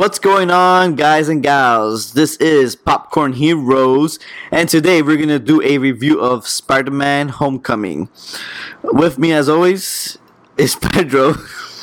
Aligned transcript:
What's 0.00 0.18
going 0.18 0.50
on, 0.50 0.94
guys 0.94 1.28
and 1.28 1.42
gals? 1.42 2.14
This 2.14 2.36
is 2.36 2.74
Popcorn 2.74 3.34
Heroes, 3.34 4.18
and 4.50 4.66
today 4.66 5.02
we're 5.02 5.18
gonna 5.18 5.38
do 5.38 5.60
a 5.62 5.76
review 5.76 6.18
of 6.18 6.48
Spider 6.48 6.90
Man 6.90 7.28
Homecoming. 7.28 8.08
With 8.82 9.18
me, 9.18 9.32
as 9.32 9.48
always, 9.48 10.16
is 10.56 10.74
Pedro. 10.80 11.34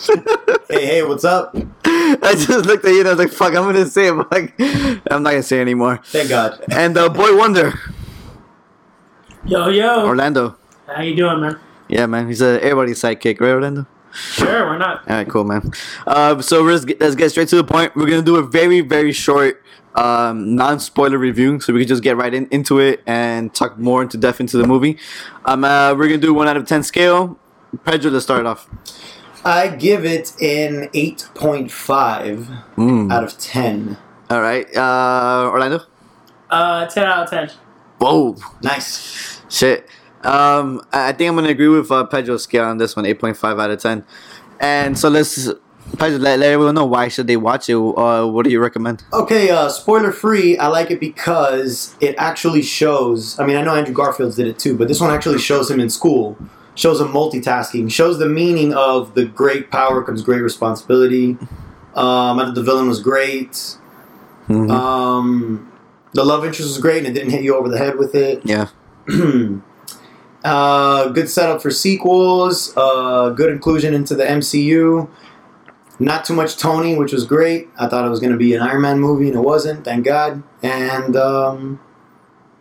Hey, 0.69 0.85
hey, 0.85 1.03
what's 1.03 1.23
up? 1.23 1.55
I 1.85 2.33
just 2.37 2.65
looked 2.65 2.83
at 2.83 2.91
you 2.91 2.99
and 2.99 3.07
I 3.07 3.11
was 3.11 3.19
like, 3.19 3.29
fuck, 3.31 3.55
I'm 3.55 3.63
gonna 3.63 3.85
say 3.85 4.09
it, 4.09 4.13
but 4.13 4.29
like, 4.31 4.53
I'm 5.09 5.23
not 5.23 5.31
gonna 5.31 5.43
say 5.43 5.59
it 5.59 5.61
anymore. 5.61 6.01
Thank 6.05 6.29
God. 6.29 6.61
And 6.69 6.97
uh, 6.97 7.07
Boy 7.09 7.37
Wonder, 7.37 7.73
Yo, 9.45 9.69
yo. 9.69 10.05
Orlando. 10.05 10.57
How 10.87 11.01
you 11.01 11.15
doing, 11.15 11.39
man? 11.39 11.57
Yeah, 11.87 12.05
man, 12.05 12.27
he's 12.27 12.41
a, 12.41 12.61
everybody's 12.61 12.99
sidekick, 12.99 13.39
right, 13.39 13.51
Orlando? 13.51 13.87
Sure, 14.11 14.67
why 14.67 14.77
not? 14.77 15.09
All 15.09 15.15
right, 15.15 15.29
cool, 15.29 15.45
man. 15.45 15.71
Uh, 16.05 16.41
so 16.41 16.63
let's 16.63 16.83
get, 16.83 16.99
let's 16.99 17.15
get 17.15 17.29
straight 17.31 17.47
to 17.49 17.55
the 17.55 17.63
point. 17.63 17.95
We're 17.95 18.07
gonna 18.09 18.21
do 18.21 18.35
a 18.35 18.43
very, 18.43 18.81
very 18.81 19.13
short, 19.13 19.63
um, 19.95 20.55
non-spoiler 20.55 21.17
review, 21.17 21.61
so 21.61 21.71
we 21.71 21.79
can 21.79 21.87
just 21.87 22.03
get 22.03 22.17
right 22.17 22.33
in, 22.33 22.47
into 22.47 22.79
it 22.79 23.03
and 23.07 23.53
talk 23.53 23.77
more 23.77 24.01
into 24.01 24.17
depth 24.17 24.41
into 24.41 24.57
the 24.57 24.67
movie. 24.67 24.97
Um, 25.45 25.63
uh, 25.63 25.93
we're 25.95 26.07
gonna 26.07 26.17
do 26.17 26.33
one 26.33 26.47
out 26.49 26.57
of 26.57 26.67
ten 26.67 26.83
scale. 26.83 27.39
Pedro, 27.85 28.11
let's 28.11 28.25
start 28.25 28.45
off. 28.45 28.67
I 29.45 29.67
give 29.69 30.03
it 30.05 30.33
an 30.41 30.89
8.5 30.93 32.47
Mm. 32.77 33.11
out 33.11 33.23
of 33.23 33.37
10. 33.37 33.97
All 34.29 34.41
right, 34.41 34.67
uh, 34.75 35.49
Orlando. 35.51 35.81
Uh, 36.49 36.85
10 36.87 37.05
out 37.05 37.23
of 37.23 37.29
10. 37.29 37.51
Whoa, 37.99 38.35
Nice. 38.61 39.41
shit. 39.49 39.87
Um, 40.23 40.81
I 40.91 41.09
I 41.09 41.11
think 41.13 41.29
I'm 41.29 41.35
gonna 41.35 41.49
agree 41.49 41.67
with 41.69 41.91
uh, 41.91 42.03
Pedro's 42.05 42.43
scale 42.43 42.65
on 42.65 42.77
this 42.77 42.95
one, 42.95 43.05
eight 43.05 43.19
point 43.19 43.37
five 43.37 43.57
out 43.59 43.69
of 43.69 43.79
ten. 43.81 44.03
And 44.59 44.97
so 44.97 45.09
let's 45.09 45.47
Pedro 45.97 46.17
let, 46.19 46.39
let 46.39 46.51
everyone 46.51 46.75
know 46.75 46.85
why 46.85 47.07
should 47.07 47.27
they 47.27 47.37
watch 47.37 47.69
it. 47.69 47.75
Uh, 47.75 48.25
what 48.27 48.43
do 48.43 48.49
you 48.51 48.59
recommend? 48.59 49.03
Okay, 49.13 49.49
uh, 49.51 49.69
spoiler 49.69 50.11
free. 50.11 50.57
I 50.57 50.67
like 50.67 50.91
it 50.91 50.99
because 50.99 51.95
it 52.01 52.15
actually 52.17 52.61
shows. 52.63 53.39
I 53.39 53.45
mean, 53.45 53.55
I 53.55 53.61
know 53.61 53.73
Andrew 53.75 53.93
Garfield's 53.93 54.35
did 54.35 54.47
it 54.47 54.59
too, 54.59 54.75
but 54.75 54.87
this 54.87 54.99
one 54.99 55.11
actually 55.11 55.37
shows 55.39 55.71
him 55.71 55.79
in 55.79 55.89
school. 55.89 56.35
Shows 56.77 57.01
him 57.01 57.07
multitasking. 57.09 57.91
Shows 57.91 58.19
the 58.19 58.27
meaning 58.29 58.73
of 58.73 59.13
the 59.15 59.25
great 59.25 59.71
power 59.71 60.03
comes 60.03 60.21
great 60.21 60.41
responsibility. 60.41 61.37
Um, 61.95 62.39
I 62.39 62.45
thought 62.45 62.55
the 62.55 62.61
villain 62.63 62.87
was 62.87 63.01
great. 63.01 63.77
Mhm. 64.47 64.69
Um, 64.71 65.71
the 66.13 66.23
love 66.23 66.45
interest 66.45 66.69
was 66.69 66.77
great, 66.77 66.99
and 66.99 67.07
it 67.07 67.13
didn't 67.13 67.31
hit 67.31 67.43
you 67.43 67.55
over 67.55 67.67
the 67.67 67.77
head 67.79 67.97
with 67.97 68.13
it. 68.15 68.41
yeah, 68.45 68.67
uh, 70.43 71.09
good 71.09 71.29
setup 71.29 71.61
for 71.61 71.71
sequels. 71.71 72.73
Uh, 72.77 73.29
good 73.29 73.51
inclusion 73.51 73.93
into 73.93 74.15
the 74.15 74.23
MCU. 74.23 75.09
Not 75.99 76.25
too 76.25 76.33
much 76.35 76.57
Tony, 76.57 76.95
which 76.95 77.11
was 77.11 77.25
great. 77.25 77.69
I 77.79 77.87
thought 77.87 78.05
it 78.05 78.09
was 78.09 78.19
going 78.19 78.31
to 78.31 78.37
be 78.37 78.53
an 78.53 78.61
Iron 78.61 78.81
Man 78.81 78.99
movie, 78.99 79.27
and 79.27 79.35
it 79.35 79.41
wasn't. 79.41 79.83
Thank 79.83 80.05
God. 80.05 80.43
And 80.61 81.15
um, 81.15 81.79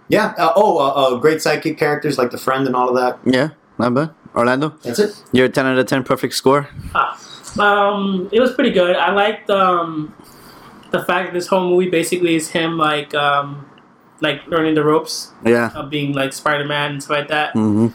yeah. 0.09 0.33
Uh, 0.39 0.53
oh, 0.57 0.79
uh, 0.79 0.89
uh, 0.89 1.17
great 1.19 1.39
sidekick 1.39 1.77
characters 1.77 2.17
like 2.17 2.31
the 2.31 2.39
friend 2.39 2.67
and 2.67 2.75
all 2.75 2.89
of 2.89 2.97
that. 2.97 3.19
yeah, 3.31 3.51
not 3.79 3.95
bad. 3.95 4.11
Orlando, 4.35 4.71
That's 4.83 4.99
it. 4.99 5.23
your 5.33 5.49
ten 5.49 5.67
out 5.67 5.79
of 5.79 5.87
ten 5.87 6.05
perfect 6.05 6.35
score. 6.35 6.69
Ah, 6.95 7.19
um, 7.59 8.29
it 8.33 8.41
was 8.41 8.53
pretty 8.53 8.71
good. 8.71 8.95
I 8.97 9.13
liked 9.13 9.49
um, 9.49 10.15
the 10.91 11.03
fact 11.03 11.29
that 11.29 11.33
this 11.33 11.47
whole 11.47 11.69
movie 11.71 11.89
basically 11.89 12.35
is 12.35 12.51
him 12.51 12.77
like 12.77 13.15
um, 13.15 13.65
like 14.21 14.47
learning 14.47 14.75
the 14.75 14.85
ropes 14.85 15.33
Yeah. 15.45 15.71
of 15.75 15.91
being 15.91 16.13
like 16.13 16.33
Spider 16.33 16.65
Man 16.65 16.93
and 16.93 17.03
stuff 17.03 17.17
like 17.17 17.29
that. 17.29 17.55
Mm-hmm. 17.55 17.89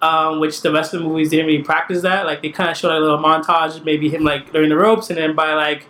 Um, 0.00 0.38
which 0.38 0.62
the 0.62 0.72
rest 0.72 0.94
of 0.94 1.00
the 1.00 1.08
movies 1.08 1.30
didn't 1.30 1.46
really 1.46 1.62
practice 1.62 2.02
that. 2.02 2.24
Like 2.24 2.40
they 2.42 2.50
kind 2.50 2.70
of 2.70 2.76
showed 2.76 2.88
like, 2.88 2.98
a 2.98 3.00
little 3.00 3.18
montage, 3.18 3.84
maybe 3.84 4.08
him 4.08 4.22
like 4.22 4.52
learning 4.54 4.70
the 4.70 4.76
ropes, 4.76 5.10
and 5.10 5.18
then 5.18 5.34
by 5.34 5.54
like 5.54 5.86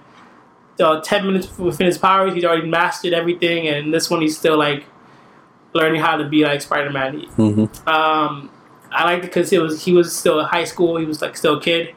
uh, 0.81 1.00
ten 1.00 1.27
minutes 1.27 1.59
within 1.59 1.87
his 1.87 1.99
powers, 1.99 2.33
he's 2.34 2.44
already 2.44 2.67
mastered 2.69 3.12
everything. 3.12 3.69
And 3.69 3.93
this 3.93 4.09
one, 4.09 4.22
he's 4.22 4.37
still 4.37 4.56
like 4.56 4.84
learning 5.75 6.00
how 6.00 6.17
to 6.17 6.27
be 6.27 6.44
like 6.44 6.62
Spider 6.62 6.91
Man. 6.91 7.21
Mm-hmm. 7.37 7.88
Um, 7.88 8.50
I 8.91 9.04
liked 9.04 9.25
it 9.25 9.28
because 9.28 9.53
it 9.53 9.60
was 9.60 9.84
he 9.84 9.93
was 9.93 10.15
still 10.16 10.41
in 10.41 10.47
high 10.47 10.65
school. 10.65 10.97
He 10.97 11.04
was 11.06 11.21
like 11.22 11.37
still 11.37 11.59
a 11.59 11.60
kid, 11.60 11.94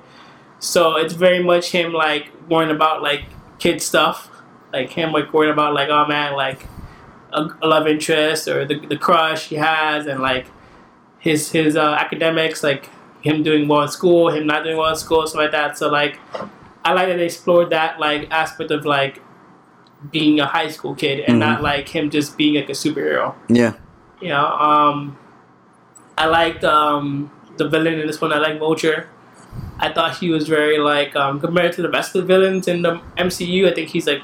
so 0.59 0.95
it's 0.97 1.13
very 1.13 1.41
much 1.43 1.71
him 1.71 1.93
like 1.93 2.31
worrying 2.49 2.71
about 2.71 3.01
like 3.01 3.23
kid 3.59 3.81
stuff, 3.81 4.29
like 4.73 4.89
him 4.91 5.11
like 5.11 5.33
worrying 5.33 5.53
about 5.53 5.73
like 5.73 5.89
oh 5.89 6.05
man 6.07 6.33
like 6.33 6.65
a, 7.33 7.47
a 7.61 7.67
love 7.67 7.87
interest 7.87 8.47
or 8.47 8.65
the, 8.65 8.77
the 8.87 8.97
crush 8.97 9.47
he 9.47 9.55
has 9.55 10.05
and 10.05 10.19
like 10.21 10.45
his 11.19 11.51
his 11.51 11.75
uh, 11.75 11.93
academics 11.99 12.63
like 12.63 12.89
him 13.21 13.43
doing 13.43 13.67
well 13.67 13.83
in 13.83 13.87
school, 13.87 14.29
him 14.31 14.45
not 14.47 14.63
doing 14.63 14.77
well 14.77 14.89
in 14.89 14.95
school, 14.95 15.25
stuff 15.27 15.39
like 15.39 15.51
that. 15.51 15.77
So 15.77 15.89
like 15.89 16.19
I 16.83 16.93
like 16.93 17.07
that 17.07 17.17
they 17.17 17.25
explored 17.25 17.69
that 17.69 17.99
like 17.99 18.29
aspect 18.31 18.71
of 18.71 18.85
like 18.85 19.21
being 20.11 20.39
a 20.39 20.45
high 20.47 20.67
school 20.67 20.95
kid 20.95 21.19
and 21.27 21.35
Mhm. 21.35 21.39
not 21.39 21.61
like 21.61 21.87
him 21.89 22.09
just 22.09 22.35
being 22.37 22.55
like 22.55 22.67
a 22.69 22.73
superhero. 22.73 23.35
Yeah. 23.47 23.73
You 24.19 24.29
know, 24.29 24.45
um, 24.47 25.17
I 26.21 26.25
liked 26.27 26.63
um, 26.63 27.31
the 27.57 27.67
villain 27.67 27.99
in 27.99 28.05
this 28.07 28.19
one. 28.21 28.31
I 28.31 28.37
like 28.37 28.59
Vulture. 28.59 29.09
I 29.79 29.91
thought 29.91 30.17
he 30.17 30.29
was 30.29 30.47
very 30.47 30.77
like 30.77 31.15
um, 31.15 31.39
compared 31.39 31.73
to 31.77 31.81
the 31.81 31.89
rest 31.89 32.15
of 32.15 32.21
the 32.21 32.27
villains 32.33 32.67
in 32.67 32.83
the 32.83 33.01
MCU. 33.17 33.69
I 33.69 33.73
think 33.73 33.89
he's 33.89 34.05
like 34.07 34.21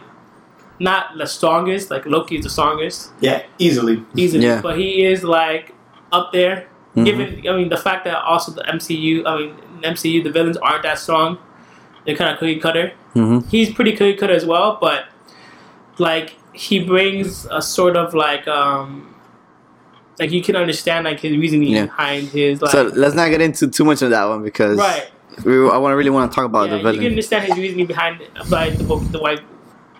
not 0.80 1.18
the 1.18 1.25
strongest. 1.25 1.90
Like 1.90 2.06
Loki's 2.06 2.44
the 2.44 2.50
strongest, 2.52 3.12
Yeah, 3.19 3.41
easily. 3.58 4.03
easily, 4.16 4.46
Yeah. 4.46 4.62
but 4.62 4.78
he 4.78 5.03
is 5.06 5.24
like 5.24 5.74
up 6.12 6.31
there. 6.31 6.68
Mhm. 6.96 7.06
Given, 7.06 7.28
I 7.50 7.58
mean, 7.58 7.69
the 7.69 7.78
fact 7.88 8.06
that 8.06 8.18
also 8.24 8.52
the 8.52 8.64
MCU, 8.78 9.24
I 9.25 9.38
mean, 9.40 9.50
in 9.84 9.94
MCU, 9.94 10.24
the 10.24 10.31
villains 10.31 10.58
aren't 10.58 10.84
that 10.84 10.97
strong. 11.00 11.38
They're 12.06 12.16
kind 12.16 12.31
of 12.31 12.38
cookie 12.40 12.59
cutter. 12.59 12.94
hmm 13.14 13.40
He's 13.50 13.74
pretty 13.74 13.94
cookie 13.94 14.18
cutter 14.22 14.34
as 14.41 14.46
well, 14.46 14.78
but 14.79 15.06
like 15.97 16.35
he 16.53 16.79
brings 16.94 17.46
a 17.59 17.62
sort 17.62 17.96
of 17.97 18.14
like 18.14 18.47
um 18.47 19.16
like 20.19 20.31
you 20.31 20.41
can 20.41 20.55
understand 20.55 21.05
like 21.05 21.19
his 21.19 21.38
reasoning 21.38 21.69
Yeah. 21.69 21.85
behind 21.85 22.28
his 22.29 22.61
like 22.61 22.72
So 22.72 22.83
let's 22.95 23.16
not 23.16 23.29
get 23.29 23.41
into 23.41 23.67
too 23.67 23.83
much 23.85 24.01
of 24.01 24.09
that 24.09 24.25
one 24.25 24.44
because 24.44 24.78
right. 24.78 25.09
we, 25.45 25.55
I 25.69 25.78
want 25.78 25.91
to 25.94 25.95
really 25.95 26.09
want 26.09 26.31
to 26.31 26.35
talk 26.35 26.45
about 26.45 26.69
yeah, 26.69 26.78
the 26.78 26.78
you 26.78 26.83
can 26.83 26.94
villain. 26.94 27.11
understand 27.13 27.45
his 27.45 27.57
reasoning 27.57 27.85
behind 27.85 28.22
like 28.50 28.78
the 28.78 28.83
book, 28.83 29.03
the 29.11 29.19
why 29.19 29.38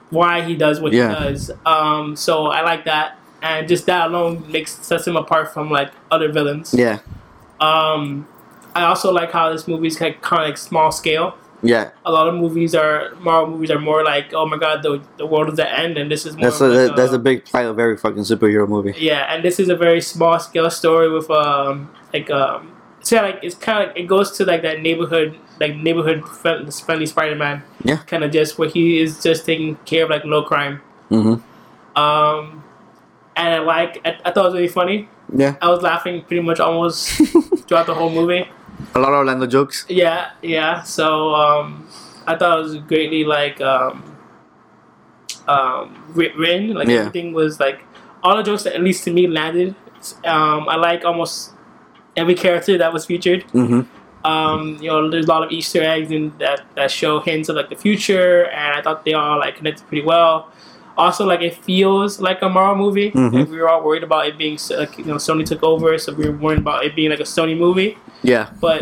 why 0.10 0.42
he 0.42 0.56
does 0.56 0.80
what 0.80 0.94
Yeah. 0.94 1.10
he 1.20 1.24
does. 1.30 1.52
Um, 1.66 2.16
so 2.16 2.48
I 2.48 2.62
like 2.62 2.86
that, 2.86 3.18
and 3.42 3.68
just 3.68 3.86
that 3.88 4.08
alone 4.08 4.50
makes 4.52 4.72
sets 4.86 5.06
him 5.06 5.16
apart 5.18 5.54
from 5.54 5.70
like 5.70 5.92
other 6.10 6.32
villains. 6.32 6.74
Yeah. 6.74 7.00
Um, 7.60 8.28
I 8.76 8.84
also 8.84 9.12
like 9.12 9.32
how 9.32 9.52
this 9.52 9.68
movie's 9.68 9.98
kind 9.98 10.16
of 10.16 10.32
like 10.32 10.58
small 10.58 10.92
scale. 10.92 11.36
Yeah. 11.64 11.90
A 12.06 12.12
lot 12.12 12.28
of 12.28 12.36
movies 12.36 12.76
are 12.76 13.16
Marvel 13.20 13.54
movies 13.56 13.72
are 13.72 13.80
more 13.80 14.04
like 14.04 14.34
oh 14.34 14.46
my 14.46 14.58
god 14.58 14.84
the 14.84 15.02
the 15.18 15.26
world 15.26 15.52
is 15.52 15.60
at 15.60 15.78
end, 15.80 15.98
and 15.98 16.12
this 16.12 16.26
is 16.26 16.36
more 16.36 16.50
That's 16.50 16.62
a, 16.62 16.68
like 16.68 16.96
that's 16.96 17.14
a 17.14 17.20
big 17.20 17.46
part 17.46 17.66
of 17.66 17.80
every 17.80 17.98
fucking 17.98 18.24
superhero 18.24 18.68
movie. 18.68 18.94
Yeah, 18.98 19.34
and 19.34 19.44
this 19.44 19.60
is 19.60 19.70
a 19.70 19.76
very 19.76 20.02
small 20.02 20.40
scale 20.40 20.70
story 20.70 21.10
with 21.12 21.30
um 21.32 21.90
like 22.14 22.30
um 22.30 22.72
it's 23.00 23.10
kinda 23.10 23.30
like 23.30 23.40
it's 23.44 23.56
kind 23.56 23.82
of 23.84 23.88
like, 23.90 23.98
it 23.98 24.08
goes 24.08 24.32
to 24.38 24.46
like 24.46 24.62
that 24.62 24.82
neighborhood 24.82 25.38
like 25.60 25.76
neighborhood 25.76 26.28
friend- 26.28 26.72
friendly 26.74 27.08
Spider 27.08 27.36
Man. 27.36 27.64
Yeah. 27.84 27.98
Kind 28.06 28.24
of 28.24 28.32
just 28.32 28.60
where 28.60 28.70
he 28.70 29.00
is 29.02 29.24
just 29.24 29.46
taking 29.46 29.78
care 29.86 30.04
of 30.04 30.10
like 30.12 30.24
low 30.26 30.44
crime. 30.44 30.82
hmm 31.10 31.36
Um, 31.96 32.64
and 33.36 33.54
I 33.56 33.60
like 33.60 34.02
I, 34.06 34.20
I 34.26 34.32
thought 34.32 34.46
it 34.46 34.50
was 34.50 34.54
really 34.54 34.68
funny. 34.68 35.10
Yeah. 35.34 35.56
I 35.62 35.70
was 35.70 35.82
laughing 35.82 36.22
pretty 36.24 36.44
much 36.44 36.60
almost 36.60 37.10
throughout 37.68 37.88
the 37.88 37.96
whole 37.96 38.12
movie. 38.12 38.48
A 38.96 39.00
lot 39.00 39.10
of 39.10 39.16
Orlando 39.20 39.46
jokes. 39.48 39.86
Yeah, 39.90 40.32
yeah. 40.42 40.82
So 40.84 41.34
um, 41.36 41.88
I 42.28 42.36
thought 42.36 42.60
it 42.60 42.64
was 42.64 42.78
greatly 42.78 43.24
like 43.24 43.60
um, 43.62 44.04
um, 45.48 45.96
writ- 46.14 46.36
written. 46.36 46.74
Like 46.74 46.88
Yeah. 46.88 47.00
everything 47.00 47.34
was 47.34 47.60
like 47.60 47.84
all 48.24 48.38
the 48.38 48.44
jokes 48.44 48.64
that 48.64 48.74
at 48.76 48.82
least 48.82 49.04
to 49.06 49.12
me 49.12 49.28
landed. 49.28 49.76
Um, 50.26 50.70
I 50.70 50.76
like 50.76 51.06
almost 51.06 51.52
every 52.16 52.36
character 52.36 52.78
that 52.78 52.94
was 52.94 53.06
featured. 53.06 53.44
hmm 53.52 53.82
Um, 54.26 54.78
you 54.82 54.90
know, 54.90 55.10
there's 55.10 55.26
a 55.26 55.30
lot 55.30 55.44
of 55.44 55.52
Easter 55.52 55.82
eggs 55.84 56.12
in 56.12 56.34
that 56.40 56.62
that 56.76 56.92
show 56.92 57.20
hints 57.22 57.50
of 57.50 57.56
like 57.56 57.70
the 57.70 57.76
future, 57.76 58.46
and 58.46 58.76
I 58.78 58.82
thought 58.82 59.06
they 59.06 59.14
all 59.14 59.40
like 59.40 59.56
connected 59.58 59.88
pretty 59.88 60.06
well. 60.06 60.52
Also, 60.98 61.26
like 61.26 61.42
it 61.42 61.54
feels 61.64 62.20
like 62.20 62.42
a 62.42 62.50
Marvel 62.50 62.86
movie. 62.86 63.12
Mhm. 63.12 63.32
Like, 63.34 63.50
we 63.50 63.58
were 63.58 63.70
all 63.70 63.84
worried 63.84 64.04
about 64.04 64.26
it 64.28 64.36
being, 64.38 64.58
like, 64.72 64.98
you 64.98 65.06
know, 65.06 65.16
Sony 65.16 65.46
took 65.46 65.62
over, 65.64 65.96
so 66.00 66.12
we 66.14 66.26
were 66.28 66.36
worried 66.36 66.58
about 66.60 66.84
it 66.84 66.96
being 66.96 67.12
like 67.12 67.20
a 67.20 67.30
Sony 67.36 67.56
movie 67.56 67.98
Yeah. 68.24 68.50
but 68.60 68.82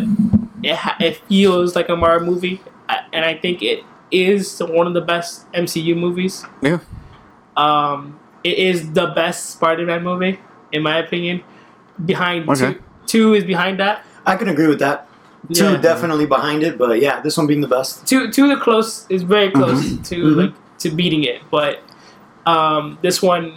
it, 0.64 0.80
it 1.00 1.18
feels 1.28 1.76
like 1.76 1.90
a 1.90 1.96
Marvel 1.96 2.28
movie, 2.34 2.62
and 3.14 3.26
I 3.26 3.36
think 3.36 3.62
it 3.62 3.84
is 4.12 4.60
one 4.60 4.88
of 4.88 4.94
the 4.94 5.02
best 5.02 5.52
MCU 5.54 5.96
movies. 5.98 6.46
Yeah. 6.62 6.80
Um, 7.58 8.20
it 8.44 8.58
is 8.58 8.92
the 8.94 9.08
best 9.08 9.52
Spider-Man 9.52 10.04
movie, 10.04 10.40
in 10.72 10.84
my 10.84 10.98
opinion. 10.98 11.44
Behind 12.04 12.50
Okay. 12.50 12.74
two, 12.74 12.80
two 13.06 13.34
is 13.34 13.44
behind 13.44 13.80
that. 13.80 14.04
I 14.26 14.36
can 14.36 14.50
agree 14.50 14.68
with 14.68 14.80
that. 14.80 15.08
Two 15.54 15.64
Yeah. 15.74 15.78
definitely 15.78 16.26
behind 16.26 16.64
it, 16.64 16.78
but 16.78 17.00
yeah, 17.00 17.22
this 17.22 17.38
one 17.38 17.48
being 17.48 17.62
the 17.62 17.68
best. 17.68 18.06
Two, 18.08 18.32
two, 18.32 18.48
the 18.48 18.58
close 18.58 19.06
is 19.10 19.22
very 19.24 19.52
close 19.52 19.80
to 20.10 20.16
Mhm. 20.16 20.36
like 20.38 20.54
to 20.80 20.90
beating 20.92 21.24
it, 21.24 21.42
but 21.52 21.82
Um, 22.48 23.00
this 23.02 23.24
one 23.24 23.54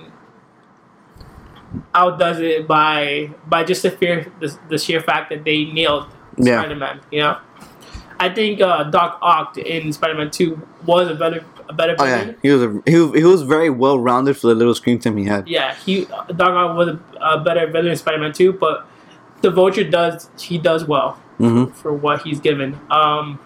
outdoes 1.95 2.39
it 2.41 2.67
by 2.67 3.31
by 3.47 3.63
just 3.65 3.83
the 3.83 3.91
fear 3.91 4.31
the, 4.41 4.57
the 4.69 4.79
sheer 4.79 5.01
fact 5.01 5.31
that 5.31 5.45
they 5.45 5.65
nailed 5.67 6.07
Yeah. 6.39 6.61
Spider-Man. 6.61 7.01
You 7.11 7.21
know, 7.21 7.39
I 8.21 8.29
think 8.31 8.61
uh, 8.61 8.85
Doc 8.85 9.19
Ock 9.23 9.59
in 9.59 9.93
Spider-Man 9.93 10.31
Two 10.31 10.61
was 10.87 11.09
a 11.09 11.15
better 11.15 11.45
a 11.69 11.73
better 11.73 11.95
Oh 11.99 12.05
yeah, 12.05 12.21
villain. 12.25 12.37
he 12.43 12.51
was 12.51 12.63
a, 12.63 12.83
he 12.87 12.97
was, 12.97 13.15
he 13.19 13.25
was 13.25 13.43
very 13.43 13.71
well 13.71 13.99
rounded 13.99 14.37
for 14.37 14.47
the 14.47 14.55
little 14.55 14.75
screen 14.75 14.99
time 14.99 15.17
he 15.17 15.25
had. 15.25 15.47
Yeah, 15.49 15.75
he 15.75 16.05
Doc 16.05 16.41
Ock 16.41 16.77
was 16.77 16.89
a, 16.89 17.01
a 17.21 17.41
better 17.41 17.67
villain 17.67 17.89
in 17.93 17.97
Spider-Man 17.97 18.33
Two, 18.33 18.53
but 18.53 18.87
the 19.43 19.51
Vulture 19.51 19.85
does 19.85 20.29
he 20.39 20.59
does 20.59 20.85
well 20.85 21.13
hmm 21.39 21.67
for 21.67 21.93
what 21.93 22.23
he's 22.23 22.41
given. 22.41 22.81
Um, 22.91 23.39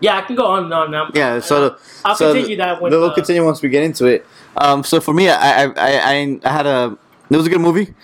yeah, 0.00 0.18
I 0.18 0.22
can 0.22 0.36
go 0.36 0.44
on 0.46 0.64
and 0.64 0.74
on. 0.74 0.90
Now. 0.90 1.10
Yeah, 1.14 1.40
so 1.40 1.70
the, 1.70 1.78
I'll 2.04 2.14
so 2.14 2.32
continue 2.32 2.56
that 2.58 2.82
we'll 2.82 3.04
uh, 3.04 3.14
continue 3.14 3.44
once 3.44 3.62
we 3.62 3.68
get 3.70 3.82
into 3.82 4.04
it. 4.06 4.26
Um, 4.56 4.84
so 4.84 5.00
for 5.00 5.14
me, 5.14 5.28
I, 5.28 5.64
I, 5.64 5.64
I, 5.64 6.12
I, 6.12 6.40
I 6.44 6.48
had 6.52 6.66
a 6.66 6.98
it 7.30 7.36
was 7.36 7.46
a 7.46 7.50
good 7.50 7.60
movie, 7.60 7.94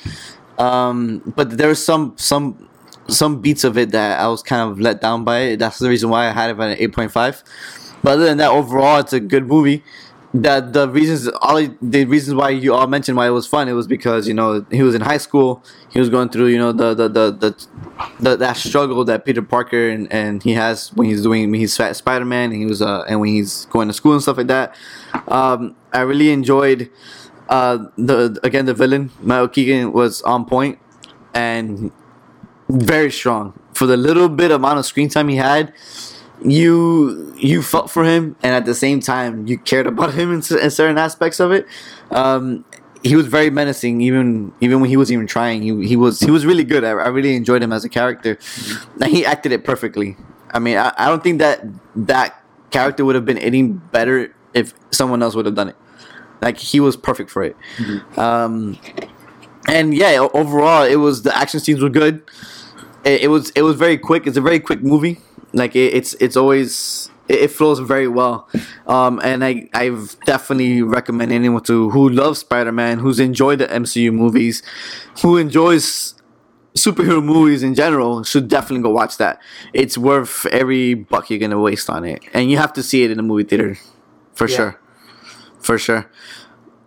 um, 0.58 1.32
but 1.36 1.56
there 1.56 1.68
was 1.68 1.84
some 1.84 2.14
some 2.16 2.68
some 3.08 3.40
beats 3.40 3.64
of 3.64 3.76
it 3.76 3.90
that 3.90 4.20
I 4.20 4.28
was 4.28 4.42
kind 4.42 4.70
of 4.70 4.80
let 4.80 5.00
down 5.00 5.24
by. 5.24 5.56
That's 5.56 5.78
the 5.78 5.88
reason 5.88 6.10
why 6.10 6.28
I 6.28 6.32
had 6.32 6.50
it 6.50 6.58
at 6.58 6.70
an 6.70 6.76
eight 6.78 6.92
point 6.92 7.12
five. 7.12 7.42
But 8.02 8.12
other 8.12 8.24
than 8.24 8.38
that, 8.38 8.50
overall, 8.50 9.00
it's 9.00 9.12
a 9.12 9.20
good 9.20 9.46
movie. 9.46 9.82
That 10.32 10.72
the 10.74 10.88
reasons, 10.88 11.28
all 11.40 11.60
the 11.82 12.04
reasons 12.04 12.36
why 12.36 12.50
you 12.50 12.72
all 12.72 12.86
mentioned 12.86 13.16
why 13.16 13.26
it 13.26 13.30
was 13.30 13.48
fun, 13.48 13.68
it 13.68 13.72
was 13.72 13.88
because 13.88 14.28
you 14.28 14.34
know 14.34 14.64
he 14.70 14.82
was 14.84 14.94
in 14.94 15.00
high 15.00 15.18
school, 15.18 15.64
he 15.90 15.98
was 15.98 16.08
going 16.08 16.28
through 16.28 16.46
you 16.46 16.58
know 16.58 16.70
the 16.70 16.94
the 16.94 17.08
the, 17.08 17.32
the, 17.32 17.66
the 18.20 18.36
that 18.36 18.56
struggle 18.56 19.04
that 19.06 19.24
Peter 19.24 19.42
Parker 19.42 19.88
and, 19.88 20.10
and 20.12 20.40
he 20.44 20.52
has 20.52 20.92
when 20.92 21.08
he's 21.08 21.22
doing 21.22 21.50
when 21.50 21.58
he's 21.58 21.74
Spider 21.74 22.24
Man 22.24 22.52
and 22.52 22.60
he 22.60 22.66
was 22.66 22.80
uh 22.80 23.02
and 23.08 23.18
when 23.18 23.30
he's 23.30 23.64
going 23.66 23.88
to 23.88 23.94
school 23.94 24.12
and 24.12 24.22
stuff 24.22 24.36
like 24.36 24.46
that. 24.46 24.76
Um, 25.26 25.74
I 25.92 26.02
really 26.02 26.30
enjoyed 26.30 26.90
uh 27.50 27.78
the 27.98 28.38
again 28.42 28.64
the 28.64 28.74
villain 28.74 29.10
Michael 29.20 29.48
Keaton 29.48 29.92
was 29.92 30.22
on 30.22 30.46
point 30.46 30.78
and 31.34 31.92
very 32.68 33.10
strong 33.10 33.58
for 33.74 33.86
the 33.86 33.96
little 33.96 34.28
bit 34.28 34.50
amount 34.50 34.78
of 34.78 34.86
screen 34.86 35.08
time 35.08 35.28
he 35.28 35.36
had. 35.36 35.72
You 36.42 37.34
you 37.36 37.62
felt 37.62 37.90
for 37.90 38.04
him, 38.04 38.36
and 38.42 38.54
at 38.54 38.64
the 38.64 38.74
same 38.74 39.00
time, 39.00 39.46
you 39.46 39.58
cared 39.58 39.86
about 39.86 40.14
him 40.20 40.30
in, 40.30 40.38
in 40.38 40.70
certain 40.70 40.98
aspects 40.98 41.40
of 41.40 41.52
it. 41.52 41.66
Um, 42.10 42.64
he 43.02 43.16
was 43.16 43.26
very 43.26 43.50
menacing, 43.50 44.00
even 44.00 44.52
even 44.60 44.80
when 44.80 44.88
he 44.90 44.96
wasn't 44.96 45.14
even 45.14 45.26
trying. 45.26 45.62
He, 45.62 45.86
he 45.86 45.96
was 45.96 46.20
he 46.20 46.30
was 46.30 46.46
really 46.46 46.64
good. 46.64 46.84
I, 46.84 46.90
I 46.90 47.08
really 47.08 47.36
enjoyed 47.36 47.62
him 47.62 47.72
as 47.72 47.84
a 47.84 47.88
character, 47.88 48.38
and 49.00 49.10
he 49.10 49.24
acted 49.24 49.52
it 49.52 49.64
perfectly. 49.64 50.16
I 50.52 50.58
mean, 50.58 50.76
I, 50.78 50.92
I 50.96 51.08
don't 51.08 51.22
think 51.22 51.38
that 51.40 51.64
that 51.94 52.42
character 52.70 53.04
would 53.04 53.14
have 53.14 53.24
been 53.24 53.38
any 53.38 53.62
better 53.62 54.34
if 54.54 54.74
someone 54.90 55.22
else 55.22 55.34
would 55.34 55.46
have 55.46 55.54
done 55.54 55.68
it. 55.68 55.76
Like 56.40 56.58
he 56.58 56.80
was 56.80 56.96
perfect 56.96 57.30
for 57.30 57.42
it. 57.42 57.56
Um, 58.16 58.78
and 59.68 59.94
yeah, 59.94 60.26
overall, 60.34 60.84
it 60.84 60.96
was 60.96 61.22
the 61.22 61.36
action 61.36 61.60
scenes 61.60 61.82
were 61.82 61.90
good. 61.90 62.22
It, 63.04 63.22
it 63.22 63.28
was 63.28 63.50
it 63.50 63.62
was 63.62 63.76
very 63.76 63.98
quick. 63.98 64.26
It's 64.26 64.36
a 64.36 64.40
very 64.40 64.60
quick 64.60 64.82
movie. 64.82 65.18
Like 65.52 65.76
it, 65.76 65.94
it's 65.94 66.14
it's 66.14 66.36
always 66.36 67.10
it, 67.28 67.40
it 67.42 67.50
flows 67.50 67.78
very 67.80 68.08
well. 68.08 68.48
Um, 68.86 69.20
and 69.22 69.44
I 69.44 69.68
I've 69.74 70.16
definitely 70.24 70.82
recommend 70.82 71.32
anyone 71.32 71.62
to 71.64 71.90
who 71.90 72.08
loves 72.08 72.38
Spider 72.40 72.72
Man, 72.72 72.98
who's 72.98 73.20
enjoyed 73.20 73.58
the 73.58 73.66
MCU 73.66 74.12
movies, 74.12 74.62
who 75.22 75.36
enjoys 75.36 76.14
superhero 76.76 77.22
movies 77.22 77.62
in 77.62 77.74
general, 77.74 78.22
should 78.22 78.48
definitely 78.48 78.82
go 78.82 78.90
watch 78.90 79.16
that. 79.18 79.40
It's 79.74 79.98
worth 79.98 80.46
every 80.46 80.94
buck 80.94 81.28
you're 81.28 81.38
gonna 81.40 81.60
waste 81.60 81.90
on 81.90 82.04
it, 82.04 82.22
and 82.32 82.50
you 82.50 82.56
have 82.58 82.72
to 82.74 82.82
see 82.82 83.02
it 83.02 83.10
in 83.10 83.18
a 83.18 83.22
movie 83.22 83.44
theater, 83.44 83.76
for 84.34 84.48
Yeah. 84.48 84.56
sure, 84.56 84.80
for 85.60 85.78
sure. 85.78 86.10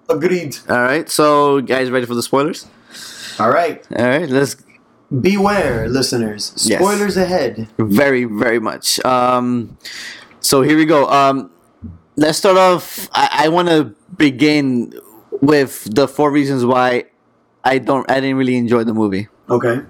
Agreed. 0.10 0.58
All 0.70 0.82
right, 0.82 1.10
so 1.10 1.62
guys, 1.62 1.90
ready 1.90 2.06
for 2.06 2.16
the 2.16 2.24
spoilers? 2.24 2.68
All 3.40 3.50
right. 3.50 3.86
All 3.98 4.06
right, 4.06 4.30
let's 4.30 4.56
Beware, 5.22 5.88
listeners. 5.90 6.54
Yes. 6.66 6.80
Spoilers 6.82 7.18
ahead. 7.18 7.68
very 7.78 8.24
very 8.24 8.60
much. 8.60 9.04
Um, 9.06 9.78
so 10.40 10.62
here 10.64 10.76
we 10.76 10.86
go. 10.86 11.08
Um, 11.08 11.52
let's 12.16 12.40
start 12.40 12.58
off. 12.58 13.08
I, 13.14 13.46
I 13.46 13.50
want 13.50 13.68
to 13.68 13.96
begin 14.18 14.94
with 15.42 15.84
the 15.94 16.08
four 16.08 16.32
reasons 16.32 16.66
why 16.66 17.06
I 17.64 17.78
don't. 17.78 18.10
I 18.10 18.20
didn't 18.22 18.38
really 18.38 18.56
enjoy 18.56 18.84
the 18.84 18.94
movie. 18.94 19.28
Okay. 19.50 19.82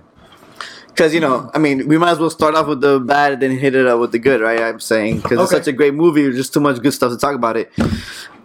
Because 0.88 1.13
you 1.13 1.21
know, 1.21 1.50
I 1.53 1.57
mean, 1.57 1.88
we 1.88 1.97
might 1.97 2.12
as 2.12 2.19
well 2.19 2.30
start 2.30 2.56
off 2.56 2.68
with 2.68 2.81
the 2.81 3.00
bad, 3.00 3.33
and 3.33 3.41
then 3.41 3.57
hit 3.57 3.75
it 3.75 3.88
up 3.88 4.00
with 4.00 4.12
the 4.12 4.19
good, 4.19 4.41
right? 4.41 4.59
I'm 4.59 4.80
saying 4.81 5.21
because 5.21 5.39
it's 5.39 5.51
such 5.51 5.68
a 5.68 5.71
great 5.71 5.94
movie. 5.94 6.24
There's 6.24 6.35
just 6.35 6.53
too 6.53 6.59
much 6.59 6.81
good 6.81 6.94
stuff 6.94 7.12
to 7.12 7.18
talk 7.18 7.35
about 7.35 7.56
it. 7.56 7.71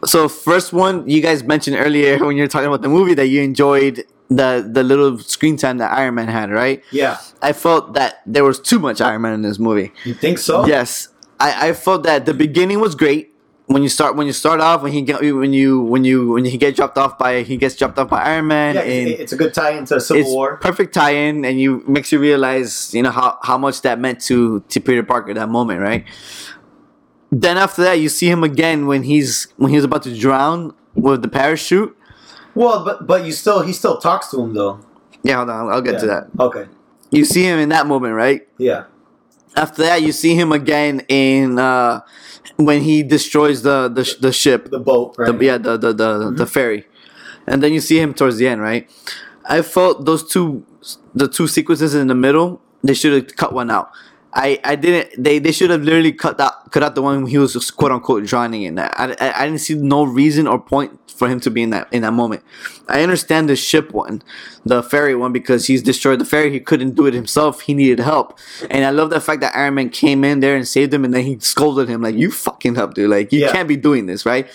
So 0.04 0.28
first 0.28 0.72
one, 0.72 1.08
you 1.08 1.20
guys 1.20 1.42
mentioned 1.42 1.76
earlier 1.78 2.18
when 2.24 2.36
you 2.36 2.42
were 2.42 2.48
talking 2.48 2.68
about 2.68 2.82
the 2.82 2.88
movie 2.88 3.14
that 3.14 3.26
you 3.26 3.42
enjoyed 3.42 4.04
the 4.30 4.68
the 4.70 4.82
little 4.82 5.18
screen 5.18 5.56
time 5.56 5.78
that 5.78 5.90
Iron 5.92 6.14
Man 6.14 6.28
had, 6.28 6.50
right? 6.50 6.82
Yeah. 6.92 7.18
I 7.42 7.52
felt 7.52 7.94
that 7.94 8.20
there 8.26 8.44
was 8.44 8.60
too 8.60 8.78
much 8.78 9.00
Iron 9.00 9.22
Man 9.22 9.32
in 9.32 9.42
this 9.42 9.58
movie. 9.58 9.92
You 10.04 10.14
think 10.14 10.38
so? 10.38 10.66
Yes, 10.66 11.08
I, 11.40 11.68
I 11.68 11.72
felt 11.72 12.02
that 12.04 12.26
the 12.26 12.34
beginning 12.34 12.80
was 12.80 12.94
great. 12.94 13.32
When 13.66 13.82
you 13.82 13.90
start 13.90 14.16
when 14.16 14.26
you 14.26 14.32
start 14.32 14.60
off 14.60 14.82
when 14.82 14.92
he 14.92 15.02
get 15.02 15.20
when 15.20 15.52
you 15.52 15.82
when 15.82 16.02
you 16.02 16.32
when 16.32 16.46
he 16.46 16.56
get 16.56 16.74
dropped 16.74 16.96
off 16.96 17.18
by 17.18 17.42
he 17.42 17.58
gets 17.58 17.76
dropped 17.76 17.98
off 17.98 18.08
by 18.08 18.22
Iron 18.22 18.46
Man 18.46 18.76
Yeah, 18.76 18.80
and 18.80 19.08
it's 19.08 19.32
a 19.32 19.36
good 19.36 19.52
tie 19.52 19.72
into 19.72 20.00
Civil 20.00 20.22
it's 20.22 20.30
War. 20.32 20.56
perfect 20.56 20.94
tie-in 20.94 21.44
and 21.44 21.60
you 21.60 21.84
makes 21.86 22.10
you 22.10 22.18
realize 22.18 22.94
you 22.94 23.02
know 23.02 23.10
how, 23.10 23.38
how 23.42 23.58
much 23.58 23.82
that 23.82 24.00
meant 24.00 24.22
to 24.22 24.60
to 24.70 24.80
Peter 24.80 25.02
Parker 25.02 25.34
that 25.34 25.50
moment 25.50 25.82
right 25.82 26.06
then 27.30 27.58
after 27.58 27.82
that 27.82 27.94
you 27.94 28.08
see 28.08 28.28
him 28.28 28.42
again 28.42 28.86
when 28.86 29.02
he's 29.02 29.48
when 29.56 29.70
he's 29.72 29.84
about 29.84 30.02
to 30.04 30.18
drown 30.18 30.74
with 30.94 31.22
the 31.22 31.28
parachute. 31.28 31.96
Well, 32.54 32.84
but 32.84 33.06
but 33.06 33.24
you 33.24 33.32
still 33.32 33.62
he 33.62 33.72
still 33.72 33.98
talks 33.98 34.28
to 34.30 34.40
him 34.40 34.54
though. 34.54 34.80
yeah 35.22 35.36
hold 35.36 35.50
on. 35.50 35.68
I'll 35.68 35.82
get 35.82 36.00
to 36.00 36.06
that. 36.06 36.28
Okay. 36.40 36.66
you 37.10 37.24
see 37.24 37.42
him 37.44 37.58
in 37.58 37.68
that 37.70 37.86
moment 37.86 38.14
right? 38.14 38.48
Yeah. 38.58 38.84
after 39.56 39.82
that 39.82 40.02
you 40.02 40.12
see 40.12 40.34
him 40.34 40.52
again 40.52 41.00
in 41.08 41.58
uh 41.58 42.00
when 42.56 42.82
he 42.82 43.02
destroys 43.02 43.62
the 43.62 43.88
the, 43.88 44.16
the 44.20 44.32
ship. 44.32 44.70
The 44.70 44.80
boat, 44.80 45.14
right? 45.18 45.36
the, 45.36 45.44
yeah 45.44 45.58
the 45.58 45.76
the 45.76 45.92
the, 45.92 46.30
the 46.30 46.46
ferry. 46.46 46.86
And 47.46 47.62
then 47.62 47.72
you 47.72 47.80
see 47.80 47.98
him 48.00 48.14
towards 48.14 48.36
the 48.38 48.48
end 48.48 48.60
right? 48.60 48.90
I 49.44 49.62
felt 49.62 50.04
those 50.04 50.26
two 50.28 50.64
the 51.14 51.28
two 51.28 51.46
sequences 51.46 51.94
in 51.94 52.06
the 52.08 52.14
middle 52.14 52.60
they 52.82 52.94
should 52.94 53.12
have 53.12 53.36
cut 53.36 53.52
one 53.52 53.70
out 53.70 53.90
I, 54.34 54.60
I 54.62 54.76
didn't 54.76 55.22
they, 55.22 55.38
they 55.38 55.52
should 55.52 55.70
have 55.70 55.82
literally 55.82 56.12
cut 56.12 56.36
that 56.38 56.52
cut 56.70 56.82
out 56.82 56.94
the 56.94 57.02
one 57.02 57.26
he 57.26 57.38
was 57.38 57.54
just 57.54 57.76
quote 57.76 57.90
unquote 57.92 58.24
drowning 58.26 58.62
in. 58.62 58.74
That 58.74 58.94
I, 58.98 59.16
I, 59.20 59.42
I 59.42 59.46
didn't 59.46 59.60
see 59.60 59.74
no 59.74 60.04
reason 60.04 60.46
or 60.46 60.58
point 60.58 60.98
for 61.10 61.28
him 61.28 61.40
to 61.40 61.50
be 61.50 61.62
in 61.62 61.70
that 61.70 61.88
in 61.92 62.02
that 62.02 62.12
moment. 62.12 62.42
I 62.88 63.02
understand 63.02 63.48
the 63.48 63.56
ship 63.56 63.90
one 63.92 64.22
the 64.66 64.82
ferry 64.82 65.14
one 65.14 65.32
because 65.32 65.66
he's 65.66 65.82
destroyed 65.82 66.20
the 66.20 66.24
ferry. 66.26 66.52
He 66.52 66.60
couldn't 66.60 66.94
do 66.94 67.06
it 67.06 67.14
himself. 67.14 67.62
He 67.62 67.72
needed 67.72 68.00
help. 68.00 68.38
And 68.70 68.84
I 68.84 68.90
love 68.90 69.08
the 69.10 69.20
fact 69.20 69.40
that 69.40 69.56
Iron 69.56 69.74
Man 69.76 69.88
came 69.88 70.22
in 70.24 70.40
there 70.40 70.56
and 70.56 70.68
saved 70.68 70.92
him 70.92 71.04
and 71.06 71.14
then 71.14 71.24
he 71.24 71.38
scolded 71.40 71.88
him 71.88 72.02
like 72.02 72.14
you 72.16 72.30
fucking 72.30 72.74
help 72.74 72.94
dude. 72.94 73.08
Like 73.10 73.32
you 73.32 73.40
Yeah. 73.40 73.52
can't 73.52 73.66
be 73.68 73.76
doing 73.76 74.06
this 74.06 74.26
right? 74.26 74.46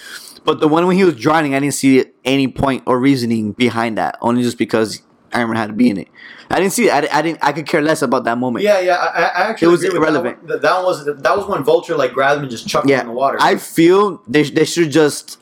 But 0.45 0.59
the 0.59 0.67
one 0.67 0.85
when 0.85 0.97
he 0.97 1.03
was 1.05 1.15
drowning, 1.15 1.55
I 1.55 1.59
didn't 1.59 1.73
see 1.73 2.03
any 2.25 2.47
point 2.49 2.83
or 2.85 2.99
reasoning 2.99 3.53
behind 3.53 3.97
that. 3.97 4.17
Only 4.21 4.43
just 4.43 4.57
because 4.57 5.01
Iron 5.33 5.49
Man 5.49 5.57
had 5.57 5.67
to 5.67 5.73
be 5.73 5.89
in 5.89 5.97
it. 5.97 6.07
I 6.49 6.57
didn't 6.59 6.73
see 6.73 6.87
it. 6.87 6.91
I, 6.91 7.19
I 7.19 7.21
didn't. 7.21 7.39
I 7.41 7.51
could 7.51 7.65
care 7.65 7.81
less 7.81 8.01
about 8.01 8.25
that 8.25 8.37
moment. 8.37 8.63
Yeah, 8.63 8.79
yeah. 8.79 8.95
I, 8.95 9.21
I 9.21 9.49
actually 9.49 9.67
It 9.67 9.71
was 9.71 9.83
irrelevant. 9.83 10.47
That, 10.47 10.53
one. 10.53 10.61
that 10.61 10.83
was 10.83 11.05
that 11.05 11.37
was 11.37 11.47
when 11.47 11.63
Vulture 11.63 11.95
like 11.95 12.13
grabbed 12.13 12.37
him 12.37 12.43
and 12.43 12.51
just 12.51 12.67
chucked 12.67 12.89
him 12.89 12.99
in 12.99 13.07
the 13.07 13.13
water. 13.13 13.37
I 13.41 13.55
feel 13.55 14.21
they 14.27 14.43
they 14.43 14.65
should 14.65 14.91
just 14.91 15.39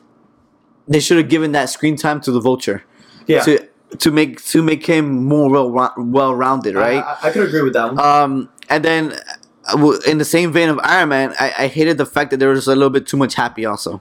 they 0.88 1.00
should 1.00 1.18
have 1.18 1.28
given 1.28 1.52
that 1.52 1.70
screen 1.70 1.96
time 1.96 2.20
to 2.22 2.32
the 2.32 2.40
Vulture 2.40 2.84
yeah. 3.26 3.42
to 3.42 3.68
to 3.98 4.10
make 4.10 4.42
to 4.46 4.62
make 4.62 4.86
him 4.86 5.24
more 5.24 5.50
well 5.50 5.92
well 5.98 6.34
rounded, 6.34 6.74
right? 6.74 7.04
I, 7.04 7.18
I, 7.22 7.28
I 7.28 7.30
could 7.30 7.46
agree 7.46 7.62
with 7.62 7.74
that 7.74 7.94
one. 7.94 8.00
Um, 8.00 8.48
and 8.68 8.84
then 8.84 9.18
uh, 9.66 9.98
in 10.06 10.18
the 10.18 10.24
same 10.24 10.52
vein 10.52 10.68
of 10.68 10.80
Iron 10.82 11.10
Man, 11.10 11.34
I, 11.38 11.52
I 11.58 11.66
hated 11.66 11.98
the 11.98 12.06
fact 12.06 12.30
that 12.30 12.38
there 12.38 12.50
was 12.50 12.66
a 12.66 12.74
little 12.74 12.90
bit 12.90 13.06
too 13.06 13.16
much 13.16 13.34
happy 13.34 13.66
also. 13.66 14.00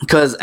Because 0.00 0.36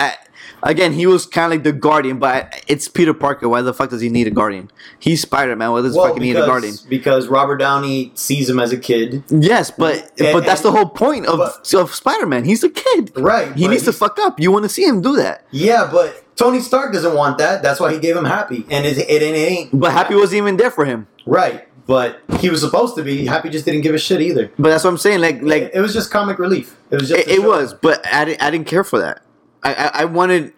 again, 0.64 0.94
he 0.94 1.06
was 1.08 1.26
kind 1.26 1.46
of 1.46 1.58
like 1.58 1.64
the 1.64 1.72
guardian, 1.72 2.20
but 2.20 2.64
it's 2.68 2.88
Peter 2.88 3.14
Parker. 3.14 3.48
Why 3.50 3.62
the 3.62 3.74
fuck 3.74 3.90
does 3.90 4.02
he 4.02 4.10
need 4.10 4.28
a 4.28 4.32
guardian? 4.32 4.70
He's 5.00 5.22
Spider 5.22 5.56
Man. 5.56 5.72
Why 5.72 5.82
does 5.82 5.94
he 5.94 5.98
well, 6.00 6.08
fucking 6.10 6.22
need 6.24 6.36
a 6.36 6.46
guardian? 6.46 6.74
because, 6.74 6.86
because 6.86 7.28
Robert 7.28 7.58
Downey 7.58 8.12
sees 8.16 8.50
him 8.50 8.60
as 8.60 8.72
a 8.72 8.78
kid, 8.78 9.24
Yes, 9.30 9.72
but 9.72 10.12
And- 10.20 10.34
but 10.34 10.46
that's 10.46 10.62
and- 10.64 10.74
the 10.74 10.78
whole 10.78 10.88
point 10.90 11.26
of 11.26 11.38
but- 11.40 11.74
of 11.74 11.94
Spider 11.94 12.26
Man. 12.26 12.44
He's 12.46 12.64
a 12.64 12.70
kid. 12.70 13.12
right? 13.16 13.54
He 13.56 13.68
needs 13.68 13.84
to 13.84 13.94
fuck 13.94 14.20
up. 14.20 14.40
You 14.40 14.52
want 14.52 14.64
to 14.64 14.70
see 14.70 14.84
him 14.86 15.02
do 15.02 15.16
that. 15.18 15.44
Yeah, 15.52 15.88
but 15.92 16.24
Tony 16.36 16.60
Stark 16.62 16.94
doesn't 16.94 17.14
want 17.16 17.38
that. 17.40 17.62
That's 17.64 17.80
why 17.80 17.94
he 17.94 18.00
gave 18.00 18.16
him 18.16 18.26
Happy, 18.26 18.66
and 18.70 18.86
it, 18.86 18.98
it, 18.98 19.22
it 19.22 19.36
ain't. 19.36 19.78
But 19.78 19.92
Happy 19.92 20.16
wasn't 20.16 20.38
even 20.38 20.58
there 20.58 20.72
for 20.72 20.86
him. 20.86 21.08
right. 21.26 21.66
But 21.88 22.20
he 22.40 22.52
was 22.52 22.62
supposed 22.62 22.96
to 22.98 23.02
be. 23.02 23.26
Happy 23.26 23.50
just 23.50 23.66
didn't 23.66 23.82
give 23.82 23.96
a 23.96 23.98
shit 23.98 24.22
either. 24.22 24.52
But 24.60 24.70
that's 24.70 24.84
what 24.84 24.92
I'm 24.92 25.00
saying. 25.00 25.22
Like 25.22 25.42
like 25.42 25.64
it, 25.64 25.72
it 25.74 25.82
was 25.82 25.92
just 25.92 26.12
comic 26.12 26.38
relief. 26.38 26.78
It 26.92 27.00
was 27.00 27.10
just. 27.10 27.22
it, 27.28 27.28
it 27.28 27.44
was, 27.44 27.74
but 27.74 28.06
I 28.06 28.26
didn't, 28.26 28.44
I 28.44 28.52
didn't 28.52 28.68
care 28.68 28.84
for 28.84 29.00
that. 29.00 29.24
I, 29.64 29.74
I, 29.74 29.92
I 30.02 30.06
wanted. 30.06 30.54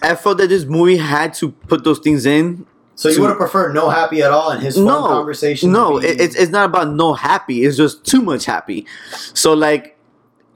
I 0.00 0.14
felt 0.14 0.38
that 0.38 0.48
this 0.48 0.64
movie 0.64 0.96
had 0.96 1.34
to 1.34 1.50
put 1.50 1.84
those 1.84 1.98
things 1.98 2.24
in. 2.24 2.66
So 2.94 3.08
you 3.08 3.20
would 3.20 3.28
have 3.28 3.38
preferred 3.38 3.74
no 3.74 3.90
Happy 3.90 4.22
at 4.22 4.32
all, 4.32 4.50
in 4.52 4.60
his 4.60 4.76
phone 4.76 4.86
No 4.86 5.06
conversation. 5.06 5.70
No, 5.72 6.00
be- 6.00 6.06
it, 6.06 6.20
it's 6.20 6.34
it's 6.34 6.50
not 6.50 6.64
about 6.64 6.92
no 6.92 7.14
happy. 7.14 7.64
It's 7.64 7.76
just 7.76 8.04
too 8.04 8.22
much 8.22 8.44
happy. 8.44 8.86
So 9.34 9.52
like, 9.52 9.96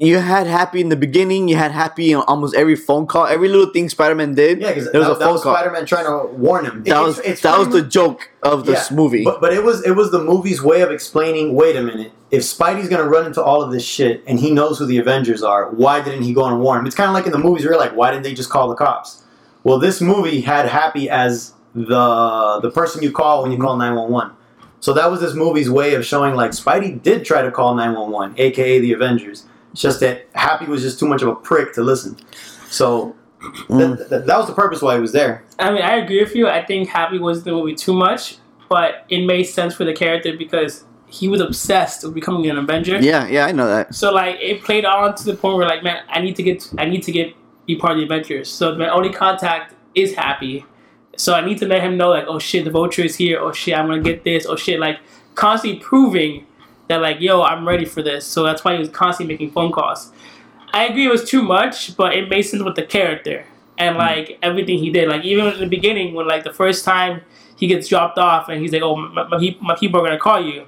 you 0.08 0.18
had 0.18 0.46
Happy 0.48 0.80
in 0.80 0.88
the 0.88 0.96
beginning. 0.96 1.48
You 1.48 1.56
had 1.56 1.70
Happy 1.70 2.10
in 2.12 2.18
almost 2.18 2.54
every 2.56 2.74
phone 2.76 3.06
call, 3.06 3.26
every 3.26 3.48
little 3.48 3.72
thing 3.72 3.88
Spider-Man 3.88 4.34
did. 4.34 4.60
Yeah, 4.60 4.68
because 4.74 4.90
there 4.90 5.00
was 5.00 5.10
a 5.10 5.14
phone 5.16 5.32
was 5.34 5.42
call. 5.42 5.54
Spider-Man 5.54 5.86
trying 5.86 6.06
to 6.06 6.26
warn 6.34 6.64
him. 6.64 6.82
That 6.84 7.00
It- 7.00 7.04
was 7.06 7.18
it's- 7.20 7.32
it's 7.34 7.42
that 7.42 7.58
was 7.58 7.68
the 7.68 7.82
joke 7.82 8.30
of 8.42 8.66
this 8.66 8.90
Yeah, 8.90 8.96
movie. 8.96 9.24
But, 9.24 9.40
but 9.40 9.52
it 9.52 9.62
was 9.62 9.82
it 9.84 9.92
was 9.92 10.10
the 10.10 10.18
movie's 10.22 10.60
way 10.62 10.80
of 10.82 10.90
explaining. 10.90 11.54
Wait 11.54 11.76
a 11.76 11.82
minute, 11.82 12.10
if 12.32 12.42
Spidey's 12.42 12.88
gonna 12.88 13.08
run 13.08 13.26
into 13.26 13.42
all 13.42 13.62
of 13.62 13.70
this 13.70 13.84
shit 13.84 14.22
and 14.26 14.40
he 14.40 14.50
knows 14.50 14.78
who 14.78 14.86
the 14.86 14.98
Avengers 14.98 15.42
are, 15.42 15.70
why 15.70 16.00
didn't 16.00 16.22
he 16.22 16.32
go 16.34 16.44
and 16.46 16.60
warn 16.60 16.80
him? 16.80 16.86
It's 16.86 16.96
kind 16.96 17.08
of 17.08 17.14
like 17.14 17.26
in 17.26 17.32
the 17.32 17.38
movies 17.38 17.64
where 17.64 17.74
you're 17.74 17.80
like, 17.80 17.94
why 17.96 18.10
didn't 18.10 18.24
they 18.24 18.34
just 18.34 18.50
call 18.50 18.68
the 18.68 18.74
cops? 18.74 19.22
Well, 19.64 19.78
this 19.78 20.00
movie 20.00 20.40
had 20.40 20.66
Happy 20.68 21.08
as 21.08 21.52
the 21.74 22.58
the 22.60 22.70
person 22.70 23.02
you 23.02 23.12
call 23.12 23.42
when 23.42 23.52
you 23.52 23.58
call 23.58 23.76
nine 23.76 23.94
one 23.94 24.10
one. 24.10 24.30
So 24.80 24.92
that 24.94 25.10
was 25.12 25.20
this 25.20 25.34
movie's 25.34 25.70
way 25.70 25.94
of 25.94 26.04
showing 26.04 26.34
like 26.34 26.50
Spidey 26.50 27.00
did 27.00 27.24
try 27.24 27.40
to 27.42 27.52
call 27.52 27.74
nine 27.76 27.94
one 27.94 28.10
one, 28.10 28.34
aka 28.36 28.80
the 28.80 28.92
Avengers. 28.92 29.44
It's 29.72 29.80
just 29.80 30.00
that 30.00 30.26
Happy 30.34 30.66
was 30.66 30.82
just 30.82 30.98
too 30.98 31.06
much 31.06 31.22
of 31.22 31.28
a 31.28 31.34
prick 31.34 31.74
to 31.74 31.82
listen. 31.82 32.16
So. 32.70 33.16
Mm. 33.68 33.98
That, 33.98 34.08
that, 34.08 34.26
that 34.26 34.38
was 34.38 34.46
the 34.46 34.54
purpose 34.54 34.80
why 34.82 34.94
he 34.94 35.00
was 35.00 35.10
there. 35.10 35.42
I 35.58 35.72
mean, 35.72 35.82
I 35.82 35.96
agree 35.96 36.22
with 36.22 36.36
you. 36.36 36.46
I 36.46 36.64
think 36.64 36.88
Happy 36.88 37.18
was 37.18 37.42
the 37.42 37.50
movie 37.50 37.74
too 37.74 37.92
much, 37.92 38.36
but 38.68 39.04
it 39.08 39.26
made 39.26 39.42
sense 39.42 39.74
for 39.74 39.84
the 39.84 39.92
character 39.92 40.36
because 40.36 40.84
he 41.12 41.26
was 41.28 41.40
obsessed 41.40 42.04
with 42.04 42.14
becoming 42.14 42.48
an 42.48 42.56
Avenger. 42.56 42.98
yeah, 43.00 43.26
yeah, 43.26 43.46
I 43.46 43.52
know 43.52 43.66
that. 43.66 43.94
So 43.94 44.12
like 44.12 44.36
it 44.40 44.62
played 44.62 44.84
on 44.84 45.14
to 45.16 45.24
the 45.24 45.34
point 45.34 45.58
where 45.58 45.66
like, 45.66 45.82
man, 45.82 46.04
I 46.08 46.20
need 46.20 46.36
to 46.36 46.42
get, 46.44 46.72
I 46.78 46.84
need 46.84 47.02
to 47.02 47.12
get 47.12 47.34
be 47.66 47.76
part 47.76 47.92
of 47.92 47.98
the 47.98 48.04
Avengers. 48.04 48.50
So 48.50 48.74
my 48.76 48.88
only 48.88 49.10
contact 49.10 49.74
is 49.94 50.14
Happy. 50.14 50.64
So 51.16 51.34
I 51.34 51.44
need 51.44 51.58
to 51.58 51.66
let 51.66 51.82
him 51.82 51.96
know 51.96 52.10
like, 52.10 52.24
oh 52.26 52.38
shit, 52.38 52.64
the 52.64 52.70
Vulture 52.70 53.02
is 53.02 53.16
here. 53.16 53.38
Oh 53.40 53.52
shit, 53.52 53.76
I'm 53.76 53.88
gonna 53.88 54.02
get 54.02 54.24
this. 54.24 54.46
Oh 54.46 54.56
shit, 54.56 54.80
like 54.80 55.00
constantly 55.34 55.80
proving 55.80 56.46
that 56.92 57.00
like, 57.00 57.20
yo, 57.20 57.42
I'm 57.42 57.66
ready 57.66 57.84
for 57.84 58.02
this. 58.02 58.26
So 58.26 58.42
that's 58.42 58.64
why 58.64 58.74
he 58.74 58.78
was 58.78 58.88
constantly 58.90 59.34
making 59.34 59.50
phone 59.50 59.72
calls. 59.72 60.12
I 60.74 60.84
agree 60.86 61.06
it 61.06 61.10
was 61.10 61.24
too 61.28 61.42
much, 61.42 61.96
but 61.96 62.14
it 62.14 62.28
made 62.28 62.42
sense 62.42 62.62
with 62.62 62.76
the 62.76 62.82
character 62.84 63.44
and 63.78 63.96
like 63.96 64.38
everything 64.42 64.78
he 64.78 64.90
did. 64.90 65.08
Like 65.08 65.24
even 65.24 65.46
in 65.48 65.60
the 65.60 65.66
beginning, 65.66 66.14
when 66.14 66.26
like 66.28 66.44
the 66.44 66.52
first 66.52 66.84
time 66.84 67.22
he 67.56 67.66
gets 67.66 67.88
dropped 67.88 68.18
off 68.18 68.48
and 68.48 68.60
he's 68.60 68.72
like, 68.72 68.82
"Oh, 68.82 68.96
my, 68.96 69.24
my, 69.28 69.56
my 69.60 69.74
people 69.76 70.00
are 70.00 70.04
gonna 70.04 70.18
call 70.18 70.40
you," 70.44 70.66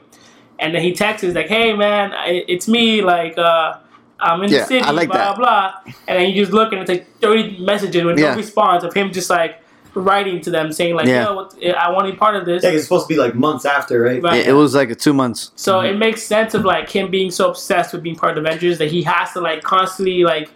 and 0.59 0.75
then 0.75 0.83
he 0.83 0.93
texts 0.93 1.35
like, 1.35 1.49
"Hey 1.49 1.75
man, 1.75 2.13
it's 2.27 2.69
me. 2.69 3.03
Like 3.03 3.37
uh, 3.39 3.79
I'm 4.21 4.43
in 4.43 4.51
Yeah, 4.51 4.61
the 4.61 4.65
city. 4.67 4.93
Like 4.93 5.09
blah 5.09 5.35
blah 5.35 5.37
blah." 5.37 5.95
And 6.07 6.19
then 6.19 6.31
you 6.31 6.43
just 6.43 6.53
look 6.53 6.73
and 6.73 6.81
it's 6.83 6.89
like 6.91 7.07
30 7.21 7.59
messages 7.65 8.05
with 8.05 8.19
Yeah. 8.19 8.31
no 8.31 8.37
response 8.37 8.85
of 8.85 8.93
him 8.95 9.11
just 9.13 9.31
like 9.31 9.61
writing 9.95 10.41
to 10.43 10.51
them 10.51 10.73
saying 10.73 10.95
like, 10.95 11.07
Yeah. 11.07 11.25
"Yo, 11.25 11.73
I 11.73 11.91
want 11.91 12.07
to 12.07 12.13
be 12.13 12.19
part 12.19 12.37
of 12.37 12.47
this." 12.47 12.63
Yeah, 12.63 12.71
'cause 12.71 12.79
it's 12.79 12.85
supposed 12.85 13.09
to 13.09 13.15
be 13.15 13.19
like 13.19 13.35
months 13.35 13.65
after, 13.65 14.01
right? 14.01 14.23
Right. 14.23 14.41
It, 14.41 14.49
it 14.49 14.53
was 14.53 14.75
like 14.75 14.91
a 14.91 14.95
two 14.95 15.15
months. 15.15 15.53
So 15.57 15.79
mm-hmm. 15.79 15.95
it 15.95 15.99
makes 15.99 16.23
sense 16.23 16.55
of 16.55 16.65
like 16.65 16.91
him 16.91 17.11
being 17.11 17.31
so 17.31 17.51
obsessed 17.51 17.93
with 17.93 18.03
being 18.03 18.17
part 18.17 18.37
of 18.37 18.45
Avengers 18.45 18.79
that 18.79 18.91
he 18.91 19.03
has 19.03 19.33
to 19.33 19.41
like 19.41 19.63
constantly 19.63 20.25
like 20.25 20.51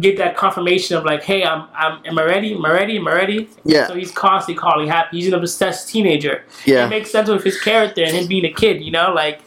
get 0.00 0.18
that 0.18 0.36
confirmation 0.36 0.96
of 0.96 1.04
like, 1.04 1.22
hey, 1.22 1.44
I'm, 1.44 1.68
I'm 1.74 2.00
am 2.04 2.18
I 2.18 2.24
ready? 2.24 2.54
Am 2.54 2.64
I 2.64 2.72
ready? 2.72 2.96
Am 2.96 3.06
I 3.06 3.12
ready? 3.12 3.48
Yeah. 3.64 3.86
So 3.86 3.94
he's 3.94 4.10
constantly 4.10 4.60
calling 4.60 4.88
happy. 4.88 5.18
He's 5.18 5.28
an 5.28 5.34
obsessed 5.34 5.88
teenager. 5.88 6.44
Yeah. 6.64 6.86
It 6.86 6.90
makes 6.90 7.10
sense 7.10 7.28
with 7.28 7.44
his 7.44 7.60
character 7.60 8.02
and 8.02 8.14
him 8.14 8.26
being 8.26 8.44
a 8.44 8.52
kid, 8.52 8.82
you 8.82 8.90
know, 8.90 9.12
like. 9.12 9.40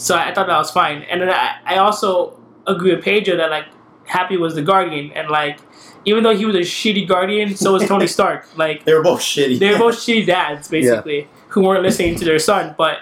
So 0.00 0.16
I 0.16 0.32
thought 0.32 0.46
that 0.46 0.56
was 0.56 0.70
fine, 0.70 1.02
and 1.10 1.20
then 1.20 1.28
I, 1.28 1.56
I 1.66 1.78
also 1.78 2.38
agree 2.68 2.94
with 2.94 3.02
Pedro 3.02 3.36
that 3.36 3.50
like 3.50 3.64
Happy 4.04 4.36
was 4.36 4.54
the 4.54 4.62
guardian, 4.62 5.10
and 5.12 5.28
like 5.28 5.58
even 6.04 6.22
though 6.24 6.36
he 6.36 6.44
was 6.44 6.56
a 6.56 6.60
shitty 6.60 7.06
guardian, 7.06 7.56
so 7.56 7.72
was 7.72 7.86
Tony 7.86 8.06
Stark. 8.16 8.46
Like 8.56 8.84
They 8.84 8.94
were 8.94 9.02
both 9.02 9.20
shitty. 9.20 9.58
they 9.58 9.72
were 9.72 9.78
both 9.78 9.96
shitty 9.96 10.26
dads, 10.26 10.68
basically, 10.76 11.28
who 11.48 11.62
weren't 11.62 11.82
listening 11.82 12.14
to 12.16 12.24
their 12.24 12.38
son, 12.38 12.74
but 12.78 12.98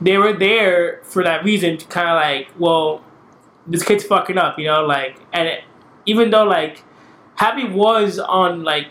they 0.00 0.18
were 0.18 0.32
there 0.32 1.00
for 1.04 1.22
that 1.24 1.44
reason 1.44 1.78
to 1.78 1.86
kind 1.86 2.08
of 2.08 2.16
like, 2.16 2.48
well, 2.58 3.02
this 3.66 3.82
kid's 3.82 4.04
fucking 4.04 4.38
up, 4.38 4.58
you 4.58 4.66
know, 4.66 4.84
like, 4.84 5.16
and 5.32 5.48
it, 5.48 5.64
even 6.04 6.30
though 6.30 6.44
like 6.44 6.82
Happy 7.36 7.64
was 7.68 8.18
on 8.18 8.62
like 8.64 8.88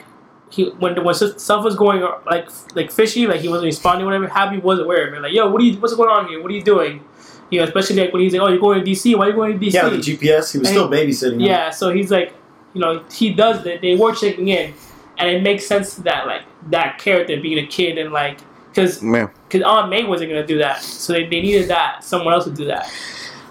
he 0.51 0.65
when 0.69 1.03
when 1.03 1.15
stuff 1.15 1.63
was 1.63 1.75
going 1.75 2.01
like 2.27 2.47
like 2.75 2.91
fishy, 2.91 3.25
like 3.27 3.41
he 3.41 3.47
wasn't 3.47 3.65
responding, 3.65 4.05
whatever. 4.05 4.27
Happy 4.27 4.57
was 4.57 4.79
aware 4.79 5.07
of 5.07 5.13
it, 5.13 5.21
like, 5.21 5.33
yo, 5.33 5.49
what 5.49 5.61
are 5.61 5.65
you, 5.65 5.77
what's 5.79 5.95
going 5.95 6.09
on 6.09 6.27
here? 6.27 6.41
What 6.41 6.51
are 6.51 6.53
you 6.55 6.63
doing? 6.63 7.03
You 7.49 7.59
know, 7.59 7.65
especially 7.65 7.97
like 7.97 8.11
when 8.13 8.21
he's 8.23 8.33
like, 8.33 8.41
oh, 8.41 8.47
you're 8.49 8.59
going 8.59 8.83
to 8.83 8.89
DC. 8.91 9.15
Why 9.17 9.25
are 9.25 9.29
you 9.29 9.35
going 9.35 9.59
to 9.59 9.65
DC? 9.65 9.73
yeah, 9.73 9.89
the 9.89 9.97
GPS, 9.97 10.51
he 10.51 10.57
was 10.59 10.67
And 10.67 10.67
still 10.67 10.89
babysitting. 10.89 11.45
Yeah, 11.45 11.69
so 11.69 11.91
he's 11.91 12.09
like, 12.11 12.33
you 12.75 12.81
know, 12.81 13.03
he 13.11 13.33
does 13.33 13.63
that. 13.63 13.81
They 13.81 13.95
were 13.95 14.13
checking 14.13 14.49
in, 14.49 14.73
and 15.17 15.29
it 15.29 15.41
makes 15.41 15.65
sense 15.65 15.95
that 15.95 16.27
like 16.27 16.43
that 16.69 16.99
character 16.99 17.39
being 17.41 17.57
a 17.57 17.67
kid 17.67 17.97
and 17.97 18.11
like 18.11 18.39
because 18.69 18.99
because 18.99 19.63
Aunt 19.63 19.89
May 19.89 20.03
wasn't 20.03 20.29
gonna 20.29 20.45
do 20.45 20.57
that, 20.59 20.81
so 20.81 21.13
they, 21.13 21.23
they 21.23 21.41
needed 21.41 21.69
that 21.69 22.03
someone 22.03 22.33
else 22.33 22.43
to 22.43 22.51
do 22.51 22.65
that. 22.65 22.91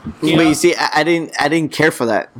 You 0.04 0.37
but 0.37 0.43
know? 0.43 0.43
you 0.43 0.54
see, 0.54 0.75
I, 0.76 0.90
I 0.97 1.04
didn't 1.04 1.33
I 1.40 1.49
didn't 1.49 1.73
care 1.73 1.90
for 1.90 2.07
that. 2.07 2.31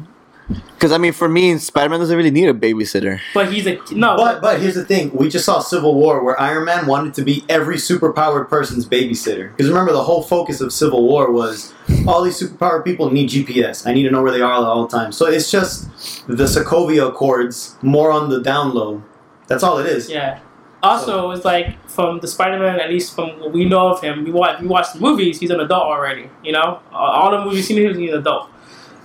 Because 0.49 0.93
I 0.93 0.99
mean, 0.99 1.13
for 1.13 1.29
me, 1.29 1.57
Spider-Man 1.57 2.01
doesn't 2.01 2.17
really 2.17 2.31
need 2.31 2.49
a 2.49 2.55
babysitter. 2.55 3.19
But 3.33 3.53
he's 3.53 3.67
a 3.67 3.79
no. 3.93 4.17
But 4.17 4.43
but 4.43 4.61
here's 4.61 4.75
the 4.75 4.85
thing: 4.85 5.11
we 5.15 5.29
just 5.29 5.45
saw 5.45 5.61
Civil 5.61 5.95
War, 5.95 6.23
where 6.23 6.39
Iron 6.41 6.67
Man 6.67 6.87
wanted 6.87 7.15
to 7.15 7.23
be 7.23 7.45
every 7.49 7.77
superpowered 7.77 8.49
person's 8.49 8.87
babysitter. 8.87 9.51
Because 9.51 9.69
remember, 9.69 9.93
the 9.93 10.03
whole 10.03 10.23
focus 10.23 10.61
of 10.61 10.73
Civil 10.73 11.07
War 11.07 11.31
was 11.33 11.73
all 12.07 12.23
these 12.23 12.39
superpowered 12.41 12.85
people 12.85 13.11
need 13.11 13.31
GPS. 13.31 13.87
I 13.87 13.95
need 13.95 14.03
to 14.03 14.11
know 14.11 14.23
where 14.23 14.33
they 14.33 14.43
are 14.43 14.53
all 14.53 14.87
the 14.87 14.97
time. 14.97 15.13
So 15.13 15.27
it's 15.27 15.51
just 15.51 15.89
the 16.27 16.45
Sokovia 16.45 17.09
Accords, 17.09 17.77
more 17.81 18.11
on 18.11 18.29
the 18.29 18.43
down 18.43 18.75
low. 18.75 19.03
That's 19.47 19.63
all 19.63 19.79
it 19.79 19.87
is. 19.87 20.11
yeah. 20.11 20.41
Also, 20.83 21.31
it's 21.31 21.47
like 21.47 21.79
from 21.89 22.21
the 22.21 22.29
Spider-Man, 22.29 22.79
at 22.79 22.91
least 22.91 23.15
from 23.15 23.41
what 23.41 23.53
we 23.53 23.65
know 23.65 23.89
of 23.89 24.03
him, 24.03 24.23
we 24.23 24.31
watch 24.31 24.61
we 24.61 24.67
watch 24.67 24.93
the 24.93 25.01
movies. 25.01 25.41
He's 25.41 25.49
an 25.49 25.61
adult 25.61 25.85
already. 25.85 26.29
You 26.43 26.53
know, 26.53 26.81
all 26.93 27.31
the 27.31 27.39
movies 27.39 27.57
we've 27.57 27.65
seen, 27.65 27.99
he's 27.99 28.11
an 28.13 28.19
adult. 28.19 28.51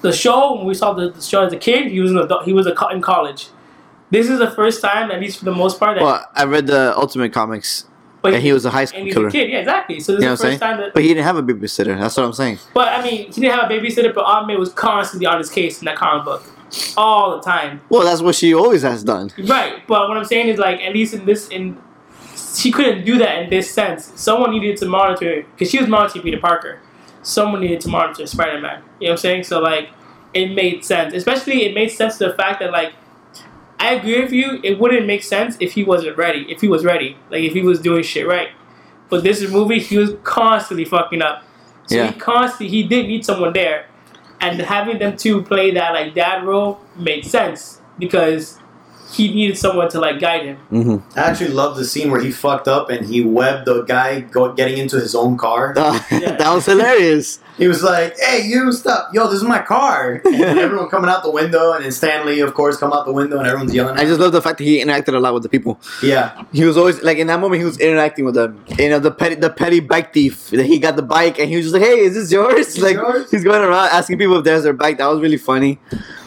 The 0.01 0.13
show 0.13 0.56
when 0.56 0.65
we 0.65 0.74
saw 0.74 0.94
the, 0.94 1.10
the 1.12 1.22
show 1.22 1.44
as 1.46 1.51
a 1.53 1.58
kid, 1.58 1.91
he 1.91 2.00
was 2.00 2.12
an 2.12 2.18
adult. 2.18 2.46
He 2.46 2.53
was 2.53 2.65
a, 2.68 2.75
in 2.91 3.01
college. 3.01 3.50
This 4.12 4.29
is 4.29 4.39
the 4.39 4.50
first 4.50 4.82
time, 4.82 5.12
at 5.12 5.20
least 5.20 5.39
for 5.39 5.46
the 5.46 5.51
most 5.51 5.79
part, 5.79 5.98
that 5.98 6.03
Well, 6.03 6.25
I 6.34 6.46
read 6.46 6.68
the 6.68 6.98
Ultimate 6.98 7.32
Comics, 7.32 7.86
but 8.22 8.34
and 8.34 8.41
he 8.41 8.51
was 8.53 8.65
a 8.65 8.72
high 8.72 8.82
and 8.82 8.89
school 8.89 9.03
he's 9.03 9.13
killer. 9.13 9.27
a 9.27 9.32
kid. 9.32 9.50
Yeah, 9.51 9.60
exactly. 9.60 10.00
So 10.00 10.15
this 10.15 10.24
You 10.24 10.32
is 10.32 10.39
the 10.39 10.48
first 10.48 10.60
time 10.60 10.77
that 10.77 10.94
But 10.94 11.03
he 11.03 11.10
didn't 11.10 11.25
have 11.25 11.38
a 11.38 11.44
babysitter. 11.44 11.98
That's 12.00 12.18
what 12.18 12.25
I'm 12.25 12.34
saying. 12.34 12.58
But 12.74 12.88
I 12.88 13.03
mean, 13.03 13.32
he 13.32 13.41
didn't 13.41 13.51
have 13.60 13.70
a 13.70 13.74
babysitter, 13.74 14.13
but 14.13 14.24
Aunt 14.25 14.48
May 14.48 14.56
was 14.56 14.74
constantly 14.74 15.27
on 15.27 15.38
his 15.38 15.50
case 15.50 15.79
in 15.79 15.86
that 15.86 15.96
comic 15.96 16.25
book, 16.25 16.44
all 16.98 17.36
the 17.38 17.41
time. 17.44 17.82
Well, 17.89 18.03
that's 18.03 18.22
what 18.22 18.36
she 18.36 18.53
always 18.53 18.82
has 18.82 19.03
done. 19.03 19.32
Right. 19.38 19.86
But 19.88 20.08
what 20.10 20.18
I'm 20.18 20.25
saying 20.25 20.48
is, 20.48 20.58
like, 20.58 20.79
at 20.82 20.94
least 20.94 21.13
in 21.13 21.25
this, 21.25 21.50
in 21.50 21.77
she 22.56 22.72
couldn't 22.72 23.06
do 23.06 23.18
that 23.20 23.44
in 23.44 23.50
this 23.50 23.70
sense. 23.70 24.12
Someone 24.15 24.51
needed 24.51 24.77
to 24.77 24.86
monitor 24.88 25.44
because 25.51 25.70
she 25.70 25.77
was 25.77 25.88
monitoring 25.88 26.24
Peter 26.24 26.39
Parker. 26.39 26.79
Someone 27.22 27.62
needed 27.62 27.82
to 27.82 27.90
monitor 27.90 28.26
Spider 28.26 28.60
Man. 28.60 28.82
You 29.00 29.08
know 29.08 29.12
what 29.12 29.12
I'm 29.12 29.18
saying? 29.18 29.44
So 29.44 29.60
like, 29.60 29.90
it 30.34 30.54
made 30.54 30.84
sense. 30.86 31.14
Especially, 31.14 31.64
it 31.66 31.74
made 31.74 31.90
sense 31.90 32.18
to 32.20 32.28
the 32.28 32.34
fact 32.34 32.60
that 32.62 32.72
like. 32.72 32.94
I 33.82 33.94
agree 33.94 34.22
with 34.22 34.34
you. 34.34 34.60
It 34.62 34.78
wouldn't 34.78 35.08
make 35.08 35.24
sense 35.24 35.56
if 35.62 35.72
he 35.72 35.86
wasn't 35.86 36.18
ready. 36.18 36.46
If 36.52 36.60
he 36.60 36.68
was 36.68 36.84
ready, 36.84 37.16
like 37.32 37.44
if 37.44 37.54
he 37.54 37.62
was 37.62 37.80
doing 37.80 38.04
shit 38.04 38.28
right. 38.28 38.50
But 39.10 39.24
this 39.24 39.42
movie, 39.50 39.80
he 39.80 39.98
was 39.98 40.12
constantly 40.24 40.84
fucking 40.84 41.22
up. 41.22 41.44
So 41.88 41.96
Yeah. 41.96 42.12
he 42.12 42.20
constantly 42.20 42.68
he 42.68 42.84
did 42.84 43.08
need 43.08 43.24
someone 43.24 43.54
there, 43.54 43.86
and 44.42 44.60
having 44.60 45.00
them 45.00 45.16
two 45.16 45.44
play 45.44 45.72
that 45.72 45.94
like 45.94 46.14
dad 46.14 46.44
role 46.44 46.82
made 46.98 47.24
sense 47.24 47.80
because 47.98 48.60
he 49.12 49.34
needed 49.34 49.58
someone 49.58 49.89
to 49.89 50.00
like 50.00 50.20
guide 50.20 50.44
him. 50.46 50.56
hmm 50.70 50.98
I 51.16 51.22
actually 51.22 51.50
love 51.50 51.75
the 51.78 51.86
scene 51.86 52.12
where 52.12 52.22
he 52.22 52.32
fucked 52.32 52.68
up 52.68 52.89
and 52.89 53.06
he 53.06 53.22
webbed 53.22 53.66
the 53.66 53.84
guy 53.84 54.22
go, 54.22 54.54
getting 54.54 54.78
into 54.78 55.00
his 55.00 55.16
own 55.16 55.38
car. 55.38 55.74
that 55.75 56.51
was 56.54 56.66
hilarious. 56.66 57.39
He 57.60 57.68
was 57.68 57.84
like, 57.84 58.18
"Hey, 58.18 58.46
you 58.48 58.72
stop! 58.72 59.13
Yo, 59.13 59.25
this 59.25 59.42
is 59.42 59.44
my 59.44 59.60
car!" 59.62 60.22
And 60.25 60.36
everyone 60.66 60.89
coming 60.89 61.10
out 61.10 61.24
the 61.24 61.30
window, 61.30 61.74
and 61.74 61.84
then 61.84 61.92
Stan 61.92 62.25
Lee, 62.25 62.39
of 62.39 62.54
course, 62.54 62.78
come 62.78 62.94
out 62.94 63.06
the 63.06 63.12
window, 63.12 63.38
and 63.38 63.46
everyone's 63.46 63.75
yelling. 63.75 63.96
At 63.96 64.01
I 64.01 64.06
just 64.06 64.20
love 64.20 64.32
the 64.32 64.42
fact 64.42 64.60
that 64.60 64.63
he 64.63 64.82
interacted 64.82 65.13
a 65.13 65.20
lot 65.20 65.34
with 65.34 65.44
the 65.44 65.50
people. 65.50 65.78
yeah, 66.01 66.42
He 66.54 66.63
was 66.63 66.78
always 66.78 67.04
like 67.04 67.18
in 67.18 67.28
that 67.28 67.39
moment 67.42 67.60
he 67.60 67.66
was 67.66 67.78
interacting 67.80 68.24
with 68.24 68.36
them. 68.36 68.63
You 68.78 68.89
know 68.89 69.00
the 69.00 69.12
petty 69.12 69.36
the 69.36 69.50
petty 69.50 69.82
bike 69.82 70.13
thief. 70.13 70.50
that 70.51 70.66
He 70.66 70.80
got 70.80 70.96
the 70.96 71.01
bike 71.04 71.38
and 71.38 71.50
he 71.50 71.58
was 71.58 71.66
just 71.66 71.74
like, 71.74 71.84
"Hey, 71.84 72.00
is 72.00 72.13
this 72.16 72.32
yours?" 72.32 72.68
Is 72.78 72.82
like 72.82 72.96
yours? 72.96 73.30
he's 73.30 73.44
going 73.44 73.62
around 73.62 73.89
asking 73.92 74.18
people 74.18 74.38
if 74.38 74.46
there's 74.46 74.63
their 74.63 74.74
bike. 74.74 74.98
That 74.98 75.08
was 75.08 75.20
really 75.22 75.38
funny. 75.38 75.80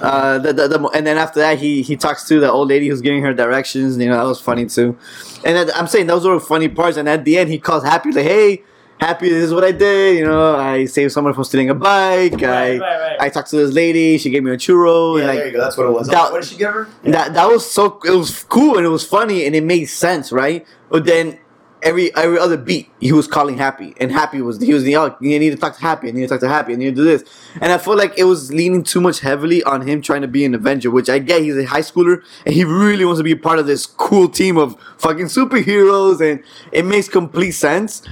Uh, 0.02 0.38
the, 0.38 0.52
the, 0.52 0.68
the, 0.68 0.88
and 0.88 1.06
then 1.06 1.16
after 1.16 1.40
that 1.40 1.58
he 1.58 1.80
he 1.80 1.96
talks 1.96 2.28
to 2.28 2.40
the 2.40 2.50
old 2.52 2.68
lady 2.68 2.88
who's 2.88 3.00
giving 3.00 3.22
her 3.22 3.32
directions. 3.32 3.96
You 3.96 4.10
know 4.10 4.18
that 4.18 4.26
was 4.26 4.40
funny 4.40 4.66
too. 4.66 4.98
And 5.46 5.70
I'm 5.70 5.86
saying 5.86 6.08
those 6.08 6.26
were 6.26 6.38
funny 6.38 6.68
parts. 6.68 6.98
And 6.98 7.08
at 7.08 7.24
the 7.24 7.38
end 7.38 7.48
he 7.48 7.58
calls 7.58 7.84
Happy 7.84 8.12
like, 8.12 8.26
"Hey." 8.26 8.62
Happy, 9.02 9.28
this 9.30 9.42
is 9.42 9.52
what 9.52 9.64
I 9.64 9.72
did. 9.72 10.16
You 10.18 10.26
know, 10.26 10.54
I 10.54 10.84
saved 10.84 11.10
someone 11.10 11.34
from 11.34 11.42
stealing 11.42 11.70
a 11.70 11.74
bike. 11.74 12.34
I, 12.34 12.36
Right, 12.36 12.80
right, 12.80 13.00
right. 13.00 13.20
I 13.20 13.30
talked 13.30 13.50
to 13.50 13.56
this 13.56 13.74
lady. 13.74 14.16
She 14.16 14.30
gave 14.30 14.44
me 14.44 14.52
a 14.52 14.56
churro. 14.56 15.18
yeah. 15.18 15.22
and, 15.22 15.28
like, 15.28 15.38
there 15.38 15.46
you 15.48 15.52
go. 15.54 15.60
That's 15.60 15.76
what 15.76 15.86
it 15.88 15.90
was. 15.90 16.06
that- 16.06 16.30
what 16.30 16.40
did 16.42 16.48
she 16.48 16.56
give 16.56 16.72
her? 16.72 16.88
that 17.02 17.34
that 17.34 17.48
was 17.48 17.68
so 17.68 17.98
it 18.04 18.12
was 18.12 18.44
cool 18.44 18.76
and 18.76 18.86
it 18.86 18.90
was 18.90 19.04
funny 19.04 19.44
and 19.44 19.56
it 19.56 19.64
made 19.64 19.86
sense, 19.86 20.30
right? 20.30 20.64
But 20.88 21.04
then 21.04 21.36
every 21.82 22.14
every 22.14 22.38
other 22.38 22.56
beat 22.56 22.90
he 23.00 23.10
was 23.10 23.26
calling 23.26 23.58
Happy 23.58 23.92
and 23.96 24.12
Happy 24.12 24.40
was 24.40 24.62
he 24.62 24.72
was 24.72 24.84
the 24.84 24.94
oh, 24.96 25.16
you 25.20 25.36
need 25.40 25.50
to 25.50 25.56
talk 25.56 25.74
to 25.74 25.80
Happy 25.80 26.08
and 26.08 26.16
you 26.16 26.22
need 26.22 26.28
to 26.28 26.34
talk 26.34 26.40
to 26.42 26.48
Happy 26.48 26.72
and 26.72 26.80
you 26.80 26.90
need 26.90 26.94
to 26.96 27.02
do 27.02 27.04
this 27.04 27.24
and 27.60 27.72
I 27.72 27.78
feel 27.78 27.96
like 27.96 28.16
it 28.16 28.22
was 28.22 28.52
leaning 28.52 28.84
too 28.84 29.00
much 29.00 29.18
heavily 29.18 29.64
on 29.64 29.80
him 29.80 30.00
trying 30.00 30.22
to 30.22 30.28
be 30.28 30.44
an 30.44 30.54
Avenger, 30.54 30.92
which 30.92 31.10
I 31.10 31.18
get 31.18 31.42
he's 31.42 31.56
a 31.56 31.64
high 31.64 31.80
schooler 31.80 32.22
and 32.46 32.54
he 32.54 32.62
really 32.62 33.04
wants 33.04 33.18
to 33.18 33.24
be 33.24 33.34
part 33.34 33.58
of 33.58 33.66
this 33.66 33.84
cool 33.84 34.28
team 34.28 34.58
of 34.58 34.76
fucking 34.98 35.26
superheroes 35.26 36.20
and 36.20 36.44
it 36.70 36.84
makes 36.84 37.08
complete 37.08 37.50
sense, 37.50 38.02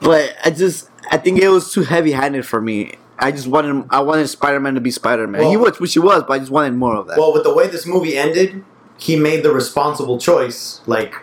but 0.00 0.34
I 0.44 0.50
just 0.50 0.90
I 1.10 1.16
think 1.18 1.40
it 1.40 1.48
was 1.48 1.72
too 1.72 1.82
heavy 1.82 2.12
handed 2.12 2.46
for 2.46 2.60
me. 2.60 2.94
I 3.18 3.32
just 3.32 3.46
wanted 3.46 3.86
I 3.90 4.00
wanted 4.00 4.28
Spider 4.28 4.60
Man 4.60 4.74
to 4.74 4.80
be 4.80 4.90
Spider 4.90 5.26
Man. 5.26 5.42
Well- 5.42 5.50
he 5.50 5.56
was, 5.56 5.80
which 5.80 5.92
he 5.94 5.98
was, 5.98 6.22
but 6.26 6.34
I 6.34 6.38
just 6.38 6.50
wanted 6.50 6.74
more 6.74 6.96
of 6.96 7.06
that. 7.08 7.18
Well, 7.18 7.32
with 7.32 7.44
the 7.44 7.54
way 7.54 7.66
this 7.66 7.86
movie 7.86 8.16
ended, 8.16 8.64
he 8.98 9.16
made 9.16 9.42
the 9.42 9.52
responsible 9.52 10.18
choice, 10.18 10.80
like, 10.86 11.14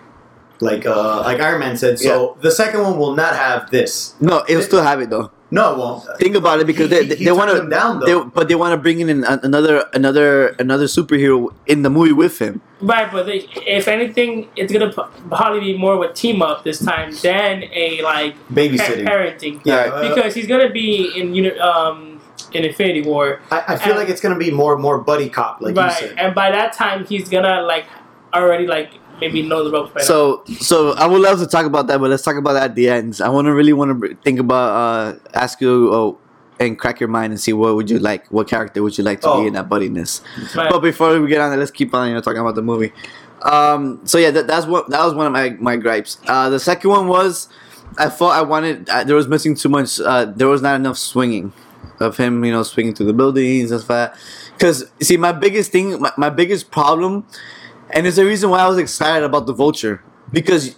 like, 0.63 0.86
uh, 0.86 1.22
like 1.22 1.39
Iron 1.39 1.60
Man 1.60 1.77
said. 1.77 2.00
So 2.00 2.38
the 2.41 2.51
second 2.51 2.82
one 2.82 2.98
will 2.98 3.15
not 3.15 3.36
have 3.36 3.70
this. 3.70 4.15
no, 4.20 4.43
it'll 4.48 4.63
still 4.63 4.82
have 4.84 5.01
it 5.01 5.10
though. 5.10 5.32
No, 5.51 5.74
it 5.74 5.77
won't. 5.77 6.03
Think 6.17 6.36
about 6.36 6.62
it 6.62 6.65
because 6.65 6.89
He- 6.89 6.96
they 6.96 7.05
they, 7.05 7.25
they 7.25 7.32
want 7.32 7.53
them 7.53 7.70
down, 7.70 8.00
to, 8.00 8.05
though. 8.08 8.24
but 8.25 8.48
they 8.48 8.55
want 8.55 8.74
to 8.74 8.77
bring 8.77 9.01
in 9.01 9.10
an, 9.10 9.24
another 9.43 9.86
another 9.93 10.48
another 10.58 10.86
superhero 10.86 11.53
in 11.67 11.84
the 11.84 11.91
movie 11.91 12.12
with 12.12 12.39
him. 12.39 12.60
Right, 12.82 13.05
but 13.12 13.27
they, 13.27 13.46
if 13.67 13.88
anything, 13.88 14.50
it's 14.55 14.74
gonna 14.74 14.91
probably 15.29 15.60
be 15.60 15.77
more 15.77 15.93
of 15.93 16.01
a 16.10 16.12
team 16.12 16.41
up 16.41 16.63
this 16.63 16.79
time 16.84 17.13
than 17.22 17.65
a 17.72 18.01
like 18.01 18.34
pa- 18.48 18.53
Babysitting. 18.55 19.05
parenting. 19.05 19.62
Yeah, 19.63 19.75
uh, 19.93 20.10
because 20.15 20.34
he's 20.34 20.48
gonna 20.48 20.72
be 20.72 21.13
in 21.20 21.36
uni- 21.36 21.60
um 21.60 22.20
in 22.53 22.65
Infinity 22.65 23.01
War, 23.03 23.39
I, 23.51 23.63
I 23.67 23.75
feel 23.77 23.93
and- 23.93 24.00
like 24.01 24.10
it's 24.10 24.22
gonna 24.22 24.39
be 24.39 24.50
more 24.50 24.75
more 24.79 24.98
buddy 24.98 25.29
cop, 25.29 25.62
like 25.62 25.75
you 25.75 25.82
right? 25.82 25.93
said. 25.93 26.17
And 26.17 26.34
by 26.34 26.50
that 26.50 26.74
time, 26.74 27.05
he's 27.05 27.29
gonna 27.29 27.62
like 27.62 27.86
already 28.34 28.65
like 28.65 28.89
maybe 29.24 29.42
know 29.48 29.63
the 29.63 29.72
ropes. 29.72 29.94
By. 29.94 30.01
So 30.01 30.44
so 30.60 30.92
I 30.94 31.06
would 31.08 31.22
love 31.22 31.39
to 31.39 31.48
talk 31.48 31.65
about 31.65 31.88
that, 31.88 32.00
but 32.00 32.10
let's 32.10 32.24
talk 32.24 32.36
about 32.36 32.53
that 32.53 32.63
at 32.72 32.75
the 32.75 32.89
end. 32.89 33.20
I 33.24 33.30
want 33.30 33.46
to 33.46 33.53
really 33.53 33.74
want 33.74 34.01
to 34.01 34.15
think 34.24 34.39
about 34.39 34.70
uh 34.75 35.20
ask 35.34 35.62
you 35.62 35.94
oh, 35.94 36.18
and 36.60 36.77
crack 36.77 37.00
your 37.00 37.10
mind 37.10 37.34
and 37.34 37.39
see 37.39 37.53
what 37.53 37.75
would 37.75 37.89
you 37.89 38.00
like, 38.00 38.27
what 38.27 38.48
character 38.48 38.82
would 38.84 38.98
you 38.98 39.03
like 39.03 39.22
to 39.22 39.30
Oh. 39.30 39.42
be 39.42 39.48
in 39.48 39.53
that 39.53 39.70
buddiness. 39.70 40.22
Right. 40.56 40.70
But 40.70 40.80
before 40.80 41.20
we 41.20 41.27
get 41.27 41.42
on, 41.42 41.51
that, 41.51 41.58
let's 41.60 41.72
keep 41.72 41.94
on 41.94 42.08
you 42.10 42.13
know 42.15 42.22
talking 42.22 42.42
about 42.42 42.56
the 42.56 42.62
movie. 42.62 42.92
Um, 43.42 44.00
so 44.06 44.18
yeah, 44.18 44.32
that, 44.32 44.48
that's 44.48 44.65
what 44.65 44.89
that 44.89 45.03
was 45.03 45.13
one 45.13 45.27
of 45.27 45.34
my 45.34 45.50
my 45.60 45.75
gripes. 45.75 46.18
Uh, 46.27 46.50
the 46.50 46.60
second 46.60 46.89
one 46.89 47.08
was 47.08 47.50
I 47.98 48.10
thought 48.10 48.34
I 48.36 48.42
wanted 48.42 48.89
uh, 48.89 49.03
there 49.03 49.15
was 49.15 49.27
missing 49.27 49.56
too 49.56 49.70
much. 49.70 50.00
Uh, 50.00 50.25
there 50.25 50.48
was 50.48 50.62
not 50.62 50.75
enough 50.75 50.98
swinging 50.98 51.51
of 52.00 52.18
him, 52.18 52.44
you 52.44 52.51
know, 52.51 52.63
swinging 52.63 52.94
through 52.96 53.06
the 53.08 53.13
buildings 53.13 53.72
and 53.72 53.82
stuff. 53.82 54.18
Because 54.53 54.86
see, 55.01 55.18
my 55.18 55.32
biggest 55.32 55.72
thing, 55.72 56.00
my, 56.00 56.12
my 56.18 56.30
biggest 56.30 56.72
problem, 56.72 57.25
and 57.93 58.07
it's 58.07 58.17
the 58.17 58.25
reason 58.25 58.50
why 58.50 58.59
I 58.59 58.67
was 58.67 58.77
excited 58.77 59.23
about 59.23 59.45
the 59.45 59.53
Vulture 59.53 60.03
because 60.31 60.75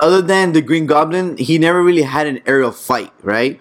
other 0.00 0.22
than 0.22 0.52
the 0.52 0.62
Green 0.62 0.86
Goblin, 0.86 1.36
he 1.36 1.58
never 1.58 1.82
really 1.82 2.02
had 2.02 2.26
an 2.26 2.40
aerial 2.46 2.72
fight, 2.72 3.12
right? 3.22 3.60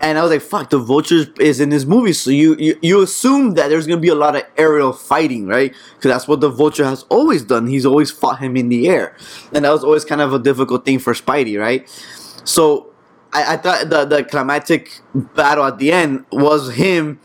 And 0.00 0.16
I 0.16 0.22
was 0.22 0.30
like, 0.30 0.42
"Fuck, 0.42 0.70
the 0.70 0.78
Vulture 0.78 1.24
is 1.40 1.58
in 1.60 1.70
this 1.70 1.84
movie, 1.84 2.12
so 2.12 2.30
you 2.30 2.54
you, 2.56 2.78
you 2.82 3.02
assume 3.02 3.54
that 3.54 3.68
there's 3.68 3.86
gonna 3.86 4.00
be 4.00 4.08
a 4.08 4.14
lot 4.14 4.36
of 4.36 4.42
aerial 4.56 4.92
fighting, 4.92 5.48
right? 5.48 5.74
Because 5.96 6.12
that's 6.12 6.28
what 6.28 6.40
the 6.40 6.50
Vulture 6.50 6.84
has 6.84 7.04
always 7.08 7.42
done. 7.42 7.66
He's 7.66 7.84
always 7.84 8.10
fought 8.10 8.38
him 8.38 8.56
in 8.56 8.68
the 8.68 8.88
air, 8.88 9.16
and 9.52 9.64
that 9.64 9.70
was 9.70 9.82
always 9.82 10.04
kind 10.04 10.20
of 10.20 10.32
a 10.32 10.38
difficult 10.38 10.84
thing 10.84 11.00
for 11.00 11.14
Spidey, 11.14 11.58
right? 11.58 11.88
So 12.44 12.92
I, 13.32 13.54
I 13.54 13.56
thought 13.56 13.90
the 13.90 14.04
the 14.04 14.24
climactic 14.24 15.00
battle 15.14 15.64
at 15.64 15.78
the 15.78 15.90
end 15.90 16.26
was 16.30 16.74
him 16.74 17.18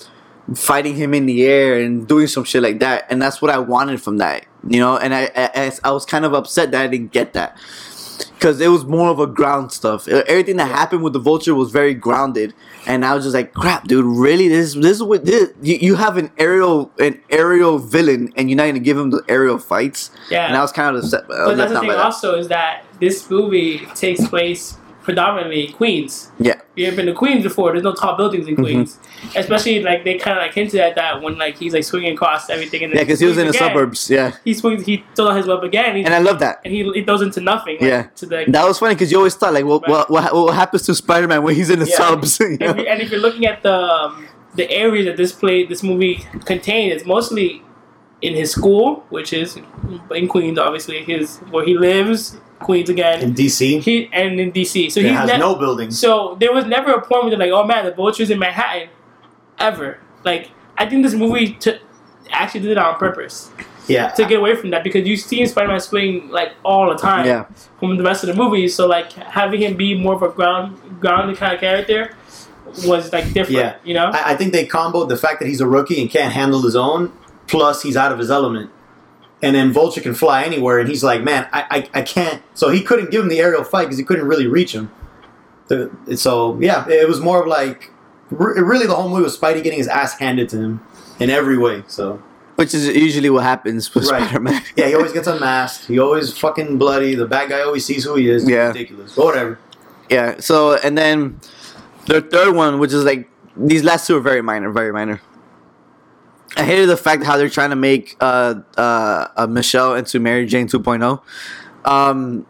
fighting 0.55 0.95
him 0.95 1.13
in 1.13 1.25
the 1.25 1.45
air 1.45 1.79
and 1.79 2.07
doing 2.07 2.27
some 2.27 2.43
shit 2.43 2.63
like 2.63 2.79
that, 2.79 3.05
and 3.09 3.21
that's 3.21 3.41
what 3.41 3.51
I 3.51 3.57
wanted 3.59 4.01
from 4.01 4.17
that, 4.17 4.45
you 4.67 4.79
know. 4.79 4.97
And 4.97 5.13
I 5.13 5.29
I, 5.35 5.71
I 5.83 5.91
was 5.91 6.05
kind 6.05 6.25
of 6.25 6.33
upset 6.33 6.71
that 6.71 6.83
I 6.83 6.87
didn't 6.87 7.11
get 7.11 7.33
that 7.33 7.57
because 8.43 8.59
it 8.59 8.67
was 8.67 8.85
more 8.85 9.09
of 9.09 9.19
a 9.19 9.27
ground 9.27 9.71
stuff. 9.71 10.07
Everything 10.07 10.57
that 10.57 10.67
happened 10.67 11.03
with 11.03 11.13
the 11.13 11.19
vulture 11.19 11.55
was 11.55 11.71
very 11.71 11.93
grounded, 11.93 12.53
and 12.85 13.05
I 13.05 13.15
was 13.15 13.23
just 13.23 13.33
like, 13.33 13.53
"Crap, 13.53 13.87
dude! 13.87 14.05
Really? 14.05 14.47
This 14.47 14.73
this 14.73 14.97
is 14.97 15.03
what 15.03 15.25
this? 15.25 15.51
You, 15.61 15.75
you 15.75 15.95
have 15.95 16.17
an 16.17 16.31
aerial 16.37 16.91
an 16.99 17.21
aerial 17.29 17.79
villain, 17.79 18.33
and 18.35 18.49
you're 18.49 18.57
not 18.57 18.67
gonna 18.67 18.79
give 18.79 18.97
him 18.97 19.11
the 19.11 19.23
aerial 19.29 19.57
fights?" 19.57 20.11
yeah, 20.29 20.47
And 20.47 20.57
I 20.57 20.61
was 20.61 20.71
kind 20.71 20.95
of 20.95 21.03
upset. 21.03 21.27
But 21.27 21.55
that's 21.55 21.71
the 21.71 21.79
thing 21.79 21.91
also 21.91 22.35
is 22.35 22.47
that 22.49 22.83
this 22.99 23.29
movie 23.29 23.85
takes 23.95 24.27
place 24.27 24.77
predominantly 25.03 25.67
Queens. 25.67 26.31
Yeah, 26.39 26.55
you 26.75 26.87
ever 26.87 26.95
been 26.95 27.05
to 27.07 27.13
Queens 27.13 27.43
before? 27.43 27.71
There's 27.71 27.83
no 27.83 27.93
tall 27.93 28.15
buildings 28.17 28.47
in 28.47 28.55
Mhm. 28.55 28.63
Queens, 28.63 28.97
especially 29.35 29.81
like 29.83 30.03
they 30.03 30.17
kind 30.17 30.37
of 30.37 30.41
like 30.43 30.53
hinted 30.53 30.79
at 30.79 30.95
that 30.95 31.21
when 31.21 31.37
like 31.37 31.57
he's 31.57 31.73
like 31.73 31.83
swinging 31.83 32.13
across 32.13 32.49
everything. 32.49 32.83
And 32.83 32.93
yeah, 32.93 33.01
because 33.01 33.19
he 33.19 33.25
was 33.27 33.37
in 33.37 33.47
the 33.47 33.53
suburbs. 33.53 34.09
Yeah, 34.09 34.31
He 34.45 34.53
swings, 34.53 34.85
he 34.85 35.03
throws 35.15 35.29
out 35.31 35.37
his 35.37 35.45
web 35.47 35.63
again, 35.63 35.95
and 35.97 36.13
I 36.13 36.19
love 36.19 36.39
that. 36.39 36.61
and 36.65 36.73
he, 36.73 36.89
he 36.93 37.03
throws 37.03 37.21
into 37.21 37.41
nothing. 37.41 37.75
Like, 37.75 37.89
Yeah. 37.89 38.03
to 38.15 38.25
the 38.25 38.45
That 38.47 38.65
was 38.65 38.79
funny 38.79 38.95
because 38.95 39.11
you 39.11 39.17
always 39.17 39.35
thought 39.35 39.53
like, 39.53 39.65
what, 39.65 39.87
what, 39.87 40.09
what, 40.09 40.33
what 40.33 40.55
happens 40.55 40.83
to 40.83 40.95
Spider 40.95 41.27
Man 41.27 41.43
when 41.43 41.55
he's 41.55 41.69
in 41.69 41.79
the 41.79 41.85
suburbs? 41.85 42.39
Yeah. 42.39 42.47
subs? 42.57 42.79
and, 42.79 42.79
and 42.87 43.01
if 43.01 43.11
you're 43.11 43.19
looking 43.19 43.45
at 43.45 43.61
the 43.63 43.73
um, 43.73 44.27
the 44.55 44.69
areas 44.71 45.05
that 45.07 45.17
this 45.17 45.31
play 45.31 45.65
this 45.65 45.83
movie 45.83 46.25
contains, 46.45 46.93
it's 46.95 47.05
mostly 47.05 47.61
in 48.21 48.33
his 48.35 48.51
school, 48.51 49.03
which 49.09 49.33
is 49.33 49.57
in 50.15 50.27
Queens, 50.29 50.57
obviously 50.57 51.03
his 51.03 51.37
where 51.51 51.65
he 51.65 51.77
lives, 51.77 52.37
Queens 52.63 52.89
again. 52.89 53.21
in 53.21 53.33
DC, 53.33 53.81
He 53.81 54.09
and 54.11 54.39
in 54.39 54.51
DC, 54.51 54.91
so 54.91 54.99
it 54.99 55.05
he's 55.07 55.15
has 55.17 55.29
ne- 55.29 55.37
no 55.37 55.55
buildings. 55.55 55.99
So 55.99 56.35
there 56.39 56.53
was 56.53 56.65
never 56.65 56.91
a 56.93 57.01
point 57.01 57.23
where 57.23 57.29
they're 57.31 57.39
like, 57.39 57.51
"Oh 57.51 57.65
man, 57.65 57.85
the 57.85 57.91
vulture's 57.93 58.29
in 58.29 58.39
Manhattan," 58.39 58.89
ever. 59.59 59.99
Like 60.23 60.49
I 60.77 60.85
think 60.89 61.03
this 61.03 61.13
movie 61.13 61.53
t- 61.53 61.77
actually 62.31 62.61
did 62.61 62.71
it 62.71 62.77
on 62.77 62.95
purpose 62.95 63.51
Yeah, 63.87 64.07
to 64.09 64.25
get 64.25 64.39
away 64.39 64.55
from 64.55 64.69
that 64.71 64.83
because 64.83 65.05
you 65.07 65.17
see 65.17 65.45
Spider-Man 65.45 65.79
swing 65.81 66.29
like 66.29 66.53
all 66.63 66.89
the 66.89 66.95
time 66.97 67.25
yeah, 67.25 67.45
from 67.79 67.97
the 67.97 68.03
rest 68.03 68.23
of 68.23 68.27
the 68.27 68.35
movies. 68.35 68.73
So 68.75 68.87
like 68.87 69.11
having 69.13 69.61
him 69.61 69.75
be 69.75 69.93
more 69.95 70.15
of 70.15 70.21
a 70.23 70.29
ground 70.29 70.77
grounded 70.99 71.37
kind 71.37 71.53
of 71.53 71.59
character 71.59 72.15
was 72.87 73.11
like 73.11 73.25
different. 73.33 73.51
Yeah. 73.51 73.75
You 73.83 73.93
know. 73.93 74.05
I, 74.07 74.31
I 74.31 74.35
think 74.35 74.53
they 74.53 74.65
comboed 74.65 75.09
the 75.09 75.17
fact 75.17 75.39
that 75.41 75.47
he's 75.47 75.61
a 75.61 75.67
rookie 75.67 76.01
and 76.01 76.09
can't 76.09 76.33
handle 76.33 76.61
his 76.61 76.75
own, 76.75 77.11
plus 77.47 77.81
he's 77.83 77.97
out 77.97 78.11
of 78.11 78.17
his 78.19 78.31
element. 78.31 78.71
And 79.43 79.53
then 79.55 79.71
Vulture 79.73 79.99
can 80.01 80.13
fly 80.15 80.43
anywhere, 80.43 80.79
and 80.79 80.87
he's 80.89 81.03
like, 81.03 81.21
man, 81.21 81.47
I, 81.51 81.65
I, 81.93 81.99
I 81.99 82.01
can't. 82.01 82.41
So 82.55 82.69
he 82.69 82.81
couldn't 82.81 83.11
give 83.11 83.21
him 83.21 83.27
the 83.29 83.39
aerial 83.39 83.63
fight 83.65 83.83
because 83.83 83.97
he 83.97 84.03
couldn't 84.05 84.25
really 84.25 84.47
reach 84.47 84.73
him. 84.73 84.89
So 86.15 86.57
yeah, 86.59 86.87
it 86.87 87.07
was 87.07 87.19
more 87.19 87.41
of 87.41 87.47
like, 87.47 87.91
really 88.29 88.85
the 88.87 88.95
whole 88.95 89.09
movie 89.09 89.23
was 89.23 89.37
Spidey 89.37 89.61
getting 89.63 89.77
his 89.79 89.87
ass 89.87 90.17
handed 90.17 90.49
to 90.49 90.57
him 90.57 90.81
in 91.19 91.29
every 91.29 91.57
way. 91.57 91.83
So 91.87 92.21
which 92.55 92.73
is 92.73 92.87
usually 92.87 93.29
what 93.29 93.43
happens 93.43 93.93
with 93.93 94.09
Right. 94.09 94.23
Spider 94.23 94.39
Man. 94.39 94.61
yeah, 94.75 94.87
he 94.87 94.95
always 94.95 95.11
gets 95.11 95.27
unmasked. 95.27 95.87
He 95.87 95.99
always 95.99 96.37
fucking 96.37 96.77
bloody. 96.77 97.15
The 97.15 97.25
bad 97.25 97.49
guy 97.49 97.61
always 97.61 97.83
sees 97.85 98.03
who 98.03 98.15
he 98.15 98.29
is. 98.29 98.43
It's 98.43 98.51
Yeah. 98.51 98.67
ridiculous. 98.67 99.15
But 99.15 99.25
whatever. 99.25 99.59
Yeah. 100.09 100.39
So 100.39 100.75
and 100.75 100.97
then 100.97 101.39
the 102.05 102.21
third 102.21 102.55
one, 102.55 102.79
which 102.79 102.93
is 102.93 103.03
like 103.03 103.29
these 103.57 103.83
last 103.83 104.05
two 104.07 104.15
are 104.17 104.21
very 104.21 104.41
minor, 104.41 104.71
very 104.71 104.93
minor. 104.93 105.19
I 106.55 106.63
hated 106.63 106.87
the 106.87 106.97
fact 106.97 107.23
how 107.23 107.37
they're 107.37 107.49
trying 107.49 107.71
to 107.71 107.75
make 107.75 108.15
uh, 108.19 108.55
uh, 108.77 109.27
uh, 109.35 109.47
Michelle 109.47 109.95
into 109.95 110.19
Mary 110.19 110.45
Jane 110.45 110.67
2.0. 110.67 111.21
Um, 111.85 112.45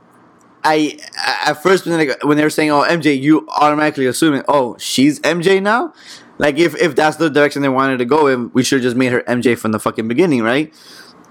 I 0.63 0.97
I- 1.17 1.51
at 1.51 1.63
first 1.63 1.85
when 1.85 1.97
they, 1.97 2.13
when 2.23 2.37
they 2.37 2.43
were 2.43 2.49
saying 2.49 2.71
oh 2.71 2.83
MJ, 2.83 3.19
you 3.19 3.47
automatically 3.49 4.05
assuming 4.05 4.43
oh 4.47 4.77
she's 4.77 5.19
MJ 5.21 5.61
now. 5.61 5.93
Like 6.37 6.57
if 6.57 6.75
if 6.81 6.95
that's 6.95 7.17
the 7.17 7.29
direction 7.29 7.61
they 7.61 7.69
wanted 7.69 7.97
to 7.97 8.05
go 8.05 8.27
in, 8.27 8.51
we 8.53 8.63
should 8.63 8.77
have 8.77 8.83
just 8.83 8.95
made 8.97 9.11
her 9.11 9.21
MJ 9.21 9.57
from 9.57 9.71
the 9.71 9.79
fucking 9.79 10.07
beginning, 10.07 10.41
right? 10.41 10.73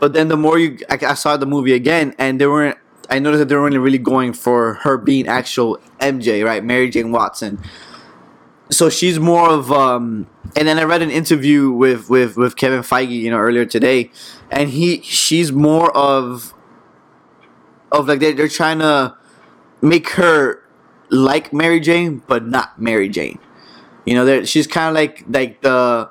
But 0.00 0.12
then 0.14 0.28
the 0.28 0.36
more 0.36 0.58
you, 0.58 0.78
I, 0.90 0.98
I 1.06 1.14
saw 1.14 1.36
the 1.36 1.46
movie 1.46 1.74
again, 1.74 2.14
and 2.18 2.40
they 2.40 2.46
weren't. 2.46 2.78
I 3.10 3.18
noticed 3.18 3.40
that 3.40 3.48
they 3.48 3.56
weren't 3.56 3.76
really 3.78 3.98
going 3.98 4.32
for 4.32 4.74
her 4.74 4.96
being 4.96 5.28
actual 5.28 5.78
MJ, 6.00 6.44
right? 6.44 6.64
Mary 6.64 6.88
Jane 6.88 7.12
Watson. 7.12 7.60
So 8.72 8.88
she's 8.88 9.18
more 9.18 9.50
of, 9.50 9.70
um, 9.70 10.26
and 10.56 10.66
then 10.66 10.78
I 10.78 10.84
read 10.84 11.02
an 11.02 11.10
interview 11.10 11.70
with 11.70 12.08
with 12.08 12.38
with 12.38 12.56
Kevin 12.56 12.80
Feige, 12.80 13.10
you 13.10 13.30
know, 13.30 13.36
earlier 13.36 13.66
today, 13.66 14.10
and 14.50 14.70
he 14.70 15.02
she's 15.02 15.52
more 15.52 15.94
of, 15.96 16.54
of 17.92 18.08
like 18.08 18.20
they're, 18.20 18.32
they're 18.32 18.48
trying 18.48 18.78
to 18.78 19.14
make 19.82 20.08
her 20.10 20.62
like 21.10 21.52
Mary 21.52 21.80
Jane, 21.80 22.22
but 22.26 22.46
not 22.46 22.80
Mary 22.80 23.10
Jane. 23.10 23.38
You 24.06 24.14
know, 24.14 24.44
she's 24.44 24.66
kind 24.66 24.88
of 24.88 24.94
like 24.94 25.24
like 25.28 25.60
the 25.60 26.08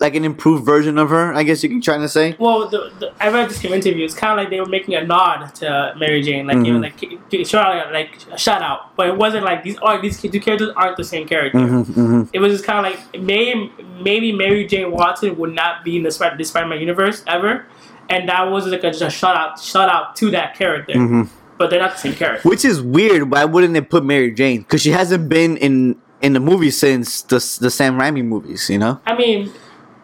like 0.00 0.14
an 0.14 0.24
improved 0.24 0.64
version 0.64 0.96
of 0.98 1.10
her. 1.10 1.32
I 1.34 1.42
guess 1.42 1.62
you 1.62 1.68
can 1.68 1.80
try 1.80 1.98
to 1.98 2.08
say. 2.08 2.34
Well, 2.38 2.68
the, 2.68 2.90
the, 2.98 3.12
I 3.20 3.28
read 3.30 3.50
this 3.50 3.62
interview. 3.64 4.04
It's 4.04 4.14
kind 4.14 4.32
of 4.32 4.38
like 4.38 4.50
they 4.50 4.58
were 4.58 4.66
making 4.66 4.94
a 4.94 5.04
nod 5.04 5.54
to 5.56 5.94
Mary 5.98 6.22
Jane, 6.22 6.46
like 6.46 6.64
you 6.66 6.72
know, 6.78 6.88
Mhm. 6.88 7.30
like 7.30 7.46
shout 7.46 7.92
like 7.92 8.16
a 8.32 8.38
shout 8.38 8.62
out. 8.62 8.96
But 8.96 9.08
it 9.08 9.16
wasn't 9.16 9.44
like 9.44 9.62
these 9.62 9.76
are 9.78 10.00
these 10.00 10.20
two 10.20 10.40
characters 10.40 10.70
aren't 10.76 10.96
the 10.96 11.04
same 11.04 11.28
character. 11.28 11.58
Mm-hmm, 11.58 12.22
It 12.32 12.38
was 12.40 12.52
just 12.52 12.64
kind 12.64 12.78
of 12.86 12.92
like 12.92 13.22
maybe 13.22 13.70
maybe 14.02 14.32
Mary 14.32 14.66
Jane 14.66 14.90
Watson 14.90 15.36
would 15.36 15.54
not 15.54 15.84
be 15.84 15.96
in 15.98 16.02
the 16.02 16.10
Spider 16.10 16.42
Spider-Man 16.42 16.80
universe 16.80 17.22
ever, 17.26 17.66
and 18.08 18.28
that 18.28 18.50
was 18.50 18.66
like 18.66 18.82
a, 18.84 18.90
just 18.90 19.02
a 19.02 19.10
shout 19.10 19.36
out 19.36 19.60
shout 19.60 19.88
out 19.88 20.16
to 20.16 20.30
that 20.30 20.56
character. 20.56 20.94
hmm 20.94 21.22
But 21.58 21.68
they're 21.68 21.78
not 21.80 21.92
the 21.92 21.98
same 21.98 22.14
character. 22.14 22.48
Which 22.48 22.64
is 22.64 22.80
weird. 22.80 23.30
Why 23.30 23.44
wouldn't 23.44 23.74
they 23.74 23.82
put 23.82 24.02
Mary 24.02 24.30
Jane? 24.32 24.60
Because 24.62 24.80
she 24.80 24.92
hasn't 24.92 25.28
been 25.28 25.58
in 25.58 25.96
in 26.22 26.32
the 26.32 26.40
movie 26.40 26.70
since 26.70 27.20
the 27.22 27.36
the 27.60 27.70
Sam 27.70 27.98
Raimi 27.98 28.24
movies. 28.24 28.70
You 28.70 28.78
know, 28.78 28.98
I 29.06 29.14
mean, 29.14 29.52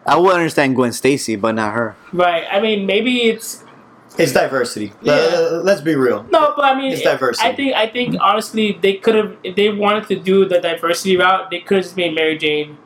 I 0.07 0.15
would 0.17 0.33
understand 0.33 0.75
Gwen 0.75 0.93
Stacy, 0.93 1.35
but 1.35 1.53
not 1.55 1.73
her. 1.73 1.95
right? 2.13 2.45
I 2.49 2.59
mean, 2.61 2.85
maybe 2.85 3.23
it's 3.23 3.63
It's 4.17 4.31
diversity. 4.33 4.93
Yeah. 5.01 5.13
Uh, 5.13 5.61
let's 5.63 5.81
be 5.81 5.93
real. 5.95 6.23
No, 6.31 6.53
but 6.55 6.65
I 6.65 6.73
mean, 6.75 6.91
It's 6.93 7.03
diversity. 7.03 7.47
I 7.47 7.55
think 7.55 7.75
I 7.75 7.87
think 7.87 8.15
honestly, 8.19 8.77
they 8.81 8.93
could 8.95 9.15
have 9.15 9.35
if 9.43 9.55
they 9.55 9.69
wanted 9.69 10.07
to 10.07 10.15
do 10.17 10.45
the 10.45 10.59
diversity 10.59 11.17
route, 11.17 11.51
they 11.51 11.59
could 11.59 11.77
have 11.77 11.85
just 11.85 11.97
made 11.97 12.15
Mary 12.15 12.37
Jane. 12.37 12.77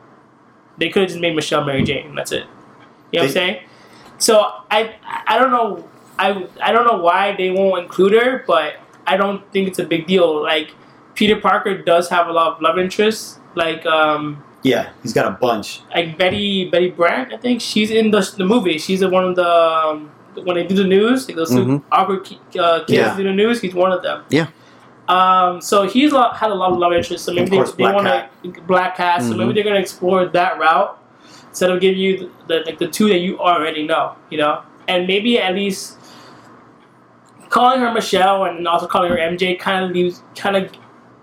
They 0.78 0.90
could 0.90 1.04
have 1.04 1.10
just 1.10 1.22
made 1.22 1.36
Michelle 1.36 1.64
Mary 1.64 1.84
Jane. 1.84 2.16
That's 2.16 2.32
it. 2.32 2.46
You 3.12 3.20
know 3.20 3.24
what 3.24 3.28
I'm 3.28 3.32
saying? 3.32 3.64
So 4.18 4.34
I 4.70 4.96
I 5.28 5.38
don't 5.40 5.52
know 5.52 5.88
I 6.20 6.48
I 6.62 6.72
don't 6.74 6.86
know 6.86 6.98
why 6.98 7.36
they 7.38 7.50
won't 7.52 7.84
include 7.84 8.14
her, 8.14 8.44
but 8.48 8.76
I 9.08 9.16
don't 9.16 9.50
think 9.54 9.68
it's 9.70 9.80
a 9.80 9.86
big 9.86 10.08
deal. 10.08 10.42
Like 10.42 10.74
Peter 11.16 11.40
Parker 11.40 11.78
does 11.78 12.10
have 12.10 12.28
a 12.28 12.32
lot 12.34 12.56
of 12.56 12.62
love 12.62 12.78
interests 12.80 13.40
like 13.56 13.86
um 13.86 14.44
Yeah, 14.64 14.90
he's 15.02 15.14
got 15.14 15.26
a 15.28 15.32
bunch. 15.32 15.82
like 15.96 16.18
Betty 16.18 16.70
Betty 16.70 16.92
Brant. 16.92 17.34
I 17.34 17.38
think 17.38 17.62
she's 17.62 17.90
in 17.92 18.12
the 18.12 18.22
the 18.38 18.46
movie. 18.46 18.78
She's 18.78 19.02
in 19.02 19.10
one 19.12 19.24
of 19.24 19.36
the 19.36 19.48
um, 19.50 20.12
when 20.44 20.56
they 20.56 20.66
do 20.68 20.76
the 20.76 20.84
news. 20.84 21.26
They 21.26 21.34
go 21.34 21.46
to 21.46 21.52
Mhm. 21.52 21.84
awkward 21.92 22.20
uh, 22.60 22.80
kids 22.86 22.92
Yeah. 22.92 23.18
do 23.18 23.24
the 23.24 23.34
news. 23.34 23.60
He's 23.62 23.74
one 23.74 23.92
of 23.92 24.04
them. 24.04 24.24
Yeah. 24.30 24.48
Um, 25.08 25.60
so 25.62 25.88
he's 25.88 26.12
lo- 26.14 26.30
had 26.32 26.52
a 26.52 26.56
lot 26.56 26.72
of 26.72 26.78
love 26.78 26.94
interest. 26.94 27.26
So 27.26 27.34
maybe 27.34 27.44
Of 27.46 27.50
they, 27.50 27.58
course, 27.58 27.72
they 27.72 27.84
Black 27.84 27.96
want 27.96 28.08
to 28.08 28.62
black 28.62 28.96
cat. 28.98 29.22
So 29.24 29.34
Mhm. 29.34 29.38
maybe 29.40 29.54
they're 29.54 29.64
gonna 29.64 29.80
explore 29.88 30.26
that 30.28 30.60
route 30.60 30.96
instead 31.50 31.70
of 31.72 31.82
giving 31.82 32.00
you 32.00 32.18
the, 32.18 32.30
the 32.60 32.64
like 32.68 32.78
the 32.78 32.88
two 32.88 33.10
that 33.10 33.18
you 33.20 33.40
already 33.40 33.84
know. 33.86 34.12
You 34.30 34.38
know, 34.38 34.62
and 34.88 35.08
maybe 35.08 35.40
at 35.40 35.56
least 35.56 35.98
calling 37.50 37.80
her 37.82 37.92
Michelle 37.92 38.46
and 38.46 38.68
also 38.68 38.88
calling 38.88 39.10
her 39.12 39.18
MJ 39.18 39.56
kind 39.60 39.84
of 39.86 39.92
leaves 39.92 40.22
kind 40.36 40.56
of 40.56 40.70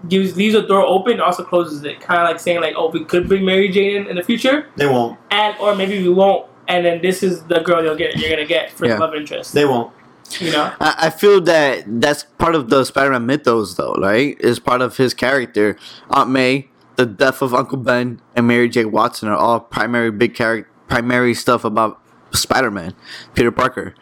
gives 0.08 0.36
leaves 0.36 0.54
a 0.54 0.66
door 0.66 0.82
open 0.82 1.20
also 1.20 1.42
closes 1.44 1.82
it. 1.84 2.00
Kind 2.00 2.20
of 2.20 2.28
like 2.28 2.38
saying 2.40 2.60
like, 2.60 2.74
oh, 2.76 2.90
we 2.90 3.04
could 3.04 3.26
bring 3.28 3.44
Mary 3.44 3.68
Jane 3.68 3.96
in, 4.02 4.06
in 4.08 4.16
the 4.16 4.22
future 4.22 4.66
They 4.76 4.86
won't. 4.86 5.18
and 5.30 5.56
or 5.58 5.74
maybe 5.74 6.00
we 6.02 6.08
won't, 6.08 6.46
and 6.68 6.84
then 6.86 7.02
this 7.02 7.22
is 7.22 7.42
the 7.44 7.60
girl 7.60 7.82
you'll 7.82 7.96
get 7.96 8.16
you're 8.16 8.30
gonna 8.30 8.46
get 8.46 8.70
for 8.70 8.86
Yeah. 8.86 8.94
the 8.94 9.00
love 9.00 9.14
interest. 9.14 9.54
They 9.54 9.64
won't. 9.64 9.92
You 10.40 10.52
know, 10.52 10.72
I, 10.78 10.94
I 11.06 11.10
feel 11.10 11.40
that 11.42 11.84
that's 11.86 12.22
part 12.24 12.54
of 12.54 12.68
the 12.68 12.84
Spider-Man 12.84 13.24
mythos, 13.24 13.76
though, 13.76 13.94
right? 13.94 14.36
Is 14.40 14.58
part 14.58 14.82
of 14.82 14.98
his 14.98 15.14
character. 15.14 15.78
Aunt 16.10 16.28
May, 16.28 16.68
the 16.96 17.06
death 17.06 17.40
of 17.40 17.54
Uncle 17.54 17.78
Ben, 17.78 18.20
and 18.36 18.46
Mary 18.46 18.68
J. 18.68 18.84
Watson 18.84 19.30
are 19.30 19.36
all 19.36 19.58
primary 19.58 20.10
big 20.10 20.34
character, 20.34 20.70
primary 20.86 21.32
stuff 21.32 21.64
about 21.64 21.98
Spider-Man, 22.32 22.94
Peter 23.34 23.50
Parker. 23.50 23.94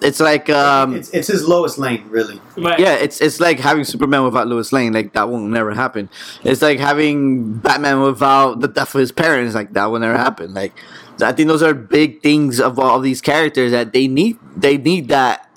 It's 0.00 0.20
like, 0.20 0.48
um, 0.50 0.96
it's, 0.96 1.10
it's 1.10 1.28
his 1.28 1.46
Lois 1.46 1.78
Lane, 1.78 2.04
really. 2.08 2.40
right? 2.56 2.78
yeah, 2.78 2.94
it's 2.94 3.20
it's 3.20 3.40
like 3.40 3.60
having 3.60 3.84
Superman 3.84 4.24
without 4.24 4.46
Lois 4.46 4.72
Lane. 4.72 4.92
Like 4.92 5.12
that 5.12 5.28
will 5.28 5.40
never 5.40 5.74
happen. 5.74 6.08
It's 6.44 6.62
like 6.62 6.78
having 6.78 7.54
Batman 7.58 8.00
without 8.00 8.60
the 8.60 8.68
death 8.68 8.94
of 8.94 9.00
his 9.00 9.12
parents. 9.12 9.54
Like 9.54 9.72
that 9.74 9.86
will 9.86 10.00
never 10.00 10.16
happen. 10.16 10.54
Like 10.54 10.72
I 11.20 11.32
think 11.32 11.48
those 11.48 11.62
are 11.62 11.74
big 11.74 12.22
things 12.22 12.60
of 12.60 12.78
all 12.78 13.00
these 13.00 13.20
characters 13.20 13.72
that 13.72 13.92
they 13.92 14.08
need. 14.08 14.38
They 14.56 14.76
need 14.76 15.08
that 15.08 15.50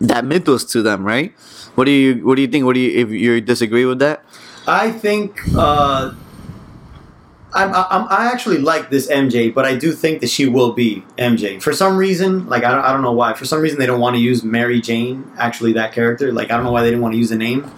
that 0.00 0.24
mythos 0.24 0.64
to 0.72 0.82
them, 0.82 1.04
right? 1.04 1.32
What 1.74 1.84
do 1.84 1.90
you 1.90 2.26
What 2.26 2.36
do 2.36 2.42
you 2.42 2.48
think? 2.48 2.64
What 2.64 2.74
do 2.74 2.80
you 2.80 3.00
if 3.00 3.10
you 3.10 3.40
disagree 3.40 3.84
with 3.84 3.98
that? 3.98 4.24
I 4.66 4.90
think 4.90 5.40
uh, 5.56 6.14
I'm, 7.54 7.72
I'm, 7.72 8.06
I 8.10 8.30
actually 8.32 8.58
like 8.58 8.90
this 8.90 9.08
MJ, 9.08 9.54
but 9.54 9.64
I 9.64 9.76
do 9.76 9.92
think 9.92 10.20
that 10.20 10.28
she 10.28 10.46
will 10.46 10.72
be 10.72 11.04
MJ. 11.18 11.62
For 11.62 11.72
some 11.72 11.96
reason, 11.96 12.46
like 12.48 12.64
I 12.64 12.72
don't, 12.72 12.84
I 12.84 12.92
don't 12.92 13.02
know 13.02 13.12
why. 13.12 13.32
For 13.34 13.44
some 13.44 13.60
reason, 13.60 13.78
they 13.78 13.86
don't 13.86 14.00
want 14.00 14.16
to 14.16 14.20
use 14.20 14.42
Mary 14.42 14.80
Jane, 14.80 15.30
actually 15.38 15.72
that 15.74 15.92
character. 15.92 16.32
Like 16.32 16.50
I 16.50 16.56
don't 16.56 16.64
know 16.64 16.72
why 16.72 16.82
they 16.82 16.88
didn't 16.88 17.02
want 17.02 17.14
to 17.14 17.18
use 17.18 17.30
the 17.30 17.36
name. 17.36 17.70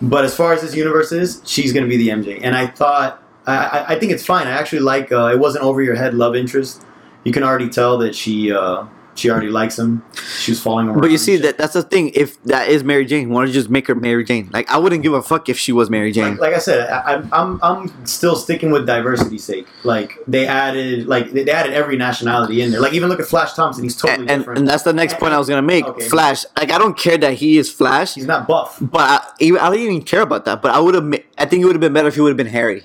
But 0.00 0.24
as 0.24 0.34
far 0.34 0.54
as 0.54 0.62
this 0.62 0.74
universe 0.74 1.12
is, 1.12 1.42
she's 1.44 1.74
going 1.74 1.84
to 1.84 1.88
be 1.88 1.98
the 1.98 2.08
MJ. 2.08 2.40
And 2.42 2.56
I 2.56 2.66
thought, 2.66 3.22
I, 3.46 3.56
I, 3.56 3.86
I 3.94 3.98
think 3.98 4.12
it's 4.12 4.24
fine. 4.24 4.46
I 4.46 4.52
actually 4.52 4.80
like. 4.80 5.12
Uh, 5.12 5.26
it 5.26 5.38
wasn't 5.38 5.64
over 5.64 5.82
your 5.82 5.94
head 5.94 6.14
love 6.14 6.34
interest. 6.34 6.82
You 7.24 7.32
can 7.32 7.42
already 7.42 7.68
tell 7.68 7.98
that 7.98 8.14
she 8.14 8.50
uh, 8.50 8.86
she 9.20 9.30
already 9.30 9.50
likes 9.50 9.78
him. 9.78 10.02
She 10.38 10.52
was 10.52 10.60
falling 10.60 10.88
around. 10.88 11.00
But 11.00 11.10
you 11.10 11.18
see 11.18 11.36
that 11.36 11.58
that's 11.58 11.74
the 11.74 11.82
thing. 11.82 12.10
If 12.14 12.42
that 12.44 12.68
is 12.68 12.82
Mary 12.82 13.04
Jane, 13.04 13.28
why 13.30 13.40
don't 13.40 13.48
you 13.48 13.54
just 13.54 13.70
make 13.70 13.86
her 13.86 13.94
Mary 13.94 14.24
Jane? 14.24 14.48
Like 14.52 14.70
I 14.70 14.78
wouldn't 14.78 15.02
give 15.02 15.12
a 15.12 15.22
fuck 15.22 15.48
if 15.48 15.58
she 15.58 15.72
was 15.72 15.90
Mary 15.90 16.12
Jane. 16.12 16.32
Like, 16.32 16.40
like 16.40 16.54
I 16.54 16.58
said, 16.58 16.88
I, 16.90 17.14
I'm, 17.14 17.30
I'm 17.32 17.60
I'm 17.62 18.06
still 18.06 18.36
sticking 18.36 18.70
with 18.70 18.86
diversity's 18.86 19.44
sake. 19.44 19.66
Like 19.84 20.18
they 20.26 20.46
added 20.46 21.06
like 21.06 21.32
they 21.32 21.48
added 21.50 21.74
every 21.74 21.96
nationality 21.96 22.62
in 22.62 22.70
there. 22.70 22.80
Like 22.80 22.94
even 22.94 23.08
look 23.08 23.20
at 23.20 23.26
Flash 23.26 23.52
Thompson, 23.54 23.84
he's 23.84 23.96
totally 23.96 24.28
and, 24.28 24.40
different. 24.40 24.58
and 24.60 24.68
that's 24.68 24.82
the 24.82 24.92
next 24.92 25.18
point 25.18 25.32
I 25.32 25.38
was 25.38 25.48
gonna 25.48 25.62
make. 25.62 25.84
Okay. 25.84 26.08
Flash, 26.08 26.44
like 26.56 26.70
I 26.70 26.78
don't 26.78 26.96
care 26.96 27.18
that 27.18 27.34
he 27.34 27.58
is 27.58 27.70
Flash, 27.70 28.14
he's 28.14 28.26
not 28.26 28.48
buff. 28.48 28.78
but 28.80 29.00
I, 29.00 29.44
I 29.44 29.70
don't 29.70 29.78
even 29.78 30.02
care 30.02 30.22
about 30.22 30.44
that. 30.46 30.62
But 30.62 30.72
I 30.74 30.80
would 30.80 30.94
have, 30.94 31.04
I 31.38 31.44
think 31.44 31.62
it 31.62 31.66
would 31.66 31.74
have 31.74 31.80
been 31.80 31.92
better 31.92 32.08
if 32.08 32.14
he 32.14 32.20
would 32.20 32.30
have 32.30 32.36
been 32.36 32.46
Harry, 32.46 32.84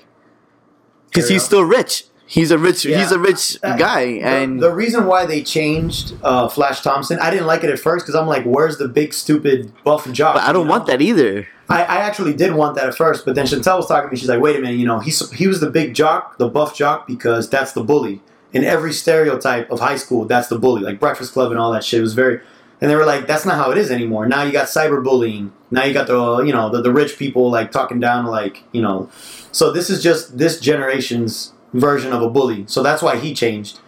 because 1.06 1.28
he's 1.28 1.42
still 1.42 1.64
rich. 1.64 2.04
He's 2.28 2.50
a 2.50 2.58
rich, 2.58 2.84
Yeah. 2.84 2.98
he's 2.98 3.12
a 3.12 3.18
rich 3.20 3.56
Uh, 3.62 3.76
guy, 3.76 4.04
The- 4.06 4.20
and 4.22 4.60
the, 4.60 4.72
reason 4.74 5.06
why 5.06 5.26
they 5.26 5.42
changed 5.42 6.14
uh, 6.24 6.48
Flash 6.48 6.80
Thompson, 6.82 7.18
I 7.20 7.30
didn't 7.30 7.46
like 7.46 7.62
it 7.62 7.70
at 7.70 7.78
first 7.78 8.04
because 8.04 8.16
I'm 8.16 8.26
like, 8.26 8.44
where's 8.44 8.78
the 8.78 8.88
big 8.88 9.14
stupid 9.14 9.72
buff 9.84 10.10
jock? 10.12 10.34
but 10.34 10.42
I 10.42 10.52
don't 10.52 10.64
you 10.64 10.70
want 10.70 10.86
know? 10.86 10.92
that 10.92 11.02
either. 11.02 11.46
I, 11.68 11.82
I 11.82 11.96
actually 11.98 12.32
did 12.34 12.54
want 12.54 12.74
that 12.76 12.86
at 12.88 12.96
first, 12.96 13.24
but 13.24 13.34
then 13.36 13.46
Chantel 13.46 13.76
was 13.78 13.86
talking 13.86 14.08
to 14.08 14.12
me. 14.12 14.18
She's 14.18 14.28
like, 14.28 14.40
wait 14.40 14.56
a 14.56 14.60
minute, 14.60 14.76
you 14.78 14.86
know, 14.86 14.98
he's 14.98 15.30
he 15.32 15.46
was 15.46 15.60
the 15.60 15.70
big 15.70 15.94
jock, 15.94 16.36
the 16.38 16.48
buff 16.48 16.76
jock, 16.76 17.06
because 17.06 17.48
that's 17.48 17.72
the 17.72 17.82
bully. 17.82 18.20
In 18.52 18.64
every 18.64 18.92
stereotype 18.92 19.70
of 19.70 19.80
high 19.80 19.96
school, 19.96 20.24
that's 20.24 20.48
the 20.48 20.58
bully, 20.58 20.82
like 20.82 20.98
Breakfast 21.00 21.32
Club 21.32 21.50
and 21.50 21.60
all 21.60 21.72
that 21.72 21.84
shit. 21.84 21.98
It 22.00 22.02
was 22.02 22.14
very, 22.14 22.40
and 22.80 22.88
they 22.90 22.94
were 22.96 23.04
like, 23.04 23.26
that's 23.26 23.44
not 23.44 23.56
how 23.56 23.70
it 23.72 23.78
is 23.78 23.90
anymore. 23.90 24.26
Now 24.26 24.42
you 24.44 24.52
got 24.52 24.66
cyberbullying. 24.66 25.50
Now 25.70 25.84
you 25.84 25.92
got 25.92 26.06
the 26.06 26.42
you 26.44 26.52
know 26.52 26.70
the, 26.70 26.80
the 26.82 26.92
rich 26.92 27.18
people 27.18 27.50
like 27.50 27.70
talking 27.72 27.98
down 28.00 28.26
like 28.26 28.62
you 28.72 28.80
know. 28.82 29.10
So 29.52 29.72
this 29.72 29.90
is 29.90 30.02
just 30.02 30.38
this 30.38 30.60
generation's 30.60 31.52
version 31.72 32.12
of 32.12 32.22
a 32.22 32.30
bully. 32.30 32.64
So 32.68 32.82
that's 32.82 33.02
why 33.02 33.16
he 33.16 33.34
changed. 33.34 33.80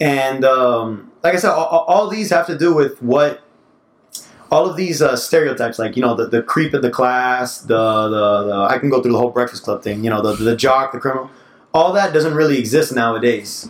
And 0.00 0.44
um, 0.44 1.10
like 1.22 1.34
I 1.34 1.38
said, 1.38 1.50
all, 1.50 1.64
all- 1.66 1.84
all 1.84 2.08
these 2.08 2.30
have 2.30 2.46
to 2.46 2.56
do 2.58 2.74
with 2.74 3.00
what 3.02 3.42
all 4.50 4.68
of 4.70 4.76
these 4.76 5.02
uh, 5.02 5.16
stereotypes, 5.16 5.78
like 5.78 5.96
you 5.96 6.02
know, 6.02 6.14
the, 6.14 6.26
the 6.28 6.42
creep 6.42 6.72
in 6.74 6.80
the 6.80 6.90
class, 6.90 7.58
the, 7.60 8.08
the 8.08 8.44
the 8.44 8.54
I 8.70 8.78
can 8.78 8.90
go 8.90 9.02
through 9.02 9.12
the 9.12 9.18
whole 9.18 9.30
Breakfast 9.30 9.64
Club 9.64 9.82
thing, 9.82 10.04
you 10.04 10.10
know, 10.10 10.22
the 10.22 10.34
the 10.42 10.54
jock, 10.54 10.92
the 10.92 11.00
criminal, 11.00 11.30
all 11.74 11.92
that 11.94 12.12
doesn't 12.12 12.34
really 12.34 12.58
exist 12.58 12.94
nowadays. 12.94 13.68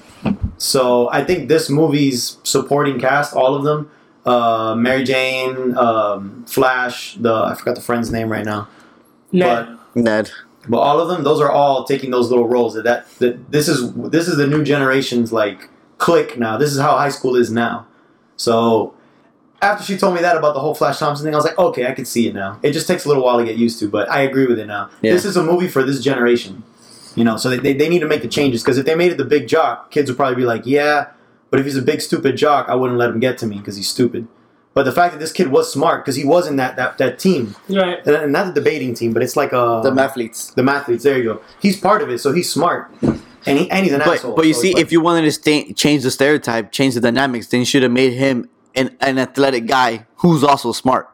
So 0.58 1.08
I 1.10 1.24
think 1.24 1.48
this 1.48 1.70
movie's 1.70 2.38
supporting 2.42 2.98
cast, 3.00 3.34
all 3.34 3.54
of 3.54 3.64
them, 3.64 3.90
uh, 4.26 4.74
Mary 4.74 5.04
Jane, 5.04 5.76
um, 5.76 6.44
Flash, 6.46 7.14
the 7.14 7.32
I 7.32 7.54
forgot 7.54 7.74
the 7.76 7.80
friend's 7.82 8.10
name 8.10 8.30
right 8.30 8.44
now, 8.44 8.68
Ned. 9.32 9.78
Ned, 9.94 10.30
but 10.68 10.78
all 10.78 11.00
of 11.00 11.08
them, 11.08 11.24
those 11.24 11.40
are 11.40 11.50
all 11.50 11.84
taking 11.84 12.10
those 12.10 12.30
little 12.30 12.48
roles. 12.48 12.74
That 12.74 12.84
that, 12.84 13.08
that 13.18 13.50
this 13.50 13.68
is 13.68 13.92
this 13.94 14.28
is 14.28 14.36
the 14.36 14.46
new 14.46 14.64
generation's 14.64 15.32
like 15.32 15.68
click 15.98 16.38
now. 16.38 16.56
This 16.56 16.72
is 16.72 16.80
how 16.80 16.96
high 16.96 17.08
school 17.08 17.36
is 17.36 17.50
now. 17.50 17.86
So 18.36 18.94
after 19.62 19.84
she 19.84 19.96
told 19.96 20.14
me 20.14 20.20
that 20.20 20.36
about 20.36 20.54
the 20.54 20.60
whole 20.60 20.74
Flash 20.74 20.98
Thompson 20.98 21.24
thing, 21.24 21.34
I 21.34 21.38
was 21.38 21.44
like, 21.44 21.58
okay, 21.58 21.86
I 21.86 21.92
can 21.92 22.04
see 22.04 22.28
it 22.28 22.34
now. 22.34 22.58
It 22.62 22.72
just 22.72 22.86
takes 22.86 23.04
a 23.04 23.08
little 23.08 23.24
while 23.24 23.38
to 23.38 23.44
get 23.44 23.56
used 23.56 23.78
to, 23.80 23.88
but 23.88 24.10
I 24.10 24.20
agree 24.20 24.46
with 24.46 24.58
it 24.58 24.66
now. 24.66 24.90
Yeah. 25.00 25.12
This 25.12 25.24
is 25.24 25.36
a 25.36 25.42
movie 25.42 25.68
for 25.68 25.82
this 25.82 26.02
generation. 26.02 26.62
You 27.14 27.24
know, 27.24 27.38
so 27.38 27.48
they, 27.48 27.58
they, 27.58 27.72
they 27.72 27.88
need 27.88 28.00
to 28.00 28.06
make 28.06 28.20
the 28.20 28.28
changes 28.28 28.62
because 28.62 28.76
if 28.76 28.84
they 28.84 28.94
made 28.94 29.10
it 29.10 29.16
the 29.16 29.24
big 29.24 29.48
jock, 29.48 29.90
kids 29.90 30.10
would 30.10 30.18
probably 30.18 30.36
be 30.36 30.44
like, 30.44 30.66
yeah, 30.66 31.12
but 31.50 31.58
if 31.58 31.64
he's 31.64 31.76
a 31.76 31.82
big 31.82 32.02
stupid 32.02 32.36
jock, 32.36 32.68
I 32.68 32.74
wouldn't 32.74 32.98
let 32.98 33.08
him 33.08 33.20
get 33.20 33.38
to 33.38 33.46
me 33.46 33.56
because 33.56 33.76
he's 33.76 33.88
stupid. 33.88 34.28
But 34.76 34.84
the 34.84 34.92
fact 34.92 35.14
that 35.14 35.20
this 35.20 35.32
kid 35.32 35.48
was 35.48 35.72
smart 35.72 36.04
because 36.04 36.16
he 36.16 36.24
was 36.26 36.46
in 36.46 36.56
that, 36.56 36.76
that, 36.76 36.98
that 36.98 37.18
team, 37.18 37.56
Right. 37.70 38.06
and 38.06 38.30
not 38.30 38.44
the 38.48 38.60
debating 38.60 38.92
team, 38.92 39.14
but 39.14 39.22
it's 39.22 39.34
like 39.34 39.52
a 39.54 39.80
the 39.82 39.90
mathletes. 39.90 40.52
the 40.54 40.60
mathletes. 40.60 41.00
There 41.00 41.16
you 41.16 41.24
go. 41.24 41.40
He's 41.62 41.80
part 41.80 42.02
of 42.02 42.10
it, 42.10 42.18
so 42.18 42.30
he's 42.34 42.52
smart, 42.52 42.90
and 43.00 43.58
he 43.58 43.70
and 43.70 43.84
he's 43.86 43.94
an 43.94 44.00
But 44.04 44.16
asshole. 44.18 44.34
but 44.36 44.44
you 44.46 44.52
so 44.52 44.60
see, 44.60 44.74
like- 44.74 44.82
if 44.82 44.92
you 44.92 45.00
wanted 45.00 45.22
to 45.22 45.32
stay, 45.32 45.72
change 45.72 46.02
the 46.02 46.10
stereotype, 46.10 46.72
change 46.72 46.92
the 46.92 47.00
dynamics, 47.00 47.46
then 47.46 47.60
you 47.60 47.64
should 47.66 47.84
have 47.84 47.90
made 48.02 48.12
him 48.12 48.50
an, 48.74 48.94
an 49.00 49.18
athletic 49.18 49.64
guy 49.66 50.04
who's 50.16 50.44
also 50.44 50.72
smart. 50.72 51.08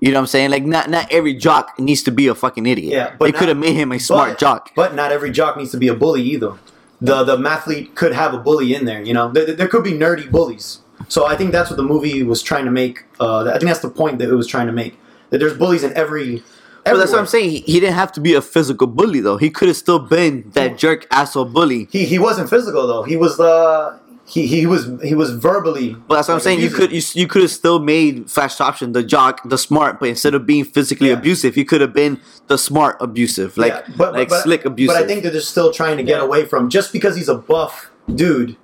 You 0.00 0.10
know 0.10 0.16
what 0.18 0.22
I'm 0.22 0.26
saying? 0.26 0.50
Like 0.50 0.64
not 0.64 0.90
not 0.90 1.06
every 1.12 1.34
jock 1.34 1.78
needs 1.78 2.02
to 2.02 2.10
be 2.10 2.26
a 2.26 2.34
fucking 2.34 2.66
idiot. 2.66 2.92
Yeah, 2.92 3.14
but 3.16 3.26
they 3.26 3.32
could 3.38 3.48
have 3.48 3.58
made 3.58 3.74
him 3.74 3.92
a 3.92 4.00
smart 4.00 4.30
but, 4.32 4.38
jock. 4.40 4.70
but 4.74 4.92
not 4.96 5.12
every 5.12 5.30
jock 5.30 5.56
needs 5.56 5.70
to 5.70 5.76
be 5.78 5.86
a 5.86 5.94
bully 5.94 6.22
either. 6.22 6.54
The 7.00 7.22
the 7.22 7.36
mathlete 7.36 7.94
could 7.94 8.12
have 8.12 8.34
a 8.34 8.38
bully 8.38 8.74
in 8.74 8.86
there. 8.86 9.02
You 9.02 9.14
know, 9.14 9.30
there, 9.30 9.46
there 9.54 9.68
could 9.68 9.84
be 9.84 9.92
nerdy 9.92 10.28
bullies. 10.28 10.80
So 11.08 11.26
I 11.26 11.36
think 11.36 11.52
that's 11.52 11.70
what 11.70 11.76
the 11.76 11.82
movie 11.82 12.22
was 12.22 12.42
trying 12.42 12.64
to 12.64 12.70
make. 12.70 13.04
Uh, 13.20 13.44
I 13.48 13.52
think 13.58 13.64
that's 13.64 13.80
the 13.80 13.90
point 13.90 14.18
that 14.18 14.28
it 14.28 14.34
was 14.34 14.46
trying 14.46 14.66
to 14.66 14.72
make. 14.72 14.98
That 15.30 15.38
there's 15.38 15.56
bullies 15.56 15.84
in 15.84 15.92
every. 15.94 16.42
But 16.84 16.96
that's 16.98 17.10
what 17.10 17.18
I'm 17.20 17.26
saying. 17.26 17.50
He, 17.50 17.58
he 17.60 17.80
didn't 17.80 17.94
have 17.94 18.12
to 18.12 18.20
be 18.20 18.34
a 18.34 18.40
physical 18.40 18.86
bully 18.86 19.20
though. 19.20 19.36
He 19.36 19.50
could 19.50 19.68
have 19.68 19.76
still 19.76 19.98
been 19.98 20.48
that 20.54 20.78
jerk 20.78 21.06
asshole 21.10 21.46
bully. 21.46 21.88
He 21.90 22.04
he 22.04 22.18
wasn't 22.18 22.48
physical 22.48 22.86
though. 22.86 23.02
He 23.02 23.16
was 23.16 23.40
uh 23.40 23.98
he 24.24 24.46
he 24.46 24.66
was 24.66 24.88
he 25.02 25.14
was 25.14 25.30
verbally. 25.32 25.94
But 26.06 26.14
that's 26.16 26.28
what 26.28 26.34
I'm 26.34 26.40
saying. 26.40 26.60
You 26.60 26.70
could 26.70 26.92
you, 26.92 27.02
you 27.14 27.26
could 27.26 27.42
have 27.42 27.50
still 27.50 27.80
made 27.80 28.30
Flash 28.30 28.54
Thompson 28.56 28.92
the 28.92 29.02
jock, 29.02 29.40
the 29.48 29.58
smart, 29.58 29.98
but 29.98 30.08
instead 30.08 30.34
of 30.34 30.46
being 30.46 30.64
physically 30.64 31.08
Yeah. 31.08 31.14
abusive, 31.14 31.56
you 31.56 31.64
could 31.64 31.80
have 31.80 31.92
been 31.92 32.20
the 32.46 32.56
smart 32.56 32.96
abusive, 33.00 33.56
like 33.56 33.72
Yeah, 33.72 33.94
but, 33.96 34.12
like 34.12 34.28
but, 34.28 34.42
slick 34.42 34.64
abusive. 34.64 34.94
But 34.94 35.02
I 35.02 35.06
think 35.06 35.24
that 35.24 35.32
they're 35.32 35.40
still 35.40 35.72
trying 35.72 35.96
to 35.96 36.02
get 36.04 36.18
Yeah. 36.18 36.24
away 36.24 36.44
from 36.44 36.70
just 36.70 36.92
because 36.92 37.16
he's 37.16 37.28
a 37.28 37.34
buff 37.36 37.90
dude 38.14 38.56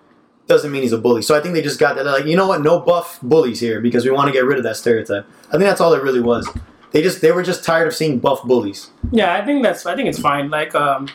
doesn't 0.53 0.71
mean 0.71 0.83
he's 0.83 0.93
a 0.93 0.99
bully. 0.99 1.23
So 1.23 1.37
I 1.37 1.41
think 1.41 1.55
they 1.55 1.63
just 1.63 1.81
got 1.81 1.97
that. 1.97 2.05
They're 2.05 2.13
like, 2.13 2.27
you 2.27 2.37
know 2.37 2.47
what? 2.47 2.61
No 2.61 2.79
buff 2.79 3.19
bullies 3.23 3.59
here 3.59 3.81
because 3.81 4.05
we 4.05 4.11
want 4.11 4.27
to 4.29 4.33
get 4.33 4.45
rid 4.45 4.59
of 4.59 4.65
that 4.65 4.77
stereotype. 4.77 5.27
I 5.49 5.53
think 5.53 5.65
that's 5.65 5.81
all 5.81 5.95
it 5.95 6.03
really 6.03 6.21
was. 6.21 6.49
They 6.93 7.03
just 7.03 7.23
they 7.23 7.33
were 7.33 7.43
just 7.43 7.65
tired 7.65 7.89
of 7.89 7.95
seeing 7.95 8.19
buff 8.19 8.43
bullies. 8.45 8.91
Yeah, 9.11 9.35
I 9.35 9.45
think 9.45 9.63
that's. 9.63 9.87
I 9.87 9.97
think 9.97 10.09
it's 10.09 10.19
fine. 10.19 10.51
Like, 10.51 10.75
um, 10.75 11.09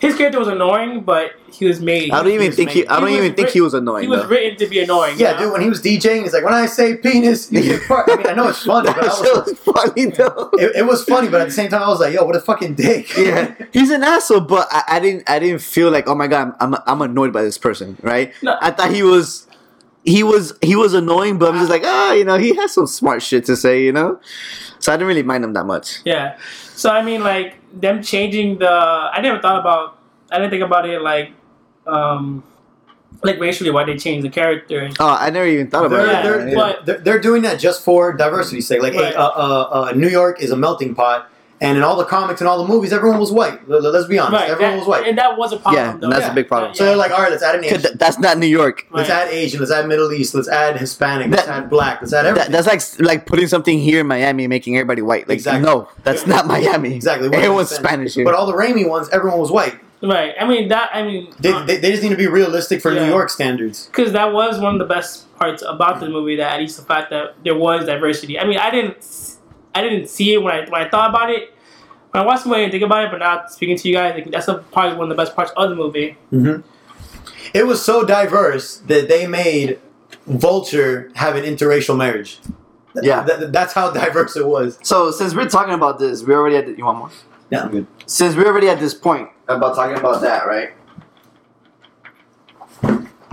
his 0.00 0.16
character 0.16 0.38
was 0.38 0.48
annoying, 0.48 1.02
but 1.02 1.32
he 1.50 1.66
was 1.66 1.80
made. 1.80 2.12
I 2.12 2.22
don't 2.22 2.32
even 2.32 2.46
was 2.46 2.56
think 2.56 2.70
he. 2.70 2.86
I 2.86 3.00
don't 3.00 3.08
he 3.08 3.16
was 3.16 3.24
even 3.24 3.36
think 3.36 3.46
writ- 3.46 3.54
he 3.54 3.60
was 3.60 3.74
annoying. 3.74 4.02
He 4.04 4.08
was 4.08 4.22
though. 4.22 4.28
written 4.28 4.58
to 4.58 4.66
be 4.66 4.80
annoying. 4.80 5.18
Yeah, 5.18 5.30
you 5.30 5.34
know? 5.34 5.42
dude. 5.42 5.52
When 5.52 5.62
he 5.62 5.68
was 5.68 5.82
DJing, 5.82 6.22
he's 6.22 6.32
like, 6.32 6.44
when 6.44 6.54
I 6.54 6.66
say 6.66 6.96
penis, 6.96 7.50
you 7.50 7.62
get 7.62 7.82
part. 7.88 8.08
I 8.08 8.16
mean, 8.16 8.26
I 8.28 8.34
know 8.34 8.48
it's 8.48 8.62
funny, 8.62 8.86
but 8.86 9.02
I 9.02 9.08
was, 9.08 9.46
was 9.46 9.58
funny 9.58 10.06
though. 10.06 10.50
it, 10.52 10.76
it 10.76 10.86
was 10.86 11.04
funny, 11.04 11.28
but 11.28 11.40
at 11.40 11.48
the 11.48 11.52
same 11.52 11.68
time, 11.68 11.82
I 11.82 11.88
was 11.88 12.00
like, 12.00 12.14
yo, 12.14 12.24
what 12.24 12.36
a 12.36 12.40
fucking 12.40 12.74
dick. 12.74 13.08
yeah, 13.16 13.54
he's 13.72 13.90
an 13.90 14.04
asshole, 14.04 14.42
but 14.42 14.68
I, 14.70 14.84
I 14.88 15.00
didn't. 15.00 15.28
I 15.28 15.38
didn't 15.38 15.62
feel 15.62 15.90
like, 15.90 16.08
oh 16.08 16.14
my 16.14 16.28
god, 16.28 16.54
I'm 16.60 16.76
I'm 16.86 17.02
annoyed 17.02 17.32
by 17.32 17.42
this 17.42 17.58
person, 17.58 17.96
right? 18.02 18.32
No. 18.42 18.56
I 18.60 18.70
thought 18.70 18.92
he 18.92 19.02
was 19.02 19.48
he 20.04 20.22
was 20.22 20.52
he 20.62 20.76
was 20.76 20.94
annoying, 20.94 21.38
but 21.38 21.52
I'm 21.52 21.58
just 21.58 21.70
like, 21.70 21.82
ah, 21.84 22.12
you 22.12 22.24
know, 22.24 22.38
he 22.38 22.54
has 22.56 22.72
some 22.72 22.86
smart 22.86 23.22
shit 23.22 23.44
to 23.46 23.56
say, 23.56 23.84
you 23.84 23.92
know. 23.92 24.20
So 24.78 24.92
I 24.92 24.96
didn't 24.96 25.08
really 25.08 25.22
mind 25.22 25.44
him 25.44 25.52
that 25.54 25.64
much. 25.64 25.98
Yeah. 26.04 26.38
So 26.78 26.90
I 26.90 27.02
mean, 27.02 27.24
like 27.24 27.56
them 27.74 28.02
changing 28.04 28.58
the. 28.58 28.70
I 28.70 29.20
never 29.20 29.40
thought 29.40 29.58
about. 29.58 29.98
I 30.30 30.38
didn't 30.38 30.50
think 30.50 30.62
about 30.62 30.88
it 30.88 31.02
like, 31.02 31.32
um, 31.88 32.44
like 33.24 33.40
racially 33.40 33.70
why 33.70 33.82
they 33.82 33.96
changed 33.96 34.24
the 34.24 34.30
character. 34.30 34.88
Oh, 35.00 35.08
I 35.08 35.30
never 35.30 35.46
even 35.48 35.68
thought 35.68 35.86
about 35.86 36.06
They're, 36.06 36.12
Yeah, 36.12 36.22
they're, 36.22 36.48
it. 36.48 36.54
but- 36.54 36.86
they're, 36.86 36.98
they're 36.98 37.18
doing 37.20 37.42
that 37.42 37.58
just 37.58 37.82
for 37.82 38.12
diversity's 38.12 38.68
sake. 38.68 38.80
Like, 38.82 38.92
hey, 38.92 39.12
uh, 39.14 39.26
uh, 39.26 39.68
uh, 39.88 39.92
New 39.96 40.08
York 40.08 40.40
is 40.40 40.52
a 40.52 40.56
melting 40.56 40.94
pot, 40.94 41.28
and 41.60 41.76
in 41.76 41.82
all 41.82 41.96
the 41.96 42.04
comics 42.04 42.40
and 42.40 42.48
all 42.48 42.62
the 42.62 42.68
movies, 42.72 42.92
everyone 42.92 43.18
was 43.18 43.32
white. 43.32 43.58
L- 43.68 43.84
l- 43.84 43.92
Let's 43.92 44.06
be 44.06 44.18
honest, 44.18 44.32
Right. 44.34 44.50
everyone 44.50 44.72
that- 44.74 44.78
was 44.78 44.86
white. 44.88 45.06
and 45.08 45.18
that 45.18 45.36
was 45.36 45.52
a 45.52 45.56
problem. 45.58 45.74
Yeah, 45.84 45.92
though. 45.98 46.04
and 46.06 46.12
that's 46.12 46.28
a 46.28 46.32
big 46.34 46.48
problem. 46.48 46.74
So 46.74 46.84
they're 46.84 46.96
like, 46.96 47.10
all 47.10 47.18
right, 47.18 47.30
let's 47.30 47.42
add 47.42 47.54
an 47.56 47.62
'Cause 47.62 47.70
Asian. 47.72 47.82
th- 47.82 47.94
that's 47.98 48.18
not 48.18 48.38
New 48.38 48.46
York. 48.46 48.86
Let's 48.92 49.08
Right. 49.10 49.26
add 49.26 49.32
Asian. 49.32 49.60
Let's 49.60 49.72
add 49.72 49.86
Middle 49.88 50.12
East. 50.12 50.34
Let's 50.34 50.48
add 50.48 50.76
Hispanic. 50.78 51.30
Let's 51.30 51.48
add 51.48 51.68
Black. 51.70 52.00
Let's 52.00 52.12
add 52.12 52.24
That, 52.24 52.28
everything. 52.30 52.52
that's 52.52 52.66
like 52.98 53.06
like 53.08 53.26
putting 53.26 53.48
something 53.48 53.78
here 53.78 54.00
in 54.00 54.06
Miami 54.06 54.44
and 54.44 54.50
making 54.50 54.76
everybody 54.76 55.02
white. 55.02 55.28
Like 55.28 55.36
Exactly. 55.36 55.64
no, 55.66 55.88
that's 56.04 56.26
not 56.26 56.46
Miami. 56.46 56.94
exactly. 56.94 57.28
What 57.28 57.38
Everyone's 57.38 57.70
makes. 57.70 57.82
Spanish 57.82 58.14
here. 58.14 58.24
But 58.24 58.34
all 58.34 58.46
the 58.46 58.52
Raimi 58.54 58.88
ones, 58.88 59.08
everyone 59.12 59.38
was 59.40 59.50
white. 59.50 59.74
Right. 60.00 60.32
I 60.40 60.46
mean 60.46 60.68
that. 60.68 60.90
I 60.94 61.02
mean, 61.02 61.32
They, 61.40 61.50
uh, 61.52 61.64
they, 61.64 61.76
they 61.78 61.90
just 61.90 62.04
need 62.04 62.10
to 62.10 62.16
be 62.16 62.28
realistic 62.28 62.80
for 62.80 62.92
Yeah. 62.92 63.02
New 63.04 63.10
York 63.10 63.30
standards. 63.30 63.86
because 63.90 64.12
that 64.12 64.32
was 64.32 64.60
one 64.60 64.74
of 64.74 64.78
the 64.78 64.84
best 64.94 65.24
parts 65.36 65.60
about 65.66 65.98
the 65.98 66.08
movie. 66.08 66.36
That 66.36 66.52
at 66.54 66.60
least 66.60 66.76
the 66.76 66.84
fact 66.84 67.10
that 67.10 67.34
there 67.44 67.56
was 67.56 67.84
diversity. 67.86 68.38
I 68.38 68.44
mean, 68.46 68.58
I 68.58 68.70
didn't. 68.70 68.96
I 69.78 69.82
didn't 69.82 70.08
see 70.08 70.34
it 70.34 70.42
when 70.42 70.52
I 70.54 70.68
when 70.68 70.82
I 70.82 70.88
thought 70.88 71.10
about 71.10 71.30
it. 71.30 71.54
When 72.10 72.22
I 72.22 72.26
watched 72.26 72.44
the 72.44 72.48
movie, 72.48 72.60
I 72.60 72.64
didn't 72.64 72.72
think 72.72 72.84
about 72.84 73.04
it. 73.04 73.10
But 73.10 73.18
now 73.18 73.46
speaking 73.46 73.76
to 73.76 73.88
you 73.88 73.94
guys, 73.94 74.14
like, 74.14 74.30
that's 74.30 74.48
a, 74.48 74.54
probably 74.72 74.96
one 74.96 75.10
of 75.10 75.16
the 75.16 75.22
best 75.22 75.36
parts 75.36 75.52
of 75.56 75.70
the 75.70 75.76
movie. 75.76 76.16
Mm-hmm. 76.32 76.66
It 77.54 77.66
was 77.66 77.84
so 77.84 78.04
diverse 78.04 78.78
that 78.78 79.08
they 79.08 79.26
made 79.26 79.78
Vulture 80.26 81.10
have 81.14 81.36
an 81.36 81.44
interracial 81.44 81.96
marriage. 81.96 82.40
Yeah. 83.02 83.24
th- 83.24 83.52
that's 83.52 83.72
how 83.72 83.90
diverse 83.90 84.36
it 84.36 84.46
was. 84.46 84.78
So 84.82 85.10
since 85.10 85.34
we're 85.34 85.48
talking 85.48 85.74
about 85.74 85.98
this, 85.98 86.22
we 86.24 86.34
already 86.34 86.56
at 86.56 86.66
the, 86.66 86.76
you 86.76 86.84
want 86.84 86.98
more? 86.98 87.10
Yeah, 87.50 87.62
I'm 87.64 87.70
good. 87.70 87.86
Since 88.06 88.34
we're 88.36 88.46
already 88.46 88.68
at 88.68 88.80
this 88.80 88.94
point 88.94 89.28
about 89.46 89.76
talking 89.76 89.96
about 89.96 90.20
that, 90.22 90.46
right? 90.46 90.70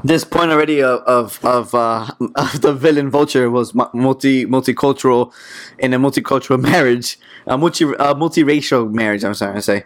This 0.05 0.23
point 0.23 0.51
already 0.51 0.83
of 0.83 1.01
of 1.17 1.43
of, 1.43 1.73
uh, 1.73 2.05
of 2.35 2.61
the 2.61 2.73
villain 2.73 3.09
vulture 3.09 3.49
was 3.49 3.73
mu- 3.73 3.89
multi 3.93 4.45
multicultural 4.45 5.33
in 5.79 5.93
a 5.93 5.99
multicultural 5.99 6.59
marriage, 6.71 7.17
a 7.47 7.57
multi 7.57 7.85
uh, 7.85 8.13
multiracial 8.13 8.91
marriage. 8.93 9.23
I'm 9.23 9.33
sorry 9.33 9.55
to 9.55 9.61
say. 9.61 9.83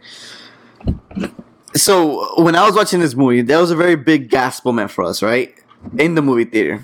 So 1.75 1.93
when 2.43 2.55
I 2.55 2.65
was 2.65 2.75
watching 2.75 2.99
this 2.99 3.15
movie, 3.15 3.41
that 3.43 3.57
was 3.59 3.71
a 3.71 3.75
very 3.75 3.95
big 3.95 4.29
gasp 4.29 4.65
moment 4.65 4.91
for 4.91 5.03
us, 5.05 5.21
right? 5.23 5.53
In 5.97 6.15
the 6.15 6.21
movie 6.21 6.45
theater. 6.45 6.83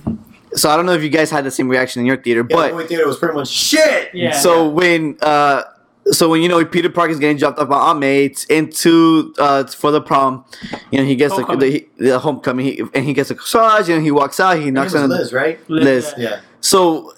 So 0.54 0.70
I 0.70 0.78
don't 0.78 0.86
know 0.86 0.94
if 0.94 1.04
you 1.04 1.10
guys 1.10 1.30
had 1.30 1.44
the 1.44 1.52
same 1.52 1.68
reaction 1.68 2.00
in 2.02 2.06
your 2.06 2.18
theater, 2.18 2.46
Yeah, 2.50 2.56
but 2.56 2.68
the 2.70 2.74
movie 2.76 2.88
theater 2.88 3.08
was 3.08 3.18
pretty 3.18 3.36
much 3.36 3.50
shit. 3.50 4.12
Yeah. 4.14 4.32
so 4.32 4.70
when 4.70 5.18
uh 5.22 5.64
so 6.12 6.30
when 6.30 6.42
you 6.42 6.50
know 6.50 6.64
Peter 6.66 6.90
Parker's 6.90 7.20
getting 7.20 7.38
dropped 7.38 7.58
off 7.60 7.68
by 7.70 7.78
Aunt 7.78 8.00
May 8.00 8.34
into 8.50 9.34
uh 9.40 9.66
for 9.66 9.92
the 9.92 10.02
prom, 10.02 10.46
you 10.92 11.00
know 11.00 11.06
he 11.06 11.16
gets 11.16 11.36
the, 11.36 11.44
Homecoming. 11.44 11.72
the, 11.98 12.06
the 12.06 12.20
homecoming 12.20 12.66
he, 12.66 12.82
and 12.94 13.06
he 13.06 13.14
gets 13.14 13.32
a 13.32 13.36
massage, 13.36 13.90
and 13.90 14.04
he 14.04 14.12
walks 14.12 14.40
out. 14.40 14.58
He 14.60 14.72
knocks 14.72 14.94
on 14.96 15.10
Liz, 15.10 15.34
right? 15.34 15.60
Liz. 15.70 16.14
Yeah. 16.18 16.42
So 16.62 17.14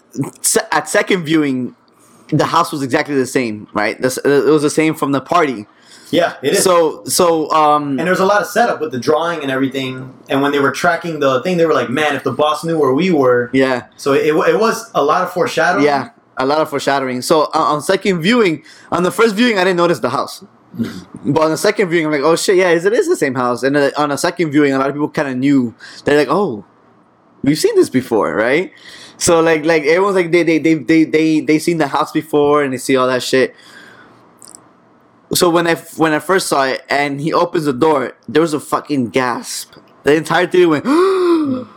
at 0.71 0.87
second 0.89 1.25
viewing, 1.25 1.75
the 2.29 2.45
house 2.45 2.71
was 2.71 2.81
exactly 2.81 3.15
the 3.15 3.25
same, 3.27 3.67
right? 3.73 4.01
This, 4.01 4.17
it 4.17 4.45
was 4.45 4.61
the 4.63 4.69
same 4.69 4.93
from 4.95 5.11
the 5.11 5.21
party. 5.21 5.67
Yeah, 6.09 6.35
it 6.41 6.53
is. 6.53 6.63
So 6.63 7.03
so 7.03 7.51
um 7.51 7.89
and 7.89 7.99
there 7.99 8.09
was 8.11 8.21
a 8.21 8.25
lot 8.25 8.41
of 8.41 8.47
setup 8.47 8.79
with 8.79 8.91
the 8.93 8.99
drawing 8.99 9.41
and 9.41 9.51
everything. 9.51 10.13
And 10.29 10.41
when 10.41 10.53
they 10.53 10.59
were 10.59 10.71
tracking 10.71 11.19
the 11.19 11.41
thing, 11.43 11.57
they 11.57 11.65
were 11.65 11.73
like, 11.73 11.89
"Man, 11.89 12.15
if 12.15 12.23
the 12.23 12.31
boss 12.31 12.63
knew 12.63 12.79
where 12.79 12.93
we 12.93 13.11
were." 13.11 13.49
yeah 13.53 13.87
So 13.97 14.13
it, 14.13 14.27
it 14.27 14.57
was 14.59 14.89
a 14.95 15.03
lot 15.03 15.23
of 15.23 15.33
foreshadowing. 15.33 15.83
yeah 15.83 16.11
a 16.37 16.45
lot 16.45 16.59
of 16.59 16.69
foreshadowing. 16.69 17.21
So 17.21 17.43
uh, 17.53 17.73
on 17.73 17.81
second 17.81 18.21
viewing, 18.21 18.63
on 18.91 19.03
the 19.03 19.11
first 19.11 19.35
viewing, 19.35 19.57
I 19.57 19.63
didn't 19.63 19.77
notice 19.77 19.99
the 19.99 20.09
house. 20.09 20.43
But 21.25 21.41
on 21.41 21.51
the 21.51 21.57
second 21.57 21.89
viewing, 21.89 22.05
I'm 22.05 22.11
like, 22.11 22.21
oh 22.21 22.35
shit, 22.35 22.57
yeah, 22.57 22.69
it 22.69 22.85
is 22.85 23.07
the 23.07 23.15
same 23.15 23.35
house. 23.35 23.63
And 23.63 23.75
uh, 23.75 23.91
on 23.97 24.11
a 24.11 24.17
second 24.17 24.51
viewing, 24.51 24.73
a 24.73 24.77
lot 24.77 24.89
of 24.89 24.95
people 24.95 25.09
kind 25.09 25.27
of 25.27 25.37
knew. 25.37 25.73
They're 26.05 26.17
like, 26.17 26.27
oh, 26.29 26.65
we've 27.43 27.57
seen 27.57 27.75
this 27.75 27.89
before, 27.89 28.35
right? 28.35 28.71
So 29.17 29.41
like, 29.41 29.65
like 29.65 29.83
everyone's 29.83 30.15
like, 30.15 30.31
they 30.31 30.43
they 30.43 30.59
they 30.59 30.75
they 30.75 31.03
they 31.03 31.39
they 31.39 31.59
seen 31.59 31.79
the 31.79 31.87
house 31.87 32.11
before 32.11 32.63
and 32.63 32.73
they 32.73 32.77
see 32.77 32.95
all 32.95 33.07
that 33.07 33.23
shit. 33.23 33.55
So 35.33 35.49
when 35.49 35.67
I 35.67 35.75
when 35.97 36.13
I 36.13 36.19
first 36.19 36.47
saw 36.47 36.65
it 36.65 36.85
and 36.89 37.19
he 37.19 37.33
opens 37.33 37.65
the 37.65 37.73
door, 37.73 38.13
there 38.29 38.41
was 38.41 38.53
a 38.53 38.59
fucking 38.59 39.09
gasp. 39.09 39.75
The 40.03 40.15
entire 40.15 40.47
theater 40.47 40.69
went, 40.69 40.85
oh 40.87 41.67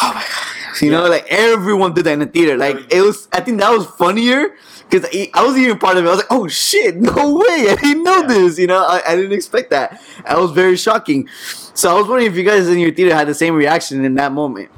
my 0.00 0.24
god! 0.24 0.51
You 0.80 0.90
know, 0.90 1.06
like 1.08 1.26
everyone 1.28 1.92
did 1.94 2.04
that 2.06 2.12
in 2.12 2.20
the 2.20 2.26
theater. 2.26 2.56
Like 2.56 2.92
it 2.92 3.00
was, 3.02 3.28
I 3.32 3.40
think 3.40 3.60
that 3.60 3.70
was 3.70 3.86
funnier 3.86 4.54
because 4.88 5.04
I 5.34 5.44
was 5.44 5.56
even 5.58 5.78
part 5.78 5.96
of 5.96 6.04
it. 6.04 6.08
I 6.08 6.10
was 6.10 6.18
like, 6.20 6.30
oh 6.30 6.48
shit, 6.48 6.96
no 6.96 7.34
way! 7.34 7.66
I 7.70 7.76
didn't 7.80 8.02
know 8.04 8.20
Yeah. 8.22 8.26
this. 8.26 8.58
You 8.58 8.68
know, 8.68 8.78
I, 8.84 9.02
I 9.06 9.16
didn't 9.16 9.32
expect 9.32 9.70
that. 9.70 10.00
That 10.26 10.38
was 10.38 10.52
very 10.52 10.76
shocking. 10.76 11.28
So 11.74 11.90
I 11.94 11.98
was 11.98 12.08
wondering 12.08 12.30
if 12.30 12.36
you 12.36 12.44
guys 12.44 12.68
in 12.68 12.78
your 12.78 12.92
theater 12.92 13.14
had 13.14 13.26
the 13.28 13.34
same 13.34 13.54
reaction 13.54 14.04
in 14.04 14.14
that 14.14 14.32
moment. 14.32 14.70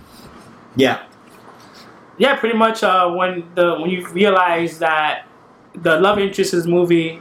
Yeah. 0.76 1.04
Yeah, 2.16 2.36
pretty 2.36 2.56
much. 2.56 2.82
Uh, 2.82 3.10
when 3.10 3.44
the 3.54 3.74
when 3.80 3.90
you 3.90 4.06
realize 4.08 4.78
that 4.78 5.26
the 5.74 6.00
love 6.00 6.18
interest 6.18 6.52
in 6.52 6.60
this 6.60 6.66
movie, 6.68 7.20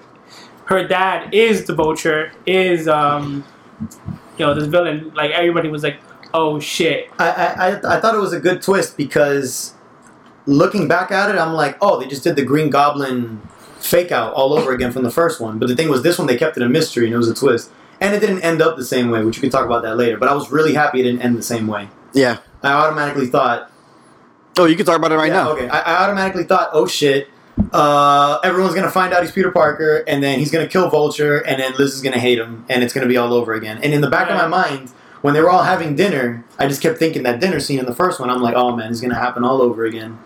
her 0.65 0.87
dad 0.87 1.33
is 1.33 1.65
the 1.65 1.73
vulture, 1.73 2.31
is 2.45 2.87
um, 2.87 3.43
you 4.37 4.45
know, 4.45 4.53
this 4.53 4.65
villain. 4.67 5.11
Like 5.15 5.31
everybody 5.31 5.69
was 5.69 5.81
like, 5.83 5.99
"Oh 6.33 6.59
shit!" 6.59 7.09
I, 7.19 7.29
I, 7.29 7.69
I- 7.75 7.97
I 7.97 7.99
thought 8.01 8.15
it 8.15 8.19
was 8.21 8.33
a 8.33 8.39
good 8.39 8.61
twist 8.61 8.97
because 8.97 9.73
looking 10.45 10.87
back 10.87 11.11
at 11.11 11.33
it, 11.33 11.37
I'm 11.39 11.53
like, 11.53 11.77
oh, 11.81 11.99
they 11.99 12.07
just 12.07 12.23
did 12.23 12.35
the 12.35 12.43
Green 12.43 12.69
Goblin 12.69 13.41
fake 13.79 14.11
out 14.11 14.33
all 14.33 14.53
over 14.53 14.73
again 14.73 14.91
from 14.91 15.03
the 15.03 15.11
first 15.11 15.39
one. 15.41 15.59
But 15.59 15.67
the 15.69 15.75
thing 15.75 15.89
was, 15.89 16.03
this 16.03 16.17
one 16.17 16.27
they 16.27 16.37
kept 16.37 16.57
it 16.57 16.63
a 16.63 16.69
mystery 16.69 17.05
and 17.05 17.13
it 17.13 17.17
was 17.17 17.29
a 17.29 17.33
twist. 17.33 17.71
And 18.01 18.13
it 18.13 18.19
didn't 18.19 18.41
end 18.41 18.61
up 18.61 18.75
the 18.75 18.83
same 18.85 19.09
way, 19.09 19.23
which 19.23 19.37
we 19.37 19.41
can 19.41 19.49
talk 19.49 19.65
about 19.65 19.83
that 19.83 19.95
later. 19.95 20.17
But 20.17 20.27
I 20.29 20.33
was 20.33 20.51
really 20.51 20.73
happy 20.73 20.99
it 20.99 21.03
didn't 21.03 21.21
end 21.21 21.37
the 21.37 21.43
same 21.43 21.67
way. 21.67 21.87
Yeah. 22.13 22.37
I 22.61 22.73
automatically 22.73 23.27
thought, 23.27 23.71
Oh, 24.57 24.65
you 24.65 24.75
can 24.75 24.85
talk 24.85 24.97
about 24.97 25.11
it 25.11 25.15
right 25.15 25.27
yeah, 25.31 25.43
now. 25.43 25.51
okay, 25.51 25.67
I, 25.69 25.79
I 25.79 26.03
automatically 26.03 26.43
thought, 26.43 26.69
oh 26.73 26.85
shit, 26.85 27.27
uh, 27.71 28.39
everyone's 28.43 28.75
gonna 28.75 28.91
find 28.91 29.11
out 29.13 29.21
he's 29.23 29.31
Peter 29.31 29.51
Parker, 29.51 30.03
and 30.07 30.21
then 30.23 30.37
he's 30.39 30.51
gonna 30.51 30.67
kill 30.67 30.89
Vulture, 30.89 31.37
and 31.39 31.59
then 31.59 31.73
Liz 31.77 31.93
is 31.95 32.01
gonna 32.01 32.19
hate 32.19 32.37
him, 32.37 32.63
and 32.69 32.83
it's 32.83 32.93
gonna 32.93 33.07
be 33.07 33.17
all 33.17 33.33
over 33.33 33.53
again. 33.53 33.79
And 33.81 33.93
in 33.93 34.01
the 34.01 34.09
back 34.09 34.29
of 34.29 34.35
my 34.37 34.47
mind, 34.47 34.91
when 35.23 35.33
they 35.33 35.41
were 35.41 35.49
all 35.49 35.63
having 35.63 35.95
dinner, 35.95 36.43
I 36.59 36.67
just 36.67 36.81
kept 36.81 36.99
thinking 36.99 37.23
that 37.23 37.39
dinner 37.39 37.61
scene 37.61 37.79
in 37.79 37.85
the 37.85 37.95
first 37.95 38.19
one. 38.19 38.29
I'm 38.29 38.41
like, 38.41 38.55
oh 38.55 38.75
man, 38.75 38.91
it's 38.91 38.99
gonna 38.99 39.15
happen 39.15 39.43
all 39.43 39.61
over 39.61 39.85
again. 39.85 40.19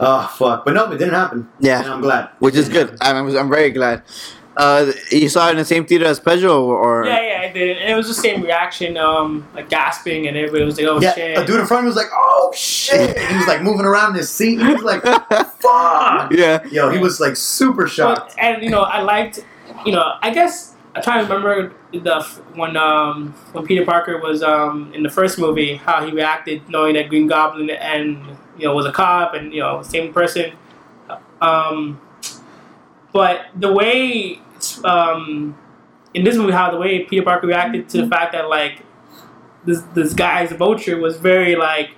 Oh 0.00 0.26
fuck! 0.38 0.64
But 0.64 0.72
no, 0.72 0.90
it 0.90 0.96
didn't 0.96 1.14
happen. 1.14 1.48
Yeah. 1.60 1.82
and 1.82 1.92
I'm 1.92 2.00
glad. 2.00 2.30
Which 2.38 2.54
is 2.56 2.68
good. 2.68 2.96
I'm, 3.02 3.28
I'm 3.36 3.50
very 3.50 3.70
glad. 3.70 4.02
Uh, 4.56 4.90
you 5.10 5.28
saw 5.28 5.48
it 5.48 5.52
in 5.52 5.56
the 5.58 5.64
same 5.64 5.84
theater 5.84 6.06
as 6.06 6.18
Pedro, 6.18 6.64
or 6.64 7.04
Yeah, 7.04 7.20
yeah, 7.20 7.48
I 7.48 7.52
did. 7.52 7.76
And 7.76 7.90
it 7.90 7.94
was 7.94 8.08
the 8.08 8.14
same 8.14 8.42
reaction, 8.42 8.96
um, 8.96 9.46
like 9.54 9.68
gasping, 9.68 10.26
and 10.26 10.36
everybody 10.36 10.64
was 10.64 10.78
like, 10.78 10.86
"Oh 10.86 11.00
Yeah, 11.00 11.14
shit!" 11.14 11.38
a 11.38 11.44
dude 11.46 11.60
in 11.60 11.66
front 11.66 11.80
of 11.80 11.84
me 11.84 11.88
was 11.88 11.96
like, 11.96 12.10
"Oh 12.12 12.52
shit!" 12.56 13.16
And 13.16 13.28
he 13.28 13.36
was 13.36 13.46
like 13.46 13.62
moving 13.62 13.84
around 13.84 14.10
in 14.10 14.16
his 14.16 14.30
seat. 14.30 14.60
He 14.60 14.72
was 14.72 14.82
like, 14.82 15.02
"Fuck!" 15.60 16.32
yeah, 16.32 16.64
Yo, 16.70 16.88
he 16.88 16.98
was 16.98 17.20
like 17.20 17.36
super 17.36 17.86
shocked. 17.86 18.34
But, 18.34 18.42
and 18.42 18.62
you 18.62 18.70
know, 18.70 18.82
I 18.82 19.02
liked, 19.02 19.40
you 19.84 19.92
know, 19.92 20.14
I 20.22 20.32
guess 20.32 20.71
I'm 20.94 21.02
trying 21.02 21.26
to 21.26 21.32
remember 21.32 21.74
the 21.92 22.22
when 22.54 22.76
um 22.76 23.32
when 23.52 23.64
Peter 23.64 23.84
Parker 23.84 24.18
was 24.18 24.42
um 24.42 24.92
in 24.94 25.02
the 25.02 25.10
first 25.10 25.38
movie 25.38 25.76
how 25.76 26.04
he 26.04 26.12
reacted 26.12 26.68
knowing 26.68 26.94
that 26.94 27.08
Green 27.08 27.26
Goblin 27.26 27.70
and 27.70 28.36
you 28.58 28.66
know 28.66 28.74
was 28.74 28.84
a 28.86 28.92
cop 28.92 29.34
and 29.34 29.52
you 29.52 29.60
know 29.60 29.82
same 29.82 30.12
person, 30.12 30.52
um, 31.40 32.00
but 33.12 33.46
the 33.56 33.72
way 33.72 34.40
um 34.84 35.56
in 36.14 36.24
this 36.24 36.36
movie 36.36 36.52
how 36.52 36.70
the 36.70 36.78
way 36.78 37.04
Peter 37.04 37.22
Parker 37.22 37.46
reacted 37.46 37.88
to 37.90 38.02
the 38.02 38.08
fact 38.08 38.32
that 38.32 38.48
like 38.50 38.82
this 39.64 39.80
this 39.94 40.12
guy's 40.12 40.52
vulture 40.52 40.98
was 40.98 41.16
very 41.16 41.56
like 41.56 41.92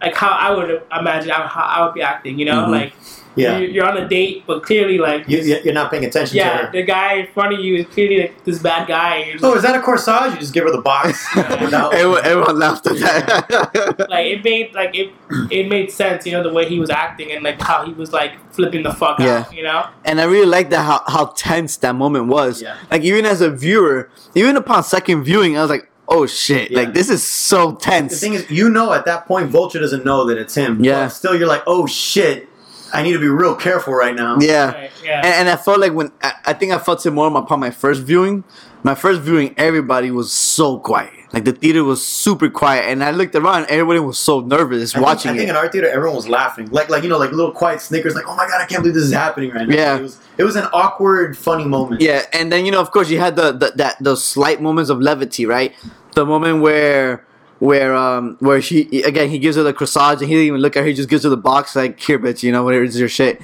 like 0.00 0.14
how 0.14 0.28
I 0.30 0.50
would 0.54 0.82
imagine 0.98 1.30
how, 1.30 1.46
how 1.46 1.62
I 1.64 1.84
would 1.84 1.94
be 1.94 2.02
acting, 2.02 2.38
you 2.38 2.44
know, 2.46 2.66
Mhm. 2.66 2.70
like 2.70 2.92
Yeah, 3.38 3.58
you're, 3.58 3.68
you're 3.68 3.84
on 3.86 3.98
a 3.98 4.08
date, 4.08 4.44
but 4.46 4.62
clearly, 4.62 4.96
like, 4.96 5.28
you, 5.28 5.36
you- 5.38 5.60
you're 5.62 5.74
not 5.74 5.90
paying 5.90 6.06
attention 6.06 6.32
to 6.32 6.36
yeah, 6.38 6.70
the 6.70 6.82
guy 6.82 7.14
in 7.20 7.26
front 7.34 7.52
of 7.52 7.60
you 7.60 7.76
is 7.76 7.86
clearly 7.92 8.18
like, 8.22 8.44
this 8.44 8.58
bad 8.60 8.88
guy. 8.88 9.24
You're 9.24 9.32
just 9.34 9.44
Oh, 9.44 9.54
is 9.54 9.62
that 9.62 9.76
a 9.76 9.80
corsage? 9.80 10.32
You 10.32 10.38
just 10.38 10.54
give 10.54 10.64
her 10.64 10.72
the 10.72 10.80
box. 10.80 11.22
Without- 11.36 11.92
everyone, 11.92 12.24
everyone 12.24 12.58
laughed 12.58 12.86
at 12.86 12.96
that. 12.98 14.06
like 14.14 14.26
it 14.26 14.42
made 14.42 14.74
like 14.74 14.94
it 14.96 15.10
it 15.50 15.68
made 15.68 15.90
sense, 15.90 16.24
you 16.24 16.32
know, 16.32 16.42
the 16.42 16.52
way 16.52 16.66
he 16.66 16.78
was 16.80 16.88
acting 16.88 17.30
and 17.32 17.44
like 17.44 17.60
how 17.60 17.84
he 17.84 17.92
was 17.92 18.10
like 18.10 18.32
flipping 18.54 18.82
the 18.84 18.92
fuck 18.94 19.18
Yeah. 19.18 19.40
out, 19.46 19.52
you 19.54 19.62
know. 19.62 19.84
and 20.06 20.18
I 20.18 20.24
really 20.24 20.46
like 20.46 20.70
that 20.70 20.84
how, 20.90 21.02
how 21.06 21.26
tense 21.36 21.76
that 21.78 21.94
moment 21.94 22.28
was. 22.28 22.62
Yeah. 22.62 22.76
Like 22.90 23.02
even 23.02 23.26
as 23.26 23.42
a 23.42 23.50
viewer, 23.50 24.08
even 24.34 24.56
upon 24.56 24.82
second 24.82 25.24
viewing, 25.24 25.58
I 25.58 25.60
was 25.60 25.68
like, 25.70 25.90
"Oh 26.08 26.26
shit! 26.26 26.70
Yeah. 26.70 26.78
Like 26.78 26.92
this 26.94 27.10
is 27.10 27.22
so 27.22 27.74
tense. 27.74 28.12
the 28.12 28.18
thing 28.18 28.34
is, 28.34 28.50
you 28.50 28.68
know, 28.68 28.92
at 28.92 29.04
that 29.06 29.26
point, 29.26 29.50
Vulture 29.50 29.80
doesn't 29.80 30.04
know 30.04 30.24
that 30.26 30.38
it's 30.38 30.54
him. 30.54 30.84
Yeah. 30.84 31.04
But 31.04 31.08
still, 31.10 31.36
you're 31.36 31.48
like, 31.48 31.62
"Oh 31.66 31.86
shit." 31.86 32.48
I 32.92 33.02
need 33.02 33.12
to 33.12 33.18
be 33.18 33.28
real 33.28 33.54
careful 33.54 33.94
right 33.94 34.14
now. 34.14 34.38
Yeah. 34.40 34.72
Right, 34.72 34.90
yeah. 35.04 35.16
And, 35.18 35.26
and 35.26 35.48
I 35.48 35.56
felt 35.56 35.80
like 35.80 35.92
when 35.92 36.12
I, 36.22 36.32
I 36.46 36.52
think 36.52 36.72
I 36.72 36.78
felt 36.78 37.04
it 37.04 37.10
more 37.10 37.34
upon 37.36 37.60
my 37.60 37.70
first 37.70 38.02
viewing. 38.02 38.44
My 38.82 38.94
first 38.94 39.20
viewing, 39.22 39.52
everybody 39.56 40.12
was 40.12 40.32
so 40.32 40.78
quiet. 40.78 41.12
Like 41.32 41.44
the 41.44 41.52
theater 41.52 41.82
was 41.82 42.06
super 42.06 42.48
quiet, 42.48 42.84
and 42.86 43.02
I 43.02 43.10
looked 43.10 43.34
around. 43.34 43.66
Everybody 43.68 43.98
was 43.98 44.16
so 44.16 44.40
nervous 44.40 44.92
I 44.92 44.98
think- 44.98 45.06
watching 45.06 45.30
I 45.32 45.36
think 45.36 45.48
it. 45.48 45.50
in 45.50 45.56
our 45.56 45.68
theater, 45.68 45.88
everyone 45.88 46.14
was 46.14 46.28
laughing, 46.28 46.68
like 46.70 46.88
like 46.88 47.02
you 47.02 47.08
know, 47.08 47.18
like 47.18 47.32
little 47.32 47.50
quiet 47.50 47.80
snickers, 47.80 48.14
like 48.14 48.28
"Oh 48.28 48.36
my 48.36 48.46
god, 48.46 48.60
I 48.60 48.64
can't 48.66 48.82
believe 48.82 48.94
this 48.94 49.02
is 49.04 49.12
happening 49.12 49.50
right 49.50 49.66
now." 49.66 49.74
Yeah. 49.74 49.96
it 49.96 50.02
was 50.02 50.18
it 50.38 50.44
was 50.44 50.54
an 50.54 50.66
awkward, 50.72 51.36
funny 51.36 51.64
moment. 51.64 52.00
Yeah, 52.00 52.22
and 52.32 52.52
then 52.52 52.64
you 52.64 52.70
know, 52.70 52.80
of 52.80 52.92
course, 52.92 53.10
you 53.10 53.18
had 53.18 53.34
the, 53.34 53.50
the 53.52 53.72
that 53.74 53.96
those 54.00 54.24
slight 54.24 54.62
moments 54.62 54.88
of 54.88 55.00
levity, 55.00 55.46
right? 55.46 55.74
The 56.14 56.24
moment 56.24 56.62
where 56.62 57.25
where 57.58 57.94
um 57.94 58.36
where 58.40 58.60
she 58.60 59.02
again 59.02 59.30
he 59.30 59.38
gives 59.38 59.56
her 59.56 59.62
the 59.62 59.72
corsage 59.72 60.20
and 60.20 60.28
he 60.28 60.34
didn't 60.34 60.46
even 60.46 60.60
look 60.60 60.76
at 60.76 60.80
her, 60.80 60.86
he 60.86 60.94
just 60.94 61.08
gives 61.08 61.24
her 61.24 61.30
the 61.30 61.36
box 61.36 61.74
like 61.74 61.98
here, 62.00 62.18
bitch, 62.18 62.42
you 62.42 62.52
know, 62.52 62.62
whatever 62.64 62.84
is 62.84 62.98
your 62.98 63.08
shit. 63.08 63.40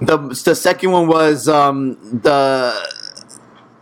The 0.00 0.18
the 0.18 0.54
second 0.54 0.92
one 0.92 1.08
was 1.08 1.48
um 1.48 1.94
the 2.22 2.72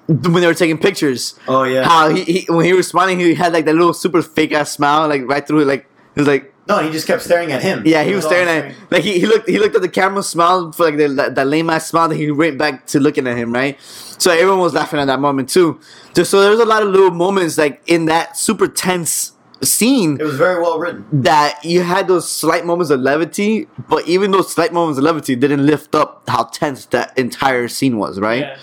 when 0.06 0.34
they 0.34 0.46
were 0.46 0.54
taking 0.54 0.78
pictures. 0.78 1.34
Oh 1.48 1.64
yeah. 1.64 1.84
How 1.84 2.08
he, 2.10 2.24
he 2.24 2.46
when 2.48 2.64
he 2.64 2.72
was 2.72 2.88
smiling, 2.88 3.18
he 3.18 3.34
had 3.34 3.52
like 3.52 3.64
that 3.66 3.74
little 3.74 3.94
super 3.94 4.22
fake 4.22 4.52
ass 4.52 4.72
smile, 4.72 5.08
like 5.08 5.22
right 5.26 5.46
through 5.46 5.60
it, 5.60 5.66
like 5.66 5.86
he 6.14 6.20
was 6.20 6.28
like. 6.28 6.52
no, 6.66 6.78
he 6.78 6.90
just 6.90 7.06
kept 7.06 7.22
staring 7.22 7.52
at 7.52 7.62
him. 7.62 7.82
Yeah, 7.84 8.04
he 8.04 8.14
was 8.14 8.24
all 8.24 8.30
staring 8.30 8.48
at 8.48 8.74
like 8.90 9.02
he, 9.02 9.20
he 9.20 9.26
looked 9.26 9.48
he 9.48 9.58
looked 9.58 9.76
at 9.76 9.82
the 9.82 9.88
camera, 9.88 10.22
smiled 10.22 10.74
for 10.74 10.84
like 10.84 10.96
the, 10.96 11.08
that, 11.08 11.34
that 11.34 11.46
lame 11.46 11.68
ass 11.68 11.88
smile, 11.88 12.08
that 12.08 12.16
he 12.16 12.30
went 12.30 12.56
back 12.56 12.86
to 12.86 13.00
looking 13.00 13.26
at 13.26 13.36
him, 13.36 13.52
right? 13.52 13.78
So 14.18 14.30
everyone 14.30 14.60
was 14.60 14.72
laughing 14.72 14.98
at 14.98 15.06
that 15.06 15.20
moment 15.20 15.50
too. 15.50 15.78
Just 16.14 16.30
so 16.30 16.40
there 16.40 16.50
was 16.50 16.60
a 16.60 16.64
lot 16.64 16.82
of 16.82 16.88
little 16.88 17.10
moments 17.10 17.58
like 17.58 17.82
in 17.86 18.06
that 18.06 18.38
super 18.38 18.66
tense 18.66 19.33
scene 19.66 20.18
It 20.20 20.24
was 20.24 20.36
very 20.36 20.60
well 20.62 20.78
written. 20.78 21.04
that 21.12 21.64
you 21.64 21.82
had 21.82 22.08
those 22.08 22.28
slight 22.30 22.64
moments 22.66 22.90
of 22.90 23.00
levity, 23.00 23.66
but 23.88 24.06
even 24.06 24.30
those 24.30 24.52
slight 24.52 24.72
moments 24.72 24.98
of 24.98 25.04
levity 25.04 25.36
didn't 25.36 25.64
lift 25.66 25.94
up 25.94 26.22
how 26.28 26.44
tense 26.44 26.86
that 26.86 27.16
entire 27.18 27.68
scene 27.68 27.98
was, 27.98 28.18
right? 28.20 28.40
yeah. 28.40 28.56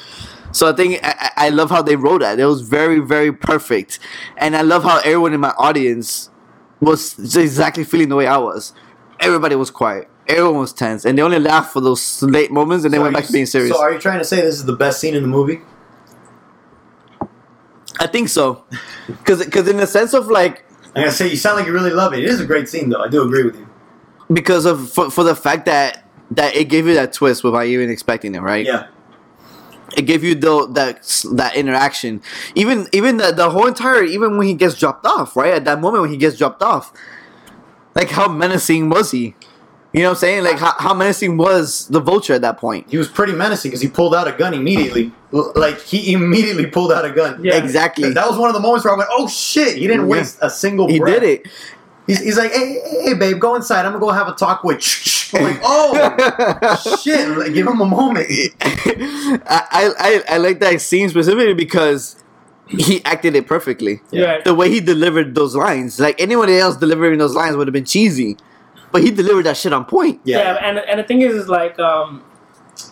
So 0.54 0.68
I 0.68 0.74
think 0.74 1.00
I, 1.04 1.16
I 1.38 1.46
I 1.46 1.50
love 1.50 1.70
how 1.70 1.82
they 1.82 1.96
wrote 1.96 2.20
that. 2.22 2.38
It 2.40 2.46
was 2.46 2.62
very, 2.62 3.00
very 3.00 3.32
perfect, 3.32 4.00
and 4.36 4.54
I 4.56 4.62
love 4.64 4.84
how 4.84 4.98
everyone 5.00 5.34
in 5.34 5.40
my 5.40 5.54
audience 5.58 6.30
was 6.82 7.18
exactly 7.38 7.84
feeling 7.86 8.10
the 8.10 8.16
way 8.18 8.28
I 8.28 8.38
was. 8.38 8.74
Everybody 9.22 9.56
was 9.56 9.72
quiet. 9.72 10.10
Everyone 10.28 10.60
was 10.60 10.74
tense, 10.74 11.06
and 11.06 11.18
they 11.18 11.22
only 11.22 11.40
laughed 11.40 11.72
for 11.72 11.80
those 11.80 12.22
late 12.22 12.52
moments, 12.52 12.84
and 12.84 12.94
they 12.94 13.00
went 13.00 13.14
back 13.14 13.24
you- 13.24 13.28
to 13.28 13.34
being 13.34 13.46
serious. 13.46 13.72
So 13.76 13.82
are 13.82 13.94
you 13.94 14.00
trying 14.00 14.20
to 14.20 14.26
say 14.26 14.42
this 14.42 14.56
is 14.56 14.66
the 14.66 14.76
best 14.76 15.00
scene 15.00 15.16
in 15.16 15.22
the 15.22 15.28
movie? 15.30 15.62
I 18.00 18.08
think 18.08 18.30
so, 18.30 18.66
because 19.08 19.46
because 19.46 19.68
in 19.68 19.78
the 19.78 19.88
sense 19.88 20.14
of 20.14 20.28
like 20.28 20.66
I'm 20.96 21.04
gonna 21.04 21.12
say 21.12 21.30
you 21.30 21.36
sound 21.38 21.58
like 21.58 21.68
you 21.68 21.74
really 21.74 21.92
love 21.92 22.14
it. 22.14 22.20
It 22.20 22.30
is 22.30 22.40
a 22.42 22.46
great 22.46 22.68
scene, 22.70 22.90
though. 22.90 23.02
I 23.02 23.08
do 23.08 23.22
agree 23.24 23.44
with 23.44 23.56
you. 23.58 23.68
because 24.34 24.66
of 24.66 24.92
for, 24.92 25.10
for 25.10 25.24
the 25.24 25.36
fact 25.36 25.66
that 25.66 26.04
that 26.32 26.56
it 26.56 26.66
gave 26.66 26.88
you 26.88 26.94
that 26.96 27.14
twist 27.14 27.44
without 27.44 27.66
even 27.66 27.90
expecting 27.90 28.36
it, 28.36 28.42
right? 28.42 28.66
Yeah. 28.66 28.88
it 29.98 30.04
gave 30.04 30.24
you 30.24 30.36
the 30.36 30.68
that 30.74 31.04
that 31.34 31.56
interaction. 31.56 32.22
Even 32.56 32.88
even 32.94 33.18
the, 33.18 33.32
the 33.32 33.50
whole 33.50 33.68
entire 33.68 34.04
even 34.04 34.38
when 34.38 34.48
he 34.48 34.54
gets 34.54 34.78
dropped 34.78 35.06
off, 35.06 35.36
right? 35.36 35.54
At 35.54 35.66
that 35.66 35.80
moment 35.82 36.02
when 36.04 36.12
he 36.12 36.18
gets 36.18 36.38
dropped 36.38 36.62
off, 36.62 36.92
like 37.96 38.10
how 38.12 38.28
menacing 38.28 38.90
was 38.90 39.12
he? 39.12 39.36
You 39.94 40.02
know 40.04 40.10
what 40.10 40.12
I'm 40.12 40.20
saying? 40.20 40.44
Like 40.46 40.58
how, 40.58 40.74
how 40.80 40.94
menacing 40.94 41.36
was 41.38 41.88
the 41.90 42.00
vulture 42.00 42.34
at 42.34 42.42
that 42.42 42.58
point? 42.58 42.88
He 42.90 42.98
was 42.98 43.10
pretty 43.10 43.34
menacing 43.34 43.72
because 43.72 43.82
he 43.82 43.90
pulled 43.90 44.16
out 44.16 44.26
a 44.28 44.32
gun 44.32 44.54
immediately. 44.54 45.12
Like 45.32 45.82
he 45.82 46.14
immediately 46.14 46.66
pulled 46.68 46.92
out 46.94 47.04
a 47.04 47.12
gun. 47.12 47.44
Yeah. 47.44 47.58
Exactly. 47.58 48.12
That 48.14 48.28
was 48.30 48.38
one 48.38 48.50
of 48.50 48.54
the 48.54 48.62
moments 48.62 48.86
where 48.86 48.94
I 48.94 48.98
went, 48.98 49.10
"Oh 49.12 49.28
shit!" 49.28 49.76
He 49.78 49.88
didn't 49.88 50.02
Yeah. 50.08 50.12
waste 50.16 50.38
a 50.42 50.50
single. 50.50 50.88
He 50.88 51.00
breath. 51.00 51.20
did 51.20 51.24
it. 51.42 51.48
He's, 52.08 52.20
he's 52.22 52.38
like, 52.38 52.52
"Hey, 52.52 52.80
hey, 52.90 53.04
hey, 53.04 53.14
babe, 53.16 53.40
go 53.40 53.56
inside. 53.56 53.86
I'm 53.86 53.92
gonna 53.92 54.00
go 54.00 54.12
have 54.12 54.28
a 54.30 54.34
talk 54.34 54.64
with." 54.64 54.82
I'm 55.34 55.44
like, 55.44 55.60
"Oh 55.64 57.00
shit!" 57.04 57.28
Like, 57.38 57.54
give 57.54 57.68
him 57.68 57.80
a 57.82 57.86
moment. 57.86 58.28
I, 58.62 59.92
I 60.00 60.24
I 60.30 60.38
like 60.38 60.60
that 60.60 60.80
scene 60.82 61.10
specifically 61.10 61.54
because 61.54 62.16
he 62.68 63.04
acted 63.06 63.36
it 63.36 63.46
perfectly. 63.48 64.02
Yeah. 64.12 64.40
The 64.44 64.54
way 64.56 64.70
he 64.70 64.80
delivered 64.80 65.36
those 65.36 65.56
lines, 65.56 66.00
like 66.00 66.20
anybody 66.22 66.58
else 66.58 66.78
delivering 66.78 67.20
those 67.20 67.36
lines 67.36 67.56
would 67.56 67.68
have 67.68 67.74
been 67.74 67.86
cheesy, 67.86 68.38
but 68.92 69.04
he 69.04 69.12
delivered 69.12 69.46
that 69.46 69.58
shit 69.58 69.74
on 69.74 69.86
point. 69.86 70.22
Yeah, 70.24 70.38
Yeah. 70.38 70.68
and 70.68 70.78
and 70.80 71.00
the 71.00 71.04
thing 71.04 71.22
is, 71.22 71.34
is 71.36 71.48
like 71.50 71.80
um, 71.80 72.24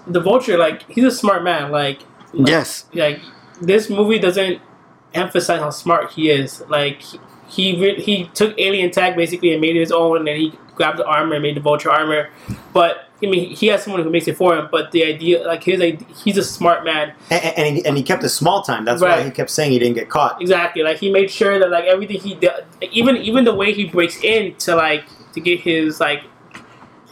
the 0.07 0.19
vulture, 0.19 0.57
like 0.57 0.89
he's 0.89 1.03
a 1.05 1.11
smart 1.11 1.43
man. 1.43 1.71
Like, 1.71 1.99
like 2.33 2.47
Yes. 2.47 2.85
like 2.93 3.19
this 3.61 3.89
movie 3.89 4.19
doesn't 4.19 4.61
emphasize 5.13 5.59
how 5.59 5.69
smart 5.69 6.11
he 6.11 6.29
is. 6.29 6.61
Like 6.69 7.01
he 7.01 7.19
he, 7.75 7.81
re- 7.81 8.01
he 8.01 8.25
took 8.33 8.53
alien 8.59 8.91
tag 8.91 9.15
basically 9.15 9.51
and 9.51 9.61
made 9.61 9.75
it 9.75 9.79
his 9.79 9.91
own, 9.91 10.17
and 10.17 10.27
then 10.27 10.35
he 10.37 10.53
grabbed 10.75 10.99
the 10.99 11.05
armor 11.05 11.33
and 11.35 11.43
made 11.43 11.55
the 11.55 11.61
vulture 11.61 11.91
armor. 11.91 12.29
But 12.73 13.05
I 13.21 13.25
mean, 13.25 13.53
he 13.53 13.67
has 13.67 13.83
someone 13.83 14.01
who 14.01 14.09
makes 14.09 14.29
it 14.29 14.37
for 14.37 14.55
him. 14.55 14.69
But 14.71 14.91
the 14.91 15.03
idea, 15.03 15.45
like 15.45 15.63
his, 15.65 15.81
idea, 15.81 16.07
he's 16.23 16.37
a 16.37 16.43
smart 16.43 16.85
man. 16.85 17.13
And, 17.29 17.43
and, 17.57 17.75
he, 17.77 17.85
and 17.85 17.97
he 17.97 18.03
kept 18.03 18.23
a 18.23 18.29
small 18.29 18.61
time. 18.61 18.85
That's 18.85 19.01
why 19.01 19.21
he 19.23 19.29
kept 19.31 19.49
saying 19.49 19.73
he 19.73 19.79
didn't 19.79 19.95
get 19.95 20.07
caught. 20.09 20.41
Exactly. 20.41 20.83
Like 20.83 20.99
he 20.99 21.11
made 21.11 21.29
sure 21.29 21.59
that 21.59 21.69
like 21.69 21.83
everything 21.83 22.21
he 22.21 22.35
did, 22.35 22.51
even 22.91 23.17
even 23.17 23.43
the 23.43 23.53
way 23.53 23.73
he 23.73 23.85
breaks 23.85 24.23
in 24.23 24.55
to 24.59 24.75
like 24.75 25.03
to 25.33 25.39
get 25.41 25.59
his 25.61 25.99
like 25.99 26.23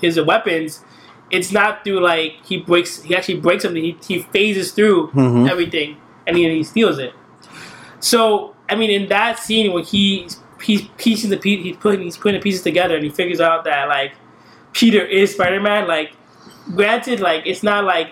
his 0.02 0.20
weapons, 0.22 0.84
it's 1.32 1.52
not 1.52 1.84
through 1.84 2.00
like 2.02 2.34
he 2.46 2.58
breaks. 2.58 3.02
He 3.04 3.16
actually 3.16 3.40
breaks 3.40 3.64
something. 3.64 3.84
He 3.84 3.98
he 4.08 4.20
phases 4.20 4.72
through 4.72 5.08
Mhm. 5.12 5.50
everything 5.50 5.98
and 6.26 6.36
then 6.38 6.52
he 6.52 6.64
steals 6.64 7.00
it. 7.00 7.14
So 8.00 8.56
I 8.70 8.76
mean, 8.76 8.92
in 8.92 9.08
that 9.10 9.40
scene 9.40 9.72
where 9.74 9.84
he 9.84 10.28
he's 10.62 10.82
piecing 10.98 11.30
the 11.30 11.38
piece, 11.38 11.64
he's 11.64 11.78
putting 11.78 12.02
he's 12.02 12.18
putting 12.18 12.40
the 12.40 12.44
pieces 12.44 12.62
together, 12.64 12.96
and 12.96 13.04
he 13.04 13.10
figures 13.10 13.40
out 13.40 13.64
that 13.66 13.88
like 13.88 14.14
Peter 14.74 15.02
is 15.06 15.34
Spider 15.34 15.60
Man. 15.62 15.88
Like, 15.88 16.12
granted, 16.76 17.20
like 17.20 17.44
it's 17.46 17.64
not 17.64 17.84
like 17.86 18.10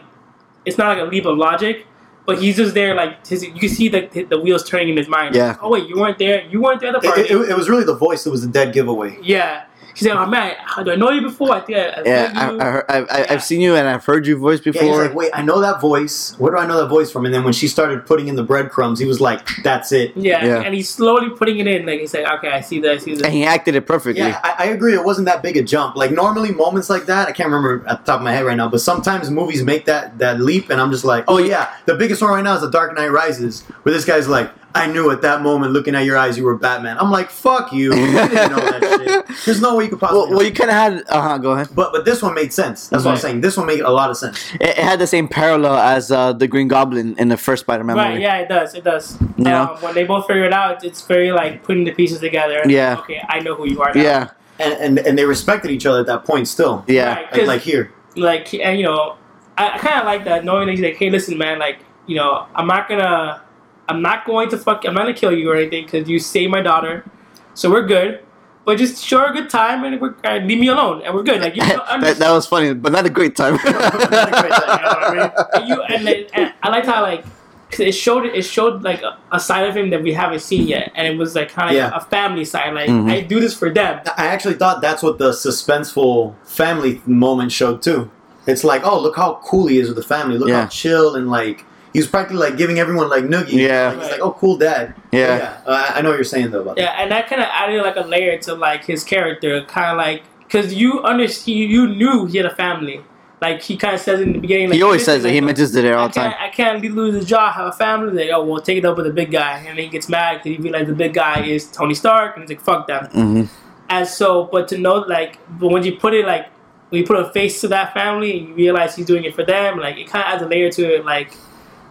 it's 0.66 0.78
not 0.78 0.98
like 0.98 1.06
a 1.06 1.10
leap 1.10 1.26
of 1.26 1.38
logic, 1.38 1.86
but 2.26 2.40
he's 2.40 2.56
just 2.58 2.74
there. 2.74 2.96
Like 2.96 3.26
his, 3.28 3.44
you 3.44 3.54
can 3.60 3.70
see 3.70 3.90
the 3.90 4.26
the 4.30 4.40
wheels 4.40 4.68
turning 4.68 4.90
in 4.90 4.98
his 4.98 5.08
mind. 5.10 5.36
Yeah. 5.36 5.58
Oh 5.62 5.70
wait, 5.72 5.88
you 5.88 5.98
weren't 6.00 6.18
there. 6.18 6.44
You 6.50 6.62
weren't 6.62 6.80
there 6.82 6.96
at 6.96 7.02
the 7.02 7.10
It, 7.20 7.32
it, 7.32 7.50
it 7.52 7.56
was 7.58 7.70
really 7.70 7.84
the 7.84 7.96
voice 7.96 8.24
that 8.24 8.32
was 8.32 8.42
the 8.42 8.48
dead 8.52 8.74
giveaway. 8.74 9.20
yeah. 9.22 9.66
He 9.96 10.04
said, 10.04 10.18
"Oh 10.18 10.26
man, 10.26 10.56
how 10.60 10.84
do 10.84 10.92
I 10.92 10.96
know 10.96 11.10
you 11.10 11.22
before? 11.22 11.52
I 11.54 11.62
think 11.62 11.78
I, 11.78 11.82
I 11.88 12.02
Yeah, 12.06 12.34
met 12.34 12.36
I, 12.38 12.52
you." 12.52 12.60
I 12.60 12.64
heard, 12.66 12.86
I, 12.90 12.98
I, 12.98 13.18
Yeah. 13.20 13.26
I've 13.30 13.44
seen 13.44 13.62
you 13.62 13.76
and 13.76 13.88
I've 13.88 14.04
heard 14.06 14.28
your 14.28 14.38
voice 14.38 14.60
Yeah, 14.66 14.74
he's 14.74 14.82
before. 14.82 15.04
like, 15.06 15.16
wait, 15.16 15.32
I 15.34 15.42
know 15.42 15.62
that 15.62 15.80
voice. 15.82 16.36
Where 16.38 16.52
do 16.52 16.58
I 16.58 16.66
know 16.68 16.78
that 16.82 16.88
voice 16.90 17.10
from? 17.12 17.26
And 17.26 17.34
then 17.34 17.44
when 17.44 17.54
she 17.54 17.68
started 17.68 18.06
putting 18.06 18.28
in 18.28 18.36
the 18.36 18.44
breadcrumbs, 18.44 19.00
he 19.00 19.06
was 19.06 19.22
like, 19.22 19.48
that's 19.64 19.92
it. 19.94 20.12
yeah. 20.18 20.44
Yeah. 20.46 20.62
and 20.62 20.76
he's 20.76 20.90
slowly 20.90 21.30
putting 21.30 21.60
it 21.60 21.68
in. 21.68 21.86
Like 21.86 22.02
he's 22.02 22.14
like, 22.14 22.28
"Okay, 22.40 22.50
I 22.50 22.62
see 22.62 22.80
that. 22.82 22.92
I 22.92 22.98
see 22.98 23.16
that." 23.16 23.26
and 23.26 23.34
he 23.34 23.46
acted 23.46 23.76
it 23.76 23.88
perfectly. 23.88 24.22
Yeah, 24.22 24.40
I, 24.44 24.56
I 24.60 24.66
agree. 24.66 24.94
It 24.94 25.04
wasn't 25.06 25.26
that 25.28 25.42
big 25.42 25.56
a 25.58 25.64
jump. 25.64 25.96
Like 25.96 26.12
normally, 26.12 26.52
moments 26.52 26.90
like 26.90 27.06
that, 27.06 27.28
I 27.30 27.32
can't 27.32 27.48
remember 27.50 27.88
at 27.88 28.00
the 28.06 28.12
top 28.12 28.20
of 28.20 28.24
my 28.26 28.34
head 28.34 28.46
right 28.46 28.58
now. 28.58 28.68
But 28.68 28.82
sometimes 28.82 29.30
movies 29.32 29.64
make 29.64 29.86
that 29.86 30.18
that 30.20 30.40
leap, 30.42 30.70
and 30.70 30.82
I'm 30.82 30.92
just 30.92 31.06
like, 31.06 31.24
oh 31.28 31.38
yeah. 31.38 31.74
The 31.86 31.96
biggest 31.96 32.22
one 32.22 32.32
right 32.32 32.44
now 32.44 32.56
is 32.56 32.62
The 32.62 32.70
Dark 32.70 32.94
Knight 32.96 33.12
Rises, 33.12 33.62
where 33.84 33.94
this 33.94 34.04
guy's 34.06 34.28
like, 34.28 34.52
I 34.76 34.88
knew 34.88 35.10
at 35.10 35.22
that 35.22 35.42
moment, 35.42 35.72
looking 35.72 35.96
at 35.96 36.04
your 36.06 36.18
eyes, 36.18 36.38
you 36.38 36.44
were 36.44 36.56
Batman. 36.58 36.98
I'm 37.00 37.10
like, 37.10 37.30
fuck 37.30 37.72
you. 37.74 37.94
You 37.96 38.06
didn't 38.12 38.52
know 38.52 38.58
that 38.58 39.26
shit. 39.28 39.46
There's 39.46 39.62
no 39.62 39.76
way 39.78 39.86
you 39.86 39.90
could 39.90 40.00
possibly. 40.02 40.22
Well, 40.28 40.30
well, 40.38 40.44
you 40.44 40.52
kind 40.54 40.70
of 40.70 40.76
had. 40.76 41.04
Uh 41.08 41.22
huh. 41.22 41.38
Go 41.38 41.52
ahead. 41.54 41.70
but 41.74 41.92
but 41.94 42.04
this 42.06 42.22
one 42.22 42.34
made 42.36 42.52
sense. 42.54 42.90
That's 42.90 43.06
what 43.06 43.12
I'm 43.12 43.18
saying. 43.18 43.42
This 43.42 43.56
one 43.58 43.66
made 43.68 43.80
a 43.80 43.90
lot 43.90 44.10
of 44.10 44.18
sense. 44.18 44.38
It, 44.56 44.62
it 44.64 44.78
had 44.78 45.00
the 45.00 45.08
same 45.08 45.28
parallel 45.28 45.76
as 45.78 46.12
uh, 46.12 46.34
the 46.34 46.48
Green 46.48 46.68
Goblin 46.68 47.16
in 47.18 47.30
the 47.30 47.38
first 47.38 47.62
Spider-Man 47.62 47.96
Right, 47.96 48.10
movie. 48.12 48.22
yeah, 48.24 48.38
it 48.40 48.50
does. 48.50 48.76
It 48.76 48.84
does. 48.84 49.18
Yeah. 49.38 49.62
Um, 49.64 49.78
when 49.82 49.94
they 49.96 50.04
both 50.04 50.28
figure 50.28 50.44
it 50.46 50.54
out, 50.54 50.84
it's 50.84 51.02
very 51.08 51.32
like 51.32 51.64
putting 51.64 51.86
the 51.86 51.92
pieces 51.94 52.20
together. 52.20 52.60
and, 52.60 52.70
Yeah. 52.70 52.98
Okay, 53.00 53.22
I 53.30 53.40
know 53.40 53.56
who 53.56 53.68
you 53.68 53.82
are 53.82 53.94
now. 53.94 54.02
Yeah. 54.02 54.30
And, 54.60 54.74
and 54.74 55.00
and 55.08 55.18
they 55.18 55.26
respected 55.26 55.72
each 55.72 55.86
other 55.86 56.00
at 56.02 56.06
that 56.08 56.26
point 56.26 56.48
still. 56.48 56.84
Yeah. 56.88 57.14
Right, 57.16 57.22
Like, 57.24 57.32
'cause, 57.34 57.48
like 57.48 57.62
here. 57.62 57.92
like, 58.16 58.54
and 58.54 58.78
you 58.80 58.86
know, 58.86 59.16
I, 59.58 59.72
I 59.72 59.78
kind 59.78 60.00
of 60.00 60.06
like 60.06 60.26
that 60.26 60.44
knowing 60.46 60.68
that 60.68 60.74
he's 60.74 60.82
like, 60.82 60.96
hey, 60.98 61.10
listen, 61.10 61.38
man, 61.38 61.60
like, 61.60 61.80
you 62.08 62.16
know, 62.18 62.46
I'm 62.56 62.68
not 62.68 62.88
gonna, 62.90 63.42
I'm 63.88 64.02
not 64.02 64.26
going 64.26 64.50
to 64.50 64.58
fuck, 64.58 64.84
I'm 64.86 64.94
not 64.94 65.02
gonna 65.04 65.14
kill 65.14 65.32
you 65.32 65.52
or 65.52 65.56
anything 65.56 65.86
because 65.86 66.10
you 66.10 66.20
saved 66.20 66.52
my 66.52 66.62
daughter, 66.62 67.06
so 67.54 67.70
we're 67.70 67.86
good. 67.88 68.22
But 68.66 68.80
just 68.80 69.04
show 69.06 69.20
her 69.20 69.28
a 69.28 69.34
good 69.34 69.48
time 69.52 69.84
and 69.84 70.02
we're, 70.02 70.16
uh, 70.24 70.38
leave 70.38 70.58
me 70.60 70.70
alone 70.70 71.04
and 71.04 71.14
we're 71.14 71.22
good. 71.22 71.40
Like 71.40 71.56
you 71.56 71.62
know, 71.68 71.84
that, 72.02 72.18
that 72.18 72.32
was 72.32 72.48
funny, 72.48 72.74
but 72.74 72.92
not 72.92 73.06
a 73.06 73.12
great 73.12 73.36
time. 73.36 73.60
You 73.64 73.72
know 73.72 73.80
I 73.80 75.14
mean? 75.14 75.32
And 75.54 75.68
you 75.70 75.82
and, 75.84 76.04
like, 76.06 76.30
and 76.34 76.54
I 76.64 76.70
liked 76.70 76.88
how 76.88 77.02
like 77.04 77.24
'cause 77.70 77.80
it 77.82 77.92
showed 77.94 78.26
it 78.26 78.42
showed 78.44 78.82
like 78.84 79.02
a, 79.04 79.18
a 79.32 79.40
side 79.40 79.68
of 79.70 79.76
him 79.78 79.90
that 79.92 80.02
we 80.02 80.14
haven't 80.14 80.40
seen 80.42 80.68
yet, 80.68 80.92
and 80.96 81.08
it 81.08 81.16
was 81.18 81.36
like 81.36 81.50
kind 81.52 81.76
of 81.76 81.92
like 81.92 82.02
a 82.02 82.06
family 82.06 82.44
side. 82.46 82.74
Like 82.74 82.90
Mhm. 82.90 83.12
I 83.12 83.22
do 83.22 83.40
this 83.40 83.54
for 83.56 83.70
them. 83.72 84.02
I 84.18 84.26
actually 84.28 84.56
thought 84.56 84.82
that's 84.82 85.04
what 85.04 85.20
the 85.20 85.32
suspenseful 85.32 86.34
family 86.44 87.02
moment 87.06 87.52
showed 87.52 87.82
too. 87.84 88.10
It's 88.48 88.64
like, 88.64 88.84
oh, 88.86 89.00
look 89.00 89.16
how 89.16 89.40
cool 89.44 89.68
he 89.68 89.78
is 89.80 89.88
with 89.90 89.98
the 89.98 90.04
family. 90.04 90.38
Look 90.40 90.50
Yeah. 90.50 90.62
how 90.62 90.68
chill 90.68 91.16
and 91.16 91.30
like 91.30 91.66
he's 91.96 92.08
practically 92.08 92.40
like 92.40 92.58
giving 92.58 92.78
everyone 92.78 93.10
like 93.10 93.24
noogie. 93.24 93.54
Yeah. 93.54 93.90
Like, 93.90 94.02
he's 94.02 94.12
like, 94.12 94.22
oh, 94.22 94.34
cool 94.34 94.58
dad. 94.58 94.94
Yeah. 95.12 95.62
Uh, 95.66 95.72
I 95.72 96.00
I 96.00 96.02
know 96.02 96.10
what 96.10 96.16
you're 96.16 96.24
saying 96.26 96.52
though 96.52 96.62
about 96.62 96.78
Yeah, 96.78 96.96
and 97.00 97.10
that 97.12 97.28
kind 97.30 97.42
of 97.42 97.48
added 97.52 97.82
like 97.82 97.96
a 97.96 98.02
layer 98.02 98.38
to 98.40 98.54
like 98.54 98.84
his 98.84 99.04
character, 99.04 99.64
kind 99.66 99.92
of 99.92 99.98
like 99.98 100.24
because 100.40 100.74
you 100.74 101.02
understand, 101.04 101.58
you 101.58 101.88
knew 101.88 102.26
he 102.26 102.38
had 102.38 102.46
a 102.46 102.56
family. 102.56 103.02
Like 103.42 103.62
he 103.62 103.78
kind 103.78 103.96
of 103.96 104.02
says 104.02 104.22
in 104.22 104.34
the 104.34 104.40
beginning. 104.40 104.70
Like, 104.70 104.78
he 104.78 104.84
always 104.84 105.06
says 105.06 105.24
it. 105.24 105.30
He 105.30 105.36
like, 105.36 105.46
mentions 105.46 105.76
it 105.76 105.82
there 105.82 105.98
all 105.98 106.08
the 106.08 106.14
time. 106.14 106.34
I 106.40 106.50
can't 106.50 106.84
lose 106.84 107.16
a 107.16 107.26
job, 107.26 107.54
have 107.54 107.68
a 107.68 107.72
family. 107.72 108.24
Like, 108.24 108.34
oh, 108.34 108.44
well, 108.46 108.62
take 108.62 108.78
it 108.78 108.86
up 108.86 108.98
with 108.98 109.06
the 109.06 109.14
big 109.14 109.32
guy. 109.32 109.58
And 109.60 109.68
then 109.68 109.78
he 109.78 109.88
gets 109.88 110.10
mad 110.10 110.42
because 110.44 110.58
he 110.58 110.64
realizes 110.64 110.88
the 110.88 110.96
big 110.96 111.14
guy 111.14 111.44
is 111.44 111.70
Tony 111.70 111.94
Stark, 111.94 112.36
and 112.36 112.44
he's 112.44 112.50
like, 112.50 112.62
fuck 112.62 112.88
them. 112.88 113.06
hmm 113.08 113.44
And 113.90 114.08
so, 114.08 114.46
but 114.46 114.68
to 114.70 114.78
know, 114.78 114.96
like, 114.96 115.38
but 115.60 115.68
when 115.68 115.84
you 115.84 115.98
put 115.98 116.14
it 116.14 116.26
like, 116.26 116.48
when 116.90 117.02
you 117.02 117.06
put 117.06 117.18
a 117.18 117.30
face 117.32 117.60
to 117.62 117.68
that 117.70 117.94
family 117.94 118.40
and 118.40 118.50
you 118.50 118.56
realize 118.56 118.96
he's 118.96 119.06
doing 119.06 119.26
it 119.26 119.36
for 119.36 119.44
them, 119.44 119.80
like 119.80 119.98
it 119.98 120.08
kind 120.08 120.24
of 120.24 120.34
adds 120.34 120.44
a 120.44 120.48
layer 120.48 120.72
to 120.72 120.96
it. 120.96 121.06
Like, 121.06 121.36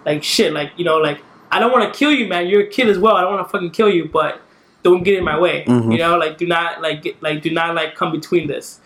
like 0.04 0.22
shit, 0.22 0.52
like 0.52 0.72
you 0.76 0.84
know, 0.84 0.98
like 0.98 1.20
I 1.50 1.58
don't 1.60 1.72
want 1.72 1.92
to 1.92 1.98
kill 1.98 2.10
you, 2.12 2.26
man. 2.28 2.46
You're 2.46 2.62
a 2.62 2.66
kid 2.66 2.88
as 2.88 2.98
well. 2.98 3.16
I 3.16 3.22
don't 3.22 3.34
want 3.34 3.46
to 3.46 3.50
fucking 3.52 3.70
kill 3.70 3.88
you, 3.88 4.08
but 4.08 4.40
don't 4.82 5.02
get 5.02 5.16
in 5.18 5.24
my 5.24 5.38
way. 5.38 5.64
Mhm. 5.66 5.92
You 5.92 5.98
know, 5.98 6.16
like 6.18 6.36
do 6.38 6.46
not 6.46 6.82
like 6.82 7.02
get, 7.02 7.22
like 7.22 7.42
do 7.42 7.50
not 7.50 7.74
like 7.74 7.94
come 7.94 8.12
between 8.12 8.46
this. 8.48 8.80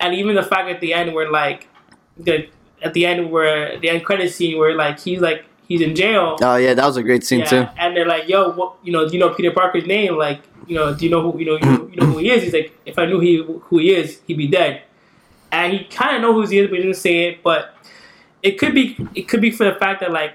And 0.00 0.14
even 0.14 0.34
the 0.34 0.42
fact 0.42 0.68
at 0.68 0.80
the 0.80 0.92
end 0.94 1.14
where 1.14 1.30
like 1.30 1.68
the 2.16 2.48
at 2.82 2.92
the 2.94 3.06
end 3.06 3.30
where 3.30 3.78
the 3.78 3.88
end 3.88 4.04
credit 4.04 4.32
scene 4.32 4.58
where 4.58 4.74
like 4.74 4.98
he's 5.00 5.20
like 5.20 5.44
he's 5.68 5.80
in 5.80 5.94
jail. 5.94 6.36
Oh 6.42 6.56
yeah, 6.56 6.74
that 6.74 6.84
was 6.84 6.96
a 6.96 7.02
great 7.02 7.24
scene 7.24 7.40
Yeah, 7.40 7.46
too. 7.46 7.66
and 7.78 7.96
they're 7.96 8.06
like, 8.06 8.28
"Yo, 8.28 8.50
what, 8.52 8.74
you 8.82 8.92
know, 8.92 9.06
do 9.08 9.14
you 9.14 9.20
know 9.20 9.30
Peter 9.30 9.50
Parker's 9.52 9.86
name? 9.86 10.16
Like, 10.16 10.40
you 10.66 10.74
know, 10.74 10.94
do 10.94 11.04
you 11.04 11.10
know 11.10 11.20
who 11.30 11.38
you 11.38 11.46
know 11.46 11.54
you 11.56 11.66
know, 11.66 11.88
you 11.92 11.96
know 12.00 12.06
who 12.06 12.18
he 12.18 12.30
is?" 12.30 12.42
He's 12.42 12.52
like, 12.52 12.76
"If 12.84 12.98
I 12.98 13.06
knew 13.06 13.20
he 13.20 13.36
who 13.42 13.78
he 13.78 13.94
is, 13.94 14.20
he'd 14.26 14.36
be 14.38 14.48
dead." 14.48 14.82
And 15.52 15.72
he 15.72 15.84
kind 15.84 16.16
of 16.16 16.22
know 16.22 16.32
who 16.32 16.42
he 16.46 16.58
is, 16.58 16.68
but 16.68 16.76
he 16.76 16.82
didn't 16.82 16.96
say 16.96 17.28
it. 17.28 17.42
But 17.44 17.74
it 18.42 18.58
could 18.58 18.74
be 18.74 18.96
it 19.14 19.28
could 19.28 19.40
be 19.40 19.50
for 19.52 19.64
the 19.64 19.74
fact 19.76 20.00
that 20.00 20.10
like 20.12 20.34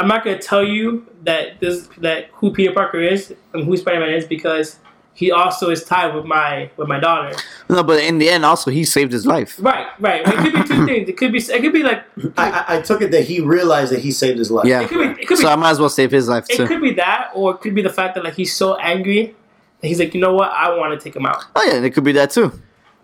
I'm 0.00 0.08
not 0.08 0.24
gonna 0.24 0.38
tell 0.38 0.64
you 0.64 1.06
that 1.22 1.60
this 1.60 1.88
that 1.98 2.26
who 2.34 2.52
Peter 2.52 2.72
Parker 2.72 3.00
is 3.00 3.34
and 3.52 3.64
who 3.64 3.76
Spider 3.76 4.00
Man 4.00 4.10
is 4.14 4.24
because 4.26 4.78
he 5.16 5.30
also 5.30 5.70
is 5.70 5.84
tied 5.84 6.12
with 6.14 6.24
my 6.24 6.70
with 6.76 6.88
my 6.88 6.98
daughter. 6.98 7.36
No, 7.68 7.82
but 7.84 8.02
in 8.02 8.18
the 8.18 8.28
end, 8.28 8.44
also 8.44 8.70
he 8.72 8.84
saved 8.84 9.12
his 9.12 9.24
life. 9.24 9.56
Right, 9.60 9.86
right. 10.00 10.22
It 10.26 10.34
could 10.34 10.52
be 10.52 10.62
two 10.64 10.86
things. 10.90 11.08
It 11.08 11.16
could 11.16 11.32
be 11.32 11.38
it 11.38 11.60
could 11.62 11.72
be 11.72 11.82
like 11.84 12.02
I, 12.36 12.50
I, 12.50 12.76
I 12.78 12.80
took 12.82 13.00
it 13.02 13.12
that 13.12 13.22
he 13.24 13.40
realized 13.40 13.92
that 13.92 14.00
he 14.00 14.10
saved 14.10 14.38
his 14.38 14.50
life. 14.50 14.66
Yeah. 14.66 14.82
it 14.82 14.88
could 14.88 15.16
be 15.16 15.22
it 15.22 15.26
could 15.28 15.36
be 15.38 15.42
So 15.42 15.48
I 15.48 15.54
might 15.56 15.70
as 15.70 15.78
well 15.80 15.88
save 15.88 16.10
his 16.10 16.28
life 16.28 16.46
too. 16.48 16.54
it 16.54 16.56
too. 16.56 16.66
could 16.66 16.82
be 16.82 16.92
that, 16.94 17.30
or 17.34 17.54
it 17.54 17.58
could 17.58 17.74
be 17.74 17.82
the 17.82 17.88
fact 17.92 18.16
that 18.16 18.24
like 18.24 18.34
he's 18.34 18.52
so 18.54 18.74
angry 18.76 19.36
that 19.80 19.86
he's 19.86 20.00
like, 20.00 20.12
you 20.14 20.20
know 20.20 20.34
what, 20.34 20.50
I 20.50 20.76
want 20.76 20.98
to 20.98 21.02
take 21.02 21.14
him 21.14 21.24
out. 21.26 21.44
Oh 21.54 21.62
yeah, 21.64 21.74
it 21.84 21.90
could 21.94 22.04
be 22.04 22.12
that 22.12 22.30
too. 22.30 22.52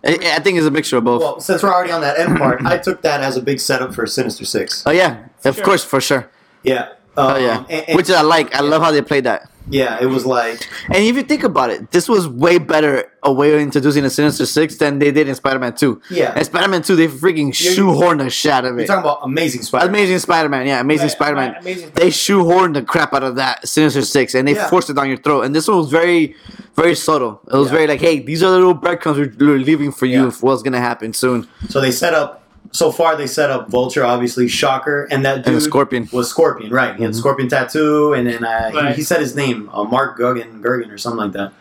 I, 0.03 0.17
I 0.35 0.39
think 0.39 0.57
it's 0.57 0.65
a 0.67 0.71
mixture 0.71 0.97
of 0.97 1.05
both. 1.05 1.21
Well, 1.21 1.39
since 1.39 1.63
we're 1.63 1.71
already 1.73 1.91
on 1.93 2.01
that 2.01 2.19
end 2.19 2.37
part, 2.37 2.61
I 2.65 2.77
took 2.79 3.03
that 3.03 3.21
as 3.21 3.37
a 3.37 3.41
big 3.41 3.59
setup 3.61 3.93
for 3.95 4.05
Sinister 4.05 4.43
Six. 4.45 4.83
oh 4.85 4.91
yeah, 4.91 5.27
of 5.45 5.55
Sure. 5.55 5.63
course, 5.63 5.83
for 5.85 6.01
sure. 6.01 6.29
Yeah. 6.63 6.89
Oh 7.17 7.35
Um, 7.35 7.41
yeah, 7.41 7.63
and- 7.69 7.85
and- 7.89 7.95
which 7.97 8.09
I 8.09 8.21
like. 8.21 8.55
I 8.55 8.61
love 8.61 8.81
how 8.81 8.91
they 8.91 9.01
played 9.01 9.25
that. 9.25 9.49
yeah, 9.69 9.97
it 10.01 10.05
was 10.07 10.25
like 10.25 10.67
And 10.87 11.03
if 11.03 11.15
you 11.15 11.23
think 11.23 11.43
about 11.43 11.69
it, 11.69 11.91
this 11.91 12.07
was 12.09 12.27
way 12.27 12.57
better 12.57 13.05
a 13.21 13.31
way 13.31 13.53
of 13.53 13.59
introducing 13.59 14.03
the 14.03 14.09
Sinister 14.09 14.45
Six 14.45 14.77
than 14.77 14.97
they 14.97 15.11
did 15.11 15.27
in 15.27 15.35
Spider-Man 15.35 15.73
Two. 15.75 16.01
Yeah. 16.09 16.37
in 16.37 16.43
Spider-Man 16.45 16.81
Two, 16.83 16.95
they 16.95 17.07
freaking 17.09 17.49
shoehorned 17.49 18.19
the 18.19 18.29
shit 18.29 18.51
out 18.53 18.63
of 18.65 18.75
it. 18.75 18.77
you're 18.79 18.87
talking 18.87 19.01
about 19.01 19.19
Amazing 19.23 19.61
Spider. 19.63 19.85
Man. 19.87 19.95
Amazing 19.95 20.19
Spider-Man, 20.19 20.65
yeah, 20.67 20.79
Amazing 20.79 21.03
Right, 21.07 21.11
Spider-Man. 21.11 21.51
right, 21.51 21.61
Amazing 21.61 21.91
They 21.95 22.07
shoehorned 22.09 22.73
the 22.75 22.81
crap 22.81 23.13
out 23.13 23.23
of 23.23 23.35
that 23.35 23.67
Sinister 23.67 24.01
Six, 24.03 24.33
and 24.33 24.47
they 24.47 24.55
Yeah. 24.55 24.67
forced 24.69 24.89
it 24.89 24.93
down 24.95 25.09
your 25.09 25.17
throat. 25.17 25.41
And 25.41 25.53
this 25.53 25.67
one 25.67 25.77
was 25.77 25.91
very, 25.91 26.35
very 26.77 26.95
subtle. 26.95 27.41
It 27.51 27.55
was 27.57 27.67
Yeah. 27.67 27.73
very 27.73 27.87
like, 27.87 27.99
hey, 27.99 28.19
these 28.19 28.41
are 28.41 28.49
the 28.51 28.57
little 28.57 28.73
breadcrumbs 28.73 29.17
we're, 29.37 29.57
leaving 29.57 29.91
for 29.91 30.05
you 30.05 30.21
Yeah. 30.21 30.27
of 30.27 30.41
what's 30.41 30.63
gonna 30.63 30.79
happen 30.79 31.13
soon. 31.13 31.47
So 31.69 31.81
they 31.81 31.91
set 31.91 32.13
up. 32.13 32.40
So 32.73 32.91
far, 32.91 33.15
they 33.17 33.27
set 33.27 33.49
up 33.49 33.69
Vulture, 33.69 34.03
obviously 34.05 34.47
Shocker, 34.47 35.07
and 35.11 35.25
that 35.25 35.43
dude 35.43 35.55
And 35.55 35.63
Scorpion. 35.63 36.07
was 36.13 36.29
Scorpion, 36.29 36.71
right? 36.71 36.95
He 36.95 37.03
had 37.03 37.11
Mhm. 37.11 37.15
Scorpion 37.15 37.49
tattoo, 37.49 38.13
and 38.13 38.27
then 38.27 38.43
uh, 38.45 38.71
Right. 38.73 38.89
he, 38.89 38.95
he 38.97 39.01
said 39.03 39.19
his 39.19 39.35
name, 39.35 39.69
uh, 39.73 39.83
Mark 39.83 40.17
Guggen, 40.17 40.61
Gergen, 40.61 40.89
or 40.91 40.97
something 40.97 41.19
like 41.19 41.33
that. 41.33 41.51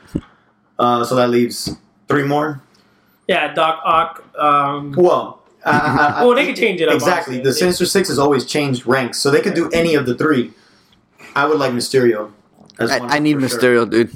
Uh, 0.79 1.03
so 1.05 1.15
that 1.17 1.29
leaves 1.31 1.77
three 2.09 2.23
more. 2.23 2.61
Yeah, 3.27 3.53
Doc 3.53 3.81
Ock. 3.85 4.25
Um, 4.39 4.93
Well, 4.97 5.43
I, 5.65 5.71
I, 5.71 6.21
I, 6.21 6.25
Well, 6.25 6.35
they 6.37 6.47
could 6.47 6.57
change 6.57 6.81
it 6.81 6.89
up, 6.89 6.95
Exactly. 6.95 7.35
honestly. 7.35 7.45
The 7.51 7.53
Sinister 7.55 7.87
Six 7.87 8.09
has 8.09 8.19
always 8.19 8.45
changed 8.45 8.87
ranks, 8.87 9.19
so 9.19 9.31
they 9.31 9.41
could 9.41 9.55
do 9.55 9.69
any 9.73 9.95
of 9.95 10.07
the 10.07 10.15
three. 10.15 10.53
I 11.35 11.45
would 11.45 11.59
like 11.59 11.73
Mysterio. 11.73 12.31
as 12.79 12.91
I, 12.91 12.99
one 13.01 13.11
I 13.13 13.19
need 13.19 13.41
for 13.41 13.49
sure. 13.49 13.59
Mysterio, 13.59 13.91
dude. 13.91 14.11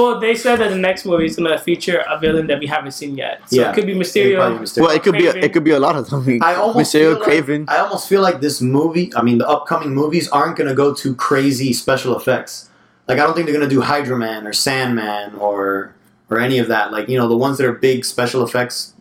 Well, 0.00 0.20
they 0.20 0.34
said 0.34 0.56
that 0.60 0.70
the 0.70 0.78
next 0.78 1.04
movie 1.04 1.26
is 1.26 1.36
gonna 1.36 1.58
feature 1.58 2.02
a 2.08 2.18
villain 2.18 2.46
that 2.48 2.58
we 2.58 2.66
haven't 2.66 2.92
seen 2.92 3.16
yet. 3.16 3.40
So 3.48 3.60
Yeah. 3.60 3.70
it 3.70 3.74
could 3.74 3.86
be 3.86 3.94
Mysterio. 3.94 4.36
probably 4.36 4.58
Mysterio. 4.58 4.82
Well, 4.82 4.90
it 4.96 5.02
could 5.02 5.14
be 5.14 5.26
a, 5.26 5.34
it 5.34 5.52
could 5.52 5.64
be 5.64 5.72
a 5.72 5.78
lot 5.80 5.96
of 5.96 6.08
them. 6.10 6.38
I 6.42 6.54
almost 6.54 6.94
Mysterio, 6.94 7.14
feel 7.14 7.20
like, 7.20 7.44
Kraven. 7.46 7.64
I 7.68 7.78
almost 7.78 8.08
feel 8.08 8.22
like 8.22 8.40
this 8.40 8.60
movie. 8.60 9.12
I 9.14 9.22
mean, 9.22 9.38
the 9.38 9.48
upcoming 9.48 9.94
movies 9.94 10.28
aren't 10.28 10.56
going 10.56 10.68
to 10.68 10.74
go 10.74 10.94
to 10.94 11.14
crazy 11.14 11.72
special 11.72 12.16
effects. 12.16 12.68
Like, 13.08 13.18
I 13.18 13.24
don't 13.24 13.34
think 13.34 13.46
they're 13.46 13.56
going 13.56 13.68
to 13.68 13.74
do 13.74 13.80
Hydro 13.82 14.16
Man 14.16 14.46
or 14.46 14.52
Sandman 14.52 15.34
or 15.36 15.94
or 16.30 16.38
any 16.38 16.58
of 16.58 16.68
that. 16.68 16.92
Like, 16.92 17.08
you 17.08 17.18
know, 17.18 17.26
the 17.28 17.36
ones 17.36 17.58
that 17.58 17.66
are 17.66 17.72
big 17.72 18.04
special 18.04 18.44
effects, 18.44 18.94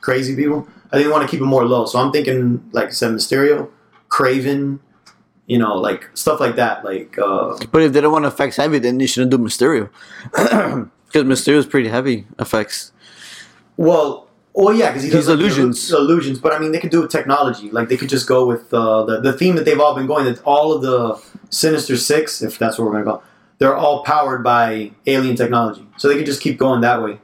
crazy 0.00 0.34
people. 0.34 0.66
I 0.90 0.96
think 0.96 1.06
they 1.06 1.12
want 1.12 1.22
to 1.22 1.30
keep 1.30 1.40
it 1.40 1.44
more 1.46 1.64
low. 1.64 1.86
So 1.86 1.98
I'm 2.00 2.10
thinking, 2.12 2.68
like 2.72 2.88
I 2.88 2.90
said, 2.90 3.12
Mysterio, 3.12 3.68
Kraven. 4.10 4.80
You 5.46 5.58
know, 5.58 5.76
like 5.76 6.08
stuff 6.14 6.38
like 6.40 6.56
that. 6.56 6.84
Like, 6.84 7.18
uh, 7.18 7.58
But 7.72 7.82
if 7.82 7.92
they 7.92 8.00
don't 8.00 8.12
want 8.12 8.24
effects 8.24 8.56
heavy, 8.56 8.78
then 8.78 9.00
you 9.00 9.06
shouldn't 9.06 9.30
do 9.30 9.38
Mysterio. 9.38 9.90
Because 11.12 11.24
Mysterio 11.28 11.56
is 11.58 11.66
pretty 11.66 11.90
heavy 11.90 12.26
effects. 12.38 12.90
well, 13.76 14.28
well, 14.54 14.74
yeah, 14.74 14.88
because 14.88 15.02
he 15.02 15.10
does 15.10 15.28
like, 15.28 15.38
illusions. 15.38 15.90
illu- 15.90 15.98
illusions, 15.98 16.38
but 16.38 16.52
I 16.52 16.58
mean, 16.58 16.72
they 16.72 16.78
could 16.80 16.90
do 16.90 16.98
it 17.00 17.02
with 17.02 17.10
technology. 17.10 17.70
Like, 17.70 17.88
they 17.88 17.96
could 17.98 18.08
just 18.10 18.26
go 18.26 18.46
with 18.46 18.72
uh, 18.72 19.04
the 19.04 19.20
the 19.20 19.32
theme 19.32 19.56
that 19.56 19.64
they've 19.64 19.80
all 19.80 19.94
been 19.94 20.06
going. 20.06 20.24
That 20.26 20.42
all 20.44 20.72
of 20.72 20.82
the 20.82 21.20
Sinister 21.50 21.96
Six, 21.96 22.42
if 22.42 22.58
that's 22.58 22.78
what 22.78 22.86
we're 22.86 22.92
gonna 22.92 23.04
call, 23.04 23.22
they're 23.58 23.76
all 23.76 24.02
powered 24.04 24.42
by 24.44 24.92
alien 25.06 25.36
technology. 25.36 25.86
So 25.96 26.08
they 26.08 26.16
could 26.16 26.26
just 26.26 26.40
keep 26.42 26.58
going 26.58 26.80
that 26.82 27.02
way, 27.02 27.20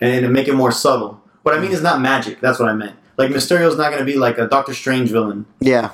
and, 0.00 0.24
and 0.24 0.32
make 0.32 0.46
it 0.48 0.54
more 0.54 0.70
subtle. 0.72 1.20
What 1.42 1.56
I 1.56 1.60
mean 1.60 1.72
is 1.72 1.82
not 1.82 2.00
magic. 2.00 2.40
That's 2.40 2.58
what 2.60 2.68
I 2.68 2.74
meant. 2.74 2.96
Like 3.16 3.30
Mysterio's 3.30 3.76
not 3.76 3.90
gonna 3.92 4.04
be 4.04 4.16
like 4.16 4.38
a 4.38 4.46
Doctor 4.48 4.74
Strange 4.74 5.10
villain. 5.10 5.46
Yeah. 5.60 5.90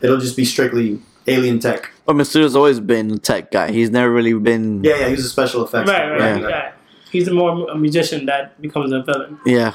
It'll 0.00 0.18
just 0.18 0.36
be 0.36 0.44
strictly 0.44 1.00
alien 1.26 1.58
tech. 1.58 1.90
But 2.06 2.16
Mysterio's 2.16 2.56
always 2.56 2.80
been 2.80 3.12
a 3.12 3.18
tech 3.18 3.50
guy. 3.50 3.70
He's 3.72 3.90
never 3.90 4.10
really 4.12 4.34
been. 4.34 4.84
Yeah, 4.84 4.96
yeah, 4.98 5.08
he's 5.08 5.24
a 5.24 5.28
special 5.28 5.64
effects. 5.64 5.88
Right, 5.90 6.18
guy. 6.18 6.32
right, 6.34 6.50
yeah. 6.50 6.72
He's 7.10 7.30
more 7.30 7.70
a 7.70 7.76
musician 7.76 8.26
that 8.26 8.60
becomes 8.60 8.92
a 8.92 9.02
villain. 9.02 9.38
Yeah. 9.46 9.74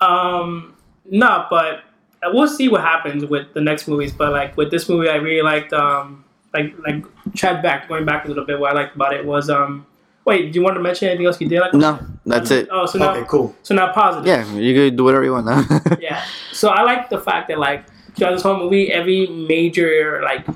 Um, 0.00 0.74
no, 1.10 1.46
but 1.50 1.82
we'll 2.24 2.48
see 2.48 2.68
what 2.68 2.80
happens 2.80 3.24
with 3.24 3.52
the 3.54 3.60
next 3.60 3.86
movies. 3.88 4.12
But 4.12 4.32
like 4.32 4.56
with 4.56 4.70
this 4.70 4.88
movie, 4.88 5.08
I 5.08 5.16
really 5.16 5.42
liked 5.42 5.72
um, 5.72 6.24
like 6.54 6.74
like 6.86 7.04
Chad 7.34 7.62
back 7.62 7.88
going 7.88 8.04
back 8.04 8.24
a 8.24 8.28
little 8.28 8.44
bit. 8.44 8.58
What 8.58 8.72
I 8.72 8.74
liked 8.74 8.96
about 8.96 9.12
it 9.14 9.24
was 9.24 9.50
um, 9.50 9.86
wait, 10.24 10.52
do 10.52 10.58
you 10.58 10.64
want 10.64 10.76
to 10.76 10.82
mention 10.82 11.08
anything 11.08 11.26
else 11.26 11.40
you 11.40 11.48
did? 11.48 11.60
Like 11.60 11.74
No, 11.74 11.98
that's 12.24 12.50
it. 12.50 12.68
Oh, 12.70 12.86
so 12.86 12.98
now 12.98 13.14
Okay, 13.14 13.26
cool. 13.28 13.54
so 13.62 13.74
now 13.74 13.92
positive. 13.92 14.26
Yeah, 14.26 14.50
you 14.54 14.74
can 14.74 14.96
do 14.96 15.04
whatever 15.04 15.24
you 15.24 15.32
want 15.32 15.46
now. 15.46 15.64
Yeah. 16.00 16.22
So 16.52 16.68
I 16.68 16.82
like 16.82 17.08
the 17.10 17.20
fact 17.20 17.48
that 17.48 17.58
like 17.58 17.84
throughout 18.16 18.32
this 18.32 18.42
whole 18.42 18.58
movie, 18.58 18.90
every 18.92 19.26
major 19.26 20.20
like 20.22 20.46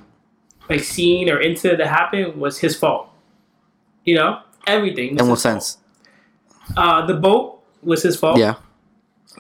like 0.69 0.81
scene 0.85 1.29
or 1.29 1.41
incident 1.41 1.79
that 1.79 1.89
happened 1.89 2.37
was 2.37 2.59
his 2.59 2.77
fault. 2.77 3.09
You 4.05 4.15
know, 4.17 4.41
everything. 4.67 5.15
was 5.15 5.23
In 5.23 5.29
what 5.29 5.35
his 5.37 5.43
fault. 5.43 5.63
sense? 5.63 5.79
Uh, 6.77 7.07
the 7.07 7.15
boat 7.15 7.63
was 7.83 8.03
his 8.03 8.17
fault. 8.17 8.39
Yeah. 8.39 8.55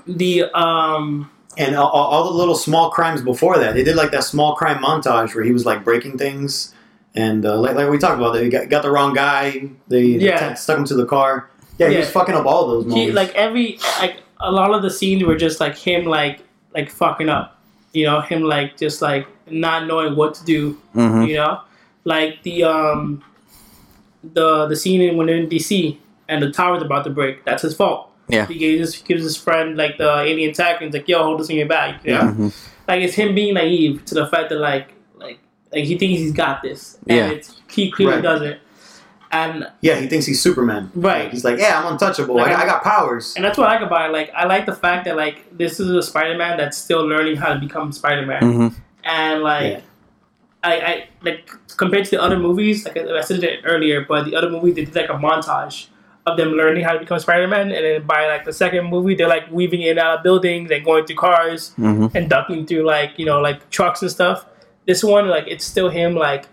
The 0.06 0.44
um. 0.58 1.30
And 1.58 1.74
all, 1.74 1.88
all 1.90 2.06
all 2.12 2.24
the 2.32 2.38
little 2.38 2.54
small 2.54 2.90
crimes 2.90 3.22
before 3.22 3.58
that, 3.58 3.74
they 3.74 3.82
did 3.82 3.96
like 3.96 4.12
that 4.12 4.22
small 4.24 4.54
crime 4.54 4.78
montage 4.82 5.34
where 5.34 5.42
he 5.42 5.50
was 5.52 5.66
like 5.66 5.82
breaking 5.84 6.16
things, 6.16 6.72
and 7.16 7.44
uh, 7.44 7.58
like, 7.58 7.74
like 7.74 7.90
we 7.90 7.98
talked 7.98 8.18
about, 8.18 8.34
they 8.34 8.48
got, 8.48 8.68
got 8.68 8.82
the 8.82 8.90
wrong 8.90 9.12
guy. 9.14 9.68
They, 9.88 10.16
they 10.16 10.26
Yeah. 10.26 10.50
t- 10.50 10.54
stuck 10.56 10.78
him 10.78 10.84
to 10.86 10.94
the 10.94 11.04
car. 11.06 11.50
Yeah, 11.76 11.88
he 11.88 11.96
was 11.96 12.08
fucking 12.08 12.36
up 12.36 12.46
all 12.46 12.68
those 12.68 12.84
moments. 12.86 13.06
he 13.06 13.12
like 13.12 13.34
every 13.34 13.78
like 13.98 14.18
a 14.38 14.50
lot 14.52 14.72
of 14.72 14.82
the 14.82 14.90
scenes 14.90 15.24
were 15.24 15.36
just 15.36 15.58
like 15.60 15.76
him 15.76 16.04
like 16.04 16.40
like 16.72 16.88
fucking 16.88 17.28
up 17.28 17.59
you 17.92 18.04
know 18.06 18.20
him 18.20 18.42
like 18.42 18.76
just 18.76 19.02
like 19.02 19.26
not 19.48 19.86
knowing 19.86 20.14
what 20.16 20.34
to 20.34 20.44
do 20.44 20.72
hmm 20.92 21.22
you 21.24 21.34
know? 21.36 21.60
Like 22.04 22.42
the 22.44 22.64
um 22.64 23.22
the 24.22 24.66
the 24.66 24.76
scene 24.76 25.00
in 25.00 25.16
when 25.16 25.26
they're 25.26 25.36
in 25.36 25.48
dc 25.48 25.96
and 26.28 26.42
the 26.42 26.50
tower's 26.50 26.82
about 26.82 27.04
to 27.04 27.10
break 27.10 27.44
that's 27.44 27.62
his 27.62 27.74
fault. 27.74 28.06
Yeah. 28.28 28.46
he 28.46 28.54
gives, 28.58 29.02
gives 29.02 29.24
his 29.24 29.36
friend 29.36 29.76
like 29.76 29.98
the 29.98 30.20
alien 30.20 30.52
tech 30.54 30.76
and 30.80 30.86
he's 30.86 30.94
like 30.94 31.08
yo 31.08 31.22
hold 31.24 31.40
this 31.40 31.48
in 31.50 31.56
your 31.56 31.66
bag 31.66 32.00
yeah 32.04 32.30
hmm 32.32 32.48
like 32.88 33.02
it's 33.02 33.14
him 33.14 33.34
being 33.34 33.54
naive 33.54 34.04
to 34.06 34.14
the 34.14 34.26
fact 34.26 34.50
that 34.50 34.58
like 34.58 34.92
like 35.16 35.38
like 35.72 35.84
he 35.84 35.96
thinks 35.98 36.18
he's 36.20 36.32
got 36.32 36.60
this. 36.62 36.98
And 37.08 37.16
Yeah. 37.16 37.30
it's 37.30 37.60
he 37.70 37.90
clearly 37.90 38.16
Right. 38.16 38.22
doesn't 38.22 38.58
and 39.32 39.70
yeah, 39.80 39.96
he 39.96 40.08
thinks 40.08 40.26
he's 40.26 40.40
Superman. 40.42 40.90
Right. 40.94 41.30
He's 41.30 41.44
like, 41.44 41.58
yeah, 41.58 41.80
I'm 41.80 41.92
untouchable. 41.92 42.36
Like, 42.36 42.48
I, 42.48 42.52
got, 42.52 42.62
I 42.62 42.66
got 42.66 42.82
powers. 42.82 43.34
And 43.36 43.44
that's 43.44 43.56
what 43.56 43.68
I 43.68 43.74
like 43.74 43.82
about 43.86 44.10
it. 44.10 44.12
Like 44.12 44.30
I 44.34 44.44
like 44.46 44.66
the 44.66 44.74
fact 44.74 45.04
that 45.04 45.16
like 45.16 45.56
this 45.56 45.78
is 45.78 45.88
a 45.90 46.02
Spider-Man 46.02 46.56
that's 46.56 46.76
still 46.76 47.06
learning 47.06 47.36
how 47.36 47.52
to 47.54 47.60
become 47.60 47.92
Spider-Man, 47.92 48.42
hmm 48.42 48.68
and 49.04 49.42
like 49.42 49.72
Yeah. 49.72 49.80
I, 50.62 50.74
I 50.80 51.08
like 51.22 51.50
compared 51.76 52.04
to 52.06 52.10
the 52.10 52.22
other 52.22 52.38
movies, 52.38 52.84
like 52.84 52.96
I 52.96 53.20
said 53.22 53.42
it 53.42 53.60
earlier, 53.64 54.04
but 54.04 54.24
the 54.24 54.36
other 54.36 54.50
movie 54.50 54.72
they 54.72 54.84
did 54.84 54.94
like 54.94 55.08
a 55.08 55.14
montage 55.14 55.86
of 56.26 56.36
them 56.36 56.50
learning 56.50 56.84
how 56.84 56.92
to 56.92 56.98
become 56.98 57.18
Spider-Man, 57.18 57.72
and 57.72 57.84
then 57.84 58.06
by 58.06 58.26
like 58.26 58.44
the 58.44 58.52
second 58.52 58.84
movie, 58.90 59.14
they're 59.14 59.28
like 59.28 59.50
weaving 59.50 59.80
in 59.80 59.90
and 59.90 59.98
out 60.00 60.18
of 60.18 60.22
buildings 60.22 60.70
and 60.70 60.84
going 60.84 61.06
through 61.06 61.16
cars 61.16 61.72
hmm 61.74 62.08
and 62.14 62.28
ducking 62.28 62.66
through 62.66 62.84
like 62.84 63.12
you 63.16 63.24
know 63.24 63.40
like 63.40 63.70
trucks 63.70 64.02
and 64.02 64.10
stuff. 64.10 64.44
This 64.86 65.02
one, 65.04 65.28
like 65.28 65.44
it's 65.46 65.64
still 65.64 65.88
him 65.88 66.14
like 66.14 66.46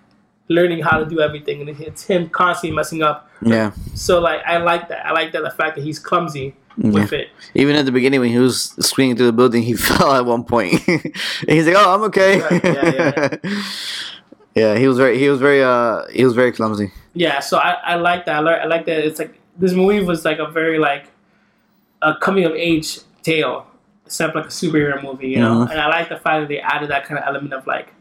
learning 0.49 0.81
how 0.83 0.97
to 0.99 1.05
do 1.05 1.19
everything, 1.19 1.61
and 1.61 1.69
it's 1.81 2.03
him 2.05 2.29
constantly 2.29 2.75
messing 2.75 3.03
up. 3.03 3.29
Yeah. 3.41 3.71
So 3.95 4.19
like 4.19 4.41
I 4.45 4.57
like 4.57 4.89
that. 4.89 5.05
I 5.05 5.11
like 5.11 5.31
that 5.33 5.43
the 5.43 5.51
fact 5.51 5.75
that 5.75 5.83
he's 5.83 5.99
clumsy 5.99 6.55
with 6.77 7.11
it. 7.13 7.29
Even 7.55 7.75
at 7.75 7.85
the 7.85 7.91
beginning, 7.91 8.19
when 8.19 8.29
he 8.29 8.37
was 8.37 8.75
swinging 8.79 9.15
through 9.15 9.25
the 9.27 9.33
building, 9.33 9.63
he 9.63 9.73
fell 9.87 10.13
at 10.13 10.25
one 10.25 10.43
point. 10.43 10.73
he's 11.47 11.67
like, 11.67 11.75
"Oh, 11.77 11.95
I'm 11.95 12.03
okay." 12.03 12.41
Right, 12.41 12.63
yeah, 12.63 13.37
Yeah, 13.43 13.61
yeah, 14.55 14.77
he 14.77 14.87
was 14.87 14.97
very, 14.97 15.17
he 15.17 15.29
was 15.29 15.39
very, 15.39 15.63
uh, 15.63 16.05
he 16.11 16.23
was 16.23 16.33
very 16.33 16.51
clumsy. 16.51 16.91
Yeah, 17.13 17.39
so 17.39 17.57
I, 17.57 17.71
I 17.83 17.95
like 17.95 18.25
that. 18.25 18.35
I 18.35 18.39
like, 18.39 18.61
I 18.61 18.65
like 18.65 18.85
that. 18.85 18.99
It's 18.99 19.19
like 19.19 19.39
this 19.57 19.73
movie 19.73 20.03
was 20.03 20.23
like 20.23 20.39
a 20.39 20.47
very 20.47 20.77
like 20.79 21.07
a 22.01 22.15
coming 22.15 22.45
of 22.45 22.53
age 22.53 22.99
tale 23.23 23.65
except 24.05 24.35
like 24.35 24.45
a 24.45 24.49
superhero 24.49 25.03
movie, 25.03 25.29
you 25.29 25.39
know. 25.39 25.65
Mhm. 25.65 25.71
And 25.71 25.81
I 25.81 25.87
like 25.87 26.09
the 26.09 26.17
fact 26.17 26.41
that 26.41 26.47
they 26.47 26.59
added 26.59 26.89
that 26.91 27.05
kind 27.05 27.19
of 27.19 27.25
element 27.27 27.53
of 27.53 27.67
like 27.67 27.93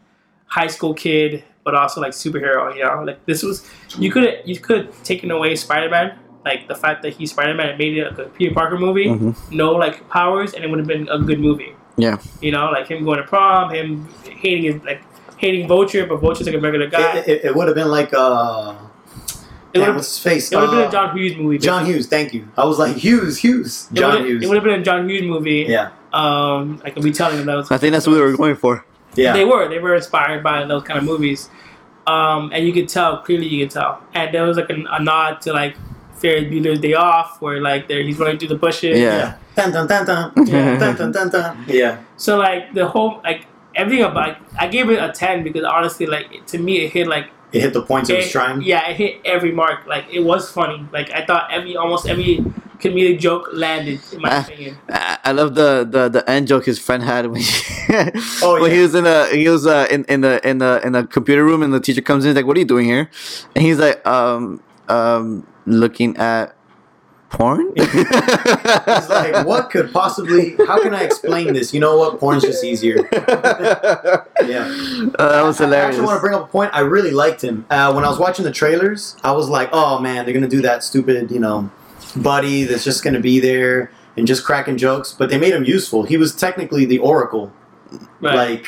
high 0.45 0.67
school 0.67 0.93
kid, 0.93 1.43
but 1.67 1.75
also 1.75 1.99
like 2.05 2.13
superhero, 2.13 2.73
you 2.75 2.81
know. 2.83 3.03
Like 3.09 3.19
this 3.25 3.43
was 3.43 3.55
you 3.99 4.09
could 4.13 4.25
you 4.45 4.57
could 4.65 4.85
have 4.85 5.03
taken 5.03 5.29
away 5.37 5.49
Spider 5.65 5.89
Man, 5.95 6.07
like 6.45 6.61
the 6.71 6.75
fact 6.83 7.03
that 7.03 7.11
he's 7.17 7.29
Spider 7.35 7.53
Man 7.59 7.67
and 7.71 7.77
made 7.77 7.97
it 7.97 8.05
like 8.09 8.19
a 8.27 8.29
Peter 8.37 8.53
Parker 8.59 8.77
movie, 8.85 9.07
Mhm. 9.07 9.35
no 9.51 9.73
like 9.83 10.07
powers, 10.09 10.53
and 10.53 10.63
it 10.63 10.69
would 10.69 10.79
have 10.79 10.87
been 10.87 11.07
a 11.09 11.19
good 11.19 11.39
movie. 11.47 11.73
Yeah. 11.97 12.17
You 12.45 12.51
know, 12.55 12.65
like 12.77 12.87
him 12.87 13.03
going 13.03 13.17
to 13.17 13.27
prom, 13.33 13.73
him 13.77 14.07
hating 14.43 14.63
his 14.71 14.77
like 14.89 15.01
hating 15.43 15.67
Vulture, 15.67 16.05
but 16.05 16.17
Vulture's 16.21 16.47
like 16.47 16.55
a 16.55 16.59
regular 16.67 16.87
guy. 16.87 17.17
It, 17.17 17.27
it, 17.27 17.45
it 17.47 17.55
would 17.55 17.67
have 17.67 17.75
been 17.75 17.91
like 17.99 18.13
uh, 18.13 18.75
It 19.73 19.79
damn, 19.79 19.87
would 19.89 19.97
his 19.97 20.17
face? 20.17 20.51
it 20.51 20.55
would 20.55 20.69
have 20.69 20.71
been 20.71 20.85
Uh, 20.85 20.87
a 20.87 20.91
John 20.97 21.17
Hughes 21.17 21.35
movie. 21.35 21.57
John 21.59 21.85
Hughes. 21.85 22.07
Thank 22.07 22.33
you. 22.33 22.47
I 22.57 22.63
was 22.65 22.79
like 22.79 22.95
Hughes, 22.95 23.37
Hughes, 23.45 23.89
John 23.91 24.11
would've- 24.13 24.27
Hughes. 24.27 24.43
It 24.43 24.47
would 24.47 24.55
have 24.55 24.63
been 24.63 24.79
a 24.79 24.83
John 24.89 25.09
Hughes 25.09 25.23
movie. 25.33 25.65
yeah, 25.67 25.89
Um, 26.13 26.81
I 26.85 26.89
could 26.91 27.03
be 27.03 27.11
telling 27.11 27.37
them 27.37 27.45
those. 27.45 27.69
I 27.71 27.77
think 27.77 27.91
that's 27.93 28.07
what 28.07 28.13
we 28.15 28.21
were 28.21 28.37
going 28.37 28.55
for. 28.55 28.85
Yeah. 29.17 29.33
They 29.33 29.45
were. 29.45 29.67
They 29.67 29.79
were 29.79 29.95
inspired 29.95 30.43
by 30.43 30.63
those 30.65 30.83
kind 30.83 30.97
of 30.99 31.03
movies. 31.05 31.49
Um, 32.05 32.51
and 32.53 32.65
you 32.65 32.71
could 32.71 32.87
tell 32.87 33.17
clearly. 33.19 33.47
You 33.47 33.65
could 33.65 33.71
tell, 33.73 34.01
and 34.13 34.33
there 34.33 34.43
was 34.43 34.55
like 34.57 34.69
a, 34.69 34.75
a 34.91 35.03
nod 35.03 35.41
to 35.41 35.51
like 35.53 35.75
Ferris 36.15 36.45
Bueller's 36.45 36.79
Day 36.79 36.93
Off, 36.93 37.41
where 37.41 37.59
like 37.59 37.87
there 37.89 38.01
he's 38.01 38.17
running 38.17 38.37
through 38.39 38.47
the 38.49 38.55
bushes. 38.55 38.97
Yeah. 38.97 39.17
yeah. 39.17 39.37
Dun, 39.55 39.71
dun, 39.71 39.87
dun, 39.87 40.05
dun. 40.05 40.47
Yeah. 40.47 40.77
dun, 40.79 40.95
dun, 40.95 41.11
dun, 41.11 41.29
dun. 41.29 41.65
Yeah. 41.67 42.01
So 42.15 42.37
like 42.37 42.73
the 42.73 42.87
whole 42.87 43.19
like 43.23 43.45
everything 43.75 44.05
about 44.05 44.37
I 44.57 44.67
gave 44.67 44.89
it 44.89 44.99
a 45.03 45.11
ten 45.11 45.43
because 45.43 45.63
honestly 45.65 46.05
like 46.05 46.45
to 46.47 46.57
me 46.57 46.85
it 46.85 46.93
hit 46.93 47.07
like 47.07 47.29
It 47.51 47.61
hit 47.61 47.73
the 47.73 47.81
points 47.81 48.09
it 48.09 48.17
was 48.17 48.31
trying. 48.31 48.61
yeah 48.61 48.87
it 48.89 48.95
hit 48.97 49.21
every 49.25 49.51
mark 49.51 49.85
like 49.85 50.05
it 50.11 50.21
was 50.21 50.49
funny 50.51 50.87
like 50.93 51.11
I 51.11 51.25
thought 51.25 51.51
every 51.51 51.75
almost 51.75 52.07
every 52.07 52.43
comedic 52.79 53.19
joke 53.19 53.49
landed 53.53 53.99
in 54.13 54.21
my 54.21 54.29
Ah. 54.31 54.41
opinion. 54.45 54.77
I 54.89 55.17
I 55.25 55.31
love 55.33 55.55
the, 55.55 55.85
the, 55.89 56.07
the 56.09 56.29
end 56.29 56.47
joke 56.47 56.65
his 56.65 56.79
friend 56.79 57.03
had 57.03 57.25
when, 57.27 57.41
he, 57.41 57.47
Oh, 58.43 58.59
when 58.61 58.71
he 58.71 58.79
was 58.79 58.95
in 58.95 59.05
a 59.05 59.27
he 59.27 59.47
was 59.49 59.65
uh, 59.67 59.87
in 59.91 60.05
in 60.05 60.21
the 60.21 60.39
in 60.47 60.57
the 60.59 60.79
in 60.85 60.91
the 60.93 61.03
computer 61.05 61.43
room 61.43 61.61
and 61.63 61.73
the 61.73 61.79
teacher 61.81 62.01
comes 62.01 62.23
in 62.23 62.29
he's 62.29 62.35
like 62.35 62.45
what 62.45 62.55
are 62.55 62.59
you 62.61 62.65
doing 62.65 62.85
here 62.85 63.09
and 63.55 63.63
he's 63.65 63.79
like 63.79 64.05
um 64.07 64.61
um 64.87 65.45
looking 65.65 66.15
at 66.17 66.55
porn 67.29 67.73
It's 67.75 69.09
like, 69.09 69.45
what 69.45 69.69
could 69.69 69.91
possibly? 69.91 70.55
How 70.65 70.81
can 70.81 70.93
I 70.95 71.03
explain 71.03 71.53
this? 71.53 71.73
You 71.73 71.81
know 71.81 71.97
what? 71.97 72.19
Porn's 72.19 72.43
just 72.43 72.63
easier. 72.63 72.97
Yeah. 74.47 74.63
Uh, 75.19 75.31
that 75.33 75.41
was 75.43 75.57
hilarious. 75.57 75.85
I 75.85 75.87
actually 75.89 76.05
want 76.05 76.17
to 76.17 76.21
bring 76.21 76.35
up 76.35 76.43
a 76.43 76.47
point. 76.47 76.71
I 76.73 76.81
really 76.81 77.11
liked 77.11 77.43
him. 77.43 77.65
Uh, 77.69 77.91
when 77.93 78.05
I 78.05 78.07
was 78.09 78.17
watching 78.19 78.45
the 78.45 78.51
trailers, 78.51 79.17
I 79.23 79.31
was 79.33 79.49
like, 79.49 79.69
oh 79.73 79.99
man, 79.99 80.23
they're 80.23 80.33
gonna 80.33 80.47
do 80.47 80.61
that 80.61 80.83
stupid, 80.83 81.31
you 81.31 81.39
know, 81.39 81.69
buddy 82.17 82.63
that's 82.65 82.83
just 82.83 83.03
gonna 83.03 83.19
be 83.19 83.39
there 83.39 83.91
and 84.15 84.25
just 84.27 84.43
cracking 84.43 84.77
jokes. 84.77 85.13
But 85.17 85.29
they 85.29 85.37
made 85.37 85.53
him 85.53 85.63
useful. 85.63 86.03
He 86.03 86.17
was 86.17 86.35
technically 86.35 86.85
the 86.85 86.99
Oracle, 86.99 87.51
Right. 88.19 88.35
like 88.35 88.67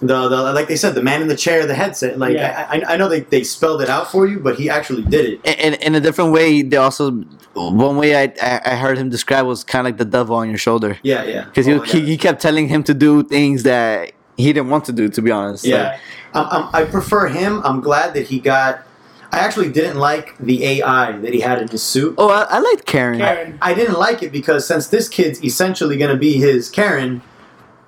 the, 0.00 0.28
the 0.28 0.52
like 0.52 0.68
they 0.68 0.76
said, 0.76 0.94
the 0.94 1.02
man 1.02 1.22
in 1.22 1.28
the 1.28 1.36
chair, 1.36 1.66
the 1.66 1.74
headset. 1.74 2.18
Like 2.18 2.34
Yeah. 2.34 2.66
I, 2.70 2.78
I, 2.78 2.94
I 2.94 2.96
know 2.96 3.08
they, 3.08 3.20
they 3.20 3.42
spelled 3.44 3.82
it 3.82 3.88
out 3.88 4.10
for 4.10 4.26
you, 4.26 4.38
but 4.38 4.56
he 4.58 4.70
actually 4.70 5.02
did 5.02 5.24
it. 5.44 5.58
And 5.60 5.74
in 5.76 5.94
a 5.94 6.00
different 6.00 6.32
way 6.32 6.62
they 6.62 6.76
also 6.76 7.10
one 7.54 7.96
way 7.96 8.16
I, 8.16 8.32
I 8.40 8.60
I 8.72 8.74
heard 8.76 8.96
him 8.98 9.08
describe 9.10 9.44
was 9.46 9.64
kind 9.64 9.80
of 9.86 9.90
like 9.92 9.98
the 9.98 10.04
devil 10.04 10.36
on 10.36 10.48
your 10.48 10.58
shoulder 10.58 10.98
Yeah, 11.02 11.24
yeah. 11.24 11.44
because 11.44 11.66
he, 11.66 11.72
Oh, 11.74 11.80
he 11.80 11.98
yeah. 11.98 12.04
he 12.06 12.16
kept 12.16 12.40
telling 12.40 12.68
him 12.68 12.82
to 12.84 12.94
do 12.94 13.22
things 13.24 13.64
that 13.64 14.12
he 14.36 14.52
didn't 14.52 14.70
want 14.70 14.84
to 14.84 14.92
do 14.92 15.08
to 15.08 15.20
be 15.20 15.30
honest 15.32 15.64
Yeah. 15.64 15.98
Um, 16.34 16.46
um, 16.50 16.70
I 16.72 16.84
prefer 16.84 17.26
him. 17.28 17.60
I'm 17.64 17.80
glad 17.80 18.14
that 18.14 18.26
he 18.28 18.38
got. 18.38 18.84
I 19.30 19.38
actually 19.40 19.70
didn't 19.70 19.98
like 19.98 20.36
the 20.38 20.64
AI 20.64 21.12
that 21.12 21.34
he 21.34 21.40
had 21.40 21.60
in 21.60 21.68
his 21.68 21.82
suit. 21.82 22.14
oh 22.18 22.30
I, 22.30 22.42
I 22.44 22.58
liked 22.60 22.86
Karen, 22.86 23.18
Karen. 23.18 23.58
I 23.60 23.74
didn't 23.74 23.98
like 23.98 24.22
it 24.22 24.32
because 24.32 24.66
since 24.66 24.88
this 24.88 25.08
kid's 25.08 25.42
essentially 25.44 25.96
going 25.98 26.10
to 26.10 26.16
be 26.16 26.34
his 26.34 26.70
Karen, 26.70 27.20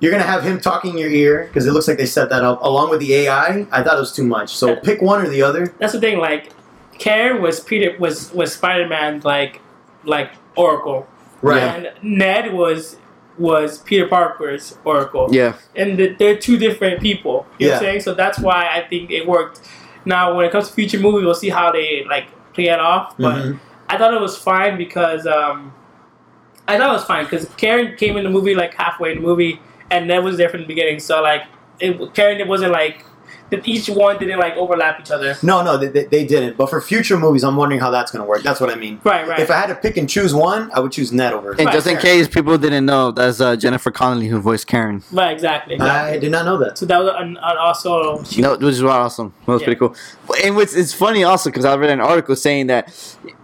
you're 0.00 0.10
going 0.10 0.22
to 0.22 0.28
have 0.28 0.42
him 0.42 0.60
talking 0.60 0.92
in 0.92 0.98
your 0.98 1.10
ear 1.10 1.44
because 1.46 1.66
it 1.66 1.72
looks 1.72 1.88
like 1.88 1.98
they 1.98 2.06
set 2.06 2.28
that 2.30 2.44
up 2.44 2.62
along 2.62 2.90
with 2.90 3.00
the 3.00 3.14
AI. 3.14 3.66
I 3.72 3.82
thought 3.82 3.96
it 3.96 4.00
was 4.00 4.12
too 4.12 4.24
much. 4.24 4.54
So 4.56 4.76
pick 4.76 5.00
one 5.02 5.24
or 5.24 5.28
the 5.28 5.42
other. 5.42 5.74
That's 5.78 5.92
the 5.92 6.00
thing. 6.00 6.18
Like 6.18 6.52
Karen 6.98 7.40
was 7.42 7.60
Peter 7.60 7.96
was 7.98 8.32
was 8.32 8.54
Spider 8.54 8.86
Man 8.88 9.20
like 9.24 9.60
like 10.04 10.32
Oracle. 10.56 11.06
Right. 11.42 11.62
And 11.62 11.92
Ned 12.02 12.52
was 12.52 12.96
was 13.38 13.78
Peter 13.78 14.06
Parker's 14.06 14.76
Oracle. 14.84 15.28
yeah 15.32 15.54
And 15.74 15.98
the, 15.98 16.14
they're 16.14 16.36
two 16.36 16.58
different 16.58 17.00
people. 17.00 17.46
You 17.58 17.68
know 17.68 17.72
what 17.74 17.78
I'm 17.78 17.84
Yeah. 17.84 17.90
saying? 17.92 18.00
So 18.00 18.12
that's 18.14 18.38
why 18.38 18.68
I 18.70 18.86
think 18.86 19.10
it 19.10 19.26
worked. 19.26 19.60
Now 20.04 20.34
when 20.34 20.46
it 20.46 20.52
comes 20.52 20.68
to 20.68 20.74
future 20.74 20.98
movies, 20.98 21.24
we'll 21.24 21.34
see 21.34 21.48
how 21.50 21.70
they 21.72 22.04
like 22.08 22.26
play 22.54 22.66
it 22.68 22.80
off. 22.80 23.16
But 23.18 23.36
Mhm. 23.36 23.60
I 23.88 23.98
thought 23.98 24.14
it 24.14 24.20
was 24.20 24.36
fine 24.36 24.76
because 24.76 25.26
um 25.26 25.72
I 26.68 26.78
thought 26.78 26.90
it 26.90 26.92
was 26.92 27.04
fine 27.04 27.24
because 27.24 27.46
Karen 27.56 27.96
came 27.96 28.16
in 28.16 28.24
the 28.24 28.30
movie 28.30 28.54
like 28.54 28.74
halfway 28.74 29.10
in 29.12 29.16
the 29.18 29.22
movie 29.26 29.60
and 29.90 30.06
Ned 30.06 30.22
was 30.22 30.36
there 30.36 30.48
from 30.48 30.60
the 30.60 30.66
beginning. 30.66 31.00
So 31.00 31.20
like 31.22 31.42
it, 31.80 32.14
Karen 32.14 32.40
it 32.40 32.46
wasn't 32.46 32.72
like 32.72 33.04
that 33.50 33.66
each 33.66 33.88
one 33.88 34.18
didn't 34.18 34.38
like 34.38 34.54
overlap 34.56 35.00
each 35.00 35.10
other. 35.10 35.36
No, 35.42 35.62
no, 35.62 35.76
they, 35.76 35.88
they, 35.88 36.04
they 36.04 36.24
didn't. 36.26 36.56
But 36.56 36.70
for 36.70 36.80
future 36.80 37.18
movies, 37.18 37.42
I'm 37.44 37.56
wondering 37.56 37.80
how 37.80 37.90
that's 37.90 38.10
going 38.10 38.22
to 38.22 38.28
work. 38.28 38.42
That's 38.42 38.60
what 38.60 38.70
I 38.70 38.74
mean. 38.76 39.00
Right, 39.04 39.26
right. 39.26 39.40
If 39.40 39.50
I 39.50 39.56
had 39.56 39.66
to 39.66 39.74
pick 39.74 39.96
and 39.96 40.08
choose 40.08 40.32
one, 40.34 40.70
I 40.72 40.80
would 40.80 40.92
choose 40.92 41.12
Ned 41.12 41.32
over. 41.32 41.50
and 41.52 41.60
Right, 41.66 41.72
just 41.72 41.86
in 41.86 41.94
fair. 41.94 42.02
case 42.02 42.28
people 42.28 42.56
didn't 42.58 42.86
know 42.86 43.10
that's 43.10 43.40
uh, 43.40 43.56
Jennifer 43.56 43.90
Connelly 43.90 44.28
who 44.28 44.38
voiced 44.40 44.66
Karen 44.66 45.02
right, 45.12 45.32
exactly. 45.32 45.74
exactly. 45.74 46.16
I 46.16 46.18
did 46.18 46.30
not 46.30 46.44
know 46.44 46.58
that. 46.58 46.78
So 46.78 46.86
that 46.86 46.98
was 46.98 47.12
an, 47.16 47.36
an 47.42 47.56
also 47.58 48.22
No, 48.38 48.56
which 48.56 48.74
is 48.74 48.82
awesome. 48.82 49.34
That 49.46 49.52
was 49.52 49.60
Yeah. 49.62 49.66
pretty 49.66 49.78
cool. 49.78 49.96
And 50.44 50.56
what's 50.56 50.74
it's 50.74 50.94
funny 50.94 51.24
also 51.24 51.50
because 51.50 51.64
I 51.64 51.74
read 51.76 51.90
an 51.90 52.00
article 52.00 52.36
saying 52.36 52.68
that 52.68 52.92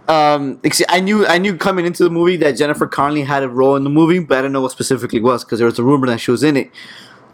um, 0.07 0.61
I 0.89 1.01
knew 1.01 1.25
I 1.27 1.37
knew 1.37 1.57
coming 1.57 1.85
into 1.85 2.03
the 2.03 2.09
movie 2.09 2.37
that 2.37 2.53
Jennifer 2.53 2.87
Connelly 2.87 3.23
had 3.23 3.43
a 3.43 3.49
role 3.49 3.75
in 3.75 3.83
the 3.83 3.89
movie, 3.89 4.19
but 4.19 4.37
I 4.37 4.41
didn't 4.43 4.53
know 4.53 4.61
what 4.61 4.71
specifically 4.71 5.19
was 5.19 5.43
because 5.43 5.59
there 5.59 5.65
was 5.65 5.77
a 5.79 5.83
rumor 5.83 6.07
that 6.07 6.19
she 6.19 6.31
was 6.31 6.43
in 6.43 6.55
it. 6.55 6.71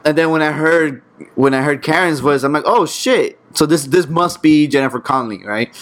And 0.06 0.18
then 0.18 0.32
when 0.32 0.42
I 0.42 0.52
heard 0.52 1.02
when 1.36 1.54
I 1.54 1.62
heard 1.62 1.82
Karen's 1.82 2.20
voice, 2.20 2.44
I'm 2.44 2.54
like, 2.54 2.64
oh 2.66 2.86
shit! 2.86 3.40
So 3.54 3.66
this 3.66 3.86
this 3.86 4.08
must 4.08 4.42
be 4.42 4.68
Jennifer 4.68 5.00
Connelly, 5.00 5.46
right? 5.46 5.74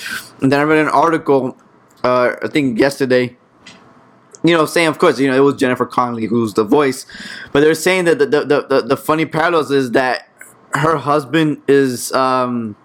And 0.41 0.51
then 0.51 0.59
I 0.59 0.63
read 0.63 0.79
an 0.79 0.89
article, 0.89 1.57
uh, 2.03 2.35
I 2.43 2.47
think 2.47 2.79
yesterday. 2.79 3.37
You 4.43 4.57
know, 4.57 4.65
saying 4.65 4.87
of 4.87 4.97
course, 4.97 5.19
you 5.19 5.27
know, 5.29 5.35
it 5.35 5.41
was 5.41 5.55
Jennifer 5.55 5.85
Connelly 5.85 6.25
who's 6.25 6.55
the 6.55 6.63
voice, 6.63 7.05
but 7.51 7.59
they're 7.59 7.75
saying 7.75 8.05
that 8.05 8.17
the 8.17 8.25
the, 8.25 8.45
the, 8.45 8.61
the, 8.67 8.81
the 8.81 8.97
funny 8.97 9.25
parallels 9.25 9.69
is 9.69 9.91
that 9.91 10.27
her 10.73 10.97
husband 10.97 11.61
is 11.67 12.11
um 12.13 12.75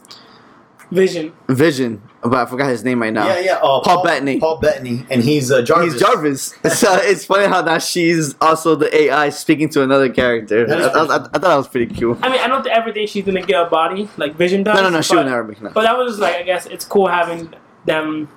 Vision. 0.90 1.32
Vision, 1.48 2.02
but 2.28 2.46
I 2.46 2.50
forgot 2.50 2.70
his 2.70 2.84
name 2.84 3.02
right 3.02 3.12
now. 3.12 3.26
Yeah, 3.26 3.40
yeah. 3.40 3.58
Oh, 3.62 3.80
Paul 3.84 4.02
Bettany. 4.02 4.40
Paul 4.40 4.58
Bettany, 4.58 5.04
and 5.10 5.22
he's 5.22 5.50
uh, 5.50 5.62
Jarvis. 5.62 5.92
He's 5.92 6.02
Jarvis. 6.02 6.54
so 6.78 6.94
it's 6.94 7.24
funny 7.24 7.46
how 7.46 7.62
now 7.62 7.78
she's 7.78 8.34
also 8.40 8.74
the 8.74 8.94
AI 8.94 9.28
speaking 9.30 9.68
to 9.70 9.82
another 9.82 10.08
character. 10.08 10.66
I, 10.68 10.74
I, 10.74 10.78
I, 10.78 11.02
I 11.02 11.18
thought 11.18 11.40
that 11.40 11.56
was 11.56 11.68
pretty 11.68 11.94
cool. 11.94 12.18
I 12.22 12.28
mean, 12.28 12.40
I 12.40 12.46
don't 12.46 12.62
think 12.62 12.94
think 12.94 13.08
she's 13.08 13.24
gonna 13.24 13.42
get 13.42 13.66
a 13.66 13.68
body 13.68 14.08
like 14.16 14.34
Vision 14.34 14.62
does. 14.62 14.76
No, 14.76 14.82
no, 14.82 14.90
no, 14.90 15.00
she 15.00 15.14
but, 15.14 15.24
would 15.24 15.30
never 15.30 15.44
be. 15.44 15.56
No. 15.60 15.70
But 15.70 15.82
that 15.82 15.96
was 15.96 16.18
like, 16.18 16.36
I 16.36 16.42
guess 16.42 16.66
it's 16.66 16.84
cool 16.84 17.08
having 17.08 17.52
them 17.84 18.28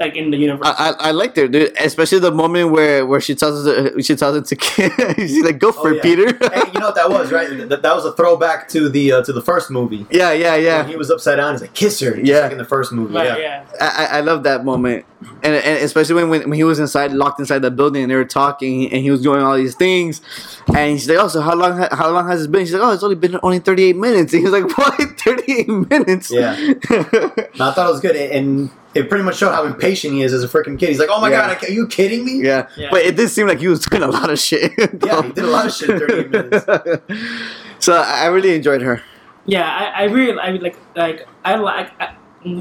like 0.00 0.16
in 0.16 0.30
the 0.30 0.36
universe. 0.36 0.66
I, 0.66 0.90
I, 0.90 1.08
I 1.08 1.10
liked 1.12 1.36
her, 1.36 1.46
dude. 1.46 1.72
Especially 1.78 2.18
the 2.18 2.32
moment 2.32 2.70
where, 2.72 3.06
where 3.06 3.20
she 3.20 3.34
tells 3.34 3.64
her, 3.64 4.00
she 4.02 4.16
tells 4.16 4.36
him 4.36 4.42
to 4.44 5.14
she's 5.16 5.44
like, 5.44 5.58
"Go 5.58 5.70
for 5.72 5.88
Oh, 5.88 5.92
it, 5.92 5.96
yeah. 5.96 6.02
Peter." 6.02 6.26
hey, 6.52 6.62
you 6.72 6.80
know 6.80 6.86
what 6.86 6.94
that 6.96 7.08
was, 7.10 7.30
right? 7.30 7.68
That, 7.68 7.82
that 7.82 7.94
was 7.94 8.04
a 8.04 8.12
throwback 8.12 8.68
to 8.70 8.88
the 8.88 9.12
uh, 9.12 9.22
to 9.22 9.32
the 9.32 9.40
first 9.42 9.70
movie. 9.70 10.06
yeah, 10.10 10.32
yeah, 10.32 10.54
When 10.54 10.62
yeah. 10.64 10.84
he 10.86 10.96
was 10.96 11.10
upside 11.10 11.36
down. 11.36 11.52
He's 11.54 11.60
like, 11.60 11.74
"Kiss 11.74 12.00
her." 12.00 12.12
Just 12.12 12.24
Yeah. 12.26 12.40
like 12.40 12.52
in 12.52 12.58
the 12.58 12.64
first 12.64 12.92
movie. 12.92 13.14
right, 13.14 13.38
yeah. 13.38 13.38
yeah. 13.38 13.64
I, 13.80 14.04
I- 14.06 14.18
I 14.18 14.20
love 14.20 14.42
that 14.44 14.64
moment, 14.64 15.04
and, 15.42 15.54
and 15.54 15.78
especially 15.84 16.14
when, 16.16 16.28
when 16.30 16.40
when 16.50 16.52
he 16.58 16.64
was 16.64 16.78
inside, 16.78 17.12
locked 17.12 17.38
inside 17.40 17.60
the 17.60 17.70
building, 17.70 18.02
and 18.02 18.10
they 18.10 18.16
were 18.16 18.24
talking, 18.24 18.90
and 18.92 19.00
he 19.02 19.10
was 19.10 19.22
doing 19.22 19.42
all 19.42 19.56
these 19.56 19.74
things, 19.76 20.20
and 20.74 20.98
she's 20.98 21.08
like, 21.08 21.18
"Oh, 21.18 21.28
so 21.28 21.40
how 21.40 21.54
long? 21.54 21.78
How 21.92 22.10
long 22.10 22.28
has 22.28 22.44
it 22.44 22.50
been?" 22.52 22.64
She's 22.64 22.74
like, 22.74 22.82
"Oh, 22.82 22.92
it's 22.92 23.02
only 23.02 23.16
been 23.16 23.38
only 23.42 23.58
thirty 23.60 23.84
eight 23.84 23.96
minutes." 23.96 24.32
And 24.32 24.40
he 24.44 24.48
was 24.50 24.60
like, 24.60 24.76
"What? 24.76 24.94
Thirty 25.20 25.52
eight 25.60 25.68
minutes?" 25.68 26.30
Yeah. 26.32 26.52
No, 27.58 27.68
I 27.68 27.72
thought 27.72 27.88
it 27.88 27.92
was 27.92 28.00
good, 28.00 28.16
and 28.16 28.70
it 28.94 29.08
pretty 29.08 29.24
much 29.24 29.36
showed 29.36 29.52
how 29.52 29.64
impatient 29.64 30.14
he 30.14 30.22
is 30.22 30.32
as 30.32 30.42
a 30.44 30.48
freaking 30.48 30.78
kid. 30.78 30.88
He's 30.90 30.98
like, 30.98 31.08
"Oh 31.10 31.20
my 31.20 31.30
Yeah. 31.30 31.48
god, 31.54 31.58
I 31.62 31.66
are 31.66 31.70
you 31.70 31.86
kidding 31.86 32.24
me?" 32.24 32.42
yeah, 32.44 32.68
Yeah. 32.76 32.88
but 32.90 33.02
it 33.02 33.16
did 33.16 33.28
seem 33.28 33.46
like 33.48 33.58
he 33.58 33.68
was 33.68 33.80
doing 33.84 34.02
a 34.02 34.08
lot 34.08 34.30
of 34.30 34.38
shit. 34.38 34.72
Yeah, 35.04 35.22
he 35.22 35.32
did 35.32 35.44
a 35.44 35.48
lot 35.48 35.66
of 35.66 35.72
shit 35.74 35.90
in 35.90 35.98
38 35.98 36.30
minutes. 36.30 36.64
so 37.78 37.94
I 37.96 38.22
I 38.22 38.26
really 38.26 38.54
enjoyed 38.54 38.82
her. 38.82 39.02
Yeah, 39.46 39.66
I, 39.68 40.02
I 40.02 40.04
really 40.04 40.38
I 40.38 40.50
like 40.52 40.76
like 40.96 41.28
I 41.44 41.56
like 41.56 41.90
I, 42.00 42.14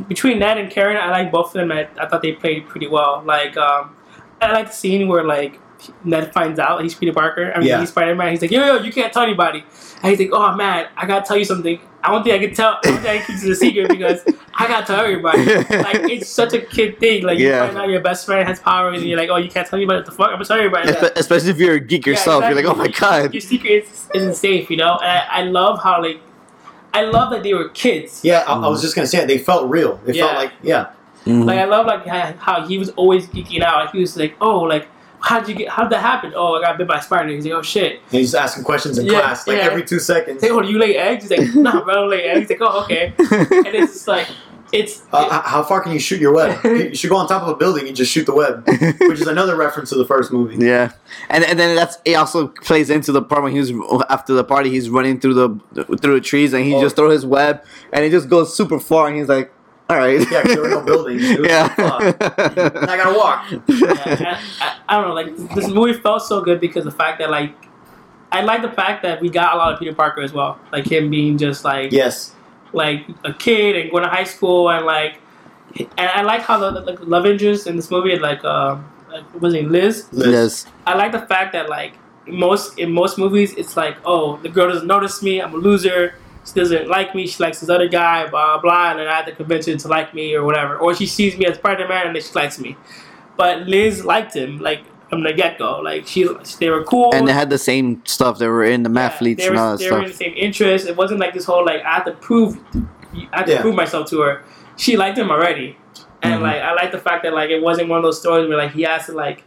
between 0.07 0.39
Ned 0.39 0.57
and 0.57 0.69
Karen, 0.71 0.97
I 0.97 1.09
like 1.11 1.31
both 1.31 1.47
of 1.47 1.53
them. 1.53 1.71
I, 1.71 1.87
I 1.99 2.07
thought 2.07 2.21
they 2.21 2.31
played 2.33 2.67
pretty 2.67 2.87
well. 2.87 3.21
Like 3.25 3.55
um, 3.57 3.95
I 4.41 4.51
like 4.51 4.67
the 4.67 4.73
scene 4.73 5.07
where 5.07 5.23
like 5.23 5.59
Ned 6.03 6.31
finds 6.33 6.59
out 6.59 6.81
he's 6.81 6.95
Peter 6.95 7.13
Parker. 7.13 7.51
I 7.55 7.59
mean, 7.59 7.67
Yeah. 7.67 7.79
he's 7.79 7.89
Spider 7.89 8.15
Man. 8.15 8.31
He's 8.31 8.41
like, 8.41 8.51
yo, 8.51 8.65
yo, 8.65 8.77
you 8.81 8.91
can't 8.91 9.11
tell 9.13 9.23
anybody. 9.23 9.63
And 10.01 10.09
he's 10.11 10.19
like, 10.19 10.29
oh 10.33 10.55
man, 10.55 10.87
I 10.97 11.05
gotta 11.05 11.25
tell 11.25 11.37
you 11.37 11.45
something. 11.45 11.79
I 12.03 12.11
don't 12.11 12.23
think 12.23 12.35
I 12.35 12.45
can 12.45 12.53
tell. 12.53 12.79
I 12.83 12.87
don't 12.87 12.95
think 12.97 13.07
I 13.07 13.17
can 13.19 13.25
keep 13.27 13.35
this 13.35 13.45
a 13.45 13.55
secret 13.55 13.87
because 13.89 14.21
I 14.55 14.67
gotta 14.67 14.85
tell 14.85 14.99
everybody. 14.99 15.45
like 15.45 15.65
it's 16.11 16.29
such 16.29 16.53
a 16.53 16.59
kid 16.61 16.99
thing. 16.99 17.23
Like 17.23 17.39
Yeah. 17.39 17.61
you 17.61 17.67
find 17.67 17.77
out 17.77 17.89
your 17.89 18.01
best 18.01 18.25
friend 18.25 18.47
has 18.47 18.59
powers, 18.59 18.99
and 19.01 19.09
you're 19.09 19.17
like, 19.17 19.29
oh, 19.29 19.37
you 19.37 19.49
can't 19.49 19.65
tell 19.67 19.77
anybody 19.77 19.99
what 19.99 20.05
the 20.05 20.11
fuck. 20.11 20.27
I'm 20.27 20.33
gonna 20.33 20.45
tell 20.45 20.57
everybody. 20.57 20.89
Yeah. 20.89 20.95
Espe- 20.99 21.15
Especially 21.17 21.49
if 21.51 21.57
you're 21.57 21.75
a 21.75 21.79
geek 21.79 22.05
Yeah, 22.05 22.11
yourself, 22.11 22.43
you're 22.45 22.55
like, 22.55 22.65
"Oh 22.65 22.75
my 22.75 22.87
god!" 22.89 23.33
your 23.33 23.41
secret 23.41 23.71
is, 23.85 24.07
isn't 24.13 24.35
safe, 24.35 24.69
you 24.69 24.77
know. 24.77 24.97
And 25.01 25.09
I, 25.09 25.25
I 25.29 25.43
love 25.43 25.81
how 25.81 26.01
like, 26.01 26.19
I 26.93 27.03
love 27.03 27.31
that 27.31 27.41
they 27.43 27.53
were 27.53 27.69
kids. 27.69 28.21
Yeah, 28.23 28.43
I, 28.47 28.53
I 28.53 28.67
was 28.67 28.81
just 28.81 28.95
gonna 28.95 29.07
say 29.07 29.19
it. 29.23 29.27
They 29.27 29.37
felt 29.37 29.69
real. 29.69 29.97
They 30.05 30.13
felt 30.19 30.35
like, 30.35 30.51
yeah, 30.61 30.91
Mhm. 31.25 31.45
Like 31.45 31.57
I 31.59 31.63
love 31.65 31.85
like 31.85 32.05
how, 32.05 32.33
how 32.37 32.67
he 32.67 32.77
was 32.77 32.89
always 32.91 33.27
geeking 33.27 33.61
out. 33.61 33.91
He 33.91 33.99
was 34.01 34.17
like, 34.17 34.35
oh, 34.41 34.59
like 34.59 34.87
how'd 35.23 35.47
you 35.49 35.55
get? 35.55 35.69
How'd 35.69 35.89
that 35.91 36.01
happen? 36.01 36.33
Oh, 36.35 36.55
I 36.55 36.61
got 36.61 36.77
bit 36.77 36.87
by 36.87 36.97
a 36.99 37.01
spider. 37.01 37.29
He's 37.29 37.45
like, 37.45 37.53
oh 37.53 37.61
shit. 37.61 37.93
And 37.93 38.11
he's 38.11 38.35
asking 38.35 38.63
questions 38.65 38.97
in 38.97 39.05
Yeah, 39.07 39.21
class 39.21 39.47
like 39.47 39.57
yeah. 39.57 39.63
every 39.63 39.83
two 39.83 39.99
seconds. 39.99 40.41
Hey, 40.43 40.49
oh, 40.51 40.61
do 40.61 40.67
you 40.69 40.77
lay 40.79 40.97
eggs? 40.97 41.27
He's 41.29 41.37
like, 41.39 41.55
no, 41.55 41.83
bro, 41.83 41.91
I 41.93 41.95
don't 41.95 42.09
lay 42.09 42.23
eggs. 42.23 42.49
He's 42.49 42.59
like, 42.59 42.69
oh, 42.69 42.83
okay. 42.83 43.13
And 43.19 43.67
it's 43.75 43.93
just 43.93 44.07
like, 44.07 44.27
it's 44.73 45.03
Uh, 45.13 45.25
h- 45.31 45.45
how 45.45 45.61
far 45.63 45.81
can 45.81 45.91
you 45.91 45.99
shoot 45.99 46.19
your 46.19 46.33
web? 46.33 46.59
You 46.65 46.95
should 46.95 47.11
go 47.11 47.17
on 47.17 47.27
top 47.27 47.43
of 47.43 47.49
a 47.49 47.55
building 47.55 47.87
and 47.87 47.95
just 47.95 48.11
shoot 48.11 48.25
the 48.25 48.33
web, 48.33 48.67
which 48.67 49.21
is 49.21 49.27
another 49.27 49.55
reference 49.55 49.89
to 49.91 49.95
the 49.95 50.05
first 50.05 50.33
movie. 50.33 50.55
Yeah, 50.65 50.91
and 51.29 51.43
and 51.43 51.59
then 51.59 51.75
that's 51.75 51.99
it. 52.05 52.15
Also 52.15 52.47
plays 52.47 52.89
into 52.89 53.11
the 53.11 53.21
part 53.21 53.43
when 53.43 53.51
he's 53.53 53.71
after 54.09 54.33
the 54.33 54.43
party, 54.43 54.71
he's 54.71 54.89
running 54.89 55.19
through 55.19 55.35
the 55.35 55.95
through 56.01 56.15
the 56.15 56.21
trees, 56.21 56.53
and 56.53 56.65
he 56.65 56.73
Oh. 56.73 56.81
just 56.81 56.95
throw 56.95 57.11
his 57.11 57.23
web, 57.23 57.63
and 57.93 58.03
it 58.03 58.09
just 58.09 58.27
goes 58.29 58.55
super 58.55 58.79
far, 58.79 59.07
and 59.07 59.15
he's 59.19 59.27
like, 59.29 59.52
"All 59.89 59.97
right." 59.97 60.19
Yeah, 60.31 60.41
'cause 60.43 60.53
there 60.53 60.61
were 60.63 60.69
no 60.69 60.81
buildings. 60.91 61.21
dude. 61.21 61.47
Fuck. 61.49 61.75
I 61.77 62.97
gotta 62.97 63.17
walk. 63.17 63.45
yeah, 63.51 63.57
I, 64.05 64.39
I, 64.61 64.75
I 64.89 65.01
don't 65.01 65.07
know. 65.09 65.13
Like 65.13 65.35
this 65.55 65.67
movie 65.69 65.93
felt 65.93 66.23
so 66.23 66.41
good 66.41 66.59
because 66.59 66.83
the 66.85 66.91
fact 66.91 67.19
that 67.19 67.29
like 67.29 67.53
I 68.31 68.41
like 68.41 68.61
the 68.61 68.71
fact 68.71 69.03
that 69.03 69.21
we 69.21 69.29
got 69.29 69.53
a 69.53 69.57
lot 69.57 69.73
of 69.73 69.79
Peter 69.79 69.93
Parker 69.93 70.21
as 70.21 70.33
well. 70.33 70.57
Like 70.71 70.85
him 70.85 71.09
being 71.09 71.37
just 71.37 71.63
like 71.63 71.91
Yes. 71.91 72.33
like 72.73 73.05
a 73.23 73.33
kid 73.33 73.75
and 73.75 73.91
going 73.91 74.03
to 74.03 74.09
high 74.09 74.23
school 74.23 74.69
and 74.69 74.85
like 74.85 75.19
and 75.79 76.09
I 76.09 76.21
like 76.23 76.41
how 76.41 76.57
the, 76.57 76.81
the, 76.81 76.93
the 76.97 77.05
love 77.05 77.25
interest 77.25 77.67
in 77.67 77.75
this 77.75 77.89
movie 77.91 78.17
like 78.17 78.43
uh 78.43 78.77
like, 79.11 79.41
was 79.41 79.53
it 79.53 79.65
Liz? 79.69 80.07
Liz. 80.11 80.27
yes. 80.31 80.65
I 80.87 80.95
like 80.95 81.11
the 81.11 81.19
fact 81.27 81.53
that 81.53 81.69
like 81.69 81.93
most 82.25 82.79
in 82.79 82.91
most 82.91 83.17
movies 83.19 83.53
it's 83.55 83.75
like 83.77 83.97
oh 84.05 84.37
the 84.37 84.49
girl 84.49 84.67
doesn't 84.71 84.87
notice 84.87 85.21
me 85.21 85.39
I'm 85.41 85.53
a 85.53 85.57
loser 85.57 86.15
she 86.45 86.53
doesn't 86.53 86.87
like 86.87 87.15
me 87.15 87.25
she 87.27 87.41
likes 87.41 87.59
this 87.61 87.69
other 87.69 87.87
guy 87.87 88.27
blah 88.27 88.57
blah, 88.57 88.61
blah 88.61 88.91
and 88.91 88.99
then 88.99 89.07
I 89.07 89.15
have 89.15 89.25
to 89.27 89.35
convince 89.35 89.65
her 89.67 89.75
to 89.75 89.87
like 89.87 90.13
me 90.13 90.35
or 90.35 90.43
whatever. 90.43 90.77
Or 90.77 90.93
she 90.95 91.05
sees 91.05 91.37
me 91.37 91.45
as 91.45 91.55
Spider 91.57 91.87
Man 91.87 92.07
and 92.07 92.15
then 92.15 92.21
she 92.23 92.33
likes 92.33 92.59
me. 92.59 92.75
But 93.37 93.61
Liz 93.67 94.03
liked 94.05 94.35
him 94.35 94.59
like 94.59 94.81
from 95.09 95.23
the 95.23 95.31
get 95.33 95.57
go 95.57 95.79
like 95.79 96.07
she 96.07 96.27
they 96.59 96.69
were 96.69 96.83
cool. 96.83 97.13
And 97.13 97.27
they 97.27 97.33
had 97.33 97.49
the 97.49 97.57
same 97.57 98.01
stuff. 98.05 98.39
They 98.39 98.47
were 98.47 98.63
in 98.63 98.83
the 98.83 98.89
Yeah, 98.89 99.09
mathletes 99.09 99.37
they 99.37 99.47
and 99.47 99.55
were, 99.55 99.61
all 99.61 99.71
that 99.77 99.79
they 99.79 99.91
were 99.91 100.01
in 100.03 100.07
the 100.07 100.13
same 100.13 100.33
interest. 100.35 100.87
It 100.87 100.95
wasn't 100.97 101.19
like 101.19 101.33
this 101.33 101.45
whole 101.45 101.65
like 101.65 101.81
I 101.83 101.93
have 101.95 102.05
to 102.05 102.11
prove 102.13 102.57
I 103.31 103.37
have 103.37 103.45
to 103.45 103.51
Yeah. 103.53 103.61
prove 103.61 103.75
myself 103.75 104.09
to 104.09 104.21
her. 104.21 104.43
She 104.75 104.97
liked 104.97 105.17
him 105.17 105.29
already. 105.31 105.77
And 106.23 106.39
Mhm. 106.39 106.43
like 106.43 106.61
I 106.61 106.73
like 106.73 106.91
the 106.91 106.97
fact 106.99 107.23
that 107.23 107.33
like 107.33 107.49
it 107.51 107.61
wasn't 107.61 107.89
one 107.89 107.97
of 107.99 108.03
those 108.03 108.19
stories 108.19 108.47
where 108.49 108.57
like 108.57 108.71
he 108.71 108.81
has 108.83 109.05
to 109.05 109.11
like 109.13 109.43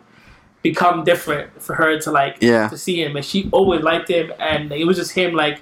become 0.63 1.05
different 1.05 1.61
for 1.63 1.75
her 1.75 1.99
to 2.01 2.11
like 2.11 2.37
Yeah. 2.41 2.69
to 2.69 2.77
see 2.79 3.03
him. 3.03 3.17
And 3.17 3.25
she 3.25 3.49
always 3.53 3.83
liked 3.83 4.09
him. 4.09 4.33
And 4.39 4.73
it 4.73 4.87
was 4.87 4.97
just 4.97 5.13
him 5.13 5.35
like 5.35 5.61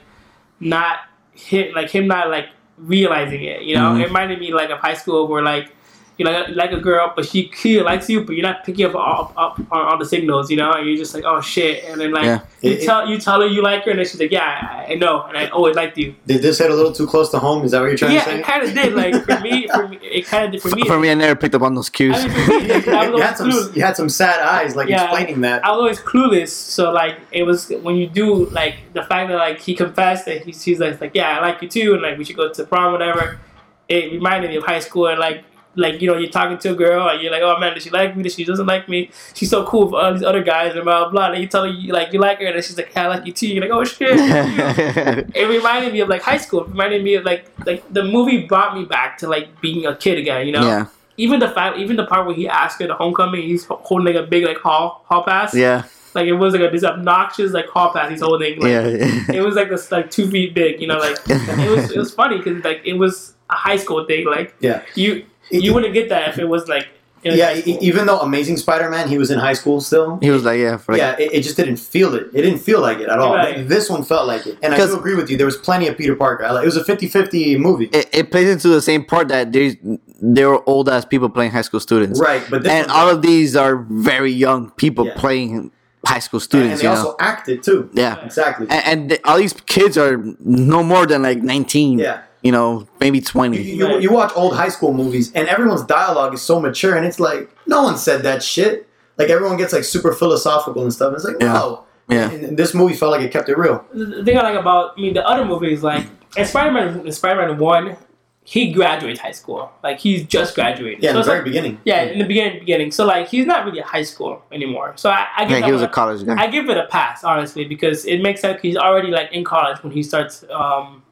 not 0.61 0.99
hit 1.35 1.75
like 1.75 1.91
him 1.91 2.07
not 2.07 2.29
like 2.31 2.49
realizing 2.79 3.43
it 3.45 3.63
you 3.63 3.75
know 3.77 3.93
Mhm. 3.93 4.01
it 4.01 4.07
reminded 4.07 4.39
me 4.41 4.53
like 4.53 4.71
of 4.71 4.79
high 4.79 4.95
school 4.95 5.27
where 5.29 5.43
like 5.43 5.75
you 6.17 6.25
know, 6.25 6.47
you 6.47 6.55
like 6.55 6.71
a 6.71 6.79
girl, 6.79 7.13
but 7.17 7.27
she 7.27 7.49
clearly 7.49 7.83
likes 7.85 8.09
you, 8.09 8.23
but 8.25 8.37
you're 8.37 8.47
not 8.47 8.63
picking 8.65 8.87
up 8.87 8.95
all, 8.95 9.33
up 9.37 9.59
on 9.73 9.81
all 9.87 9.99
the 9.99 10.05
signals, 10.05 10.49
you 10.49 10.57
know. 10.57 10.71
And 10.73 10.87
you're 10.87 10.97
just 10.97 11.13
like, 11.13 11.25
oh 11.27 11.41
shit, 11.41 11.83
and 11.85 12.01
then 12.01 12.13
like 12.13 12.25
Yeah. 12.25 12.41
you 12.63 12.71
It- 12.71 12.83
it- 12.83 12.87
tell 12.87 13.09
you 13.09 13.19
tell 13.19 13.41
her 13.41 13.47
you 13.49 13.63
like 13.63 13.85
her, 13.85 13.91
and 13.91 13.99
then 13.99 14.07
she's 14.07 14.21
like, 14.21 14.31
yeah, 14.31 14.85
I, 14.89 14.93
I 14.93 14.95
know, 14.95 15.23
and 15.23 15.37
I 15.37 15.49
always 15.49 15.75
liked 15.75 15.99
you. 15.99 16.15
Did 16.27 16.43
this 16.43 16.59
hit 16.59 16.71
a 16.71 16.75
little 16.75 16.93
too 16.93 17.07
close 17.09 17.31
to 17.31 17.41
home? 17.41 17.65
Is 17.65 17.73
that 17.73 17.81
what 17.81 17.87
you're 17.89 17.97
trying 17.97 18.13
Yeah, 18.13 18.21
to 18.21 18.25
say? 18.27 18.33
Yeah, 18.35 18.39
it 18.41 18.45
kind 18.45 18.63
of 18.63 18.75
did. 18.75 18.95
Like 18.95 19.25
for 19.25 19.41
me, 19.41 19.67
for 19.67 19.89
me, 19.89 19.99
it 20.03 20.27
kind 20.27 20.45
of 20.47 20.53
did 20.53 20.63
for 20.63 20.77
me. 20.77 20.87
For 20.87 21.01
me, 21.01 21.11
I 21.11 21.15
never 21.15 21.35
picked 21.35 21.57
up 21.57 21.63
on 21.63 21.75
those 21.75 21.91
cues. 21.91 22.15
I 22.17 22.29
mean, 22.29 22.37
me, 22.37 22.67
you, 22.67 22.75
I 22.93 23.07
you 23.09 23.17
had 23.19 23.37
some, 23.37 23.51
clueless. 23.51 23.77
you 23.77 23.83
had 23.83 23.97
some 23.97 24.09
sad 24.09 24.41
eyes, 24.41 24.77
like 24.77 24.89
Yeah. 24.89 25.05
explaining 25.05 25.41
that. 25.41 25.65
I 25.65 25.71
was 25.71 25.79
always 25.79 25.99
clueless. 25.99 26.51
So 26.51 26.93
like 26.93 27.19
it 27.33 27.43
was 27.43 27.71
when 27.83 27.97
you 27.97 28.07
do 28.07 28.47
like 28.51 28.77
the 28.93 29.03
fact 29.03 29.31
that 29.31 29.37
like 29.37 29.59
he 29.61 29.75
confessed 29.75 30.27
that 30.27 30.43
he, 30.45 30.53
he's 30.53 30.79
like 30.79 31.01
like 31.01 31.11
yeah 31.15 31.39
I 31.39 31.41
like 31.41 31.61
you 31.61 31.69
too 31.69 31.95
and 31.95 32.03
like 32.03 32.19
we 32.19 32.25
should 32.25 32.37
go 32.37 32.53
to 32.53 32.65
prom 32.65 32.93
whatever. 32.93 33.41
It 33.89 34.13
reminded 34.13 34.51
me 34.51 34.57
of 34.57 34.65
high 34.65 34.79
school 34.79 35.09
and 35.09 35.19
like 35.19 35.43
like 35.77 36.01
you 36.01 36.07
know 36.09 36.17
you're 36.17 36.31
talking 36.31 36.57
to 36.59 36.71
a 36.71 36.75
girl 36.75 37.09
and 37.09 37.21
you're 37.21 37.33
like 37.33 37.43
oh 37.43 37.59
man 37.59 37.75
does 37.75 37.83
she 37.83 37.91
like 37.91 38.17
me 38.17 38.23
does 38.23 38.35
she 38.35 38.45
doesn't 38.45 38.67
like 38.67 38.89
me 38.89 39.11
she's 39.35 39.51
so 39.51 39.65
cool 39.67 39.87
with 39.87 39.95
all 39.95 40.13
these 40.13 40.23
other 40.23 40.43
guys 40.43 40.75
and 40.75 40.85
blah 40.85 41.01
blah 41.05 41.11
blah. 41.11 41.33
And 41.33 41.43
you 41.43 41.49
tell 41.49 41.65
her 41.65 41.69
you 41.71 41.93
like 41.93 42.13
you 42.13 42.21
like 42.21 42.39
her 42.39 42.47
and 42.47 42.65
she's 42.65 42.77
like 42.77 42.93
yeah, 42.95 43.05
I 43.05 43.09
like 43.09 43.27
you 43.27 43.33
too. 43.33 43.49
You're 43.49 43.63
like 43.63 43.71
oh 43.71 43.85
shit. 43.85 44.09
it 45.35 45.49
reminded 45.49 45.93
me 45.93 46.01
of 46.01 46.09
like 46.09 46.23
high 46.23 46.37
school. 46.39 46.63
It 46.65 46.69
reminded 46.69 47.03
me 47.03 47.15
of 47.15 47.25
like 47.25 47.47
like 47.67 47.83
the 47.93 48.05
movie 48.05 48.47
brought 48.47 48.77
me 48.77 48.85
back 48.85 49.19
to 49.19 49.29
like 49.29 49.61
being 49.61 49.87
a 49.87 49.95
kid 49.97 50.19
again. 50.19 50.47
You 50.47 50.53
know. 50.53 50.63
yeah, 50.67 50.87
Even 51.17 51.41
the 51.41 51.49
fact, 51.49 51.79
even 51.79 51.97
the 51.97 52.07
part 52.07 52.27
where 52.27 52.35
he 52.35 52.49
asked 52.49 52.81
her 52.81 52.87
to 52.87 52.95
homecoming, 52.95 53.43
he's 53.43 53.65
holding 53.65 54.07
like 54.07 54.23
a 54.23 54.27
big 54.27 54.45
like 54.45 54.59
hall 54.59 55.05
hall 55.07 55.23
pass. 55.25 55.55
yeah, 55.55 55.85
Like 56.15 56.27
it 56.27 56.35
was 56.35 56.55
like 56.55 56.63
a, 56.63 56.71
this 56.71 56.85
obnoxious 56.85 57.53
like 57.53 57.67
hall 57.69 57.93
pass 57.93 58.11
he's 58.11 58.21
holding. 58.21 58.61
Like, 58.61 58.71
yeah. 58.71 59.35
It 59.35 59.43
was 59.45 59.55
like 59.55 59.69
this 59.69 59.91
like 59.91 60.11
two 60.11 60.31
feet 60.31 60.55
big, 60.55 60.81
you 60.81 60.87
know. 60.87 60.99
Like 60.99 61.17
it 61.27 61.71
was 61.71 61.91
it 61.91 61.99
was 61.99 62.13
funny 62.15 62.39
because 62.39 62.63
like 62.65 62.83
it 62.85 62.95
was 62.95 63.35
a 63.51 63.55
high 63.55 63.77
school 63.77 64.05
thing. 64.07 64.27
Like 64.27 64.55
Yeah. 64.61 64.83
you 64.95 65.25
you 65.51 65.75
wouldn't 65.75 65.95
get 65.95 66.09
that 66.09 66.29
if 66.31 66.39
it 66.39 66.47
was 66.49 66.69
like 66.69 66.89
in 67.23 67.37
Yeah, 67.39 67.47
high 67.47 67.59
e- 67.59 67.63
school. 67.63 67.79
even 67.81 68.07
though 68.07 68.19
Amazing 68.21 68.59
Spider-Man, 68.59 69.09
he 69.09 69.17
was 69.17 69.31
in 69.31 69.39
high 69.39 69.55
school 69.55 69.81
still. 69.81 70.19
He 70.21 70.31
was 70.31 70.45
like, 70.45 70.59
yeah, 70.59 70.77
for 70.77 70.93
like, 70.93 70.99
yeah, 71.01 71.17
it, 71.19 71.33
it 71.33 71.43
just 71.43 71.57
didn't 71.57 71.79
feel 71.79 72.15
it. 72.15 72.27
It 72.35 72.43
didn't 72.43 72.59
feel 72.59 72.81
like 72.83 72.99
it 72.99 73.09
at 73.09 73.19
all. 73.19 73.35
Right. 73.35 73.67
This 73.67 73.89
one 73.89 74.03
felt 74.05 74.27
like 74.27 74.47
it, 74.47 74.59
and 74.63 74.75
I 74.75 74.77
do 74.77 74.95
agree 74.97 75.15
with 75.15 75.31
you. 75.31 75.37
There 75.39 75.47
was 75.47 75.57
plenty 75.57 75.89
of 75.89 75.97
Peter 75.97 76.15
Parker. 76.15 76.45
It 76.45 76.65
was 76.65 76.77
a 76.77 76.85
50-50 76.85 77.59
movie, 77.59 77.87
it, 77.93 78.09
it 78.13 78.31
plays 78.31 78.49
into 78.51 78.69
the 78.69 78.83
same 78.83 79.05
part 79.05 79.29
that 79.29 79.53
there's 79.53 79.75
there 80.21 80.49
were 80.51 80.63
old 80.69 80.89
ass 80.89 81.05
people 81.05 81.29
playing 81.31 81.51
high 81.53 81.63
school 81.63 81.81
students, 81.81 82.21
right? 82.21 82.43
But 82.51 82.67
and 82.67 82.87
one- 82.89 82.97
all 82.97 83.09
of 83.11 83.23
these 83.23 83.57
are 83.57 83.77
very 83.77 84.31
young 84.33 84.71
people 84.73 85.07
Yeah. 85.07 85.15
playing 85.17 85.71
high 86.07 86.19
school 86.19 86.41
students. 86.41 86.73
and 86.73 86.79
students. 86.81 86.83
they 86.83 86.87
you 86.87 86.91
also 86.91 87.11
know, 87.11 87.17
acted 87.33 87.63
too. 87.63 87.89
yeah, 87.95 88.23
Exactly. 88.25 88.67
and, 88.69 88.85
and 88.87 89.11
the, 89.11 89.27
all 89.29 89.39
these 89.39 89.55
kids 89.65 89.97
are 89.97 90.19
no 90.41 90.83
more 90.83 91.07
than 91.07 91.23
like 91.23 91.39
nineteen. 91.43 91.99
Yeah. 91.99 92.21
You 92.45 92.53
know, 92.53 92.87
maybe 93.01 93.21
twenty. 93.21 93.61
you, 93.61 93.99
you 93.99 94.13
watch 94.13 94.31
old 94.37 94.55
high 94.55 94.69
school 94.69 94.93
movies, 94.93 95.33
and 95.33 95.49
everyone's 95.49 95.83
dialogue 95.85 96.33
is 96.35 96.43
so 96.43 96.61
mature, 96.61 96.95
and 96.95 97.05
it's 97.05 97.19
like 97.19 97.51
no 97.67 97.83
one 97.83 97.97
said 97.97 98.23
that 98.23 98.43
shit. 98.43 98.87
Like 99.19 99.31
everyone 99.31 99.57
gets 99.57 99.73
like 99.73 99.85
super 99.85 100.13
philosophical 100.13 100.83
and 100.83 100.93
stuff. 100.93 101.09
And 101.09 101.17
It's 101.17 101.25
like 101.25 101.37
Yeah. 101.41 101.53
no. 101.55 101.85
Yeah. 102.09 102.31
And, 102.31 102.45
and 102.45 102.57
this 102.59 102.75
movie 102.75 102.95
felt 102.95 103.13
like 103.13 103.23
it 103.23 103.33
kept 103.33 103.49
it 103.49 103.57
real. 103.57 103.83
the 103.95 104.23
thing 104.25 104.37
I 104.39 104.43
like 104.43 104.57
about 104.61 104.93
I 104.99 105.01
mean 105.01 105.15
the 105.15 105.27
other 105.27 105.45
movies 105.47 105.83
like 105.83 106.05
in 106.37 106.45
Spider 106.45 106.71
Man 106.73 107.11
Spider 107.13 107.41
Man 107.47 107.59
one, 107.59 107.97
he 108.43 108.73
graduates 108.73 109.21
high 109.21 109.31
school. 109.31 109.71
Like 109.83 110.01
he's 110.01 110.27
just 110.27 110.55
graduated. 110.55 111.03
Yeah, 111.03 111.11
in 111.11 111.15
So 111.17 111.21
the 111.21 111.25
very 111.27 111.39
like- 111.39 111.45
beginning. 111.47 111.81
Yeah, 111.87 112.03
in 112.03 112.19
the 112.19 112.25
beginning, 112.27 112.59
beginning. 112.59 112.91
So 112.91 113.07
like 113.07 113.29
he's 113.29 113.47
not 113.47 113.65
really 113.65 113.79
a 113.79 113.85
high 113.85 114.03
school 114.03 114.43
anymore. 114.53 114.93
So 114.97 115.09
I, 115.09 115.29
I 115.37 115.45
give 115.47 115.61
Yeah, 115.61 115.67
he 115.67 115.73
was 115.73 115.81
a 115.81 115.85
one 115.87 115.93
college 115.95 116.27
guy. 116.27 116.35
I 116.37 116.49
give 116.49 116.69
it 116.69 116.77
a 116.77 116.87
pass 116.89 117.25
honestly 117.25 117.65
because 117.65 118.05
it 118.05 118.21
makes 118.21 118.41
sense. 118.43 118.61
He's 118.61 118.77
already 118.77 119.09
like 119.09 119.33
in 119.33 119.45
college 119.45 119.83
when 119.83 119.93
he 119.93 120.03
starts 120.03 120.45
um, 120.51 121.03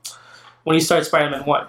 when 0.64 0.74
he 0.74 0.80
starts 0.80 1.08
Spider 1.08 1.30
Man 1.30 1.44
one, 1.44 1.66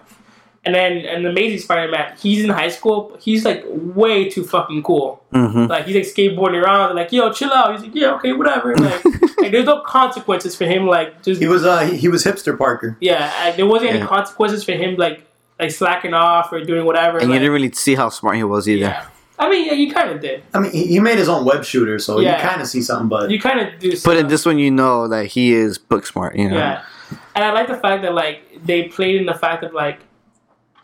and 0.65 0.73
then 0.73 0.97
an 1.05 1.25
Amazing 1.25 1.59
Spider 1.59 1.91
Man. 1.91 2.15
He's 2.17 2.43
in 2.43 2.49
high 2.49 2.69
school. 2.69 3.09
But 3.11 3.21
he's 3.21 3.43
like 3.45 3.63
way 3.67 4.29
too 4.29 4.43
fucking 4.45 4.83
cool. 4.83 5.23
hmm 5.31 5.65
Like 5.65 5.85
he's 5.85 5.95
like 5.95 6.05
skateboarding 6.05 6.63
around. 6.63 6.95
Like 6.95 7.11
yo, 7.11 7.31
chill 7.33 7.51
out. 7.51 7.73
He's 7.73 7.81
like 7.83 7.95
yeah, 7.95 8.13
okay, 8.15 8.33
whatever. 8.33 8.75
Like, 8.75 9.03
like 9.39 9.51
there's 9.51 9.65
no 9.65 9.81
consequences 9.81 10.55
for 10.55 10.65
him. 10.65 10.87
Like 10.87 11.21
just 11.23 11.41
He 11.41 11.47
was 11.47 11.65
uh 11.65 11.81
he, 11.85 11.97
he 11.97 12.07
was 12.07 12.23
hipster 12.23 12.57
Parker. 12.57 12.97
yeah, 13.01 13.31
like, 13.45 13.55
there 13.57 13.65
wasn't 13.65 13.91
any 13.91 14.05
consequences 14.05 14.63
for 14.63 14.73
him 14.73 14.95
like 14.95 15.25
like 15.59 15.71
slacking 15.71 16.13
off 16.13 16.51
or 16.51 16.63
doing 16.63 16.85
whatever. 16.85 17.17
And 17.19 17.27
you 17.31 17.39
didn't 17.39 17.51
really 17.53 17.71
see 17.71 17.95
how 17.95 18.09
smart 18.09 18.35
he 18.37 18.43
was 18.43 18.67
either. 18.69 18.81
yeah. 18.81 19.05
I 19.39 19.49
mean, 19.49 19.65
yeah, 19.65 19.73
you 19.73 19.91
kind 19.91 20.09
of 20.11 20.21
did. 20.21 20.43
I 20.53 20.59
mean, 20.59 20.71
he, 20.71 20.85
he 20.87 20.99
made 20.99 21.17
his 21.17 21.27
own 21.27 21.43
web 21.43 21.63
shooter, 21.65 21.97
so 21.99 22.19
Yeah. 22.19 22.35
you 22.37 22.41
kind 22.47 22.61
of 22.61 22.67
see 22.67 22.81
something. 22.81 23.09
But 23.09 23.31
You 23.31 23.39
kind 23.39 23.59
of 23.59 23.79
do. 23.79 23.89
But 23.91 23.97
stuff. 23.99 24.15
in 24.17 24.27
this 24.27 24.45
one, 24.45 24.59
you 24.59 24.69
know 24.71 25.07
that 25.07 25.25
he 25.25 25.53
is 25.53 25.77
book 25.79 26.05
smart. 26.05 26.35
You 26.35 26.49
know. 26.49 26.55
Yeah, 26.57 26.83
and 27.35 27.43
I 27.43 27.51
like 27.51 27.67
the 27.67 27.75
fact 27.77 28.03
that 28.03 28.13
like 28.13 28.43
they 28.63 28.83
played 28.83 29.15
in 29.17 29.25
the 29.25 29.33
fact 29.33 29.63
of 29.63 29.73
like, 29.73 29.99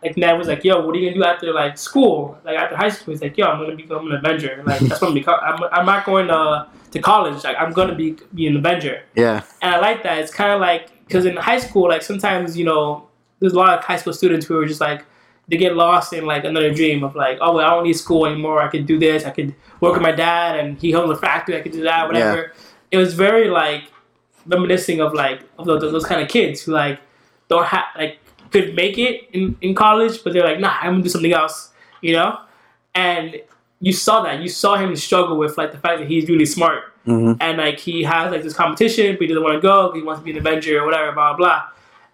like 0.02 0.16
Ned 0.16 0.38
was 0.38 0.48
like, 0.48 0.64
"Yo, 0.64 0.80
what 0.84 0.94
are 0.94 0.98
you 0.98 1.10
gonna 1.10 1.22
do 1.22 1.24
after 1.24 1.52
like 1.52 1.76
school? 1.76 2.38
Like 2.44 2.56
after 2.56 2.76
high 2.76 2.88
school?" 2.88 3.12
He's 3.12 3.22
like, 3.22 3.36
"Yo, 3.36 3.46
I'm 3.46 3.60
gonna 3.60 3.76
become 3.76 4.06
an 4.06 4.16
Avenger. 4.16 4.62
Like 4.64 4.80
that's 4.80 5.00
what 5.00 5.08
I'm 5.08 5.14
become. 5.14 5.38
I'm, 5.42 5.62
I'm 5.72 5.86
not 5.86 6.06
going 6.06 6.28
to 6.28 6.68
to 6.92 6.98
college. 7.00 7.44
Like 7.44 7.56
I'm 7.58 7.72
gonna 7.72 7.94
be 7.94 8.16
be 8.34 8.46
an 8.46 8.56
Avenger." 8.56 9.02
Yeah. 9.14 9.42
And 9.60 9.74
I 9.74 9.78
like 9.78 10.02
that. 10.04 10.18
It's 10.18 10.32
kind 10.32 10.52
of 10.52 10.60
like 10.60 10.90
because 11.06 11.26
in 11.26 11.36
high 11.36 11.58
school, 11.58 11.88
like 11.88 12.02
sometimes 12.02 12.56
you 12.56 12.64
know, 12.64 13.08
there's 13.40 13.52
a 13.52 13.58
lot 13.58 13.78
of 13.78 13.84
high 13.84 13.96
school 13.96 14.12
students 14.12 14.46
who 14.46 14.56
are 14.58 14.66
just 14.66 14.80
like 14.80 15.04
they 15.48 15.56
get 15.56 15.74
lost 15.74 16.12
in 16.12 16.24
like 16.24 16.44
another 16.44 16.72
dream 16.72 17.02
of 17.02 17.16
like, 17.16 17.38
oh, 17.40 17.56
well, 17.56 17.66
I 17.66 17.74
don't 17.74 17.84
need 17.84 17.94
school 17.94 18.24
anymore. 18.24 18.62
I 18.62 18.68
could 18.68 18.86
do 18.86 18.98
this. 18.98 19.24
I 19.24 19.30
could 19.30 19.54
work 19.80 19.94
with 19.94 20.02
my 20.02 20.12
dad, 20.12 20.58
and 20.58 20.78
he 20.78 20.94
owns 20.94 21.10
a 21.10 21.20
factory. 21.20 21.56
I 21.58 21.60
could 21.60 21.72
do 21.72 21.82
that, 21.82 22.06
whatever. 22.06 22.36
Yeah. 22.36 22.62
It 22.92 22.96
was 22.96 23.14
very 23.14 23.48
like 23.50 23.90
reminiscing 24.46 25.00
of 25.00 25.12
like 25.12 25.42
of 25.58 25.66
those, 25.66 25.80
those 25.80 26.06
kind 26.06 26.22
of 26.22 26.28
kids 26.28 26.62
who 26.62 26.72
like 26.72 27.00
don't 27.50 27.66
have 27.66 27.84
like 27.96 28.18
could 28.50 28.74
make 28.74 28.96
it 28.98 29.28
in, 29.32 29.56
in 29.60 29.74
college, 29.74 30.24
but 30.24 30.32
they're 30.32 30.44
like, 30.44 30.58
nah, 30.58 30.76
I'm 30.80 30.94
gonna 30.94 31.02
do 31.02 31.08
something 31.08 31.32
else, 31.32 31.72
you 32.00 32.14
know. 32.14 32.40
And 32.94 33.40
you 33.80 33.92
saw 33.92 34.22
that. 34.22 34.40
You 34.40 34.48
saw 34.48 34.76
him 34.76 34.94
struggle 34.96 35.36
with 35.36 35.58
like 35.58 35.72
the 35.72 35.78
fact 35.78 36.00
that 36.00 36.08
he's 36.08 36.28
really 36.28 36.46
smart 36.46 36.84
hmm 37.06 37.32
and 37.40 37.56
like 37.56 37.78
he 37.78 38.02
has 38.02 38.30
like 38.30 38.42
this 38.42 38.52
competition, 38.54 39.14
but 39.14 39.22
he 39.22 39.26
doesn't 39.28 39.42
want 39.42 39.54
to 39.54 39.60
go, 39.60 39.92
He 39.92 40.02
wants 40.02 40.20
to 40.20 40.24
be 40.24 40.32
an 40.32 40.38
Avenger 40.38 40.80
or 40.80 40.84
whatever, 40.84 41.12
blah 41.12 41.34
blah. 41.34 41.64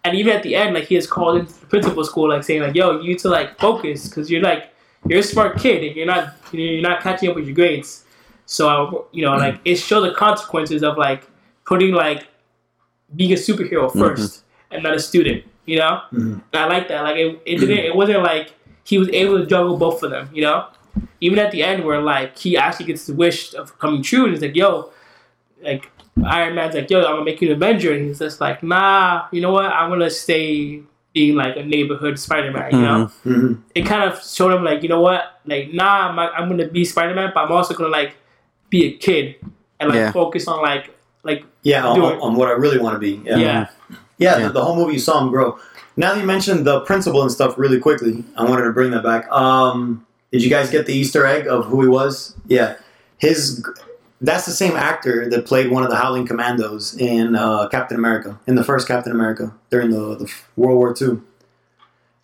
And 0.03 0.15
even 0.15 0.33
at 0.33 0.43
the 0.43 0.55
end, 0.55 0.73
like 0.73 0.85
he 0.85 0.95
is 0.95 1.05
called 1.05 1.39
into 1.39 1.59
the 1.59 1.65
principal 1.65 2.03
school, 2.05 2.29
like 2.29 2.43
saying 2.43 2.61
like, 2.61 2.75
"Yo, 2.75 2.99
you 3.01 3.09
need 3.09 3.19
to 3.19 3.29
like 3.29 3.59
focus 3.59 4.07
because 4.07 4.31
you're 4.31 4.41
like 4.41 4.73
you're 5.07 5.19
a 5.19 5.23
smart 5.23 5.59
kid 5.59 5.83
and 5.83 5.95
you're 5.95 6.05
not 6.05 6.33
you're 6.53 6.81
not 6.81 7.01
catching 7.01 7.29
up 7.29 7.35
with 7.35 7.45
your 7.45 7.55
grades." 7.55 8.05
So 8.45 9.07
you 9.11 9.25
know, 9.25 9.35
like 9.35 9.59
it 9.65 9.75
showed 9.75 10.01
the 10.09 10.13
consequences 10.13 10.83
of 10.83 10.97
like 10.97 11.27
putting 11.65 11.93
like 11.93 12.27
being 13.15 13.33
a 13.33 13.35
superhero 13.35 13.91
1st 13.91 14.41
and 14.71 14.83
not 14.83 14.95
a 14.95 14.99
student. 14.99 15.43
You 15.65 15.79
know, 15.79 16.01
Mhm. 16.13 16.41
I 16.53 16.65
like 16.67 16.87
that. 16.87 17.01
Like 17.03 17.17
it, 17.17 17.41
it 17.45 17.57
didn't. 17.59 17.79
It 17.79 17.95
wasn't 17.95 18.23
like 18.23 18.53
he 18.83 18.97
was 18.97 19.09
able 19.09 19.37
to 19.39 19.45
juggle 19.45 19.77
both 19.77 20.01
of 20.03 20.11
them. 20.11 20.29
You 20.33 20.43
know. 20.43 20.65
even 21.21 21.37
at 21.37 21.51
the 21.51 21.61
end 21.61 21.83
where 21.83 22.01
like 22.01 22.37
he 22.37 22.57
actually 22.57 22.85
gets 22.85 23.05
the 23.05 23.13
wish 23.13 23.53
of 23.53 23.77
coming 23.79 24.01
true, 24.01 24.23
and 24.25 24.33
he's 24.33 24.41
like, 24.41 24.55
"Yo, 24.55 24.89
like 25.61 25.91
Iron 26.25 26.55
Man's 26.55 26.73
like, 26.73 26.89
yo, 26.89 26.99
I'm 26.99 27.13
gonna 27.17 27.23
make 27.25 27.39
you 27.41 27.49
an 27.49 27.55
Avenger," 27.55 27.93
and 27.93 28.07
he's 28.07 28.17
just 28.19 28.39
like, 28.41 28.63
"Nah, 28.63 29.25
you 29.31 29.41
know 29.41 29.51
what? 29.51 29.65
I'm 29.65 29.89
gonna 29.89 30.09
stay 30.09 30.81
being 31.13 31.35
like 31.35 31.55
a 31.55 31.63
neighborhood 31.63 32.17
Spider-Man." 32.17 32.71
You 32.71 32.81
know, 32.81 33.11
Mhm. 33.25 33.57
it 33.75 33.83
kind 33.85 34.03
of 34.09 34.23
showed 34.23 34.53
him 34.53 34.63
like, 34.63 34.81
you 34.83 34.89
know 34.89 35.01
what? 35.01 35.39
Like, 35.45 35.71
nah, 35.73 36.09
I'm, 36.09 36.15
not, 36.15 36.33
I'm 36.35 36.49
gonna 36.49 36.67
be 36.67 36.83
Spider-Man, 36.85 37.31
but 37.35 37.41
I'm 37.45 37.51
also 37.51 37.73
gonna 37.75 37.89
like 37.89 38.15
be 38.71 38.85
a 38.85 38.91
kid 38.93 39.35
and 39.79 39.89
like 39.89 39.97
Yeah. 39.97 40.11
focus 40.11 40.47
on 40.47 40.61
like 40.63 40.89
like 41.23 41.43
Yeah, 41.61 41.85
on, 41.85 41.95
Do 41.95 42.05
on, 42.05 42.13
it. 42.13 42.21
on 42.21 42.35
what 42.35 42.47
I 42.47 42.53
really 42.53 42.79
want 42.79 42.95
to 42.95 42.99
be. 42.99 43.21
yeah. 43.25 43.37
Yeah, 43.37 43.65
Yeah. 44.17 44.39
The, 44.39 44.49
the 44.53 44.63
whole 44.63 44.75
movie 44.75 44.93
you 44.93 44.99
saw 44.99 45.21
him 45.21 45.29
grow. 45.29 45.59
Now 45.95 46.13
that 46.13 46.19
you 46.21 46.25
mentioned 46.27 46.65
the 46.65 46.81
principal 46.81 47.21
and 47.23 47.31
stuff 47.31 47.57
really 47.57 47.79
quickly, 47.79 48.23
I 48.35 48.43
wanted 48.45 48.63
to 48.65 48.71
bring 48.71 48.91
that 48.91 49.03
back. 49.03 49.29
Um, 49.31 50.05
did 50.31 50.43
you 50.43 50.49
guys 50.49 50.69
get 50.69 50.85
the 50.85 50.93
Easter 50.93 51.25
egg 51.25 51.47
of 51.47 51.65
who 51.65 51.81
he 51.81 51.87
was? 51.87 52.35
Yeah, 52.47 52.75
his. 53.17 53.65
That's 54.19 54.45
the 54.47 54.51
same 54.51 54.75
actor 54.75 55.29
that 55.29 55.45
played 55.45 55.69
one 55.69 55.83
of 55.83 55.89
the 55.91 55.95
Howling 55.95 56.25
Commandos 56.25 56.95
in 56.97 57.35
uh, 57.35 57.67
Captain 57.69 57.95
America, 57.97 58.39
in 58.47 58.55
the 58.55 58.63
first 58.63 58.87
Captain 58.87 59.11
America 59.11 59.53
during 59.69 59.91
the, 59.91 60.15
the 60.15 60.31
World 60.55 60.77
War 60.77 60.95
II. 60.99 61.19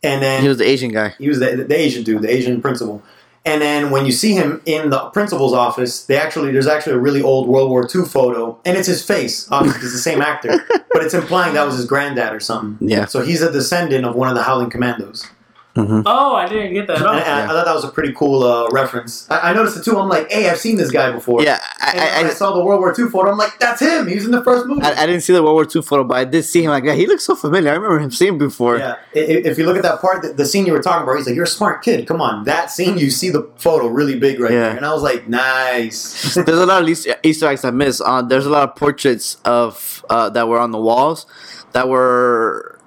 And 0.01 0.21
then 0.21 0.41
He 0.41 0.47
was 0.47 0.57
the 0.57 0.67
Asian 0.67 0.91
guy. 0.91 1.13
he 1.19 1.29
was 1.29 1.39
the, 1.39 1.65
the 1.67 1.77
Asian 1.79 2.03
dude, 2.03 2.23
the 2.23 2.31
Asian 2.31 2.61
principal. 2.63 3.03
And 3.45 3.61
then 3.61 3.91
when 3.91 4.05
you 4.05 4.11
see 4.13 4.33
him 4.33 4.61
in 4.65 4.89
the 4.89 5.09
principal's 5.09 5.53
office, 5.53 6.05
they 6.05 6.17
actually 6.17 6.51
there's 6.51 6.67
actually 6.67 6.93
a 6.93 6.99
really 6.99 7.21
old 7.21 7.47
World 7.47 7.69
War 7.69 7.87
II 7.93 8.05
photo, 8.05 8.57
and 8.63 8.77
it's 8.77 8.87
his 8.87 9.05
face. 9.05 9.51
Obviously, 9.51 9.81
it's 9.81 9.91
the 9.91 9.99
same 9.99 10.21
actor, 10.21 10.65
but 10.93 11.03
it's 11.03 11.13
implying 11.13 11.53
that 11.55 11.65
was 11.65 11.75
his 11.75 11.85
granddad 11.85 12.33
or 12.33 12.39
something. 12.39 12.87
Yeah. 12.87 13.05
So 13.05 13.21
he's 13.21 13.41
a 13.41 13.51
descendant 13.51 14.05
of 14.05 14.15
one 14.15 14.29
of 14.29 14.35
the 14.35 14.43
Howling 14.43 14.69
Commandos. 14.69 15.27
Oh, 15.75 16.35
I 16.35 16.47
didn't 16.47 16.73
get 16.73 16.85
that. 16.87 16.97
And, 16.97 17.05
at 17.05 17.07
all. 17.09 17.15
and 17.15 17.23
I, 17.23 17.43
I 17.45 17.47
thought 17.47 17.65
that 17.65 17.73
was 17.73 17.83
a 17.83 17.89
pretty 17.89 18.13
cool 18.13 18.43
uh, 18.43 18.67
reference. 18.69 19.29
I, 19.31 19.49
I 19.49 19.53
noticed 19.53 19.77
it 19.77 19.83
too. 19.83 19.97
I'm 19.97 20.07
like, 20.07 20.31
hey, 20.31 20.47
I've 20.49 20.59
seen 20.59 20.77
this 20.77 20.91
guy 20.91 21.11
before. 21.11 21.41
Yeah, 21.41 21.59
And 21.81 21.99
I, 21.99 22.21
I, 22.21 22.27
I, 22.27 22.29
saw 22.29 22.53
the 22.53 22.63
World 22.63 22.79
War 22.79 22.93
II 22.97 23.07
photo. 23.09 23.31
I'm 23.31 23.37
like, 23.39 23.57
that's 23.59 23.81
him. 23.81 24.05
He's 24.07 24.23
in 24.25 24.29
the 24.31 24.43
first 24.43 24.67
movie. 24.67 24.83
I, 24.83 24.91
I 25.03 25.05
didn't 25.07 25.21
see 25.21 25.33
the 25.33 25.41
World 25.41 25.55
War 25.55 25.63
II 25.75 25.81
photo, 25.81 26.03
but 26.03 26.15
I 26.17 26.25
did 26.25 26.43
see 26.43 26.63
him. 26.63 26.69
Like, 26.69 26.83
yeah, 26.83 26.93
he 26.93 27.07
looks 27.07 27.23
so 27.25 27.35
familiar. 27.35 27.71
I 27.71 27.73
remember 27.73 27.99
him 27.99 28.11
seeing 28.11 28.33
him 28.33 28.37
before. 28.37 28.77
Yeah, 28.77 28.97
I- 29.15 29.19
i- 29.19 29.21
if 29.49 29.57
you 29.57 29.65
look 29.65 29.77
at 29.77 29.81
that 29.83 29.99
part, 29.99 30.21
the, 30.21 30.33
the 30.33 30.45
scene 30.45 30.67
you 30.67 30.73
were 30.73 30.81
talking 30.81 31.03
about, 31.03 31.17
he's 31.17 31.25
like, 31.25 31.35
"You're 31.35 31.45
a 31.45 31.47
smart 31.47 31.81
kid. 31.83 32.07
Come 32.07 32.21
on." 32.21 32.43
That 32.43 32.69
scene, 32.69 32.97
you 32.99 33.09
see 33.09 33.31
the 33.31 33.49
photo 33.57 33.87
really 33.87 34.19
big 34.19 34.39
right 34.39 34.51
Yeah. 34.51 34.59
there, 34.69 34.77
and 34.77 34.85
I 34.85 34.93
was 34.93 35.01
like, 35.01 35.27
"Nice." 35.27 36.35
There's 36.35 36.49
a 36.59 36.65
lot 36.67 36.83
of 36.83 36.89
Easter, 36.89 37.15
Easter 37.23 37.47
eggs 37.47 37.65
I 37.65 37.71
missed. 37.71 38.01
Uh, 38.05 38.21
there's 38.21 38.45
a 38.45 38.49
lot 38.49 38.69
of 38.69 38.75
portraits 38.75 39.37
of 39.43 40.05
uh, 40.09 40.29
that 40.29 40.47
were 40.47 40.59
on 40.59 40.69
the 40.71 40.79
walls 40.79 41.25
that 41.71 41.89
were 41.89 42.79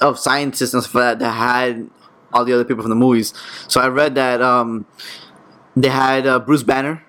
of 0.00 0.18
scientists 0.18 0.74
and 0.74 0.82
stuff 0.82 0.94
like 0.94 1.04
that 1.04 1.18
that 1.20 1.30
had 1.32 1.90
all 2.32 2.44
the 2.44 2.52
other 2.52 2.64
people 2.64 2.82
from 2.82 2.90
the 2.90 2.96
movies. 2.96 3.32
So 3.68 3.80
I 3.80 3.88
read 3.88 4.14
that 4.16 4.40
um, 4.42 4.86
they 5.76 5.88
had 5.88 6.26
uh, 6.26 6.38
Bruce 6.40 6.62
Banner 6.62 7.04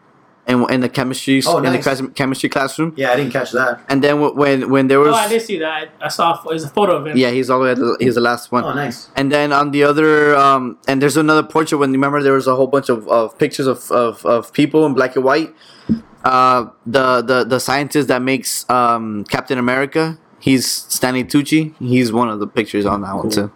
in, 0.48 0.66
in 0.72 0.82
the 0.82 0.90
chemistry 0.90 1.42
Oh, 1.46 1.58
in 1.60 1.72
the 1.74 1.80
class, 1.80 2.02
chemistry 2.16 2.50
classroom, 2.50 2.94
yeah, 2.98 3.12
I 3.12 3.16
didn't 3.18 3.32
catch 3.32 3.52
that. 3.52 3.82
and 3.88 4.04
then 4.04 4.20
when 4.36 4.70
when 4.70 4.88
there 4.88 5.00
was 5.00 5.10
Oh, 5.14 5.14
I 5.14 5.28
did 5.28 5.42
see 5.44 5.60
that. 5.60 5.90
I 6.02 6.08
saw 6.08 6.42
there's 6.50 6.64
a 6.64 6.70
photo 6.70 6.96
of 6.98 7.06
him. 7.08 7.16
yeah 7.18 7.30
he's 7.30 7.50
all 7.52 7.60
the 7.60 7.66
way 7.66 7.72
at 7.72 7.78
the, 7.78 7.98
he's 8.00 8.16
the 8.16 8.22
last 8.22 8.52
one. 8.52 8.64
Oh, 8.64 8.74
nice. 8.74 9.10
And 9.16 9.32
then 9.32 9.54
on 9.54 9.70
the 9.72 9.84
other, 9.84 10.36
um, 10.36 10.78
and 10.88 11.02
there's 11.02 11.18
another 11.18 11.44
portrait 11.44 11.78
when 11.78 11.90
you 11.92 11.98
remember 11.98 12.24
there 12.24 12.34
was 12.34 12.48
a 12.48 12.56
whole 12.56 12.68
bunch 12.68 12.90
of, 12.90 13.08
of 13.08 13.38
pictures 13.38 13.68
of, 13.68 13.92
of, 13.92 14.26
of 14.26 14.52
people 14.54 14.86
in 14.88 14.94
black 14.96 15.16
and 15.16 15.24
white. 15.24 15.54
Uh, 16.24 16.66
the, 16.86 17.22
the 17.22 17.44
the 17.46 17.60
scientist 17.60 18.08
that 18.10 18.22
makes 18.22 18.70
um, 18.70 19.24
Captain 19.26 19.58
America, 19.58 20.18
he's 20.40 20.66
Stanley 20.70 21.24
Tucci. 21.24 21.74
He's 21.80 22.12
one 22.12 22.30
of 22.30 22.40
the 22.40 22.48
pictures 22.48 22.86
on 22.86 23.02
that 23.02 23.16
one 23.16 23.30
too. 23.30 23.52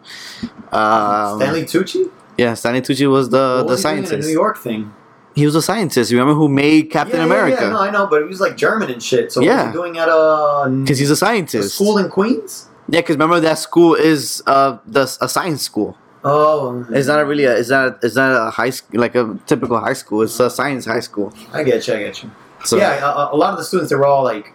Um, 0.71 1.39
Stanley 1.39 1.63
Tucci. 1.63 2.09
yeah, 2.37 2.53
Stanley 2.53 2.81
Tucci 2.81 3.09
was 3.09 3.29
the 3.29 3.37
What 3.59 3.67
the 3.67 3.71
was 3.73 3.83
he 3.83 3.89
doing 3.89 3.97
in 3.99 4.03
a 4.03 4.07
scientist. 4.07 4.27
New 4.27 4.33
York 4.33 4.57
thing. 4.57 4.93
He 5.35 5.45
was 5.45 5.55
a 5.55 5.61
scientist. 5.63 6.11
You 6.11 6.19
remember 6.19 6.37
who 6.37 6.47
made 6.47 6.91
Captain 6.91 7.17
yeah, 7.17 7.25
America? 7.25 7.57
Yeah, 7.63 7.69
no, 7.69 7.79
I 7.79 7.89
know, 7.89 8.05
but 8.05 8.21
he 8.21 8.27
was 8.27 8.39
like 8.39 8.55
German 8.55 8.91
and 8.91 9.01
shit. 9.01 9.31
So 9.31 9.41
Yeah. 9.41 9.67
he 9.67 9.73
doing 9.73 9.97
at 9.97 10.07
a, 10.07 10.69
Because 10.69 10.99
he's 10.99 11.09
a 11.09 11.13
a 11.13 11.15
scientist. 11.15 11.73
school 11.75 11.97
in 11.97 12.09
Queens? 12.09 12.67
Yeah, 12.87 12.99
because 13.01 13.15
remember 13.15 13.39
that 13.39 13.57
school 13.57 13.95
is 13.95 14.43
uh 14.45 14.77
the 14.85 15.03
a 15.21 15.27
science 15.29 15.61
school. 15.63 15.97
Oh, 16.25 16.85
It's 16.91 17.07
not 17.07 17.19
a 17.19 17.25
really 17.25 17.45
a, 17.45 17.55
it's 17.57 17.69
not 17.69 17.97
it's 18.03 18.15
not 18.15 18.47
a 18.47 18.49
high 18.51 18.69
school 18.69 18.99
like 18.99 19.15
a 19.15 19.37
typical 19.45 19.79
high 19.79 19.93
school. 19.93 20.21
It's 20.21 20.39
a 20.39 20.49
science 20.49 20.85
high 20.85 20.99
school. 20.99 21.33
I 21.51 21.63
get 21.63 21.87
you. 21.87 21.93
I 21.95 21.99
get 21.99 22.21
you. 22.23 22.29
So 22.65 22.77
yeah, 22.77 23.03
a, 23.03 23.33
a 23.33 23.37
lot 23.37 23.51
of 23.53 23.57
the 23.57 23.63
students 23.63 23.89
they 23.89 23.95
were 23.95 24.05
all 24.05 24.23
like 24.23 24.53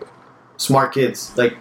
smart 0.59 0.93
kids. 0.95 1.37
Like, 1.37 1.57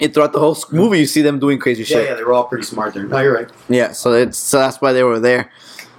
and 0.00 0.12
throughout 0.12 0.32
the 0.32 0.38
whole 0.40 0.56
movie, 0.72 0.98
you 1.00 1.06
see 1.06 1.22
them 1.22 1.38
doing 1.38 1.58
crazy 1.58 1.82
yeah, 1.82 1.86
shit. 1.86 2.08
yeah, 2.08 2.14
they 2.14 2.24
were 2.24 2.32
all 2.32 2.44
pretty 2.44 2.64
smart 2.64 2.94
there. 2.94 3.04
No, 3.04 3.18
you're 3.18 3.34
right. 3.34 3.50
Yeah, 3.68 3.92
so 3.92 4.12
it's 4.12 4.38
so 4.38 4.58
that's 4.58 4.80
why 4.80 4.92
they 4.92 5.02
were 5.02 5.20
there. 5.20 5.50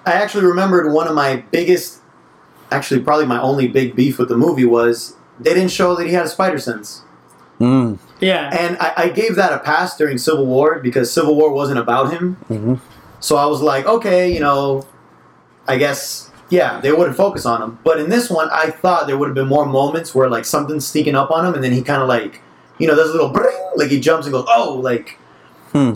I 0.05 0.13
actually 0.13 0.45
remembered 0.45 0.91
one 0.91 1.07
of 1.07 1.13
my 1.15 1.37
biggest, 1.51 1.99
actually 2.71 3.01
probably 3.01 3.27
my 3.27 3.39
only 3.39 3.67
big 3.67 3.95
beef 3.95 4.17
with 4.17 4.29
the 4.29 4.37
movie 4.37 4.65
was 4.65 5.15
they 5.39 5.53
didn't 5.53 5.71
show 5.71 5.95
that 5.95 6.07
he 6.07 6.13
had 6.13 6.25
a 6.25 6.29
spider 6.29 6.57
sense. 6.57 7.03
Mm. 7.59 7.99
Yeah. 8.19 8.49
And 8.57 8.77
I, 8.79 8.93
I 8.97 9.09
gave 9.09 9.35
that 9.35 9.53
a 9.53 9.59
pass 9.59 9.95
during 9.97 10.17
Civil 10.17 10.45
War 10.45 10.79
because 10.79 11.11
Civil 11.11 11.35
War 11.35 11.51
wasn't 11.51 11.77
about 11.79 12.11
him. 12.11 12.37
Mhm. 12.49 12.79
So 13.19 13.35
I 13.35 13.45
was 13.45 13.61
like, 13.61 13.85
okay, 13.85 14.33
you 14.33 14.39
know, 14.39 14.83
I 15.67 15.77
guess, 15.77 16.31
yeah, 16.49 16.79
they 16.81 16.91
wouldn't 16.91 17.15
focus 17.15 17.45
on 17.45 17.61
him. 17.61 17.77
But 17.83 17.99
in 17.99 18.09
this 18.09 18.31
one, 18.31 18.49
I 18.51 18.71
thought 18.71 19.05
there 19.05 19.15
would 19.17 19.27
have 19.27 19.35
been 19.35 19.47
more 19.47 19.65
moments 19.67 20.15
where 20.15 20.27
like 20.27 20.45
something's 20.45 20.87
sneaking 20.87 21.15
up 21.15 21.29
on 21.29 21.45
him 21.45 21.53
and 21.53 21.63
then 21.63 21.71
he 21.71 21.83
kind 21.83 22.01
of 22.01 22.07
like, 22.07 22.41
you 22.81 22.87
know, 22.87 22.95
there's 22.95 23.09
a 23.09 23.13
little 23.13 23.29
bring, 23.29 23.55
like 23.75 23.89
he 23.89 23.99
jumps 23.99 24.25
and 24.25 24.33
goes, 24.33 24.45
oh, 24.47 24.79
like. 24.83 25.17
Hmm. 25.71 25.95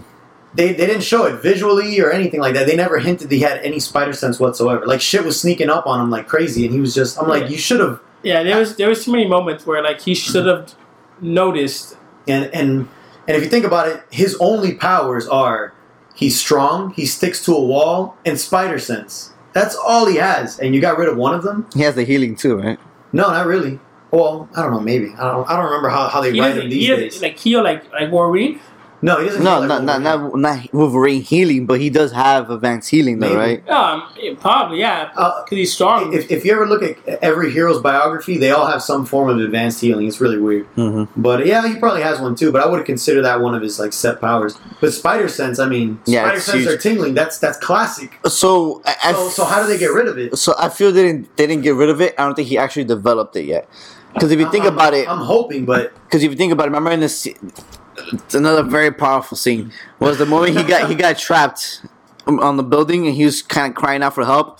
They, 0.53 0.71
they 0.71 0.85
didn't 0.85 1.03
show 1.03 1.25
it 1.25 1.41
visually 1.41 1.99
or 1.99 2.11
anything 2.11 2.39
like 2.39 2.53
that. 2.53 2.65
They 2.65 2.77
never 2.77 2.97
hinted 2.97 3.29
he 3.29 3.39
had 3.39 3.57
any 3.59 3.77
spider 3.81 4.13
sense 4.13 4.39
whatsoever. 4.39 4.85
Like 4.85 5.01
shit 5.01 5.25
was 5.25 5.37
sneaking 5.37 5.69
up 5.69 5.85
on 5.85 5.99
him 5.99 6.09
like 6.09 6.29
crazy, 6.29 6.63
and 6.63 6.73
he 6.73 6.79
was 6.79 6.95
just. 6.95 7.19
I'm 7.19 7.27
like, 7.27 7.43
Yeah. 7.43 7.49
you 7.49 7.57
should 7.57 7.81
have. 7.81 7.99
Yeah, 8.23 8.41
there 8.43 8.57
was 8.57 8.77
there 8.77 8.87
was 8.87 9.03
too 9.03 9.11
many 9.11 9.27
moments 9.27 9.65
where 9.67 9.83
like 9.83 9.99
he 9.99 10.15
should 10.15 10.45
have 10.45 10.73
noticed. 11.19 11.97
And 12.25 12.45
and 12.53 12.87
and 13.27 13.35
if 13.35 13.43
you 13.43 13.49
think 13.49 13.65
about 13.65 13.89
it, 13.89 14.01
his 14.11 14.37
only 14.39 14.75
powers 14.75 15.27
are 15.27 15.73
he's 16.15 16.39
strong, 16.39 16.91
he 16.91 17.05
sticks 17.05 17.43
to 17.45 17.53
a 17.53 17.61
wall, 17.61 18.15
and 18.25 18.39
spider 18.39 18.79
sense. 18.79 19.33
That's 19.51 19.75
all 19.75 20.05
he 20.05 20.15
has. 20.17 20.57
And 20.59 20.73
you 20.73 20.79
got 20.79 20.97
rid 20.97 21.09
of 21.09 21.17
one 21.17 21.35
of 21.35 21.43
them? 21.43 21.67
He 21.73 21.81
has 21.81 21.95
the 21.95 22.03
healing 22.03 22.35
too, 22.35 22.57
right? 22.57 22.79
No, 23.11 23.23
not 23.29 23.45
really. 23.45 23.79
Well, 24.11 24.47
I 24.55 24.61
don't 24.61 24.71
know. 24.71 24.79
Maybe 24.79 25.13
I 25.17 25.31
don't. 25.31 25.49
I 25.49 25.55
don't 25.55 25.65
remember 25.65 25.89
how, 25.89 26.07
how 26.07 26.21
they 26.21 26.31
He 26.31 26.39
write 26.39 26.49
doesn't, 26.49 26.63
him 26.65 26.69
he 26.71 26.75
these 26.79 26.89
doesn't 26.89 27.03
days. 27.09 27.21
like 27.21 27.37
heal 27.37 27.63
like 27.63 27.91
like 27.91 28.11
Wolverine. 28.11 28.59
no, 29.01 29.19
he 29.19 29.25
doesn't. 29.27 29.43
No, 29.43 29.59
feel 29.59 29.67
like 29.67 29.83
not, 29.83 30.01
not 30.01 30.01
not 30.01 30.35
not 30.39 30.73
Wolverine 30.73 31.21
healing, 31.21 31.65
but 31.65 31.79
he 31.81 31.89
does 31.89 32.11
have 32.13 32.49
advanced 32.49 32.89
healing 32.89 33.19
though, 33.19 33.27
Maybe. 33.35 33.61
right? 33.61 33.69
Um, 33.69 34.03
yeah, 34.17 34.33
probably 34.39 34.79
yeah, 34.79 35.11
Uh, 35.17 35.43
because 35.43 35.57
he's 35.57 35.73
strong. 35.73 36.13
If, 36.13 36.31
if 36.31 36.45
you 36.45 36.53
ever 36.53 36.65
look 36.65 36.81
at 36.81 36.97
every 37.21 37.51
hero's 37.51 37.81
biography, 37.81 38.37
they 38.37 38.51
all 38.51 38.65
have 38.67 38.81
some 38.81 39.05
form 39.05 39.29
of 39.29 39.37
advanced 39.39 39.81
healing. 39.81 40.07
It's 40.07 40.21
really 40.21 40.39
weird. 40.39 40.65
Mm-hmm. 40.75 41.21
But 41.21 41.45
yeah, 41.45 41.67
he 41.67 41.75
probably 41.75 42.01
has 42.03 42.19
one 42.21 42.35
too. 42.35 42.51
But 42.53 42.63
I 42.63 42.67
would 42.67 42.83
consider 42.85 43.21
that 43.23 43.41
one 43.41 43.53
of 43.53 43.61
his 43.61 43.77
like 43.79 43.91
set 43.93 44.21
powers. 44.21 44.57
But 44.81 44.93
spider 44.93 45.27
sense, 45.27 45.59
I 45.59 45.67
mean, 45.67 45.99
Yeah, 46.05 46.23
spider 46.23 46.39
sense 46.39 46.57
huge. 46.63 46.67
or 46.73 46.77
tingling. 46.77 47.13
That's 47.15 47.37
that's 47.37 47.57
classic. 47.57 48.17
So, 48.27 48.81
I, 48.85 48.95
I 49.03 49.11
So, 49.13 49.29
so 49.29 49.43
how 49.45 49.61
do 49.61 49.67
they 49.67 49.77
get 49.77 49.91
rid 49.91 50.07
of 50.07 50.17
it? 50.17 50.37
So 50.37 50.55
I 50.57 50.69
feel 50.69 50.91
they 50.93 51.03
didn't 51.03 51.35
they 51.37 51.45
didn't 51.47 51.63
get 51.63 51.75
rid 51.75 51.89
of 51.89 51.99
it. 52.01 52.15
I 52.17 52.23
don't 52.25 52.33
think 52.35 52.47
he 52.47 52.57
actually 52.57 52.85
developed 52.85 53.35
it 53.35 53.45
yet. 53.45 53.67
Because 54.15 54.31
if 54.31 54.39
you 54.39 54.49
think 54.49 54.63
I'm- 54.63 54.73
about 54.73 54.93
it, 54.95 55.07
I'm 55.07 55.19
hoping, 55.19 55.65
but 55.65 55.93
because 56.05 56.23
if 56.23 56.31
you 56.31 56.37
think 56.37 56.51
about 56.53 56.63
it, 56.63 56.67
remember 56.71 56.89
in 56.91 57.01
this, 57.01 57.27
it's 57.27 58.33
another 58.33 58.63
very 58.63 58.91
powerful 58.91 59.37
scene 59.37 59.71
was 59.99 60.17
the 60.17 60.25
moment 60.25 60.57
he 60.57 60.63
got 60.63 60.89
he 60.89 60.95
got 60.95 61.17
trapped 61.17 61.81
on 62.25 62.57
the 62.57 62.63
building 62.63 63.05
and 63.07 63.15
he 63.15 63.23
was 63.25 63.41
kind 63.43 63.69
of 63.71 63.75
crying 63.75 64.01
out 64.01 64.15
for 64.15 64.25
help. 64.25 64.59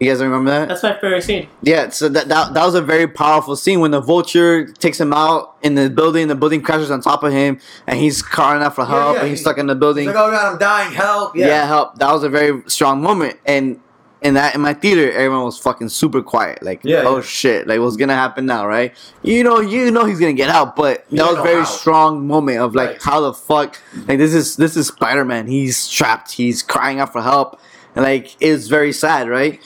You 0.00 0.10
guys 0.10 0.20
remember 0.20 0.50
that? 0.50 0.68
That's 0.68 0.82
my 0.82 0.94
favorite 0.94 1.22
scene. 1.22 1.48
Yeah, 1.62 1.90
so 1.90 2.08
that, 2.08 2.26
that 2.28 2.54
that 2.54 2.64
was 2.64 2.74
a 2.74 2.82
very 2.82 3.06
powerful 3.06 3.54
scene 3.54 3.78
when 3.78 3.92
the 3.92 4.00
vulture 4.00 4.66
takes 4.66 4.98
him 5.00 5.12
out 5.12 5.56
in 5.62 5.76
the 5.76 5.88
building, 5.90 6.26
the 6.26 6.34
building 6.34 6.60
crashes 6.60 6.90
on 6.90 7.00
top 7.02 7.22
of 7.22 7.32
him, 7.32 7.60
and 7.86 7.98
he's 8.00 8.20
crying 8.22 8.62
out 8.64 8.74
for 8.74 8.84
help, 8.84 9.14
yeah, 9.14 9.20
and 9.20 9.28
he's 9.30 9.38
he- 9.38 9.42
stuck 9.42 9.58
in 9.58 9.66
the 9.68 9.74
he's 9.74 9.80
building. 9.80 10.06
like, 10.06 10.16
oh 10.16 10.30
god, 10.30 10.52
I'm 10.54 10.58
dying, 10.58 10.92
help! 10.92 11.36
yeah. 11.36 11.46
Yeah, 11.46 11.66
help. 11.66 11.98
That 11.98 12.10
was 12.12 12.24
a 12.24 12.28
very 12.28 12.62
strong 12.68 13.00
moment, 13.00 13.38
and 13.46 13.80
in 14.22 14.34
that 14.34 14.54
in 14.54 14.60
my 14.60 14.72
theater, 14.74 15.10
everyone 15.12 15.44
was 15.44 15.58
fucking 15.58 15.88
super 15.88 16.22
quiet. 16.22 16.62
Like, 16.62 16.80
Yeah, 16.84 17.02
oh 17.06 17.16
yeah. 17.16 17.22
shit, 17.22 17.66
like 17.66 17.80
what's 17.80 17.96
gonna 17.96 18.14
happen 18.14 18.46
now, 18.46 18.66
right? 18.66 18.94
You 19.22 19.42
know, 19.44 19.60
you 19.60 19.90
know 19.90 20.04
he's 20.04 20.20
gonna 20.20 20.32
get 20.32 20.48
out, 20.50 20.76
but 20.76 21.04
that 21.10 21.26
was 21.30 21.38
a 21.38 21.42
very 21.42 21.60
how. 21.60 21.64
strong 21.64 22.26
moment 22.26 22.58
of 22.58 22.74
like, 22.74 22.88
Right. 22.90 23.02
how 23.02 23.20
the 23.20 23.32
fuck, 23.34 23.78
like 24.08 24.18
this 24.18 24.32
is 24.34 24.56
this 24.56 24.76
is 24.76 24.86
Spider 24.88 25.24
Man. 25.24 25.46
He's 25.46 25.88
trapped. 25.88 26.32
He's 26.32 26.62
crying 26.62 27.00
out 27.00 27.12
for 27.12 27.20
help, 27.22 27.60
and 27.96 28.04
like 28.04 28.36
it's 28.40 28.68
very 28.68 28.92
sad, 28.92 29.28
right? 29.28 29.60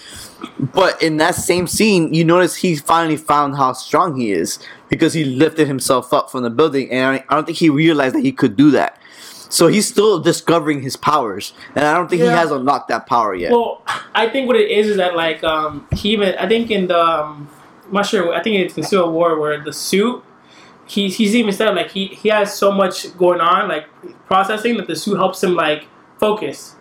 But 0.58 1.02
in 1.02 1.16
that 1.16 1.34
same 1.34 1.66
scene, 1.66 2.12
you 2.12 2.24
notice 2.24 2.56
he 2.56 2.76
finally 2.76 3.16
found 3.16 3.56
how 3.56 3.72
strong 3.72 4.16
he 4.20 4.32
is 4.32 4.58
because 4.90 5.12
he 5.14 5.24
lifted 5.24 5.66
himself 5.66 6.12
up 6.12 6.30
from 6.30 6.42
the 6.42 6.50
building, 6.50 6.90
and 6.90 7.04
I 7.16 7.24
I 7.28 7.34
don't 7.34 7.44
think 7.46 7.58
he 7.58 7.70
realized 7.70 8.14
that 8.14 8.22
he 8.22 8.32
could 8.32 8.56
do 8.56 8.70
that. 8.72 8.98
So 9.48 9.68
he's 9.68 9.86
still 9.86 10.18
discovering 10.18 10.82
his 10.82 10.96
powers, 10.96 11.52
and 11.74 11.84
I 11.84 11.94
don't 11.94 12.08
think 12.08 12.22
he 12.22 12.28
has 12.28 12.50
unlocked 12.50 12.88
that 12.88 13.06
power 13.06 13.34
yet. 13.34 13.52
Well, 13.52 13.82
I 14.14 14.28
think 14.28 14.46
what 14.48 14.56
it 14.56 14.70
is 14.70 14.88
is 14.88 14.96
that 14.96 15.14
like 15.16 15.42
um 15.44 15.86
he 15.92 16.10
even 16.10 16.34
I 16.36 16.48
think 16.48 16.70
in 16.70 16.88
the 16.88 16.98
um, 16.98 17.48
I'm 17.86 17.92
not 17.92 18.06
sure 18.06 18.32
I 18.32 18.42
think 18.42 18.56
it's 18.56 18.76
in 18.76 18.82
Civil 18.82 19.12
War 19.12 19.38
where 19.38 19.62
the 19.62 19.72
suit 19.72 20.22
he 20.86 21.08
he's 21.08 21.34
even 21.34 21.52
said 21.52 21.74
like 21.74 21.90
he 21.90 22.06
he 22.06 22.28
has 22.28 22.56
so 22.56 22.72
much 22.72 23.16
going 23.16 23.40
on 23.40 23.68
like 23.68 23.88
processing 24.26 24.76
that 24.76 24.86
the 24.86 24.96
suit 24.96 25.16
helps 25.16 25.42
him 25.42 25.54
like 25.54 25.86
focus. 26.18 26.74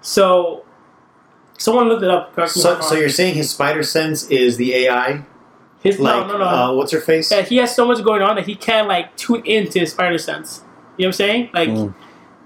So 0.00 0.64
Someone 1.58 1.88
looked 1.88 2.04
it 2.04 2.10
up. 2.10 2.34
correct 2.34 2.56
me 2.56 2.60
if 2.60 2.62
So, 2.62 2.80
so 2.80 2.94
you're 2.94 3.08
saying 3.08 3.34
his 3.34 3.50
spider 3.50 3.82
sense 3.82 4.28
is 4.30 4.56
the 4.56 4.74
AI? 4.74 5.24
His, 5.82 5.98
Like, 5.98 6.26
no, 6.26 6.32
no, 6.34 6.38
no. 6.38 6.44
Uh, 6.44 6.72
what's 6.74 6.92
her 6.92 7.00
face? 7.00 7.28
that 7.28 7.48
he 7.48 7.56
has 7.56 7.74
so 7.74 7.84
much 7.84 8.02
going 8.04 8.22
on 8.22 8.36
that 8.36 8.46
he 8.46 8.54
can't 8.54 8.88
like 8.88 9.16
tune 9.16 9.44
into 9.44 9.80
his 9.80 9.90
spider 9.90 10.18
sense. 10.18 10.62
You 10.98 11.04
know 11.04 11.06
what 11.06 11.06
I'm 11.06 11.12
saying? 11.14 11.50
Like, 11.54 11.68
Mm. 11.70 11.94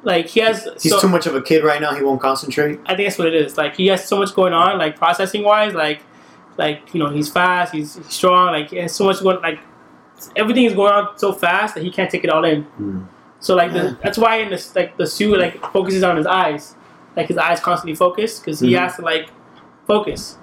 like 0.05 0.26
he 0.26 0.40
has. 0.40 0.68
He's 0.80 0.92
so, 0.92 1.00
too 1.00 1.09
much 1.09 1.26
of 1.26 1.34
a 1.34 1.42
kid 1.42 1.64
right 1.64 1.80
now. 1.80 1.94
He 1.94 2.03
won't 2.03 2.20
concentrate. 2.20 2.78
I 2.86 2.94
think 2.94 3.09
that's 3.09 3.18
what 3.18 3.26
it 3.28 3.34
is. 3.34 3.57
Like 3.59 3.74
he 3.76 3.86
has 3.88 4.07
so 4.07 4.18
much 4.18 4.34
going 4.34 4.53
on, 4.53 4.78
like 4.78 4.96
processing 4.96 5.42
wise, 5.42 5.74
like, 5.74 6.03
like 6.59 6.92
you 6.94 7.00
know 7.03 7.09
he's 7.09 7.28
fast, 7.30 7.72
he's, 7.74 7.96
he's 7.96 8.07
strong, 8.14 8.53
like 8.53 8.70
he 8.70 8.76
has 8.76 8.94
so 8.94 9.05
much 9.05 9.20
going, 9.22 9.40
like 9.42 9.59
everything 10.36 10.64
is 10.64 10.74
going 10.74 10.92
on 10.92 11.18
so 11.18 11.32
fast 11.32 11.74
that 11.74 11.82
he 11.82 11.90
can't 11.90 12.11
take 12.11 12.24
it 12.24 12.30
all 12.30 12.44
in. 12.44 12.64
Mm. 12.80 13.07
So 13.40 13.55
like 13.57 13.72
Yeah. 13.72 13.82
the, 13.82 13.98
that's 14.03 14.18
why 14.18 14.36
in 14.36 14.50
this 14.50 14.76
like 14.76 14.96
the 14.96 15.07
suit 15.07 15.38
like 15.38 15.61
focuses 15.72 16.03
on 16.05 16.16
his 16.16 16.26
eyes, 16.26 16.74
like 17.16 17.28
his 17.28 17.38
eyes 17.38 17.59
constantly 17.61 17.94
focus 17.96 18.38
because 18.38 18.61
he 18.61 18.72
Mhm. 18.72 18.78
has 18.80 18.96
to 18.96 19.03
like 19.03 19.28
focus. 19.86 20.36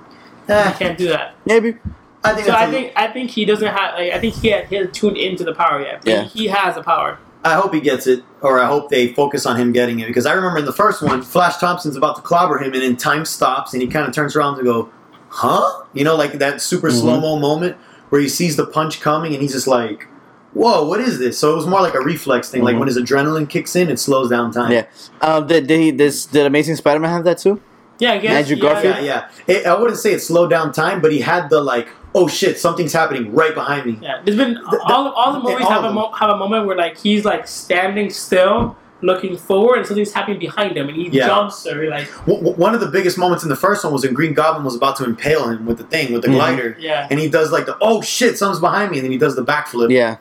Eh, 0.47 0.71
He 0.71 0.77
can't 0.79 0.97
do 0.97 1.07
that. 1.09 1.35
Maybe. 1.45 1.75
I 2.23 2.33
think. 2.33 2.45
So 2.47 2.51
that's 2.51 2.63
I 2.63 2.65
a- 2.65 2.71
think 2.71 2.93
I 2.95 3.07
think 3.07 3.29
he 3.31 3.45
doesn't 3.45 3.67
have 3.67 3.93
like 3.95 4.11
I 4.13 4.19
think 4.19 4.33
he 4.35 4.49
had, 4.49 4.65
he 4.65 4.75
hasn't 4.75 4.93
tuned 4.95 5.17
into 5.17 5.43
the 5.43 5.53
power 5.53 5.81
yet. 5.81 6.01
But 6.03 6.09
Yeah. 6.11 6.23
he, 6.23 6.39
he 6.39 6.47
has 6.47 6.75
the 6.75 6.81
power. 6.83 7.19
I 7.43 7.53
hope 7.55 7.73
he 7.73 7.79
gets 7.79 8.05
it, 8.05 8.23
or 8.41 8.59
I 8.59 8.65
hope 8.67 8.89
they 8.89 9.13
focus 9.13 9.45
on 9.45 9.55
him 9.55 9.71
getting 9.71 9.99
it. 9.99 10.07
Because 10.07 10.25
I 10.25 10.33
remember 10.33 10.59
in 10.59 10.65
the 10.65 10.73
first 10.73 11.01
one, 11.01 11.21
Flash 11.21 11.57
Thompson's 11.57 11.95
about 11.95 12.17
to 12.17 12.21
clobber 12.21 12.57
him, 12.57 12.73
and 12.73 12.81
then 12.81 12.97
time 12.97 13.23
stops, 13.25 13.73
and 13.73 13.81
he 13.81 13.87
kind 13.87 14.07
of 14.07 14.13
turns 14.13 14.35
around 14.35 14.57
to 14.57 14.63
go, 14.63 14.89
"Huh?" 15.29 15.83
You 15.93 16.03
know, 16.03 16.15
like 16.15 16.33
that 16.33 16.61
super 16.61 16.89
Mhm. 16.89 16.99
slow 16.99 17.19
mo 17.21 17.39
moment 17.39 17.77
where 18.09 18.19
he 18.19 18.27
sees 18.27 18.55
the 18.57 18.65
punch 18.65 18.99
coming, 19.01 19.33
and 19.33 19.41
he's 19.41 19.53
just 19.53 19.67
like, 19.67 20.07
"Whoa, 20.53 20.83
what 20.85 20.99
is 20.99 21.17
this?" 21.19 21.37
So 21.37 21.53
it 21.53 21.55
was 21.55 21.65
more 21.67 21.79
like 21.81 21.93
a 21.93 22.01
reflex 22.01 22.49
thing. 22.49 22.61
Like 22.63 22.75
Mhm. 22.75 22.79
when 22.79 22.87
his 22.87 22.97
adrenaline 22.97 23.47
kicks 23.47 23.75
in, 23.75 23.89
it 23.89 23.99
slows 23.99 24.29
down 24.29 24.51
time. 24.51 24.71
Yeah. 24.73 24.83
Um, 25.21 25.47
did, 25.47 25.67
did 25.67 25.79
he 25.79 25.91
this 25.91 26.25
did 26.25 26.45
Amazing 26.45 26.75
Spider-Man 26.75 27.09
have 27.11 27.23
that 27.23 27.37
too? 27.37 27.61
Yeah, 27.99 28.13
I 28.13 28.17
guess. 28.17 28.31
Andrew 28.31 28.55
yeah, 28.57 28.61
Garfield? 28.61 28.95
yeah, 28.97 29.01
yeah. 29.47 29.53
It, 29.55 29.65
I 29.65 29.77
wouldn't 29.79 29.99
say 29.99 30.13
it 30.13 30.21
slowed 30.21 30.49
down 30.49 30.71
time, 30.71 31.01
but 31.01 31.11
he 31.11 31.19
had 31.19 31.49
the 31.49 31.59
like, 31.61 31.89
"Oh 32.15 32.27
shit, 32.27 32.59
something's 32.59 32.93
happening 32.93 33.33
right 33.33 33.53
behind 33.53 33.85
me." 33.85 33.99
Yeah, 34.01 34.19
there's 34.23 34.37
been 34.37 34.55
The- 34.55 34.81
all 34.85 35.09
all 35.09 35.33
the 35.33 35.39
movies 35.39 35.65
all 35.65 35.71
have 35.71 35.83
a 35.83 35.91
mo- 35.93 36.11
have 36.19 36.29
a 36.29 36.37
moment 36.37 36.65
where 36.65 36.75
like 36.77 36.97
he's 36.97 37.23
like 37.25 37.47
standing 37.47 38.09
still, 38.09 38.75
looking 39.01 39.37
forward, 39.37 39.77
and 39.77 39.87
something's 39.87 40.11
happening 40.13 40.39
behind 40.39 40.75
him, 40.77 40.87
and 40.89 40.97
he 40.97 41.07
Yeah. 41.09 41.27
jumps 41.27 41.65
or 41.67 41.89
like 41.89 42.07
W- 42.25 42.39
w- 42.39 42.55
one 42.57 42.73
of 42.75 42.81
the 42.81 42.87
biggest 42.87 43.17
moments 43.17 43.43
in 43.43 43.49
the 43.49 43.55
first 43.55 43.83
one 43.83 43.93
was 43.93 44.03
when 44.03 44.13
Green 44.13 44.33
Goblin 44.33 44.63
was 44.65 44.75
about 44.75 44.95
to 44.97 45.05
impale 45.05 45.47
him 45.49 45.65
with 45.65 45.77
the 45.77 45.83
thing 45.85 46.11
with 46.11 46.21
the 46.23 46.27
Mhm. 46.29 46.33
glider. 46.35 46.75
yeah. 46.79 47.07
And 47.09 47.19
he 47.19 47.29
does 47.29 47.51
like 47.51 47.65
the 47.65 47.77
oh 47.81 48.01
shit, 48.01 48.37
something's 48.37 48.59
behind 48.59 48.91
me, 48.91 48.97
and 48.97 49.05
then 49.05 49.11
he 49.11 49.17
does 49.17 49.35
the 49.35 49.43
backflip. 49.45 49.89
Yeah. 49.91 50.17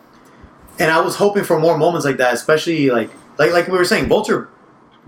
And 0.78 0.91
I 0.93 1.01
was 1.01 1.16
hoping 1.16 1.43
for 1.45 1.59
more 1.59 1.76
moments 1.76 2.05
like 2.07 2.18
that, 2.18 2.34
especially 2.34 2.91
like 2.91 3.11
like 3.39 3.53
like 3.53 3.66
we 3.68 3.76
were 3.78 3.84
saying, 3.84 4.07
Vulture 4.09 4.49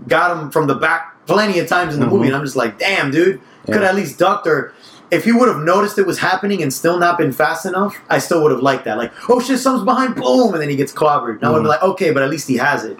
got 0.07 0.35
him 0.35 0.49
from 0.51 0.67
the 0.67 0.75
back 0.75 1.07
plenty 1.27 1.59
of 1.59 1.67
times 1.67 1.93
in 1.93 1.99
the 2.01 2.07
Mhm. 2.07 2.11
movie, 2.11 2.27
and 2.27 2.35
I'm 2.35 2.43
just 2.43 2.55
like, 2.57 2.77
damn, 2.79 3.11
dude, 3.11 3.39
Yeah. 3.67 3.73
could 3.75 3.83
at 3.83 3.95
least 3.95 4.17
ducked 4.17 4.47
or 4.47 4.73
if 5.11 5.25
he 5.25 5.31
would 5.31 5.47
have 5.49 5.59
noticed 5.59 5.97
it 5.97 6.05
was 6.07 6.19
happening 6.19 6.61
and 6.63 6.73
still 6.73 6.97
not 6.97 7.17
been 7.17 7.31
fast 7.33 7.65
enough, 7.65 7.97
I 8.09 8.17
still 8.19 8.41
would 8.43 8.51
have 8.51 8.61
liked 8.61 8.85
that. 8.85 8.97
Like, 8.97 9.11
oh 9.29 9.39
shit, 9.39 9.59
something's 9.59 9.85
behind, 9.85 10.15
boom, 10.15 10.53
and 10.53 10.61
then 10.61 10.69
he 10.69 10.75
gets 10.75 10.93
clobbered. 10.93 11.35
And 11.35 11.45
I 11.45 11.49
would 11.51 11.61
be 11.63 11.67
like, 11.69 11.83
okay, 11.83 12.11
but 12.11 12.23
at 12.23 12.29
least 12.29 12.47
he 12.47 12.57
has 12.57 12.83
it. 12.85 12.97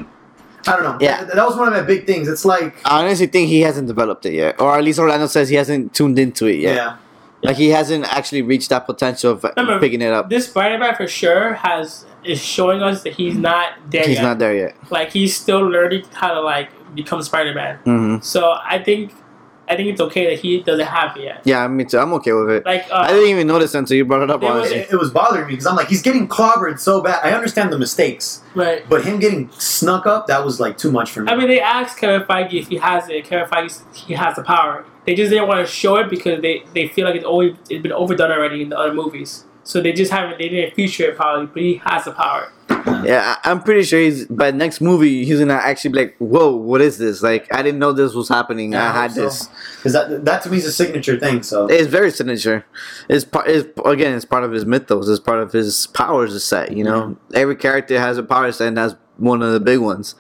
I 0.68 0.76
don't 0.76 0.84
know. 0.84 0.98
Yeah. 1.00 1.24
That, 1.24 1.36
that 1.36 1.46
was 1.48 1.56
one 1.58 1.68
of 1.68 1.74
my 1.74 1.82
big 1.82 2.06
things. 2.06 2.28
It's 2.28 2.46
like, 2.46 2.76
I 2.86 3.02
honestly 3.04 3.28
think 3.28 3.48
he 3.50 3.62
hasn't 3.62 3.88
developed 3.88 4.26
it 4.28 4.34
yet, 4.34 4.60
or 4.62 4.78
at 4.78 4.84
least 4.84 5.00
Orlando 5.00 5.26
says 5.28 5.50
he 5.50 5.56
hasn't 5.56 5.94
tuned 5.96 6.20
into 6.20 6.46
it 6.48 6.58
yet. 6.58 6.76
yeah. 6.76 6.98
Like 7.44 7.58
he 7.58 7.70
hasn't 7.70 8.06
actually 8.06 8.44
reached 8.44 8.70
that 8.70 8.86
potential 8.86 9.32
of 9.32 9.44
Remember, 9.44 9.80
picking 9.80 10.02
it 10.04 10.12
up. 10.14 10.30
This 10.30 10.46
Spider-Man 10.48 10.94
for 10.96 11.08
sure 11.08 11.54
has 11.56 12.06
is 12.24 12.40
showing 12.40 12.84
us 12.84 13.02
that 13.02 13.14
he's 13.14 13.36
not 13.36 13.74
there 13.90 14.06
He's 14.06 14.18
yet. 14.18 14.22
not 14.22 14.38
there 14.38 14.54
yet. 14.56 14.76
Like 14.92 15.10
he's 15.12 15.36
still 15.36 15.62
learning 15.62 16.06
how 16.14 16.36
to 16.36 16.42
like 16.42 16.70
become 16.94 17.20
Spider-Man. 17.24 17.78
hmm 17.78 18.18
So 18.20 18.54
I 18.64 18.78
think 18.84 19.12
I 19.72 19.78
think 19.78 19.88
it's 19.88 20.02
okay 20.02 20.36
that 20.36 20.40
he 20.40 20.62
doesn't 20.62 20.86
have 20.86 21.16
it 21.16 21.24
yet. 21.24 21.42
Yeah, 21.46 21.66
me 21.70 21.86
too. 21.86 21.98
I'm 21.98 22.12
okay 22.16 22.34
with 22.34 22.50
it. 22.50 22.66
Like 22.66 22.92
uh, 22.92 22.98
I 22.98 23.08
didn't 23.08 23.30
even 23.30 23.48
notice 23.48 23.74
until 23.74 23.96
you 23.96 24.04
brought 24.04 24.22
it 24.22 24.30
up. 24.30 24.42
There 24.42 24.52
On 24.52 24.60
was 24.60 24.70
it. 24.70 24.78
It, 24.78 24.92
it 24.92 24.98
was 24.98 25.12
bothering 25.12 25.48
me 25.48 25.54
because 25.54 25.66
I'm 25.66 25.78
like, 25.78 25.88
he's 25.88 26.02
getting 26.02 26.28
clobbered 26.28 26.78
so 26.78 27.02
bad. 27.02 27.24
I 27.24 27.32
understand 27.32 27.72
the 27.72 27.80
mistakes, 27.80 28.42
right. 28.54 28.84
but 28.90 29.06
him 29.06 29.20
getting 29.20 29.50
snuck 29.52 30.06
up, 30.06 30.28
that 30.28 30.44
was 30.44 30.60
like 30.60 30.78
too 30.78 30.92
much 30.92 31.12
for 31.12 31.22
me. 31.22 31.32
I 31.32 31.38
mean, 31.38 31.48
they 31.48 31.62
asked 31.62 31.98
Kevin 32.00 32.28
Feige 32.28 32.60
if 32.60 32.68
he 32.68 32.76
has 32.76 33.08
it. 33.08 33.24
Kevin 33.24 33.48
Feige, 33.48 33.82
he 33.96 34.14
has 34.14 34.36
the 34.36 34.44
power. 34.44 34.86
They 35.06 35.16
just 35.16 35.32
didn't 35.32 35.48
want 35.48 35.66
to 35.66 35.72
show 35.72 35.96
it 35.96 36.10
because 36.10 36.42
they, 36.42 36.64
they 36.74 36.90
feel 36.90 37.06
like 37.06 37.16
it's 37.16 37.26
always 37.26 37.56
it's 37.70 37.82
been 37.82 37.94
overdone 37.94 38.30
already 38.30 38.62
in 38.64 38.70
the 38.70 38.78
other 38.78 38.94
movies. 38.94 39.46
So 39.64 39.80
they 39.82 39.94
just 39.94 40.12
haven't 40.12 40.38
they 40.40 40.50
didn't 40.50 40.74
feature 40.76 41.06
it 41.12 41.16
probably, 41.16 41.46
but 41.48 41.62
he 41.62 41.76
has 41.86 42.06
the 42.06 42.12
power. 42.12 42.52
Yeah, 43.04 43.36
I- 43.44 43.52
I'm 43.52 43.62
pretty 43.62 43.84
sure 43.84 44.00
he's 44.00 44.26
by 44.26 44.50
the 44.52 44.58
next 44.58 44.82
movie 44.82 45.24
he's 45.26 45.40
gonna 45.40 45.54
actually 45.54 45.92
be 45.92 46.00
like, 46.00 46.16
"Whoa, 46.18 46.56
what 46.56 46.82
is 46.82 46.98
this? 46.98 47.22
Like, 47.22 47.54
I 47.54 47.62
didn't 47.62 47.80
know 47.80 47.92
this 47.92 48.14
was 48.14 48.28
happening. 48.30 48.74
Yeah, 48.74 48.86
I 48.86 48.90
I 48.98 49.02
had 49.04 49.12
so. 49.12 49.22
this." 49.22 49.50
Because 49.78 49.94
that, 49.94 50.26
that 50.26 50.42
to 50.44 50.50
me 50.50 50.58
is 50.58 50.66
a 50.66 50.72
signature 50.72 51.20
thing. 51.20 51.44
So 51.44 51.68
It's 51.68 51.88
very 51.88 52.10
signature. 52.12 52.66
It's 53.08 53.24
part. 53.26 53.48
It's, 53.48 53.68
again, 53.86 54.14
it's 54.16 54.26
part 54.26 54.44
of 54.44 54.52
his 54.52 54.66
mythos. 54.66 55.08
It's 55.10 55.20
part 55.20 55.40
of 55.42 55.52
his 55.52 55.86
powers 55.88 56.44
set. 56.44 56.76
You 56.76 56.84
know, 56.84 57.18
every 57.34 57.56
character 57.56 58.00
has 58.00 58.18
a 58.18 58.24
power 58.24 58.52
set, 58.52 58.70
and 58.70 58.78
that's 58.78 58.96
one 59.18 59.44
of 59.44 59.52
the 59.54 59.60
big 59.60 59.80
ones. 59.80 60.16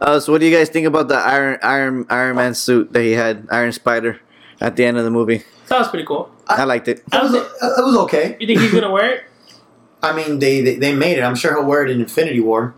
Uh, 0.00 0.18
so, 0.20 0.32
what 0.32 0.40
do 0.40 0.46
you 0.46 0.56
guys 0.56 0.68
think 0.70 0.86
about 0.86 1.08
the 1.08 1.16
Iron 1.16 1.58
Iron 1.62 2.06
Iron 2.08 2.36
Man 2.36 2.54
suit 2.54 2.92
that 2.94 3.02
he 3.02 3.12
had, 3.12 3.46
Iron 3.50 3.72
Spider, 3.72 4.20
at 4.60 4.76
the 4.76 4.84
end 4.84 4.96
of 4.96 5.04
the 5.04 5.10
movie? 5.10 5.42
Sounds 5.66 5.88
pretty 5.88 6.06
cool. 6.06 6.30
I 6.48 6.64
liked 6.64 6.88
it. 6.88 6.98
it 7.12 7.22
was, 7.22 7.34
it 7.34 7.42
was 7.84 7.96
okay. 8.04 8.36
You 8.40 8.46
think 8.46 8.60
he's 8.60 8.72
gonna 8.72 8.90
wear 8.90 9.10
it? 9.16 9.24
I 10.02 10.12
mean, 10.14 10.38
they, 10.38 10.60
they 10.62 10.76
they 10.76 10.94
made 10.94 11.18
it. 11.18 11.22
I'm 11.22 11.34
sure 11.34 11.54
he'll 11.54 11.64
wear 11.66 11.84
it 11.84 11.90
in 11.90 12.00
Infinity 12.00 12.40
War. 12.40 12.74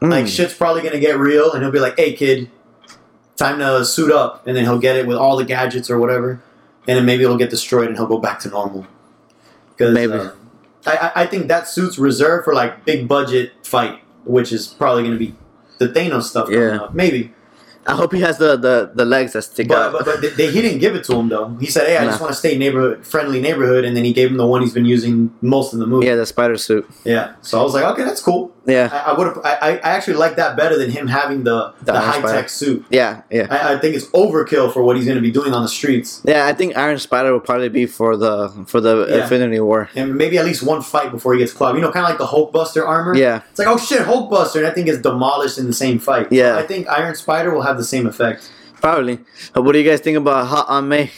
Mm. 0.00 0.10
Like 0.10 0.26
shit's 0.28 0.54
probably 0.54 0.82
gonna 0.82 1.00
get 1.00 1.18
real, 1.18 1.52
and 1.52 1.62
he'll 1.62 1.72
be 1.72 1.80
like, 1.80 1.96
"Hey, 1.98 2.12
kid, 2.12 2.50
time 3.36 3.58
to 3.58 3.84
suit 3.84 4.12
up," 4.12 4.46
and 4.46 4.56
then 4.56 4.64
he'll 4.64 4.78
get 4.78 4.96
it 4.96 5.06
with 5.06 5.16
all 5.16 5.36
the 5.36 5.44
gadgets 5.44 5.90
or 5.90 5.98
whatever, 5.98 6.40
and 6.86 6.96
then 6.98 7.04
maybe 7.06 7.24
it'll 7.24 7.36
get 7.38 7.50
destroyed 7.50 7.88
and 7.88 7.96
he'll 7.96 8.06
go 8.06 8.18
back 8.18 8.38
to 8.40 8.48
normal. 8.48 8.86
Because 9.76 9.94
Maybe. 9.94 10.12
uh, 10.12 10.30
I 10.86 10.96
I- 10.96 11.12
I 11.22 11.26
think 11.26 11.48
that 11.48 11.66
suit's 11.68 11.98
reserved 11.98 12.44
for 12.44 12.54
like 12.54 12.84
big 12.84 13.08
budget 13.08 13.52
fight, 13.64 14.00
which 14.24 14.52
is 14.52 14.66
probably 14.68 15.02
gonna 15.04 15.16
be 15.16 15.34
the 15.78 15.88
Thanos 15.88 16.24
stuff. 16.24 16.46
coming 16.46 16.60
Yeah. 16.60 16.76
up. 16.82 16.94
maybe. 16.94 17.32
I 17.88 17.94
hope 17.96 18.12
he 18.12 18.20
has 18.20 18.36
the, 18.38 18.56
the, 18.56 18.90
the 18.94 19.04
legs 19.04 19.32
that 19.32 19.42
stick 19.42 19.66
But, 19.68 19.78
out. 19.78 19.92
but, 19.92 20.04
but 20.04 20.36
they, 20.36 20.50
he 20.52 20.60
didn't 20.62 20.78
give 20.80 20.94
it 20.94 21.04
to 21.04 21.14
him 21.16 21.28
though. 21.30 21.48
He 21.58 21.66
said, 21.66 21.86
"Hey, 21.88 21.96
I 21.96 22.04
just 22.04 22.20
want 22.20 22.30
to 22.32 22.38
stay 22.38 22.56
neighborhood 22.58 23.06
friendly 23.06 23.40
neighborhood," 23.40 23.84
and 23.86 23.96
then 23.96 24.04
he 24.04 24.12
gave 24.12 24.30
him 24.30 24.36
the 24.36 24.46
one 24.46 24.60
he's 24.60 24.74
been 24.74 24.84
using 24.84 25.34
most 25.40 25.72
of 25.72 25.78
the 25.80 25.86
movie. 25.86 26.06
yeah, 26.06 26.14
the 26.16 26.26
spider 26.26 26.58
suit. 26.58 26.84
Yeah. 27.04 27.34
So 27.40 27.58
I 27.58 27.62
was 27.62 27.72
like, 27.74 27.84
"Okay, 27.92 28.04
that's 28.04 28.20
cool." 28.22 28.52
Yeah, 28.68 28.90
I, 28.92 29.10
I 29.12 29.18
would. 29.18 29.28
I, 29.44 29.52
I 29.78 29.90
actually 29.96 30.18
like 30.18 30.36
that 30.36 30.56
better 30.56 30.76
than 30.78 30.90
him 30.90 31.06
having 31.08 31.42
the 31.44 31.72
The 31.80 31.92
the, 31.92 32.00
high 32.00 32.20
tech 32.20 32.48
suit. 32.50 32.84
yeah, 32.90 33.22
yeah. 33.30 33.46
I, 33.50 33.74
I 33.74 33.78
think 33.78 33.96
it's 33.96 34.06
overkill 34.08 34.72
for 34.72 34.82
what 34.82 34.96
he's 34.96 35.06
going 35.06 35.16
to 35.16 35.22
be 35.22 35.30
doing 35.30 35.54
on 35.54 35.62
the 35.62 35.68
streets, 35.68 36.20
Yeah, 36.24 36.46
I 36.46 36.52
think 36.52 36.76
Iron 36.76 36.98
Spider 36.98 37.32
will 37.32 37.40
probably 37.40 37.70
be 37.70 37.86
for 37.86 38.16
the 38.16 38.50
for 38.66 38.80
the 38.80 39.06
Yeah. 39.08 39.22
Infinity 39.22 39.58
War. 39.60 39.88
and 39.94 40.14
maybe 40.16 40.36
at 40.38 40.44
least 40.44 40.62
one 40.62 40.82
fight 40.82 41.10
before 41.10 41.32
he 41.34 41.38
gets 41.40 41.52
clubbed. 41.54 41.76
You 41.78 41.82
know, 41.82 41.90
kind 41.90 42.04
of 42.04 42.10
like 42.10 42.18
the 42.18 42.26
Hulk 42.26 42.52
Buster 42.52 42.86
armor. 42.86 43.16
Yeah, 43.16 43.40
It's 43.50 43.58
like, 43.58 43.68
oh 43.68 43.78
shit, 43.78 44.02
Hulkbuster, 44.02 44.56
and 44.56 44.66
I 44.66 44.70
think 44.70 44.86
it's 44.88 45.00
demolished 45.00 45.56
in 45.58 45.66
the 45.66 45.72
same 45.84 45.98
fight. 45.98 46.28
Yeah. 46.30 46.56
I 46.58 46.62
think 46.66 46.86
Iron 46.88 47.14
Spider 47.14 47.50
will 47.54 47.62
have 47.62 47.78
the 47.78 47.84
same 47.94 48.06
effect. 48.06 48.50
probably. 48.82 49.18
Uh, 49.56 49.62
what 49.62 49.72
do 49.72 49.78
you 49.80 49.88
guys 49.90 50.00
think 50.00 50.16
about 50.18 50.46
Hot 50.46 50.66
Aunt 50.68 50.86
May? 50.86 51.10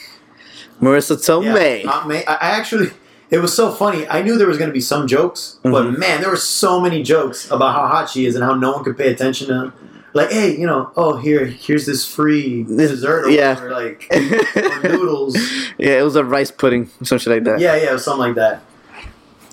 Marisa 0.80 1.16
Tomei. 1.16 1.82
Yeah. 1.84 1.90
Aunt 1.92 2.06
May- 2.08 2.24
I 2.24 2.36
actually. 2.58 2.90
It 3.30 3.38
was 3.38 3.54
so 3.54 3.70
funny. 3.70 4.08
I 4.08 4.22
knew 4.22 4.36
there 4.36 4.48
was 4.48 4.58
going 4.58 4.70
to 4.70 4.74
be 4.74 4.80
some 4.80 5.06
jokes, 5.06 5.58
but 5.62 5.84
Mhm. 5.84 5.98
man, 5.98 6.20
there 6.20 6.30
were 6.30 6.36
so 6.36 6.80
many 6.80 7.02
jokes 7.02 7.48
about 7.50 7.74
how 7.76 7.86
hot 7.86 8.10
she 8.10 8.26
is 8.26 8.34
and 8.34 8.42
how 8.44 8.54
no 8.54 8.72
one 8.72 8.82
could 8.84 8.98
pay 8.98 9.08
attention 9.12 9.48
to. 9.48 9.72
Like, 10.12 10.32
hey, 10.32 10.56
you 10.56 10.66
know, 10.66 10.90
oh 10.96 11.16
here, 11.18 11.44
here's 11.44 11.86
this 11.86 12.04
free 12.04 12.64
dessert 12.64 13.26
or 13.26 13.30
yeah. 13.30 13.54
whatever, 13.54 13.70
like 13.70 14.08
or 14.56 14.88
noodles. 14.88 15.36
yeah, 15.78 16.00
it 16.00 16.02
was 16.02 16.16
a 16.16 16.24
rice 16.24 16.50
pudding, 16.50 16.90
something 17.04 17.32
like 17.32 17.44
that. 17.44 17.60
Yeah, 17.60 17.76
yeah, 17.76 17.96
something 17.96 18.26
like 18.26 18.34
that. 18.34 18.62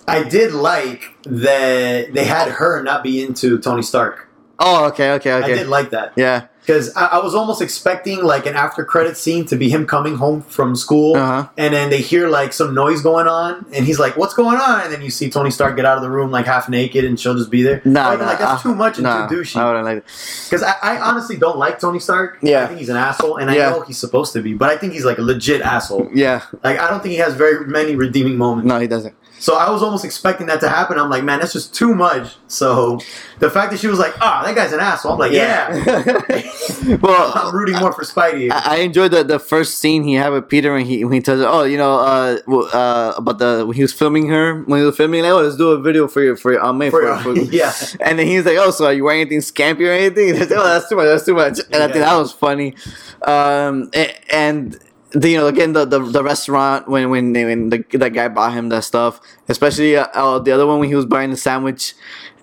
I 0.07 0.23
did 0.23 0.53
like 0.53 1.13
that 1.25 2.13
they 2.13 2.23
had 2.25 2.49
her 2.53 2.81
not 2.81 3.03
be 3.03 3.21
into 3.21 3.59
Tony 3.59 3.83
Stark. 3.83 4.27
Oh, 4.57 4.85
okay, 4.85 5.11
okay, 5.11 5.33
okay. 5.33 5.53
I 5.53 5.55
did 5.57 5.67
like 5.67 5.91
that 5.91 6.13
Yeah. 6.15 6.45
Because 6.67 6.93
I, 6.97 7.05
I 7.05 7.23
was 7.23 7.33
almost 7.33 7.61
expecting 7.61 8.21
like 8.23 8.45
an 8.45 8.55
after 8.55 8.83
credit 8.83 9.15
scene 9.15 9.45
to 9.45 9.55
be 9.55 9.69
him 9.69 9.87
coming 9.87 10.17
home 10.17 10.41
from 10.41 10.75
school, 10.75 11.15
Uh 11.15 11.43
huh. 11.43 11.49
and 11.55 11.73
then 11.73 11.89
they 11.89 12.01
hear 12.01 12.27
like 12.27 12.51
some 12.51 12.75
noise 12.75 13.01
going 13.01 13.25
on, 13.27 13.65
and 13.73 13.85
he's 13.85 13.99
like, 13.99 14.17
"What's 14.17 14.33
going 14.33 14.57
on?" 14.57 14.81
And 14.81 14.91
then 14.93 15.01
you 15.01 15.09
see 15.09 15.29
Tony 15.29 15.49
Stark 15.49 15.77
get 15.77 15.85
out 15.85 15.95
of 15.95 16.03
the 16.03 16.09
room 16.09 16.29
like 16.29 16.45
half 16.45 16.67
naked, 16.67 17.05
and 17.05 17.17
she'll 17.17 17.35
just 17.37 17.49
be 17.49 17.61
there. 17.63 17.81
Nah, 17.85 18.15
nah, 18.15 18.25
like 18.25 18.39
that's 18.39 18.59
uh, 18.59 18.63
too 18.63 18.75
much 18.75 18.97
and 18.97 19.03
nah, 19.05 19.27
too 19.27 19.35
I 19.35 19.39
douchey. 19.39 19.65
wouldn't 19.65 19.85
like 19.85 19.97
it. 19.99 20.03
Because 20.49 20.61
I, 20.63 20.73
I 20.83 20.99
honestly 20.99 21.37
don't 21.37 21.57
like 21.57 21.79
Tony 21.79 21.99
Stark. 21.99 22.39
Yeah. 22.41 22.65
I 22.65 22.67
think 22.67 22.79
he's 22.79 22.89
an 22.89 22.97
asshole, 22.97 23.37
and 23.37 23.49
I 23.49 23.55
Yeah. 23.55 23.69
know 23.69 23.81
he's 23.81 23.97
supposed 23.97 24.33
to 24.33 24.41
be, 24.41 24.53
but 24.53 24.69
I 24.69 24.75
think 24.77 24.91
he's 24.91 25.05
like 25.05 25.19
a 25.19 25.21
legit 25.23 25.61
asshole. 25.61 26.09
Yeah. 26.13 26.41
Like 26.63 26.79
I 26.79 26.89
don't 26.89 27.01
think 27.01 27.13
he 27.13 27.19
has 27.19 27.33
very 27.33 27.65
many 27.65 27.95
redeeming 27.95 28.37
moments. 28.37 28.67
No, 28.67 28.77
he 28.79 28.87
doesn't. 28.87 29.15
So 29.39 29.55
I 29.55 29.69
was 29.69 29.83
almost 29.83 30.03
expecting 30.03 30.47
that 30.47 30.59
to 30.61 30.69
happen. 30.69 30.97
I'm 30.97 31.09
like, 31.09 31.23
man, 31.23 31.39
that's 31.39 31.53
just 31.53 31.73
too 31.75 31.93
much. 31.93 32.35
So 32.47 32.99
the 33.39 33.49
fact 33.51 33.71
that 33.71 33.79
she 33.79 33.87
was 33.87 33.99
like, 33.99 34.13
ah, 34.19 34.41
that 34.43 34.55
guy's 34.55 34.73
an 34.73 34.79
asshole. 34.79 35.13
I'm 35.13 35.19
like, 35.19 35.31
yeah. 35.31 35.69
well, 37.01 37.31
I'm 37.35 37.53
rooting 37.55 37.75
more 37.79 37.91
for 37.93 38.03
Spidey. 38.03 38.51
I, 38.51 38.61
I 38.65 38.75
enjoyed 38.77 39.11
the, 39.11 39.23
the 39.23 39.39
first 39.39 39.77
scene 39.77 40.03
he 40.03 40.15
had 40.15 40.29
with 40.29 40.49
Peter 40.49 40.73
when 40.73 40.85
he 40.85 41.03
when 41.05 41.13
he 41.13 41.21
tells 41.21 41.39
her, 41.41 41.47
oh, 41.47 41.63
you 41.63 41.77
know, 41.77 41.95
uh, 41.99 42.37
uh, 42.73 43.13
about 43.17 43.37
the 43.39 43.63
when 43.65 43.75
he 43.75 43.81
was 43.83 43.93
filming 43.93 44.27
her 44.29 44.63
when 44.63 44.79
he 44.79 44.85
was 44.85 44.95
filming, 44.97 45.21
like, 45.23 45.31
oh, 45.31 45.41
let's 45.41 45.55
do 45.57 45.69
a 45.71 45.79
video 45.79 46.07
for 46.07 46.21
your 46.23 46.35
for 46.35 46.51
your 46.53 46.61
Aunt 46.63 46.77
May. 46.77 46.89
For 46.89 47.01
For, 47.19 47.35
your- 47.35 47.45
for- 47.45 47.51
yeah. 47.53 47.73
And 47.99 48.17
then 48.17 48.27
he's 48.27 48.45
like, 48.45 48.57
oh, 48.57 48.71
so 48.71 48.85
are 48.85 48.93
you 48.93 49.03
wearing 49.03 49.21
anything 49.21 49.39
scampy 49.39 49.87
or 49.87 49.91
anything? 49.91 50.39
Like, 50.39 50.51
oh, 50.51 50.63
that's 50.63 50.89
too 50.89 50.95
much. 50.95 51.05
That's 51.05 51.25
too 51.25 51.35
much. 51.35 51.59
And 51.71 51.83
I 51.83 51.87
think 51.87 52.03
that 52.05 52.15
was 52.17 52.31
funny. 52.31 52.75
Um, 53.21 53.89
a- 53.93 54.33
and 54.33 54.77
the, 55.11 55.29
you 55.29 55.37
know 55.37 55.47
again 55.47 55.73
the, 55.73 55.85
the 55.85 55.99
the 55.99 56.23
restaurant 56.23 56.87
when 56.87 57.09
when 57.09 57.33
they, 57.33 57.45
when 57.45 57.69
the 57.69 57.83
that 57.93 58.13
guy 58.13 58.27
bought 58.27 58.53
him 58.53 58.69
that 58.69 58.83
stuff, 58.83 59.19
especially 59.47 59.95
uh, 59.97 60.07
uh, 60.13 60.39
the 60.39 60.51
other 60.51 60.65
one 60.67 60.79
when 60.79 60.89
he 60.89 60.95
was 60.95 61.05
buying 61.05 61.29
the 61.31 61.37
sandwich. 61.37 61.93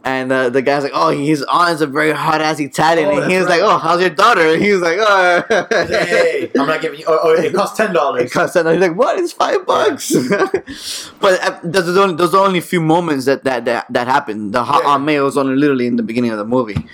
And 0.07 0.31
uh, 0.31 0.51
the 0.51 0.61
guy's 0.61 0.83
like, 0.83 0.93
"Oh, 0.95 1.09
his 1.09 1.43
aunt 1.45 1.77
is 1.77 1.81
a 1.81 1.87
very 1.87 2.13
hot 2.13 2.43
ass 2.43 2.61
Italian." 2.61 3.09
Oh, 3.09 3.23
and 3.23 3.33
he 3.33 3.39
was 3.39 3.49
like, 3.49 3.63
"Oh, 3.63 3.79
how's 3.79 4.03
your 4.03 4.11
daughter?" 4.11 4.43
And 4.53 4.63
he 4.63 4.71
was 4.73 4.83
like, 4.83 4.99
"Oh, 5.01 5.43
hey, 5.71 6.51
I'm 6.59 6.67
not 6.67 6.83
giving 6.83 7.01
you. 7.01 7.07
Oh, 7.09 7.19
oh 7.23 7.33
it 7.33 7.55
costs 7.55 7.79
ten 7.79 7.95
dollars 7.95 8.25
It 8.25 8.25
dollars. 8.25 8.33
costs 8.35 8.53
ten. 8.53 8.67
He's 8.67 8.83
like, 8.83 8.95
"What? 8.97 9.19
It's 9.19 9.33
five 9.33 9.65
bucks." 9.65 10.13
but 11.21 11.41
uh, 11.43 11.59
those 11.65 11.97
are 11.97 12.01
only 12.03 12.17
those 12.17 12.35
are 12.35 12.45
only 12.47 12.59
a 12.59 12.63
few 12.63 12.83
moments 12.83 13.25
that 13.25 13.45
that 13.45 13.65
that, 13.65 13.87
that 13.89 14.07
happened. 14.07 14.53
The 14.53 14.63
hot 14.63 14.83
Yeah. 14.85 14.91
Aunt 14.91 15.05
May 15.05 15.19
was 15.21 15.39
only 15.39 15.57
literally 15.57 15.87
in 15.87 15.97
the 15.97 16.03
beginning 16.03 16.33
of 16.33 16.37
the 16.39 16.45
movie. 16.45 16.87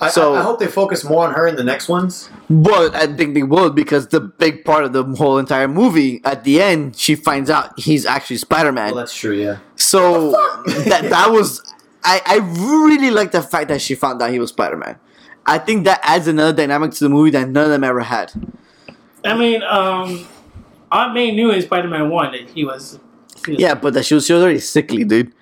I, 0.00 0.08
So- 0.10 0.34
I, 0.34 0.40
I 0.40 0.42
hope 0.42 0.58
they 0.60 0.66
focus 0.68 1.04
more 1.04 1.26
on 1.26 1.34
her 1.34 1.46
in 1.46 1.56
the 1.56 1.64
next 1.64 1.88
ones. 1.88 2.30
But 2.50 2.94
I 2.94 3.06
think 3.06 3.34
they 3.34 3.42
will 3.42 3.70
because 3.70 4.08
the 4.08 4.20
big 4.20 4.64
part 4.64 4.84
of 4.84 4.92
the 4.92 5.04
whole 5.04 5.38
entire 5.38 5.68
movie 5.68 6.20
at 6.24 6.44
the 6.44 6.62
end, 6.62 6.96
she 6.96 7.14
finds 7.14 7.50
out 7.50 7.78
he's 7.78 8.06
actually 8.06 8.36
Spider 8.36 8.72
Man. 8.72 8.86
Well, 8.88 8.96
that's 8.96 9.14
true. 9.16 9.32
Yeah. 9.34 9.58
so 9.76 10.30
that 10.66 11.06
that 11.10 11.30
was 11.30 11.62
I 12.04 12.20
I 12.24 12.36
really 12.36 13.10
like 13.10 13.32
the 13.32 13.42
fact 13.42 13.68
that 13.68 13.80
she 13.82 13.94
found 13.94 14.22
out 14.22 14.30
he 14.30 14.38
was 14.38 14.50
Spider 14.50 14.76
Man. 14.76 14.98
I 15.44 15.58
think 15.58 15.84
that 15.86 16.00
adds 16.02 16.26
another 16.28 16.52
dynamic 16.56 16.92
to 16.92 17.04
the 17.04 17.08
movie 17.08 17.30
that 17.30 17.48
none 17.48 17.64
of 17.64 17.70
them 17.70 17.82
ever 17.82 18.00
had. 18.00 18.32
I 19.24 19.36
mean, 19.36 19.62
um, 19.62 20.26
Aunt 20.92 21.12
May 21.14 21.32
knew 21.32 21.50
in 21.50 21.60
Spider 21.62 21.88
Man 21.88 22.08
One 22.10 22.32
that 22.32 22.48
he 22.50 22.64
was. 22.64 23.00
He 23.44 23.52
was 23.52 23.60
Yeah, 23.60 23.74
but 23.74 23.94
that 23.94 24.04
she 24.04 24.14
was 24.14 24.26
she 24.26 24.32
was 24.32 24.42
already 24.42 24.60
sickly, 24.60 25.04
dude. 25.04 25.32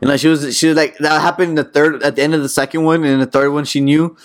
You 0.00 0.08
know, 0.08 0.16
she 0.16 0.28
was 0.28 0.56
she 0.56 0.68
was 0.68 0.76
like 0.76 0.98
that 0.98 1.20
happened 1.20 1.50
in 1.50 1.54
the 1.54 1.64
third 1.64 2.02
at 2.02 2.16
the 2.16 2.22
end 2.22 2.34
of 2.34 2.42
the 2.42 2.48
second 2.48 2.84
one, 2.84 3.02
and 3.04 3.12
in 3.14 3.20
the 3.20 3.26
third 3.26 3.50
one 3.50 3.64
she 3.64 3.80
knew. 3.80 4.16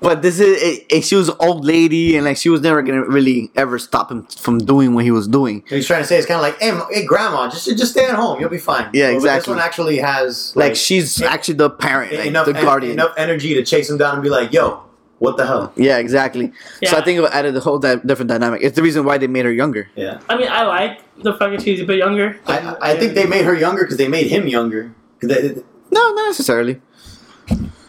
But 0.00 0.20
this 0.20 0.38
is 0.38 0.62
it, 0.62 0.86
it, 0.90 1.04
she 1.04 1.16
was 1.16 1.30
an 1.30 1.36
old 1.40 1.64
lady, 1.64 2.14
and 2.14 2.26
like 2.26 2.36
she 2.36 2.50
was 2.50 2.60
never 2.60 2.82
gonna 2.82 3.04
really 3.04 3.50
ever 3.56 3.78
stop 3.78 4.10
him 4.10 4.24
from 4.26 4.58
doing 4.58 4.94
what 4.94 5.02
he 5.04 5.10
was 5.10 5.26
doing. 5.26 5.64
He's 5.66 5.86
trying 5.86 6.02
to 6.02 6.06
say 6.06 6.18
it's 6.18 6.26
kind 6.26 6.36
of 6.36 6.42
like, 6.42 6.60
hey, 6.60 6.78
hey, 7.00 7.06
grandma, 7.06 7.48
just 7.48 7.66
just 7.78 7.92
stay 7.92 8.04
at 8.04 8.14
home. 8.14 8.38
You'll 8.38 8.50
be 8.50 8.58
fine. 8.58 8.90
Yeah, 8.92 9.08
But 9.10 9.16
exactly. 9.16 9.38
This 9.40 9.48
one 9.48 9.58
actually 9.66 9.98
has 9.98 10.52
Like, 10.54 10.76
she's 10.76 11.22
e- 11.22 11.24
actually 11.24 11.54
the 11.54 11.70
parent, 11.70 12.12
like, 12.12 12.26
enough 12.26 12.44
the 12.46 12.54
en- 12.56 12.64
guardian. 12.64 12.92
enough 12.92 13.14
energy 13.16 13.54
to 13.54 13.64
chase 13.64 13.88
him 13.88 13.96
down 13.96 14.14
and 14.14 14.22
be 14.22 14.28
like, 14.28 14.52
yo, 14.52 14.82
what 15.18 15.36
the 15.36 15.46
hell? 15.46 15.72
Yeah, 15.76 15.98
exactly. 15.98 16.52
So 16.84 16.96
I 16.96 17.02
think 17.02 17.20
it 17.20 17.30
added 17.32 17.56
a 17.56 17.60
whole 17.60 17.78
di- 17.78 17.96
different 18.04 18.28
dynamic. 18.30 18.60
It's 18.62 18.76
the 18.76 18.82
reason 18.82 19.04
why 19.04 19.18
they 19.18 19.26
made 19.26 19.44
her 19.44 19.52
younger. 19.52 19.88
Yeah. 19.96 20.20
I 20.28 20.36
mean, 20.36 20.48
I 20.50 20.62
like 20.64 21.00
the 21.22 21.32
fact 21.32 21.52
that 21.52 21.62
she's 21.62 21.80
a 21.80 21.84
bit 21.84 21.98
younger. 21.98 22.38
I, 22.46 22.76
I 22.80 22.96
think 22.96 23.14
they 23.14 23.26
made 23.26 23.44
her 23.44 23.54
younger 23.54 23.82
because 23.84 23.96
they 23.96 24.08
made 24.08 24.26
him 24.26 24.46
younger. 24.48 24.92
'Cause 25.20 25.30
they- 25.30 25.54
No, 25.90 26.12
not 26.12 26.26
necessarily. 26.26 26.80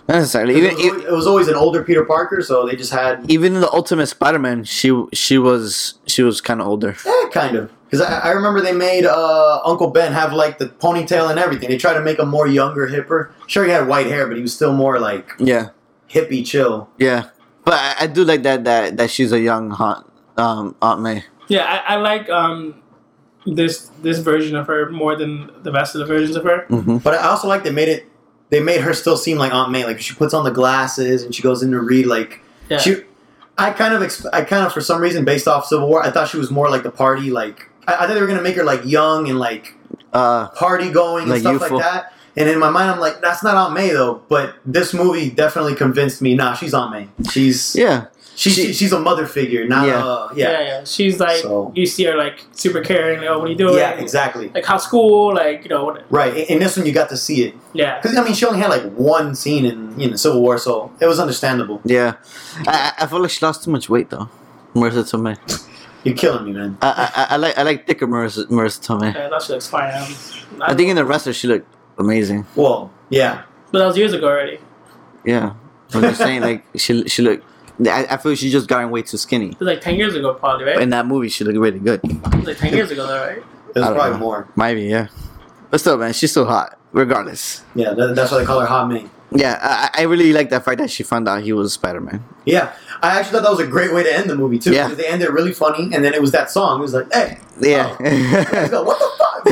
Not 0.07 0.17
necessarily. 0.17 0.53
it, 0.53 0.61
was 0.61 0.78
always, 0.86 1.03
it 1.05 1.11
was 1.11 1.28
always 1.28 1.47
an 1.47 1.55
older 1.55 1.84
Peter 1.84 2.05
Parker, 2.05 2.41
so 2.43 2.67
they 2.67 2.76
just 2.76 2.91
had 2.91 3.26
even 3.30 3.55
in 3.55 3.61
the 3.61 3.71
Ultimate 3.71 4.05
Spider-Man, 4.05 4.63
she 4.63 4.93
she 5.13 5.39
was 5.39 5.95
she 6.05 6.21
was 6.21 6.41
kind 6.41 6.61
of 6.61 6.67
older. 6.67 6.95
eh, 7.05 7.30
kind 7.32 7.55
of. 7.55 7.71
Because 7.89 8.01
I, 8.05 8.19
I 8.19 8.32
remember 8.32 8.61
they 8.61 8.71
made 8.73 9.05
uh, 9.05 9.61
Uncle 9.65 9.89
Ben 9.89 10.11
have 10.13 10.32
like 10.34 10.59
the 10.59 10.67
ponytail 10.67 11.30
and 11.32 11.39
everything. 11.39 11.69
They 11.69 11.78
tried 11.78 11.93
to 11.95 12.01
make 12.01 12.19
him 12.19 12.28
more 12.30 12.45
younger, 12.45 12.88
hipper. 12.88 13.32
Sure, 13.47 13.63
he 13.65 13.71
had 13.71 13.88
white 13.88 14.05
hair, 14.05 14.28
but 14.28 14.36
he 14.36 14.43
was 14.43 14.53
still 14.53 14.73
more 14.73 14.99
like 14.99 15.32
Yeah, 15.39 15.69
hippie, 16.09 16.45
chill. 16.45 16.89
yeah. 16.97 17.29
But 17.63 17.73
I, 17.73 17.95
I 18.01 18.07
do 18.07 18.23
like 18.23 18.43
that 18.43 18.63
that 18.65 18.97
that 18.97 19.09
she's 19.09 19.31
a 19.31 19.39
young 19.39 19.71
Aunt 19.71 20.05
um, 20.37 20.75
Aunt 20.81 21.01
May. 21.01 21.23
Yeah, 21.47 21.65
I, 21.65 21.93
I 21.93 21.97
like 21.97 22.29
um 22.29 22.75
this 23.45 23.89
this 24.01 24.19
version 24.19 24.55
of 24.55 24.67
her 24.67 24.89
more 24.91 25.15
than 25.15 25.49
the 25.63 25.71
rest 25.71 25.95
of 25.95 25.99
the 25.99 26.05
versions 26.05 26.35
of 26.35 26.43
her. 26.43 26.65
hmm 26.67 26.97
But 26.97 27.15
I 27.15 27.27
also 27.27 27.47
like 27.47 27.63
they 27.63 27.71
made 27.71 27.89
it. 27.89 28.05
They 28.51 28.59
made 28.59 28.81
her 28.81 28.93
still 28.93 29.17
seem 29.17 29.37
like 29.39 29.51
Aunt 29.53 29.71
May. 29.71 29.83
Like 29.85 29.99
she 29.99 30.13
puts 30.13 30.33
on 30.33 30.43
the 30.43 30.51
glasses 30.51 31.23
and 31.23 31.33
she 31.33 31.41
goes 31.41 31.63
in 31.63 31.71
to 31.71 31.79
read. 31.79 32.05
Like 32.05 32.41
Yeah. 32.69 32.77
she, 32.77 32.97
I 33.57 33.71
kind 33.71 33.93
of, 33.95 34.01
exp- 34.03 34.29
I 34.33 34.43
kind 34.43 34.65
of, 34.65 34.71
for 34.73 34.81
some 34.81 35.01
reason, 35.01 35.25
based 35.25 35.47
off 35.47 35.65
Civil 35.65 35.87
War, 35.89 36.03
I 36.03 36.11
thought 36.11 36.27
she 36.29 36.37
was 36.37 36.51
more 36.51 36.69
like 36.69 36.83
the 36.83 36.91
party. 36.91 37.31
Like 37.31 37.67
I, 37.87 37.95
I 37.95 37.97
thought 38.07 38.13
they 38.13 38.21
were 38.21 38.27
gonna 38.27 38.43
make 38.43 38.55
her 38.57 38.63
like 38.63 38.85
young 38.85 39.27
and 39.29 39.39
like 39.39 39.73
Uh, 40.13 40.49
party 40.49 40.91
going 40.91 41.27
Like 41.27 41.37
and 41.37 41.41
stuff 41.41 41.53
youthful. 41.53 41.77
like 41.77 41.85
that. 41.85 42.13
And 42.38 42.49
in 42.49 42.59
my 42.59 42.69
mind, 42.69 42.91
I'm 42.91 42.99
like, 42.99 43.21
that's 43.21 43.43
not 43.43 43.55
Aunt 43.55 43.73
May 43.73 43.91
though. 43.91 44.21
But 44.27 44.55
this 44.65 44.93
movie 44.93 45.29
definitely 45.29 45.75
convinced 45.75 46.21
me. 46.21 46.36
Nah, 46.36 46.53
she's 46.53 46.73
Aunt 46.73 46.91
May. 46.91 47.07
She's 47.31 47.75
yeah, 47.75 48.07
she's 48.36 48.53
she- 48.55 48.73
she's 48.73 48.91
a 48.91 48.99
mother 48.99 49.25
figure. 49.25 49.65
Not 49.67 49.88
Yeah. 49.88 50.05
uh, 50.05 50.29
yeah, 50.36 50.51
yeah, 50.51 50.59
yeah. 50.67 50.83
She's 50.83 51.19
like 51.19 51.38
So- 51.41 51.71
you 51.75 51.86
see 51.86 52.03
her 52.05 52.17
like 52.17 52.43
super 52.51 52.81
caring. 52.81 53.19
Like, 53.21 53.29
oh, 53.29 53.39
what 53.39 53.47
are 53.47 53.51
you 53.51 53.55
doing? 53.57 53.75
yeah, 53.75 53.91
exactly. 53.91 54.49
Like 54.53 54.65
how 54.65 54.77
school, 54.77 55.33
like 55.33 55.63
you 55.63 55.69
know, 55.69 55.86
what, 55.86 56.03
Right. 56.11 56.36
In, 56.36 56.45
in 56.55 56.59
this 56.59 56.75
one, 56.75 56.86
you 56.86 56.91
got 56.91 57.07
to 57.09 57.17
see 57.17 57.43
it 57.45 57.53
yeah. 57.73 57.99
because 58.01 58.17
I 58.17 58.23
mean, 58.23 58.33
she 58.33 58.45
only 58.45 58.59
had 58.59 58.69
like 58.69 58.83
one 58.93 59.33
scene 59.36 59.65
in 59.65 59.97
you 59.99 60.09
know 60.09 60.15
Civil 60.17 60.41
War, 60.41 60.57
so 60.57 60.91
it 60.99 61.05
was 61.05 61.19
understandable. 61.19 61.79
yeah. 61.86 62.15
I, 62.67 62.91
I 62.99 63.03
I 63.03 63.07
feel 63.07 63.19
like 63.21 63.31
she 63.31 63.45
lost 63.45 63.63
too 63.63 63.71
much 63.71 63.89
weight 63.89 64.09
though. 64.09 64.29
Marisa 64.75 65.03
Tomei. 65.09 65.38
You're 66.03 66.15
killing 66.15 66.43
me, 66.45 66.51
man. 66.51 66.77
I, 66.81 66.89
I 66.89 67.21
I- 67.21 67.27
I 67.33 67.38
like 67.38 67.57
I 67.57 67.63
like 67.63 67.88
thicker 67.88 68.07
Marisa 68.07 68.45
Marisa 68.47 68.79
Tomei. 68.86 69.13
Yeah, 69.15 69.29
that 69.29 69.41
shit 69.41 69.51
looks 69.51 69.67
fine. 69.67 69.93
Um, 69.93 70.61
I 70.61 70.73
think 70.75 70.89
in 70.89 70.97
the 70.97 71.05
wrestler 71.05 71.31
she 71.33 71.47
looked 71.47 71.67
amazing. 71.97 72.45
Well, 72.55 72.91
yeah. 73.09 73.43
but 73.71 73.79
that 73.79 73.85
was 73.85 73.97
years 73.97 74.13
ago 74.13 74.27
already. 74.27 74.59
Yeah, 75.23 75.53
I'm 75.93 76.01
just 76.01 76.17
saying 76.19 76.41
like 76.41 76.63
she 76.75 77.07
she 77.07 77.21
looked. 77.21 77.43
I, 77.89 78.05
I 78.11 78.17
feel 78.17 78.35
she 78.35 78.49
just 78.49 78.67
gotten 78.69 78.89
way 78.89 79.01
too 79.01 79.17
skinny. 79.17 79.49
It 79.49 79.59
was 79.59 79.67
like 79.67 79.81
ten 79.81 79.95
years 79.95 80.15
ago, 80.15 80.33
probably, 80.33 80.65
right? 80.65 80.81
In 80.81 80.89
that 80.91 81.05
movie, 81.05 81.29
she 81.29 81.43
looked 81.43 81.57
really 81.57 81.79
good. 81.79 81.99
It 82.03 82.35
was 82.35 82.45
like 82.45 82.57
ten 82.57 82.73
years 82.73 82.91
ago, 82.91 83.05
though, 83.07 83.25
right? 83.25 83.43
There's 83.73 83.85
I 83.85 83.89
don't 83.89 83.97
probably 83.97 84.13
know. 84.13 84.19
more. 84.25 84.47
Maybe, 84.55 84.83
yeah. 84.83 85.07
But 85.69 85.79
still, 85.81 85.97
man, 85.97 86.13
she's 86.13 86.31
still 86.31 86.45
hot, 86.45 86.79
regardless. 86.93 87.63
Yeah, 87.75 87.93
that, 87.93 88.15
that's 88.15 88.31
why 88.31 88.39
they 88.39 88.45
call 88.45 88.61
her 88.61 88.65
Hot 88.65 88.87
May. 88.87 89.07
Yeah, 89.31 89.59
I, 89.61 89.89
I 90.01 90.03
really 90.03 90.31
like 90.31 90.49
that 90.51 90.63
fact 90.63 90.77
that 90.77 90.89
she 90.89 91.03
found 91.03 91.27
out 91.27 91.41
he 91.41 91.51
was 91.51 91.73
Spider 91.73 91.99
Man. 91.99 92.23
Yeah, 92.45 92.71
I 93.01 93.19
actually 93.19 93.33
thought 93.39 93.43
that 93.43 93.51
was 93.51 93.59
a 93.59 93.67
great 93.67 93.91
way 93.93 94.03
to 94.03 94.15
end 94.15 94.29
the 94.29 94.35
movie 94.35 94.59
too. 94.59 94.71
Yeah. 94.71 94.83
because 94.87 94.97
they 95.03 95.07
ended 95.07 95.27
really 95.29 95.51
funny, 95.51 95.93
and 95.93 96.05
then 96.05 96.13
it 96.13 96.21
was 96.21 96.31
that 96.31 96.49
song. 96.51 96.79
It 96.79 96.81
was 96.83 96.93
like, 96.93 97.11
"Hey, 97.11 97.39
Yeah. 97.59 97.97
Oh. 97.99 98.03
let's 98.03 98.69
go. 98.69 98.83
What 98.83 98.99
the 98.99 99.09
fuck?" 99.17 99.45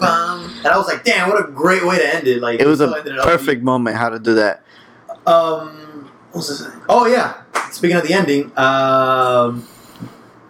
and 0.64 0.68
I 0.68 0.76
was 0.78 0.86
like, 0.86 1.04
"Damn, 1.04 1.28
what 1.28 1.38
a 1.46 1.50
great 1.50 1.84
way 1.84 1.98
to 1.98 2.14
end 2.14 2.26
it!" 2.26 2.40
Like 2.40 2.60
it 2.60 2.66
was 2.66 2.80
a 2.80 2.88
perfect 3.22 3.62
moment 3.62 3.96
how 3.96 4.08
to 4.08 4.18
do 4.18 4.34
that. 4.34 4.62
Um, 5.26 6.10
what 6.32 6.36
was 6.38 6.48
this? 6.60 6.68
Oh 6.88 7.06
yeah. 7.06 7.42
Speaking 7.72 7.96
of 7.96 8.06
the 8.06 8.14
ending, 8.14 8.50
um, 8.58 9.66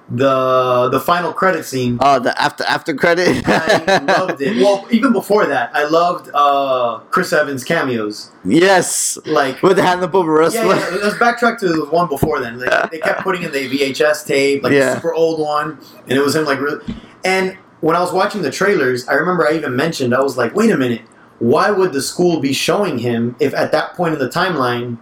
the 0.08 0.88
the 0.90 0.98
final 1.00 1.32
credit 1.32 1.64
scene. 1.64 1.98
Oh, 2.00 2.18
the 2.18 2.38
after 2.40 2.64
after 2.64 2.94
credit. 2.94 3.42
I 3.46 3.98
loved 3.98 4.40
it. 4.42 4.56
Well, 4.56 4.86
even 4.90 5.12
before 5.12 5.46
that, 5.46 5.70
I 5.74 5.84
loved 5.86 6.30
uh, 6.34 6.98
Chris 7.10 7.32
Evans 7.32 7.62
cameos. 7.62 8.30
yes, 8.44 9.18
Like 9.26 9.62
with 9.62 9.76
the 9.76 9.82
Hannibal 9.82 10.24
Buress. 10.24 10.54
Yeah, 10.54 10.64
yeah. 10.66 10.98
Let's 11.02 11.16
backtrack 11.16 11.58
to 11.60 11.68
the 11.68 11.84
one 11.86 12.08
before 12.08 12.40
then. 12.40 12.58
Like, 12.58 12.90
they 12.90 12.98
kept 12.98 13.20
putting 13.22 13.42
in 13.42 13.52
the 13.52 13.68
VHS 13.70 14.26
tape, 14.26 14.62
like 14.64 14.72
Yeah. 14.72 14.90
the 14.90 14.94
super 14.96 15.14
old 15.14 15.38
one, 15.40 15.78
and 16.08 16.12
it 16.18 16.20
was 16.22 16.34
him 16.34 16.44
like 16.44 16.58
really. 16.60 16.82
And 17.24 17.56
when 17.80 17.96
I 17.96 18.00
was 18.00 18.12
watching 18.12 18.42
the 18.42 18.50
trailers, 18.50 19.08
I 19.08 19.14
remember 19.14 19.46
I 19.46 19.52
even 19.52 19.74
mentioned 19.76 20.14
I 20.14 20.22
was 20.22 20.36
like, 20.36 20.54
"Wait 20.54 20.70
a 20.70 20.76
minute, 20.76 21.02
why 21.38 21.70
would 21.70 21.92
the 21.92 22.02
school 22.02 22.40
be 22.40 22.52
showing 22.52 22.98
him 22.98 23.34
if 23.40 23.54
at 23.54 23.72
that 23.72 23.94
point 23.94 24.14
in 24.14 24.20
the 24.20 24.28
timeline 24.28 24.98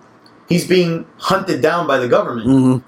he's 0.49 0.66
being 0.66 1.07
hunted 1.18 1.61
down 1.62 1.86
by 1.86 1.99
the 1.99 2.09
government?" 2.09 2.46
Mhm. 2.49 2.82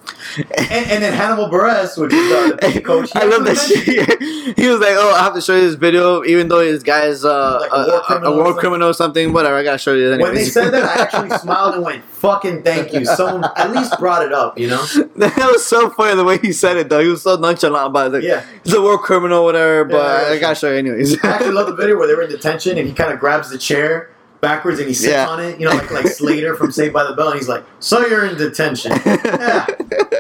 And, 0.70 0.90
and 0.90 1.02
then 1.02 1.12
Hannibal 1.12 1.48
Buress, 1.48 1.96
which 2.00 2.12
is 2.12 2.32
uh, 2.32 2.56
the 2.72 2.80
coach, 2.84 3.11
he 3.12 3.18
I 3.18 3.24
love 3.24 3.44
that 3.44 3.56
shit. 3.56 4.56
he 4.58 4.66
was 4.68 4.80
like, 4.80 4.94
"Oh, 4.96 5.14
I 5.14 5.22
have 5.22 5.34
to 5.34 5.40
show 5.40 5.54
you 5.54 5.62
this 5.62 5.74
video, 5.76 6.24
even 6.24 6.48
though 6.48 6.58
this 6.58 6.82
guy 6.82 7.04
is 7.06 7.24
uh, 7.24 7.58
Like 7.61 7.70
a, 7.72 7.90
war 7.90 8.00
criminal 8.02 8.28
a 8.28 8.32
or 8.32 8.36
war 8.36 8.44
something? 8.46 8.61
criminal 8.61 8.88
or 8.88 8.92
something. 8.92 9.32
Whatever, 9.32 9.56
I 9.56 9.62
gotta 9.62 9.78
show 9.78 9.94
you." 9.94 10.12
Anyways. 10.12 10.22
When 10.26 10.34
they 10.34 10.44
said 10.44 10.70
that, 10.70 10.84
I 10.84 11.02
actually 11.02 11.30
smiled 11.38 11.74
and 11.76 11.84
went, 11.84 12.04
"Fucking 12.04 12.62
thank 12.62 12.92
you." 12.92 13.04
Someone 13.04 13.44
at 13.56 13.70
least 13.72 13.98
brought 13.98 14.24
it 14.24 14.32
up, 14.32 14.58
you 14.58 14.68
know? 14.68 14.84
that 15.16 15.36
was 15.52 15.64
so 15.64 15.90
funny 15.90 16.14
the 16.16 16.24
way 16.24 16.38
he 16.38 16.52
said 16.52 16.76
it 16.76 16.88
though. 16.88 17.00
He 17.00 17.08
was 17.08 17.22
so 17.22 17.36
nonchalant 17.36 17.86
about 17.88 18.08
it. 18.08 18.12
Like, 18.14 18.22
Yeah. 18.24 18.44
He's 18.64 18.74
a 18.74 18.80
war 18.80 18.98
criminal, 18.98 19.44
whatever, 19.44 19.84
but 19.84 19.96
Yeah, 19.96 20.28
yeah, 20.28 20.34
I 20.34 20.38
gotta 20.38 20.54
show 20.54 20.70
you 20.70 20.78
anyways. 20.78 21.24
I 21.24 21.28
actually 21.28 21.52
love 21.52 21.66
the 21.66 21.74
video 21.76 21.96
where 21.98 22.06
they 22.06 22.14
were 22.14 22.22
in 22.22 22.30
detention 22.30 22.76
and 22.78 22.86
he 22.86 22.92
kind 22.92 23.12
of 23.12 23.18
grabs 23.20 23.50
the 23.50 23.58
chair 23.58 24.11
backwards 24.41 24.78
and 24.78 24.88
he 24.88 24.95
sits 24.95 25.12
Yeah. 25.12 25.28
on 25.28 25.41
it, 25.41 25.61
you 25.61 25.66
know, 25.68 25.74
like 25.74 25.91
like 25.91 26.07
Slater 26.09 26.55
from 26.57 26.70
Saved 26.72 26.93
by 26.95 27.05
the 27.05 27.12
Bell, 27.14 27.28
and 27.30 27.38
he's 27.38 27.49
like, 27.49 27.64
"So 27.80 28.07
you're 28.07 28.24
in 28.26 28.36
detention? 28.36 28.93
Yeah, 29.05 29.66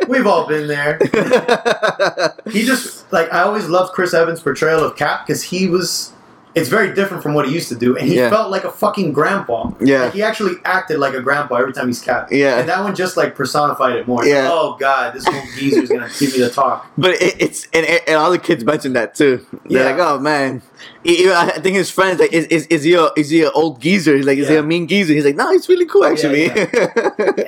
we've 0.08 0.26
all 0.26 0.46
been 0.46 0.66
there." 0.68 0.98
He 2.50 2.64
just 2.64 3.10
like 3.12 3.32
I 3.32 3.42
always 3.42 3.68
loved 3.68 3.92
Chris 3.92 4.12
Evans' 4.14 4.40
portrayal 4.40 4.82
of 4.84 4.96
Cap 4.96 5.26
because 5.26 5.42
he 5.42 5.66
was. 5.68 6.12
It's 6.54 6.68
very 6.68 6.92
different 6.94 7.22
from 7.22 7.34
what 7.34 7.46
he 7.46 7.54
used 7.54 7.68
to 7.68 7.76
do, 7.76 7.96
and 7.96 8.08
he 8.08 8.16
Yeah. 8.16 8.28
felt 8.30 8.50
like 8.50 8.64
a 8.64 8.70
fucking 8.72 9.12
grandpa. 9.12 9.70
Yeah. 9.80 10.04
Like, 10.04 10.14
he 10.14 10.22
actually 10.22 10.54
acted 10.64 10.98
like 10.98 11.14
a 11.14 11.20
grandpa 11.20 11.56
every 11.56 11.72
time 11.72 11.86
he's 11.86 12.00
capped. 12.00 12.32
Yeah. 12.32 12.58
and 12.58 12.68
that 12.68 12.82
one 12.82 12.94
just 12.94 13.16
like 13.16 13.34
personified 13.36 13.96
it 13.96 14.08
more. 14.08 14.24
Yeah. 14.24 14.42
like, 14.44 14.52
oh 14.52 14.76
god, 14.80 15.14
this 15.14 15.26
little 15.26 15.42
geezer's 15.56 15.88
gonna 15.88 16.08
give 16.18 16.32
me 16.32 16.40
the 16.40 16.50
talk. 16.50 16.90
But 16.98 17.12
it, 17.22 17.36
it's 17.40 17.68
and, 17.72 17.86
and 17.86 18.16
all 18.16 18.30
the 18.32 18.38
kids 18.38 18.64
mentioned 18.64 18.96
that 18.96 19.14
too. 19.14 19.46
They're 19.66 19.82
Yeah. 19.84 19.90
like, 19.96 19.98
"Oh 20.00 20.18
man," 20.18 20.62
He- 21.04 21.30
I 21.30 21.50
think 21.60 21.76
his 21.76 21.90
friends 21.90 22.18
like, 22.20 22.32
"Is 22.32 22.46
is, 22.46 22.66
is 22.66 22.82
he 22.82 22.94
a 22.94 23.10
is 23.16 23.30
he 23.30 23.44
an 23.44 23.50
old 23.54 23.80
geezer?" 23.80 24.16
He's 24.16 24.26
like, 24.26 24.38
"Is 24.38 24.48
he 24.48 24.56
a 24.56 24.62
mean 24.62 24.88
geezer?" 24.88 25.12
He's 25.14 25.24
like, 25.24 25.36
"No, 25.36 25.52
he's 25.52 25.68
really 25.68 25.86
cool 25.86 26.04
actually." 26.04 26.50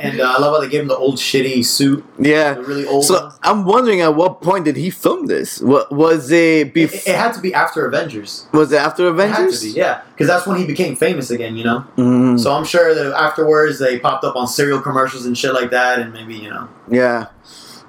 And 0.02 0.20
uh, 0.20 0.34
I 0.36 0.40
love 0.40 0.54
how 0.56 0.60
they 0.60 0.68
gave 0.68 0.82
him 0.82 0.88
the 0.88 0.96
old 0.96 1.16
shitty 1.16 1.64
suit, 1.64 2.04
yeah. 2.18 2.54
the 2.54 2.62
really 2.62 2.86
old. 2.86 3.04
So 3.04 3.14
one. 3.24 3.32
I'm 3.42 3.64
wondering 3.64 4.00
at 4.00 4.14
what 4.16 4.42
point 4.42 4.64
did 4.64 4.76
he 4.76 4.90
film 4.90 5.26
this? 5.26 5.60
What 5.60 5.92
was 5.92 6.30
it? 6.30 6.76
It, 6.76 6.92
it 7.06 7.14
had 7.16 7.32
to 7.34 7.40
be 7.40 7.54
after 7.54 7.86
Avengers. 7.86 8.46
was 8.52 8.72
it 8.72 8.76
after 8.76 8.91
It 8.98 9.04
had 9.04 9.14
to 9.14 9.22
Avengers? 9.22 9.62
be, 9.62 9.70
yeah, 9.70 10.02
because 10.12 10.26
that's 10.28 10.46
when 10.46 10.58
he 10.58 10.66
became 10.66 10.96
famous 10.96 11.30
again. 11.30 11.56
You 11.56 11.64
know. 11.64 11.84
Mm, 11.96 12.38
So 12.40 12.52
I'm 12.52 12.64
sure 12.64 12.94
that 12.94 13.12
afterwards 13.14 13.78
they 13.78 13.98
popped 13.98 14.24
up 14.24 14.36
on 14.36 14.46
cereal 14.46 14.80
commercials 14.80 15.26
and 15.26 15.36
shit 15.36 15.52
like 15.54 15.70
that, 15.70 15.98
and 15.98 16.12
maybe 16.12 16.34
you 16.34 16.50
know. 16.50 16.68
yeah. 16.88 17.26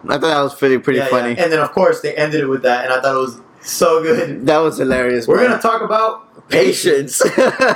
I 0.06 0.14
thought 0.18 0.22
that 0.22 0.41
was 0.41 0.54
pretty 0.54 0.78
pretty 0.80 0.99
Yeah, 0.99 1.08
funny. 1.08 1.34
yeah. 1.36 1.43
And 1.43 1.51
then 1.54 1.60
of 1.60 1.72
course 1.72 2.01
they 2.01 2.14
ended 2.16 2.41
it 2.41 2.47
with 2.47 2.64
that, 2.64 2.84
and 2.86 2.93
I 2.93 2.99
thought 3.01 3.16
it 3.16 3.20
was 3.20 3.39
so 3.62 4.04
good. 4.04 4.45
That 4.45 4.58
was 4.58 4.78
hilarious. 4.78 5.28
We're 5.28 5.38
man. 5.38 5.51
gonna 5.51 5.62
talk 5.62 5.82
about 5.82 6.33
patience. 6.50 7.22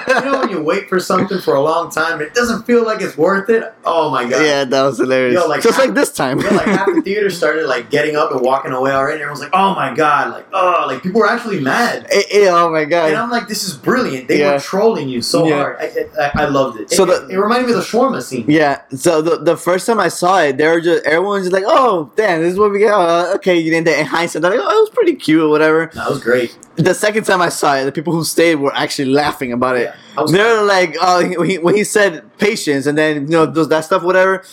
You 0.07 0.23
know 0.31 0.39
when 0.39 0.49
you 0.49 0.61
wait 0.61 0.89
for 0.89 0.99
something 0.99 1.39
for 1.39 1.55
a 1.55 1.61
long 1.61 1.89
time, 1.91 2.21
it 2.21 2.33
doesn't 2.33 2.63
feel 2.63 2.85
like 2.85 3.01
it's 3.01 3.17
worth 3.17 3.49
it. 3.49 3.73
Oh 3.85 4.09
my 4.09 4.23
god! 4.27 4.43
yeah, 4.43 4.63
that 4.65 4.81
was 4.83 4.97
hilarious. 4.97 5.35
Yo, 5.35 5.47
like, 5.47 5.61
Just 5.61 5.77
half- 5.77 5.85
like 5.85 5.95
this 5.95 6.11
time. 6.11 6.39
Like 6.39 6.65
half 6.65 6.87
the 6.87 7.01
theater 7.05 7.29
started 7.29 7.67
like 7.67 7.89
getting 7.89 8.15
up 8.15 8.31
and 8.31 8.41
walking 8.41 8.71
away 8.71 8.91
already. 8.91 9.21
Everyone's 9.21 9.41
like, 9.41 9.51
"Oh 9.53 9.73
my 9.75 9.93
god!" 9.93 10.31
Like, 10.33 10.47
oh, 10.53 10.85
like 10.87 11.03
people 11.03 11.21
were 11.21 11.29
actually 11.29 11.59
mad. 11.59 12.07
Eh, 12.11 12.23
eh, 12.31 12.47
oh 12.49 12.69
my 12.69 12.85
god. 12.85 13.09
And 13.09 13.17
I'm 13.17 13.29
like, 13.29 13.47
"This 13.47 13.63
is 13.63 13.73
brilliant." 13.73 14.27
They 14.27 14.39
Yeah. 14.39 14.53
were 14.53 14.59
trolling 14.59 15.07
you 15.09 15.21
so 15.21 15.47
Yeah. 15.47 15.55
hard. 15.55 15.77
I, 15.79 16.05
I, 16.19 16.31
I 16.43 16.45
loved 16.45 16.79
it. 16.79 16.91
So 16.91 17.03
it, 17.03 17.27
the- 17.27 17.33
it 17.35 17.37
reminded 17.37 17.67
me 17.67 17.73
of 17.73 17.79
the 17.79 17.85
shawarma 17.85 18.21
scene. 18.21 18.45
Yeah. 18.47 18.81
So 18.95 19.21
the 19.21 19.37
the 19.37 19.57
first 19.57 19.85
time 19.87 19.99
I 19.99 20.09
saw 20.09 20.41
it, 20.41 20.57
they 20.57 20.67
were 20.67 20.81
just 20.81 21.05
everyone's 21.05 21.45
just 21.45 21.53
like, 21.53 21.65
"Oh, 21.67 22.11
damn, 22.15 22.41
this 22.41 22.53
is 22.53 22.59
what 22.59 22.71
we 22.71 22.79
get." 22.79 22.93
Uh, 22.93 23.33
okay, 23.35 23.57
you 23.57 23.71
didn't. 23.71 23.87
In 23.87 24.05
hindsight, 24.05 24.41
they're 24.41 24.51
like, 24.51 24.59
"Oh, 24.61 24.77
it 24.77 24.81
was 24.81 24.89
pretty 24.91 25.15
cute 25.15 25.41
or 25.41 25.49
whatever." 25.49 25.91
That 25.93 26.09
was 26.09 26.21
great. 26.23 26.57
The 26.75 26.93
second 26.93 27.23
time 27.23 27.41
I 27.41 27.49
saw 27.49 27.75
it, 27.75 27.85
the 27.85 27.91
people 27.91 28.13
who 28.13 28.23
stayed 28.23 28.55
were 28.59 28.75
actually 28.75 29.09
laughing 29.11 29.51
about 29.53 29.77
it. 29.77 29.91
Yeah, 30.17 30.23
They're 30.31 30.63
like, 30.63 30.95
"Oh, 31.01 31.19
he- 31.43 31.57
when 31.57 31.75
he, 31.75 31.83
said 31.83 32.23
patience, 32.37 32.85
and 32.87 32.97
then 32.97 33.23
you 33.27 33.31
know 33.37 33.45
does 33.45 33.67
that 33.69 33.85
stuff, 33.85 34.03
whatever." 34.03 34.43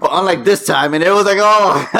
But 0.00 0.10
unlike 0.12 0.44
this 0.44 0.66
time, 0.66 0.94
and 0.94 1.02
it 1.04 1.10
was 1.12 1.24
like, 1.24 1.38
"Oh, 1.40 1.88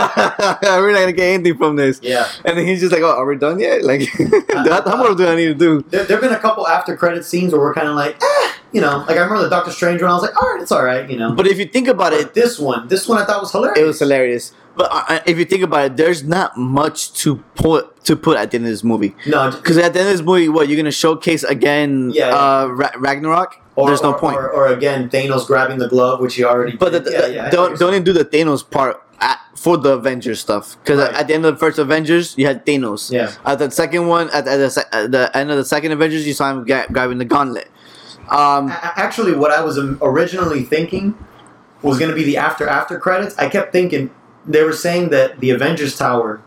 we're 0.62 0.92
not 0.92 1.00
gonna 1.00 1.12
get 1.12 1.28
anything 1.34 1.56
from 1.56 1.76
this." 1.76 2.00
Yeah. 2.02 2.28
And 2.44 2.58
then 2.58 2.66
he's 2.66 2.80
just 2.80 2.92
like, 2.92 3.02
"Oh, 3.02 3.10
are 3.16 3.26
we 3.26 3.36
done 3.36 3.58
yet? 3.60 3.82
Like, 3.92 4.08
how 4.52 4.82
how 4.82 4.96
more 4.96 5.14
do 5.14 5.26
I 5.26 5.34
need 5.36 5.46
to 5.46 5.54
do?" 5.54 5.84
There 5.90 6.04
have 6.04 6.20
been 6.20 6.32
a 6.32 6.38
couple 6.38 6.66
after 6.66 6.96
credit 6.96 7.24
scenes 7.24 7.52
where 7.52 7.60
we're 7.60 7.74
kind 7.74 7.88
of 7.88 7.94
like, 7.94 8.16
eh, 8.22 8.52
you 8.72 8.80
know, 8.80 9.04
like 9.06 9.16
I 9.16 9.20
remember 9.22 9.42
the 9.42 9.50
Doctor 9.50 9.70
Strange 9.70 10.02
one. 10.02 10.10
I 10.10 10.14
was 10.14 10.22
like, 10.22 10.36
all 10.42 10.52
right, 10.52 10.62
it's 10.62 10.72
all 10.72 10.84
right, 10.84 11.08
you 11.08 11.18
know. 11.18 11.32
But 11.32 11.46
if 11.46 11.58
you 11.58 11.66
think 11.66 11.88
about 11.88 12.12
it, 12.12 12.34
this 12.34 12.58
one, 12.58 12.88
this 12.88 13.08
one 13.08 13.18
I 13.18 13.24
thought 13.24 13.40
was 13.40 13.52
hilarious. 13.52 13.78
it 13.78 13.84
was 13.86 13.98
hilarious. 13.98 14.52
But 14.74 14.88
uh, 14.90 15.20
if 15.26 15.38
you 15.38 15.44
think 15.44 15.62
about 15.62 15.84
it, 15.84 15.96
there's 15.96 16.22
not 16.24 16.56
much 16.56 17.12
to 17.22 17.36
put 17.54 18.04
to 18.04 18.16
put 18.16 18.38
at 18.38 18.50
the 18.50 18.56
end 18.56 18.64
of 18.66 18.70
this 18.72 18.82
movie. 18.82 19.14
No, 19.26 19.50
Because 19.50 19.76
at 19.78 19.92
the 19.92 20.00
end 20.00 20.08
of 20.08 20.16
this 20.16 20.22
movie, 20.24 20.48
what 20.48 20.68
you're 20.68 20.76
gonna 20.78 20.90
showcase 20.90 21.44
again? 21.44 22.10
Yeah. 22.14 22.28
Uh, 22.28 22.66
Ra- 22.68 22.90
Ragnarok. 22.96 23.56
or, 23.76 23.86
there's 23.88 24.02
no 24.02 24.12
or- 24.12 24.18
point. 24.18 24.36
Or, 24.36 24.50
or 24.50 24.66
again, 24.68 25.08
Thanos 25.10 25.46
grabbing 25.46 25.78
the 25.78 25.88
glove, 25.88 26.20
which 26.20 26.34
he 26.36 26.44
already. 26.44 26.76
but 26.76 26.90
did. 26.92 27.04
the- 27.04 27.10
yeah, 27.12 27.26
yeah, 27.26 27.50
don't 27.50 27.78
don't 27.78 27.90
even 27.92 28.04
do 28.04 28.12
the 28.14 28.24
Thanos 28.24 28.68
part 28.68 29.02
at, 29.20 29.38
for 29.54 29.76
the 29.76 29.90
Avengers 29.92 30.40
stuff. 30.40 30.76
Because 30.82 30.98
Right. 31.00 31.14
at 31.14 31.28
the 31.28 31.34
end 31.34 31.44
of 31.44 31.54
the 31.54 31.58
first 31.60 31.78
Avengers, 31.78 32.34
you 32.38 32.46
had 32.46 32.64
Thanos. 32.66 33.10
Yeah. 33.12 33.30
At 33.44 33.58
the 33.58 33.70
second 33.70 34.06
one, 34.08 34.28
at, 34.30 34.48
at, 34.48 34.56
the, 34.56 34.86
at 34.92 35.10
the 35.12 35.36
end 35.36 35.50
of 35.50 35.56
the 35.58 35.64
second 35.64 35.92
Avengers, 35.92 36.26
you 36.26 36.32
saw 36.32 36.50
him 36.50 36.64
gra- 36.64 36.86
grabbing 36.90 37.18
the 37.18 37.24
gauntlet. 37.26 37.68
Um, 38.30 38.70
Actually, 38.72 39.34
what 39.36 39.50
I 39.50 39.62
was 39.62 39.78
um, 39.78 39.98
originally 40.00 40.62
thinking 40.64 41.14
was 41.82 41.98
going 41.98 42.10
to 42.10 42.14
be 42.16 42.24
the 42.24 42.38
after 42.38 42.66
after 42.68 42.98
credits. 42.98 43.36
I 43.38 43.48
kept 43.48 43.72
thinking 43.72 44.10
they 44.46 44.62
were 44.62 44.72
saying 44.72 45.10
that 45.10 45.40
the 45.40 45.50
Avengers 45.50 45.96
Tower, 45.96 46.42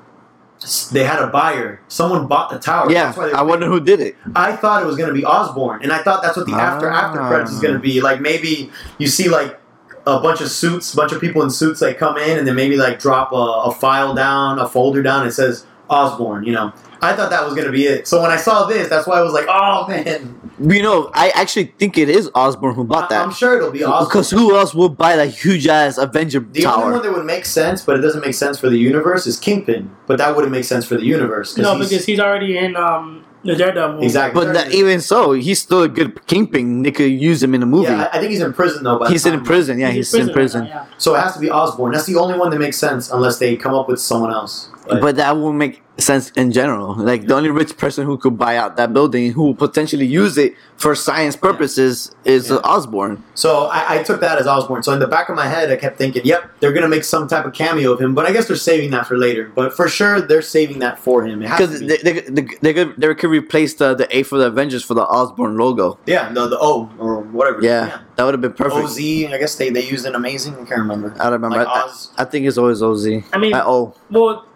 they 0.92 1.04
had 1.04 1.20
a 1.22 1.28
buyer. 1.28 1.80
Someone 1.88 2.28
bought 2.28 2.50
the 2.50 2.60
tower. 2.60 2.92
yeah, 2.92 3.06
That's 3.06 3.18
why 3.18 3.28
they 3.28 3.34
I 3.34 3.42
wonder 3.42 3.68
who 3.68 3.80
did 3.80 4.00
it. 4.00 4.16
I 4.36 4.56
thought 4.56 4.82
it 4.82 4.86
was 4.86 4.96
going 4.98 5.10
to 5.10 5.14
be 5.14 5.26
Osborn, 5.26 5.84
and 5.84 5.92
I 5.92 6.02
thought 6.02 6.24
that's 6.24 6.38
what 6.38 6.46
the 6.48 6.54
after 6.54 6.90
after 6.90 7.22
Ah. 7.22 7.28
credits 7.28 7.52
is 7.52 7.60
going 7.60 7.74
to 7.74 7.80
be. 7.80 8.02
Like 8.02 8.22
maybe 8.22 8.72
you 8.98 9.08
see 9.08 9.30
like 9.30 9.60
a 10.08 10.20
bunch 10.20 10.40
of 10.42 10.50
suits, 10.50 10.94
a 10.94 10.98
bunch 10.98 11.12
of 11.12 11.20
people 11.22 11.42
in 11.42 11.50
suits 11.50 11.82
like 11.82 11.98
come 11.98 12.18
in, 12.18 12.38
and 12.38 12.48
then 12.48 12.56
maybe 12.56 12.78
like 12.78 13.00
drop 13.00 13.32
a, 13.32 13.36
a 13.36 13.72
file 13.72 14.14
down, 14.14 14.60
a 14.60 14.68
folder 14.68 15.02
down. 15.04 15.26
It 15.28 15.32
says 15.32 15.66
Osborn. 15.90 16.46
You 16.46 16.54
know, 16.54 16.74
I 17.02 17.16
thought 17.16 17.30
that 17.32 17.44
was 17.44 17.54
going 17.54 17.66
to 17.68 17.72
be 17.74 17.86
it. 17.86 18.08
So 18.08 18.22
when 18.22 18.32
I 18.32 18.38
saw 18.38 18.66
this, 18.66 18.88
that's 18.90 19.06
why 19.08 19.18
I 19.20 19.22
was 19.22 19.34
like, 19.34 19.46
oh 19.50 19.88
man, 19.88 20.45
You 20.60 20.82
know, 20.82 21.12
I 21.14 21.30
actually 21.36 21.74
think 21.78 21.98
it 21.98 22.10
is 22.10 22.30
Osborn 22.34 22.76
who 22.76 22.84
bought 22.86 23.10
that. 23.10 23.22
I'm 23.26 23.34
sure 23.34 23.58
it'll 23.58 23.72
be 23.72 23.84
Osborn. 23.84 24.08
Because 24.08 24.30
who 24.32 24.56
else 24.56 24.74
would 24.74 24.98
buy 24.98 25.16
that 25.18 25.28
huge 25.30 25.68
ass 25.68 25.98
Avenger 25.98 26.40
The 26.40 26.66
only 26.66 26.84
one 26.84 26.94
tower? 26.94 27.02
that 27.04 27.12
would 27.18 27.26
make 27.26 27.46
sense, 27.46 27.82
but 27.84 27.98
it 27.98 28.02
doesn't 28.02 28.22
make 28.22 28.34
sense 28.36 28.58
for 28.58 28.70
the 28.70 28.78
universe, 28.78 29.28
is 29.28 29.38
Kingpin. 29.38 29.90
But 30.08 30.18
that 30.20 30.34
wouldn't 30.36 30.52
make 30.54 30.64
sense 30.64 30.86
for 30.86 30.96
the 30.96 31.04
universe. 31.06 31.58
No, 31.58 31.76
he's- 31.76 31.90
because 31.90 32.06
he's 32.06 32.20
already 32.20 32.58
in 32.58 32.76
um 32.78 33.24
the 33.44 33.56
Daredevil. 33.56 34.02
exactly. 34.02 34.44
But 34.46 34.54
that, 34.56 34.74
even 34.74 35.00
so, 35.02 35.34
he's 35.34 35.62
still 35.62 35.84
a 35.84 35.88
good 35.88 36.26
kingpin. 36.26 36.82
They 36.82 36.92
could 36.92 37.12
use 37.12 37.44
him 37.44 37.54
in 37.54 37.62
a 37.62 37.68
movie. 37.68 37.92
yeah, 37.92 38.10
I, 38.12 38.18
I 38.18 38.20
think 38.20 38.32
he's 38.32 38.42
in 38.42 38.54
prison 38.54 38.84
though. 38.84 38.98
By 38.98 39.06
the 39.06 39.12
he's 39.12 39.26
in 39.28 39.44
prison. 39.44 39.78
Yeah, 39.78 39.92
he's, 39.92 40.12
in 40.16 40.30
prison. 40.34 40.62
right 40.62 40.70
now, 40.70 40.76
yeah. 40.90 40.98
So 40.98 41.14
it 41.14 41.20
has 41.20 41.34
to 41.36 41.40
be 41.40 41.52
Osborn. 41.52 41.92
That's 41.92 42.08
the 42.08 42.16
only 42.16 42.40
one 42.40 42.50
that 42.50 42.58
makes 42.60 42.78
sense, 42.78 43.12
unless 43.12 43.38
they 43.38 43.56
come 43.56 43.76
up 43.76 43.88
with 43.88 44.00
someone 44.00 44.32
else. 44.32 44.70
But- 44.88 45.00
But 45.02 45.16
that 45.18 45.38
won't 45.38 45.58
make 45.58 45.84
sense 45.98 46.30
in 46.32 46.52
general. 46.52 46.96
Like 46.96 47.28
the 47.28 47.36
only 47.36 47.50
rich 47.50 47.78
person 47.78 48.06
who 48.06 48.18
could 48.18 48.38
buy 48.38 48.58
out 48.58 48.76
that 48.78 48.94
building, 48.94 49.32
who 49.32 49.44
will 49.44 49.56
potentially 49.56 50.06
use 50.06 50.38
it 50.38 50.54
for 50.78 50.94
science 50.94 51.36
purposes, 51.36 52.14
is 52.26 52.50
Yeah. 52.50 52.58
Osborn. 52.58 53.24
So 53.34 53.66
I, 53.68 54.00
I 54.00 54.04
took 54.04 54.20
that 54.22 54.38
as 54.38 54.46
Osborn. 54.48 54.84
So 54.84 54.92
in 54.94 55.00
the 55.00 55.08
back 55.08 55.30
of 55.30 55.36
my 55.36 55.48
head, 55.48 55.72
I 55.72 55.78
kept 55.78 55.98
thinking, 55.98 56.24
"Yep, 56.26 56.50
they're 56.60 56.74
gonna 56.74 56.90
make 56.90 57.04
some 57.06 57.28
type 57.28 57.46
of 57.46 57.54
cameo 57.54 57.94
of 57.94 58.02
him." 58.02 58.14
But 58.14 58.26
I 58.26 58.34
guess 58.34 58.48
they're 58.48 58.58
saving 58.58 58.92
that 58.92 59.08
for 59.08 59.18
later. 59.18 59.52
But 59.56 59.74
for 59.74 59.88
sure, 59.88 60.20
they're 60.22 60.42
saving 60.42 60.80
that 60.80 61.00
for 61.00 61.26
him. 61.26 61.40
Because 61.40 61.80
be. 61.80 61.88
they, 61.88 61.98
they, 61.98 62.20
they, 62.22 62.48
they 62.62 62.74
could 62.74 62.96
they 62.98 63.14
could 63.16 63.30
replace 63.30 63.74
the, 63.76 63.94
the 63.96 64.08
A 64.18 64.24
for 64.24 64.38
the 64.38 64.48
Avengers 64.48 64.84
for 64.84 64.96
the 64.96 65.04
Osborn 65.04 65.58
logo. 65.58 65.98
yeah, 66.06 66.32
the 66.34 66.48
the 66.48 66.58
O 66.60 66.90
or 67.00 67.22
whatever. 67.22 67.62
Yeah, 67.62 68.00
that 68.18 68.24
would 68.26 68.34
have 68.34 68.42
been 68.42 68.54
perfect. 68.54 68.84
OZ. 68.84 69.00
I 69.00 69.38
guess 69.40 69.56
they, 69.56 69.70
they 69.70 69.86
used 69.88 70.06
an 70.06 70.16
amazing. 70.16 70.54
I 70.56 70.66
can't 70.66 70.82
remember. 70.82 71.14
I 71.20 71.24
don't 71.30 71.34
remember. 71.34 71.58
Like 71.58 71.68
I, 71.68 71.82
Oz. 71.84 72.12
I 72.18 72.26
think 72.26 72.46
it's 72.48 72.58
always 72.58 72.82
OZ. 72.84 73.08
I 73.32 73.38
mean- 73.38 73.54
I, 73.54 73.62
oh, 73.66 73.96
Well, 74.12 74.46
I 74.46 74.55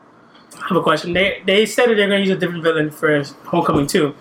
have 0.70 0.78
a 0.78 0.84
question. 0.84 1.14
They 1.14 1.42
they 1.46 1.66
said 1.66 1.90
that 1.90 1.96
they're 1.96 2.08
going 2.08 2.24
to 2.24 2.28
use 2.28 2.36
a 2.36 2.40
different 2.40 2.64
villain 2.64 2.90
for 2.92 3.24
Homecoming 3.46 3.88
too, 3.88 4.16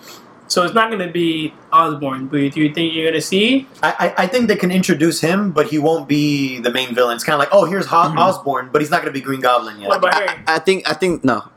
so 0.49 0.65
it's 0.65 0.75
not 0.75 0.91
going 0.91 1.07
to 1.07 1.13
be 1.13 1.55
Osborn. 1.73 2.27
But 2.27 2.53
do 2.53 2.61
you 2.61 2.73
think 2.75 2.95
you're 2.95 3.05
going 3.05 3.15
to 3.15 3.21
see? 3.21 3.69
I, 3.83 4.15
I 4.17 4.25
I 4.25 4.27
think 4.27 4.49
they 4.49 4.57
can 4.57 4.71
introduce 4.71 5.21
him, 5.21 5.53
but 5.53 5.69
he 5.69 5.79
won't 5.79 6.09
be 6.09 6.59
the 6.59 6.73
main 6.73 6.95
villain. 6.95 7.15
It's 7.15 7.25
kind 7.25 7.35
of 7.35 7.41
like, 7.41 7.51
oh, 7.53 7.65
here's 7.65 7.87
Ho- 7.87 8.09
mm-hmm. 8.09 8.19
Osborn, 8.19 8.71
but 8.73 8.81
he's 8.81 8.91
not 8.91 9.01
gonna 9.03 9.13
be 9.13 9.21
Green 9.21 9.41
Goblin 9.41 9.81
yet. 9.81 9.89
What 9.89 9.99
about 9.99 10.15
I, 10.15 10.19
Harry? 10.19 10.43
I 10.47 10.59
think 10.59 10.89
I 10.89 10.95
think 10.95 11.25
no. 11.25 11.49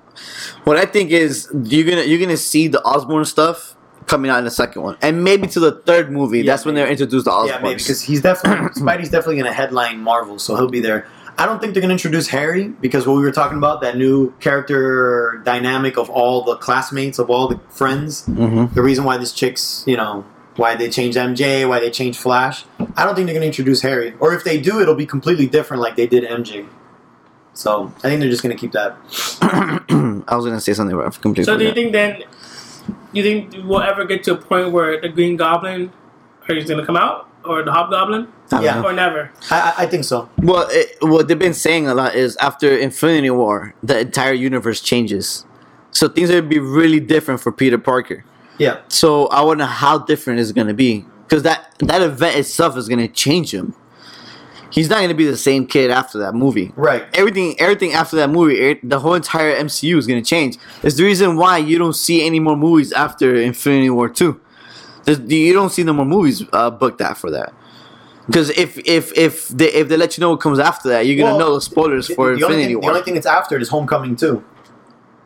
What 0.65 0.77
I 0.77 0.85
think 0.85 1.11
is 1.11 1.49
you're 1.63 1.89
gonna 1.89 2.03
you're 2.03 2.19
gonna 2.19 2.37
see 2.37 2.67
the 2.67 2.83
Osborn 2.83 3.25
stuff 3.25 3.75
coming 4.07 4.29
out 4.29 4.39
in 4.39 4.43
the 4.43 4.51
second 4.51 4.81
one, 4.81 4.97
and 5.01 5.23
maybe 5.23 5.47
to 5.47 5.59
the 5.59 5.71
third 5.71 6.11
movie. 6.11 6.39
Yeah, 6.39 6.51
that's 6.51 6.65
when 6.65 6.75
they're 6.75 6.89
introduced 6.89 7.25
to 7.25 7.43
Yeah, 7.47 7.59
maybe 7.59 7.75
because 7.75 8.01
he's 8.01 8.21
definitely 8.21 8.69
Spidey's 8.81 9.09
definitely 9.09 9.35
going 9.35 9.45
to 9.45 9.53
headline 9.53 10.01
Marvel, 10.01 10.37
so 10.37 10.55
he'll 10.55 10.69
be 10.69 10.81
there. 10.81 11.07
I 11.41 11.47
don't 11.47 11.59
think 11.59 11.73
they're 11.73 11.81
going 11.81 11.89
to 11.89 11.93
introduce 11.93 12.27
Harry 12.27 12.67
because 12.67 13.07
what 13.07 13.15
we 13.15 13.23
were 13.23 13.31
talking 13.31 13.57
about 13.57 13.81
that 13.81 13.97
new 13.97 14.31
character 14.39 15.41
dynamic 15.43 15.97
of 15.97 16.07
all 16.07 16.43
the 16.43 16.55
classmates 16.55 17.17
of 17.17 17.31
all 17.31 17.47
the 17.47 17.57
friends. 17.69 18.25
hmm 18.27 18.65
The 18.75 18.83
reason 18.83 19.05
why 19.05 19.17
this 19.17 19.33
chick's 19.33 19.83
you 19.87 19.97
know 19.97 20.23
why 20.57 20.75
they 20.75 20.87
changed 20.87 21.17
MJ, 21.17 21.67
why 21.67 21.79
they 21.79 21.89
changed 21.89 22.19
Flash. 22.19 22.65
I 22.95 23.05
don't 23.05 23.15
think 23.15 23.25
they're 23.25 23.33
going 23.33 23.41
to 23.41 23.47
introduce 23.47 23.81
Harry, 23.81 24.13
or 24.19 24.35
if 24.35 24.43
they 24.43 24.61
do, 24.61 24.81
it'll 24.81 25.01
be 25.05 25.07
completely 25.07 25.47
different 25.47 25.81
like 25.81 25.95
they 25.95 26.05
did 26.05 26.23
MJ. 26.25 26.67
So 27.53 27.91
I 27.97 28.01
think 28.01 28.19
they're 28.21 28.29
just 28.29 28.43
going 28.43 28.55
to 28.55 28.61
keep 28.61 28.73
that. 28.73 28.95
I 30.27 30.35
was 30.35 30.45
gonna 30.45 30.61
say 30.61 30.73
something, 30.73 30.95
but 30.95 31.07
I 31.07 31.09
completely 31.09 31.45
So 31.45 31.57
do 31.57 31.65
you 31.65 31.73
think 31.73 31.91
then? 31.91 32.23
You 33.13 33.23
think 33.23 33.65
we'll 33.65 33.81
ever 33.81 34.05
get 34.05 34.23
to 34.25 34.33
a 34.33 34.37
point 34.37 34.71
where 34.71 35.01
the 35.01 35.09
Green 35.09 35.37
Goblin 35.37 35.91
is 36.47 36.67
going 36.67 36.79
to 36.79 36.85
come 36.85 36.97
out, 36.97 37.27
or 37.45 37.63
the 37.63 37.71
Hobgoblin, 37.71 38.27
I 38.51 38.63
Yeah. 38.63 38.75
know. 38.81 38.87
or 38.87 38.93
never? 38.93 39.31
I, 39.49 39.59
I, 39.77 39.83
I 39.83 39.85
think 39.87 40.03
so. 40.03 40.29
Well, 40.37 40.67
it, 40.69 40.97
what 41.01 41.27
they've 41.27 41.37
been 41.39 41.53
saying 41.53 41.87
a 41.87 41.93
lot 41.93 42.15
is 42.15 42.35
after 42.37 42.75
Infinity 42.77 43.29
War, 43.31 43.73
the 43.81 43.99
entire 43.99 44.33
universe 44.33 44.81
changes. 44.81 45.45
So 45.91 46.07
things 46.07 46.29
are 46.29 46.35
gonna 46.41 46.47
be 46.47 46.59
really 46.59 46.99
different 46.99 47.41
for 47.41 47.51
Peter 47.51 47.77
Parker. 47.77 48.23
Yeah. 48.57 48.77
So 48.87 49.27
I 49.27 49.41
wonder 49.41 49.65
how 49.65 49.97
different 49.99 50.39
it's 50.39 50.51
gonna 50.51 50.73
be 50.73 51.05
because 51.27 51.43
that 51.43 51.73
that 51.79 52.01
event 52.01 52.37
itself 52.37 52.77
is 52.77 52.87
gonna 52.87 53.07
change 53.07 53.53
him. 53.53 53.73
He's 54.69 54.89
not 54.89 55.01
gonna 55.01 55.13
be 55.15 55.25
the 55.25 55.35
same 55.35 55.67
kid 55.67 55.91
after 55.91 56.17
that 56.19 56.33
movie. 56.33 56.71
Right. 56.77 57.03
Everything, 57.13 57.59
everything 57.59 57.91
after 57.91 58.15
that 58.17 58.29
movie, 58.29 58.79
the 58.83 58.99
whole 58.99 59.15
entire 59.15 59.53
MCU 59.55 59.97
is 59.97 60.07
gonna 60.07 60.21
change. 60.21 60.57
It's 60.83 60.95
the 60.95 61.03
reason 61.03 61.35
why 61.35 61.57
you 61.57 61.77
don't 61.77 61.95
see 61.95 62.25
any 62.25 62.39
more 62.39 62.55
movies 62.55 62.93
after 62.93 63.35
Infinity 63.35 63.89
War 63.89 64.07
two. 64.07 64.39
There's, 65.05 65.19
you 65.19 65.53
don't 65.53 65.71
see 65.71 65.83
no 65.83 65.93
more 65.93 66.05
movies 66.05 66.43
uh, 66.53 66.69
booked 66.71 67.01
after 67.01 67.31
that. 67.31 67.53
Because 68.27 68.49
if 68.51 68.77
if 68.87 69.15
if 69.17 69.47
they 69.49 69.71
if 69.73 69.89
they 69.89 69.97
let 69.97 70.17
you 70.17 70.21
know 70.21 70.29
what 70.31 70.39
comes 70.41 70.59
after 70.59 70.89
that, 70.89 71.05
you're 71.05 71.17
gonna 71.17 71.37
Well, 71.37 71.49
know 71.49 71.55
the 71.55 71.61
spoilers 71.61 72.07
The, 72.07 72.15
for 72.15 72.35
the 72.35 72.43
only 72.45 72.63
Infinity 72.63 72.63
thing, 72.73 72.73
the 72.73 72.79
War. 72.79 72.91
only 72.91 73.03
thing 73.03 73.13
that's 73.15 73.25
after 73.25 73.55
it 73.55 73.61
is 73.61 73.69
Homecoming 73.69 74.15
too. 74.15 74.43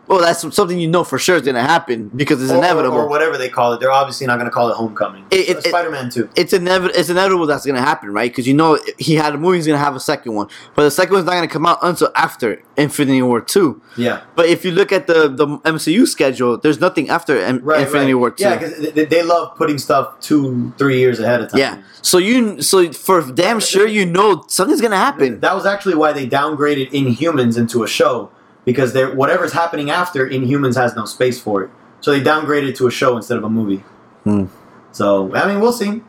Well, 0.08 0.20
that's 0.22 0.42
something 0.56 0.78
you 0.80 0.88
know 0.88 1.04
for 1.04 1.18
sure 1.18 1.36
is 1.36 1.42
gonna 1.42 1.62
happen 1.64 2.10
because 2.16 2.42
it's 2.42 2.52
or, 2.52 2.58
inevitable. 2.58 2.98
or 2.98 3.08
whatever 3.08 3.38
they 3.38 3.50
call 3.50 3.74
it. 3.74 3.80
They're 3.80 3.92
obviously 3.92 4.28
not 4.28 4.36
going 4.36 4.46
to 4.46 4.52
call 4.52 4.70
it 4.70 4.76
Homecoming. 4.76 5.26
It- 5.32 5.50
it- 5.50 5.58
it- 5.58 5.64
Spider-Man 5.66 6.10
Two. 6.10 6.30
it's 6.36 6.54
inevitable. 6.54 7.00
It's 7.00 7.10
inevitable 7.10 7.46
that's 7.48 7.66
gonna 7.66 7.82
happen, 7.82 8.12
right? 8.14 8.30
Because 8.32 8.48
you 8.48 8.54
know 8.54 8.80
he 8.98 9.16
had 9.16 9.34
a 9.34 9.38
movie, 9.38 9.58
he's 9.58 9.68
gonna 9.68 9.80
have 9.80 9.96
a 9.96 10.00
second 10.00 10.34
one, 10.34 10.48
but 10.76 10.84
the 10.84 10.92
second 10.92 11.14
one's 11.14 11.26
not 11.26 11.34
gonna 11.34 11.48
come 11.48 11.66
out 11.66 11.80
until 11.82 12.12
after 12.16 12.62
Infinity 12.78 13.22
War 13.22 13.42
two. 13.42 13.82
Yeah, 13.98 14.22
But 14.36 14.48
if 14.48 14.66
you 14.66 14.72
look 14.72 14.92
at 14.92 15.08
the 15.08 15.30
the 15.30 15.48
MCU 15.66 16.06
schedule, 16.06 16.58
there's 16.58 16.80
nothing 16.82 17.10
after 17.10 17.38
M- 17.38 17.62
right. 17.64 17.82
Infinity 17.82 18.14
right. 18.14 18.20
War 18.20 18.32
two. 18.32 18.44
Yeah, 18.44 18.58
because 18.58 18.78
they, 18.94 19.06
they 19.06 19.24
love 19.24 19.56
putting 19.56 19.78
stuff 19.78 20.20
two, 20.22 20.74
three 20.78 21.00
years 21.00 21.20
ahead 21.20 21.42
of 21.42 21.50
time. 21.52 21.60
Yeah. 21.60 21.78
So 22.02 22.18
you 22.20 22.62
so 22.62 22.92
for 22.92 23.22
damn 23.32 23.60
sure 23.60 23.88
you 23.88 24.06
know 24.06 24.44
something's 24.48 24.82
gonna 24.82 24.98
happen. 24.98 25.40
That 25.40 25.56
was 25.56 25.66
actually 25.66 25.96
why 25.96 26.12
they 26.14 26.28
downgraded 26.28 26.92
Inhumans 26.92 27.58
into 27.58 27.84
a 27.84 27.88
show 27.88 28.30
because 28.66 28.94
they're, 28.94 29.14
whatever's 29.14 29.54
happening 29.54 29.90
after 29.90 30.28
Inhumans 30.28 30.76
has 30.76 30.96
no 30.96 31.06
space 31.06 31.40
for 31.40 31.64
it. 31.64 31.70
So 32.02 32.12
they 32.12 32.22
downgraded 32.22 32.70
it 32.70 32.76
to 32.78 32.88
a 32.88 32.92
show 32.92 33.16
instead 33.16 33.38
of 33.38 33.44
a 33.44 33.50
movie. 33.50 33.84
Hmm. 34.24 34.46
So 34.92 35.34
I 35.36 35.48
mean, 35.48 35.62
we'll 35.62 35.74
see. 35.74 36.02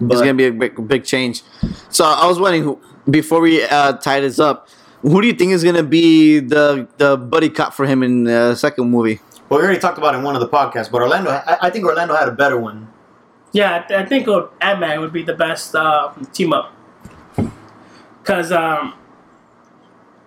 It's 0.00 0.20
gonna 0.20 0.34
be 0.34 0.46
a 0.46 0.52
big, 0.52 0.88
big 0.88 1.04
change. 1.04 1.42
So 1.90 2.04
I 2.04 2.26
was 2.26 2.38
wondering 2.38 2.62
who, 2.62 2.80
before 3.10 3.40
we 3.40 3.64
uh, 3.64 3.94
tie 3.94 4.20
this 4.20 4.38
up, 4.38 4.68
Who 5.02 5.20
do 5.20 5.28
you 5.28 5.32
think 5.32 5.52
is 5.52 5.62
gonna 5.62 5.82
be 5.82 6.40
the 6.40 6.88
the 6.96 7.16
buddy 7.16 7.50
cop 7.50 7.72
for 7.72 7.86
him 7.86 8.02
in 8.02 8.24
the 8.24 8.54
second 8.56 8.90
movie? 8.90 9.20
Well, 9.48 9.60
we 9.60 9.64
already 9.64 9.80
talked 9.80 9.96
about 9.96 10.14
it 10.14 10.18
in 10.18 10.24
one 10.24 10.34
of 10.34 10.40
the 10.40 10.48
podcasts, 10.48 10.90
but 10.90 11.00
Orlando, 11.00 11.30
I, 11.30 11.56
I 11.62 11.70
think 11.70 11.84
Orlando 11.84 12.14
had 12.14 12.28
a 12.28 12.32
better 12.32 12.58
one. 12.58 12.88
Yeah, 13.52 13.76
I, 13.76 13.86
th- 13.86 14.00
I 14.00 14.04
think 14.04 14.28
Ant 14.60 14.80
Man 14.80 15.00
would 15.00 15.12
be 15.12 15.22
the 15.22 15.34
best 15.34 15.74
uh, 15.74 16.12
team 16.32 16.52
up 16.52 16.74
because 18.22 18.52
um, 18.52 18.94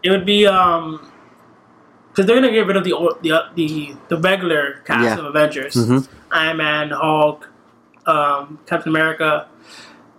it 0.02 0.10
would 0.10 0.26
be 0.26 0.48
um 0.48 1.11
because 2.12 2.26
they're 2.26 2.36
gonna 2.36 2.52
get 2.52 2.68
rid 2.68 2.78
of 2.78 2.84
the 2.84 2.94
o- 2.94 3.18
the 3.22 3.32
uh, 3.32 3.42
the, 3.56 3.96
the 4.10 4.18
regular 4.18 4.82
cast 4.86 5.04
Yeah. 5.04 5.18
of 5.20 5.26
Avengers, 5.26 5.74
Mhm. 5.76 6.08
Iron 6.32 6.58
Man, 6.58 6.90
Hulk, 6.92 7.50
um, 8.06 8.60
Captain 8.66 8.90
America, 8.92 9.48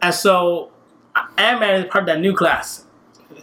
and 0.01 0.15
so 0.15 0.71
Ant 1.39 1.61
Man 1.61 1.81
is 1.83 1.91
part 1.91 2.03
of 2.03 2.07
that 2.07 2.21
new 2.21 2.35
class. 2.35 2.85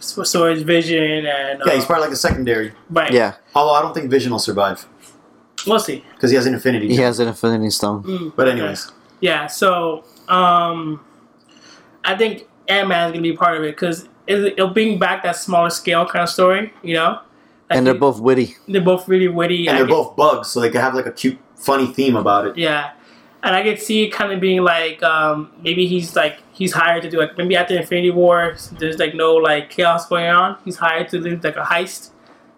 So, 0.00 0.22
so 0.24 0.46
is 0.46 0.62
Vision 0.62 1.26
and 1.26 1.60
uh, 1.62 1.64
Yeah, 1.66 1.74
he's 1.74 1.84
probably 1.84 2.04
like 2.06 2.12
a 2.12 2.16
secondary. 2.16 2.72
right. 2.88 3.12
Yeah, 3.12 3.34
Although 3.54 3.74
I 3.74 3.82
don't 3.82 3.92
think 3.94 4.10
Vision 4.10 4.32
will 4.32 4.38
survive 4.38 4.86
we'll 5.66 5.78
see. 5.78 6.02
because 6.14 6.30
he 6.30 6.36
has 6.36 6.46
an 6.46 6.54
Infinity. 6.54 6.88
he 6.88 6.94
Gem. 6.96 7.04
has 7.04 7.18
an 7.20 7.28
Infinity 7.28 7.68
Stone. 7.70 8.02
Mm, 8.04 8.32
But 8.34 8.48
okay. 8.48 8.58
anyways, 8.58 8.90
Yeah, 9.20 9.46
so 9.46 10.04
um, 10.28 11.00
I 12.04 12.16
think 12.16 12.48
Ant 12.68 12.88
Man 12.88 13.08
is 13.08 13.12
gonna 13.12 13.22
be 13.22 13.36
part 13.36 13.56
of 13.58 13.64
it 13.64 13.76
because 13.76 14.08
it'll 14.26 14.68
bring 14.70 14.98
back 14.98 15.22
that 15.24 15.36
smaller 15.36 15.68
scale 15.70 16.06
kind 16.06 16.22
of 16.22 16.28
story, 16.30 16.72
you 16.82 16.94
know. 16.94 17.18
Like 17.70 17.76
And 17.78 17.86
they're 17.86 17.94
it- 17.94 18.00
both 18.00 18.20
witty. 18.20 18.56
they're 18.68 18.80
both 18.82 19.08
really 19.08 19.28
witty. 19.28 19.68
and 19.68 19.76
I 19.76 19.78
they're 19.80 19.86
could- 19.86 19.92
both 19.94 20.16
bugs, 20.16 20.48
so 20.48 20.60
they 20.60 20.70
could 20.70 20.80
have 20.80 20.94
like 20.94 21.06
a 21.06 21.12
cute, 21.12 21.38
funny 21.54 21.86
theme 21.86 22.16
about 22.16 22.46
it. 22.48 22.58
yeah, 22.58 22.90
and 23.42 23.54
I 23.54 23.62
could 23.62 23.78
see 23.80 24.02
it 24.04 24.10
kind 24.10 24.32
of 24.32 24.40
being 24.40 24.62
like 24.62 25.02
um, 25.02 25.50
maybe 25.62 25.86
he's 25.86 26.16
like 26.16 26.40
he's 26.52 26.72
hired 26.72 27.02
to 27.02 27.10
do 27.10 27.18
like 27.18 27.38
maybe 27.38 27.56
after 27.56 27.76
Infinity 27.76 28.10
War, 28.10 28.56
there's 28.78 28.98
like 28.98 29.14
no 29.14 29.34
like 29.36 29.70
chaos 29.70 30.06
going 30.08 30.26
on. 30.26 30.56
He's 30.64 30.76
hired 30.76 31.08
to 31.10 31.20
do 31.20 31.38
like 31.42 31.56
a 31.56 31.62
heist. 31.62 32.10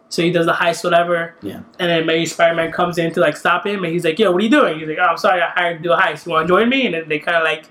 So 0.08 0.20
he 0.22 0.30
does 0.30 0.44
the 0.44 0.52
heist, 0.52 0.84
whatever. 0.84 1.36
Yeah. 1.40 1.60
And 1.78 1.88
then 1.90 2.04
maybe 2.04 2.26
Spider 2.26 2.54
Man 2.54 2.70
comes 2.70 2.98
in 2.98 3.12
to 3.14 3.20
like 3.20 3.36
stop 3.36 3.66
him, 3.66 3.82
and 3.84 3.92
he's 3.92 4.04
like, 4.04 4.18
"Yo, 4.18 4.30
what 4.30 4.40
are 4.42 4.44
you 4.44 4.50
doing?" 4.50 4.78
He's 4.78 4.88
like, 4.88 4.98
"Oh, 5.00 5.04
I'm 5.12 5.16
sorry, 5.16 5.40
I 5.40 5.48
hired 5.50 5.78
to 5.78 5.82
do 5.82 5.92
a 5.92 5.96
heist. 5.96 6.26
You 6.26 6.32
want 6.32 6.46
to 6.48 6.52
join 6.52 6.68
me?" 6.68 6.84
And 6.86 6.94
then 6.94 7.08
they 7.08 7.18
kind 7.18 7.36
of 7.36 7.44
like 7.44 7.64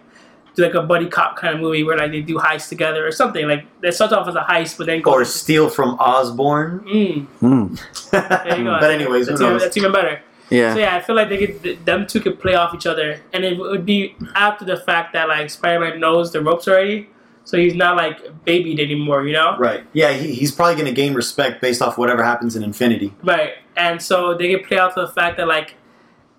do 0.55 0.63
like 0.63 0.73
a 0.73 0.81
buddy 0.81 1.07
cop 1.07 1.37
kind 1.37 1.55
of 1.55 1.61
movie 1.61 1.83
where 1.83 1.97
like 1.97 2.11
they 2.11 2.21
do 2.21 2.37
heists 2.37 2.69
together 2.69 3.05
or 3.05 3.11
something. 3.11 3.47
Like 3.47 3.65
that 3.81 3.93
starts 3.93 4.13
off 4.13 4.27
as 4.27 4.35
a 4.35 4.41
heist, 4.41 4.77
but 4.77 4.87
then 4.87 5.01
go. 5.01 5.11
Or 5.11 5.25
steal 5.25 5.69
from 5.69 5.95
Osborn. 5.95 6.81
Mm, 6.81 7.81
there 8.11 8.57
you 8.57 8.63
go. 8.63 8.77
but 8.79 8.91
anyways, 8.91 9.27
who 9.27 9.31
that's, 9.31 9.41
even, 9.41 9.57
that's 9.57 9.77
even 9.77 9.91
better. 9.91 10.21
Yeah. 10.49 10.73
So 10.73 10.79
yeah, 10.79 10.95
I 10.97 10.99
feel 11.01 11.15
like 11.15 11.29
they 11.29 11.47
could, 11.47 11.85
them 11.85 12.05
two 12.05 12.19
could 12.19 12.39
play 12.39 12.55
off 12.55 12.75
each 12.75 12.85
other, 12.85 13.21
and 13.31 13.45
it 13.45 13.57
would 13.57 13.85
be 13.85 14.15
after 14.35 14.65
the 14.65 14.77
fact 14.77 15.13
that 15.13 15.29
like 15.29 15.49
Spider-Man 15.49 15.99
knows 15.99 16.33
the 16.33 16.41
ropes 16.41 16.67
already, 16.67 17.07
so 17.45 17.57
he's 17.57 17.73
not 17.73 17.95
like 17.95 18.45
babied 18.45 18.79
anymore, 18.79 19.25
you 19.25 19.33
know? 19.33 19.57
Right. 19.57 19.83
Yeah, 19.93 20.11
he, 20.11 20.33
he's 20.33 20.51
probably 20.51 20.75
going 20.75 20.87
to 20.87 20.93
gain 20.93 21.13
respect 21.13 21.61
based 21.61 21.81
off 21.81 21.97
whatever 21.97 22.23
happens 22.23 22.55
in 22.55 22.63
Infinity. 22.63 23.13
Right. 23.23 23.53
And 23.75 24.01
so 24.01 24.35
they 24.35 24.53
could 24.53 24.65
play 24.65 24.77
off 24.77 24.95
the 24.95 25.07
fact 25.07 25.37
that 25.37 25.47
like 25.47 25.75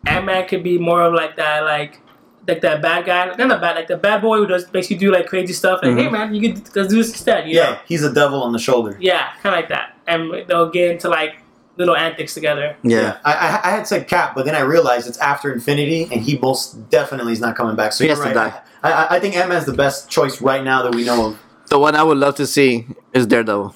Ant 0.06 0.26
Man 0.26 0.46
could 0.46 0.62
be 0.62 0.78
more 0.78 1.02
of 1.02 1.14
like 1.14 1.36
that 1.36 1.64
like 1.64 2.00
like 2.48 2.60
that 2.62 2.82
bad 2.82 3.04
guy, 3.06 3.26
not 3.26 3.36
the 3.38 3.56
bad 3.56 3.76
like 3.76 3.86
the 3.86 3.96
bad 3.96 4.20
boy 4.22 4.38
who 4.38 4.46
does 4.46 4.70
makes 4.72 4.90
you 4.90 4.98
do 4.98 5.12
like 5.12 5.26
crazy 5.26 5.52
stuff. 5.52 5.80
Like, 5.82 5.96
hey 5.96 6.06
Mhm. 6.06 6.12
man, 6.12 6.34
you 6.34 6.40
could 6.52 6.74
let's 6.76 6.88
do 6.88 6.96
this 6.96 7.10
instead. 7.10 7.48
You 7.48 7.56
Yeah, 7.56 7.70
know? 7.70 7.78
he's 7.86 8.02
a 8.04 8.12
devil 8.12 8.42
on 8.42 8.52
the 8.52 8.58
shoulder. 8.58 8.96
Yeah, 9.00 9.28
kind 9.42 9.54
of 9.54 9.60
like 9.60 9.68
that, 9.68 9.96
and 10.06 10.32
they'll 10.48 10.70
get 10.70 10.90
into 10.90 11.08
like 11.08 11.36
little 11.76 11.96
antics 11.96 12.34
together. 12.34 12.76
Yeah. 12.82 13.16
I, 13.24 13.32
I, 13.32 13.60
I 13.64 13.70
had 13.70 13.86
said 13.86 14.06
Cap, 14.06 14.34
but 14.34 14.44
then 14.44 14.54
I 14.54 14.60
realized 14.60 15.08
it's 15.08 15.16
after 15.18 15.50
Infinity, 15.52 16.02
and 16.12 16.20
he 16.20 16.36
most 16.38 16.90
definitely 16.90 17.32
is 17.32 17.40
not 17.40 17.56
coming 17.56 17.76
back. 17.76 17.92
So 17.94 18.04
He 18.04 18.08
you're 18.08 18.16
has 18.16 18.26
to 18.26 18.34
die. 18.34 18.52
I, 18.82 18.92
I, 18.92 19.16
I 19.16 19.20
think 19.20 19.34
Ant 19.36 19.48
Man's 19.48 19.64
the 19.64 19.72
best 19.72 20.10
choice 20.10 20.42
right 20.42 20.62
now 20.62 20.82
that 20.82 20.94
we 20.94 21.04
know 21.04 21.28
of. 21.28 21.38
The 21.68 21.78
one 21.78 21.94
I 21.96 22.02
would 22.02 22.18
love 22.18 22.34
to 22.36 22.46
see 22.46 22.86
is 23.14 23.26
Daredevil. 23.26 23.74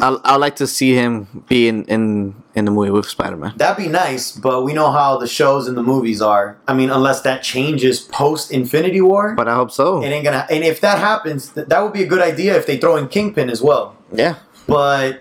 I 0.00 0.08
I 0.24 0.36
like 0.36 0.56
to 0.56 0.66
see 0.66 0.94
him 0.94 1.44
be 1.48 1.68
in 1.68 1.84
in, 1.84 2.34
in 2.54 2.64
the 2.64 2.70
movie 2.70 2.90
with 2.90 3.06
Spider 3.06 3.36
Man. 3.36 3.52
That'd 3.56 3.82
be 3.84 3.90
nice, 3.90 4.32
but 4.32 4.62
we 4.64 4.72
know 4.72 4.90
how 4.90 5.18
the 5.18 5.26
shows 5.26 5.68
and 5.68 5.76
the 5.76 5.82
movies 5.82 6.22
are. 6.22 6.56
I 6.66 6.74
mean, 6.74 6.90
unless 6.90 7.20
that 7.22 7.42
changes 7.42 8.00
post 8.00 8.50
Infinity 8.50 9.00
War, 9.00 9.34
But 9.36 9.48
I 9.48 9.54
hope 9.54 9.70
so. 9.70 10.02
it 10.02 10.06
ain't 10.08 10.24
gonna. 10.24 10.46
And 10.50 10.64
if 10.64 10.80
that 10.80 10.98
happens, 10.98 11.50
th- 11.50 11.66
that 11.68 11.80
would 11.82 11.92
be 11.92 12.02
a 12.02 12.06
good 12.06 12.22
idea 12.22 12.56
if 12.56 12.66
they 12.66 12.78
throw 12.78 12.96
in 12.96 13.08
Kingpin 13.08 13.50
as 13.50 13.60
well. 13.60 13.96
Yeah. 14.12 14.36
But 14.66 15.20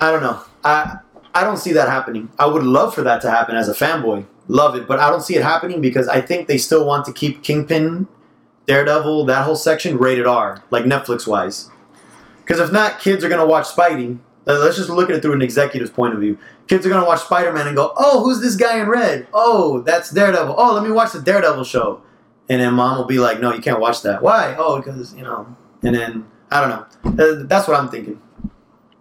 I 0.00 0.10
don't 0.12 0.22
know. 0.22 0.40
I 0.64 0.98
I 1.34 1.44
don't 1.44 1.58
see 1.58 1.72
that 1.72 1.88
happening. 1.88 2.30
I 2.38 2.46
would 2.46 2.62
love 2.62 2.94
for 2.94 3.02
that 3.02 3.20
to 3.22 3.30
happen 3.30 3.54
as 3.56 3.68
a 3.68 3.74
fanboy. 3.74 4.24
Love 4.48 4.74
it, 4.76 4.88
but 4.88 4.98
I 4.98 5.10
don't 5.10 5.20
see 5.22 5.36
it 5.36 5.42
happening 5.42 5.80
because 5.82 6.08
I 6.08 6.20
think 6.22 6.48
they 6.48 6.56
still 6.58 6.86
want 6.86 7.04
to 7.04 7.12
keep 7.12 7.42
Kingpin, 7.42 8.08
Daredevil, 8.66 9.26
that 9.26 9.44
whole 9.44 9.56
section 9.56 9.98
rated 9.98 10.26
R, 10.26 10.62
like 10.70 10.84
Netflix 10.84 11.26
wise. 11.26 11.68
Because 12.48 12.60
if 12.62 12.72
not, 12.72 12.98
kids 12.98 13.22
are 13.24 13.28
gonna 13.28 13.44
watch 13.46 13.66
Spidey. 13.66 14.18
Let's 14.46 14.78
just 14.78 14.88
look 14.88 15.10
at 15.10 15.16
it 15.16 15.20
through 15.20 15.34
an 15.34 15.42
executive's 15.42 15.90
point 15.90 16.14
of 16.14 16.20
view. 16.20 16.38
Kids 16.66 16.86
are 16.86 16.88
gonna 16.88 17.04
watch 17.06 17.20
Spider 17.20 17.52
Man 17.52 17.66
and 17.66 17.76
go, 17.76 17.92
"Oh, 17.98 18.24
who's 18.24 18.40
this 18.40 18.56
guy 18.56 18.78
in 18.80 18.88
red? 18.88 19.26
Oh, 19.34 19.82
that's 19.82 20.10
Daredevil. 20.10 20.54
Oh, 20.56 20.72
let 20.72 20.82
me 20.82 20.90
watch 20.90 21.12
the 21.12 21.20
Daredevil 21.20 21.64
show." 21.64 22.00
And 22.48 22.62
then 22.62 22.72
mom 22.72 22.96
will 22.96 23.04
be 23.04 23.18
like, 23.18 23.40
"No, 23.40 23.52
you 23.52 23.60
can't 23.60 23.78
watch 23.78 24.00
that. 24.02 24.22
Why? 24.22 24.56
Oh, 24.58 24.78
because 24.78 25.12
you 25.14 25.22
know." 25.22 25.54
And 25.82 25.94
then 25.94 26.24
I 26.50 26.60
don't 26.62 26.70
know. 26.70 27.22
Uh, 27.24 27.44
That's 27.46 27.68
what 27.68 27.78
I'm 27.78 27.90
thinking. 27.90 28.18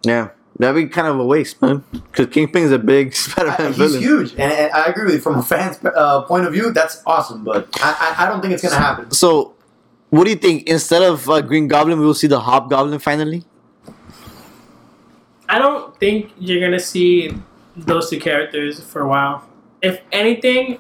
Yeah. 0.04 0.30
That'd 0.60 0.76
be 0.76 0.90
kind 0.90 1.08
of 1.08 1.20
a 1.20 1.24
waste, 1.26 1.62
man. 1.62 1.84
Because 1.92 2.28
Kingpin 2.28 2.64
is 2.64 2.72
a 2.74 2.80
big 2.80 3.14
Spider 3.16 3.52
I- 3.52 3.58
Man 3.62 3.68
he's 3.74 3.78
villain. 3.78 4.02
huge, 4.02 4.32
and, 4.32 4.52
and 4.52 4.72
I 4.74 4.86
agree 4.88 5.06
with 5.06 5.14
you. 5.14 5.20
From 5.22 5.36
a 5.36 5.44
fan's 5.44 5.80
uh, 5.86 6.24
point 6.24 6.46
of 6.46 6.52
view, 6.52 6.72
that's 6.74 7.02
awesome, 7.06 7.44
but 7.46 7.70
I, 7.82 8.16
I, 8.18 8.26
I 8.26 8.30
don't 8.30 8.42
think 8.42 8.54
it's 8.54 8.64
gonna 8.64 8.76
happen. 8.76 9.12
So, 9.12 9.54
what 10.10 10.24
do 10.26 10.30
you 10.30 10.36
think? 10.38 10.68
Instead 10.68 11.04
of 11.04 11.30
uh, 11.30 11.42
Green 11.42 11.68
Goblin, 11.68 12.00
we 12.00 12.06
will 12.06 12.14
see 12.14 12.28
the 12.28 12.40
Hobgoblin 12.40 13.00
finally. 13.00 13.44
I 15.50 15.60
don't 15.60 15.98
think 16.00 16.32
you're 16.38 16.60
gonna 16.62 16.80
see 16.80 17.34
those 17.76 18.10
two 18.10 18.20
characters 18.20 18.80
for 18.82 19.02
a 19.02 19.08
while. 19.08 19.48
If 19.82 20.02
anything, 20.12 20.80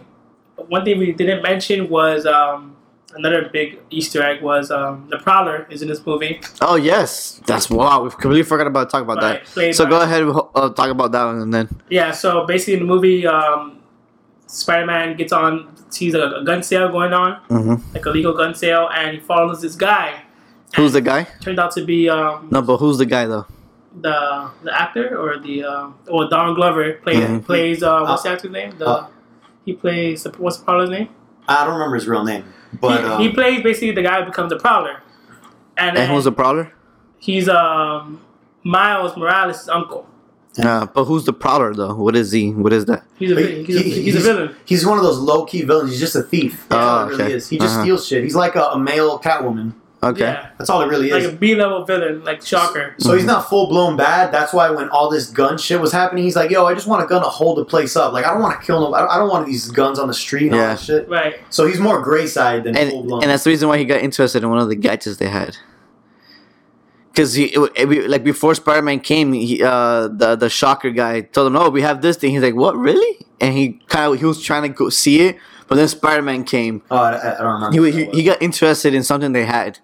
one 0.56 0.84
thing 0.84 1.00
we 1.00 1.14
didn't 1.14 1.42
mention 1.42 1.88
was 1.88 2.26
um, 2.26 2.76
another 3.14 3.48
big 3.50 3.80
Easter 3.90 4.22
egg 4.22 4.42
was 4.42 4.72
um, 4.72 5.08
the 5.10 5.18
Prowler 5.20 5.68
is 5.70 5.82
in 5.82 5.88
this 5.88 6.06
movie. 6.06 6.42
Oh 6.60 6.76
yes, 6.76 7.40
that's 7.46 7.70
wow. 7.70 8.04
We've 8.04 8.12
completely 8.18 8.44
forgot 8.44 8.68
about 8.68 8.90
talk 8.90 9.04
about 9.04 9.18
Right, 9.22 9.46
that. 9.56 9.76
So 9.76 9.86
go 9.86 10.02
ahead, 10.02 10.24
uh, 10.24 10.70
talk 10.74 10.90
about 10.90 11.12
that 11.14 11.24
one, 11.26 11.40
and 11.42 11.54
then 11.54 11.70
Yeah, 11.90 12.12
so 12.12 12.46
basically 12.46 12.74
in 12.74 12.80
the 12.82 12.86
movie, 12.86 13.26
um, 13.26 13.80
Spider-Man 14.48 15.16
gets 15.16 15.32
on, 15.32 15.74
sees 15.98 16.14
a, 16.14 16.24
a 16.40 16.44
gun 16.50 16.62
sale 16.64 16.90
going 16.98 17.14
on, 17.14 17.32
Mhm. 17.50 17.82
like 17.94 18.06
a 18.06 18.10
legal 18.18 18.34
gun 18.34 18.54
sale, 18.56 18.86
and 18.98 19.08
he 19.16 19.20
follows 19.32 19.62
this 19.62 19.76
guy. 19.76 20.10
who's 20.76 20.94
the 20.94 21.02
guy? 21.02 21.22
Turned 21.42 21.60
out 21.64 21.72
to 21.78 21.82
be 21.86 22.10
um, 22.10 22.50
No, 22.52 22.62
but 22.62 22.78
who's 22.78 22.98
the 22.98 23.06
guy 23.16 23.26
though? 23.26 23.46
the 24.08 24.18
the 24.66 24.72
actor 24.84 25.18
or 25.22 25.40
the 25.40 25.64
uh, 25.64 25.88
or 26.14 26.22
Don 26.30 26.54
Glover 26.58 26.86
plays 27.04 27.24
Mhm. 27.24 27.46
plays 27.50 27.82
uh, 27.82 28.02
what's 28.08 28.24
the 28.24 28.30
actor's 28.34 28.52
name? 28.52 28.72
The 28.78 28.86
Uh, 28.88 29.06
he 29.66 29.74
plays 29.74 30.28
what's 30.38 30.58
the 30.58 30.66
Prowler's 30.66 30.90
name? 30.98 31.10
I 31.48 31.64
don't 31.64 31.74
remember 31.78 31.96
his 31.96 32.08
real 32.08 32.24
name, 32.24 32.44
but 32.82 33.00
he, 33.00 33.06
um, 33.10 33.22
he 33.22 33.28
plays 33.40 33.64
basically 33.64 33.94
the 34.00 34.04
guy 34.10 34.20
who 34.20 34.26
becomes 34.32 34.52
a 34.52 34.58
Prowler, 34.58 34.98
and, 35.78 35.98
And 35.98 36.12
who's 36.12 36.26
the 36.26 36.32
Prowler? 36.40 36.66
he's 37.28 37.48
um 37.50 38.20
Miles 38.64 39.16
Morales' 39.18 39.68
uncle. 39.70 40.04
Uh, 40.60 40.86
but 40.88 41.06
who's 41.06 41.26
the 41.26 41.34
Prowler 41.34 41.74
though? 41.74 41.94
What 41.96 42.16
is 42.16 42.32
he? 42.32 42.52
What 42.52 42.74
is 42.74 42.86
that? 42.86 43.04
He's 43.20 43.32
a 43.32 43.36
He- 43.36 43.44
vi- 43.44 43.64
he's, 43.64 43.96
he's 43.96 44.16
a 44.16 44.20
villain. 44.20 44.56
He's 44.66 44.86
one 44.86 44.98
of 44.98 45.04
those 45.04 45.18
low 45.20 45.46
key 45.46 45.62
villains. 45.64 45.92
He's 45.92 46.00
just 46.00 46.16
a 46.16 46.24
thief. 46.24 46.66
That's 46.70 46.80
Oh, 46.82 46.88
all 46.88 47.08
it 47.10 47.18
really 47.18 47.34
is. 47.34 47.50
He 47.50 47.58
just 47.58 47.74
Uh-huh. 47.76 47.84
steals 47.84 48.08
shit. 48.08 48.24
He's 48.24 48.36
like 48.36 48.56
a, 48.56 48.64
a 48.72 48.80
male 48.80 49.20
Catwoman. 49.20 49.74
Okay. 50.04 50.22
Yeah, 50.22 50.50
That's 50.60 50.70
all 50.70 50.84
it 50.84 50.88
really 50.90 51.10
is. 51.10 51.26
like 51.26 51.34
a 51.34 51.36
B 51.36 51.56
level 51.56 51.84
villain, 51.84 52.24
like 52.24 52.44
Shocker. 52.46 52.94
so 53.00 53.14
he's 53.16 53.26
not 53.26 53.50
full 53.50 53.68
blown 53.68 53.98
bad. 53.98 54.32
That's 54.32 54.54
why 54.54 54.70
when 54.70 54.90
all 54.90 55.10
this 55.10 55.28
gun 55.28 55.58
shit 55.58 55.82
was 55.82 55.92
happening, 55.92 56.24
he's 56.24 56.36
like, 56.36 56.52
"Yo, 56.52 56.66
I 56.66 56.76
just 56.76 56.86
want 56.86 57.04
a 57.04 57.08
gun 57.08 57.24
to 57.24 57.28
hold 57.30 57.58
the 57.58 57.66
place 57.66 57.96
up. 57.96 58.14
Like 58.14 58.24
I 58.24 58.32
don't 58.32 58.42
want 58.44 58.60
to 58.60 58.66
kill 58.66 58.80
no. 58.80 58.94
I 58.94 59.00
don't, 59.02 59.10
I 59.10 59.18
don't 59.18 59.30
want 59.30 59.48
these 59.48 59.70
guns 59.72 59.98
on 59.98 60.08
the 60.08 60.14
street 60.14 60.48
and 60.52 60.54
all 60.56 60.62
Yeah. 60.62 60.68
that 60.76 60.80
shit." 60.80 61.10
Right. 61.10 61.38
So 61.50 61.66
he's 61.66 61.80
more 61.80 62.00
gray 62.04 62.28
side 62.28 62.64
than 62.66 62.76
full 62.76 62.84
and 63.00 63.08
blown. 63.08 63.24
and 63.24 63.32
that's 63.32 63.44
the 63.44 63.50
reason 63.50 63.70
why 63.70 63.80
he 63.80 63.86
got 63.86 64.00
interested 64.02 64.44
in 64.44 64.50
one 64.52 64.60
of 64.60 64.70
the 64.70 64.76
gadgets 64.76 65.18
they 65.18 65.30
had. 65.30 65.58
Because 67.18 67.34
he 67.34 67.46
it, 67.46 67.72
it- 67.76 68.10
like 68.12 68.24
before 68.24 68.54
Spider 68.54 68.84
Man 68.84 69.00
came, 69.00 69.34
he, 69.34 69.64
uh, 69.64 70.08
the 70.08 70.36
the 70.36 70.50
Shocker 70.50 70.92
guy 70.92 71.22
told 71.22 71.48
him, 71.48 71.56
"Oh, 71.56 71.72
we 71.72 71.82
have 71.82 72.04
this 72.04 72.16
thing." 72.16 72.30
He's 72.30 72.44
like, 72.44 72.54
"What, 72.54 72.78
really?" 72.78 73.18
And 73.42 73.58
he 73.58 73.80
kind 73.88 74.14
of 74.14 74.20
he 74.20 74.26
was 74.26 74.40
trying 74.40 74.62
to 74.62 74.70
go 74.70 74.90
see 74.90 75.22
it, 75.22 75.38
but 75.68 75.76
then 75.78 75.88
Spider 75.88 76.22
Man 76.22 76.44
came. 76.44 76.84
oh, 76.92 76.96
I, 76.96 77.34
I 77.34 77.42
don't 77.42 77.54
remember. 77.54 77.86
He, 77.88 77.92
he 78.06 78.12
he 78.18 78.24
got 78.24 78.40
interested 78.40 78.94
in 78.94 79.02
something 79.02 79.32
they 79.32 79.46
had. 79.46 79.80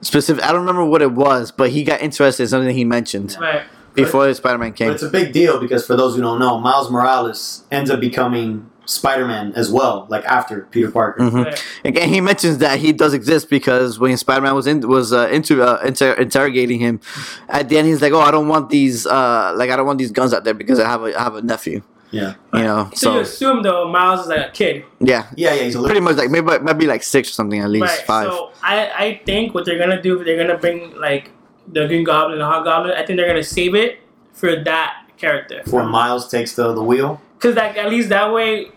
Specific, 0.00 0.42
I 0.44 0.48
don't 0.52 0.60
remember 0.60 0.84
what 0.86 1.02
it 1.02 1.12
was, 1.12 1.52
but 1.52 1.70
he 1.70 1.84
got 1.84 2.00
interested 2.00 2.44
in 2.44 2.48
something 2.48 2.74
he 2.74 2.84
mentioned 2.84 3.36
Right. 3.40 3.62
before 3.94 4.32
Spider 4.34 4.56
Man 4.58 4.70
But 4.70 4.76
came. 4.78 4.90
it's 4.92 5.02
a 5.02 5.10
big 5.10 5.32
deal 5.34 5.58
because 5.60 5.86
for 5.86 5.94
those 5.96 6.16
who 6.16 6.22
don't 6.22 6.38
know, 6.38 6.58
Miles 6.58 6.90
Morales 6.90 7.64
ends 7.70 7.90
up 7.90 8.00
becoming 8.00 8.70
Spider-Man 8.86 9.52
as 9.56 9.70
well, 9.70 10.06
like 10.08 10.24
after 10.24 10.62
Peter 10.70 10.90
Parker. 10.90 11.20
Mhm. 11.22 11.44
right. 11.44 11.64
Again, 11.84 12.08
he 12.08 12.20
mentions 12.20 12.58
that 12.58 12.78
he 12.78 12.92
does 12.92 13.12
exist 13.14 13.50
because 13.50 13.98
when 13.98 14.16
Spider 14.16 14.40
Man 14.42 14.54
was 14.54 14.66
in 14.66 14.80
was 14.88 15.12
uh, 15.12 15.28
into 15.30 15.62
uh, 15.62 15.80
inter- 15.84 16.14
interrogating 16.14 16.78
him, 16.80 17.00
at 17.48 17.68
the 17.68 17.76
end 17.78 17.88
he's 17.88 18.00
like, 18.00 18.12
"Oh, 18.12 18.20
I 18.20 18.30
don't 18.30 18.48
want 18.48 18.70
these 18.70 19.06
uh, 19.06 19.52
like 19.56 19.70
I 19.70 19.76
don't 19.76 19.86
want 19.86 19.98
these 19.98 20.12
guns 20.12 20.32
out 20.32 20.44
there 20.44 20.54
because 20.54 20.78
I 20.80 20.88
have 20.88 21.02
a 21.02 21.18
I 21.18 21.22
have 21.22 21.34
a 21.34 21.42
nephew." 21.42 21.82
Yeah, 22.12 22.34
You 22.54 22.62
know, 22.62 22.88
So, 22.94 23.14
you 23.14 23.20
assume 23.20 23.62
though 23.64 23.88
Miles 23.90 24.20
is 24.20 24.26
like 24.28 24.46
a 24.48 24.50
kid, 24.50 24.84
yeah, 25.00 25.26
yeah, 25.34 25.52
yeah. 25.54 25.62
He's 25.64 25.74
a 25.74 25.80
little. 25.80 25.88
pretty 25.92 26.00
much 26.00 26.16
like 26.16 26.30
maybe 26.30 26.46
maybe 26.62 26.86
like 26.86 27.02
six 27.02 27.28
or 27.28 27.32
something 27.32 27.60
at 27.60 27.68
least 27.68 27.84
right? 27.84 28.06
five. 28.06 28.26
So 28.30 28.52
I 28.62 28.90
I 28.96 29.20
think 29.26 29.52
what 29.54 29.64
they're 29.66 29.78
gonna 29.78 30.00
do, 30.00 30.22
they're 30.22 30.36
gonna 30.38 30.56
bring 30.56 30.94
like 30.96 31.30
the 31.66 31.86
Green 31.88 32.04
Goblin 32.04 32.34
and 32.34 32.40
the 32.42 32.46
Hobgoblin. 32.46 32.92
I 32.96 33.04
think 33.04 33.16
they're 33.18 33.26
gonna 33.26 33.42
save 33.42 33.74
it 33.74 33.98
for 34.32 34.54
that 34.54 34.94
character. 35.18 35.62
For 35.66 35.82
Miles 35.82 36.28
takes 36.30 36.54
the, 36.54 36.72
the 36.72 36.82
wheel. 36.82 37.20
Because 37.38 37.56
like 37.56 37.76
at 37.76 37.90
least 37.90 38.08
that 38.10 38.32
way, 38.32 38.68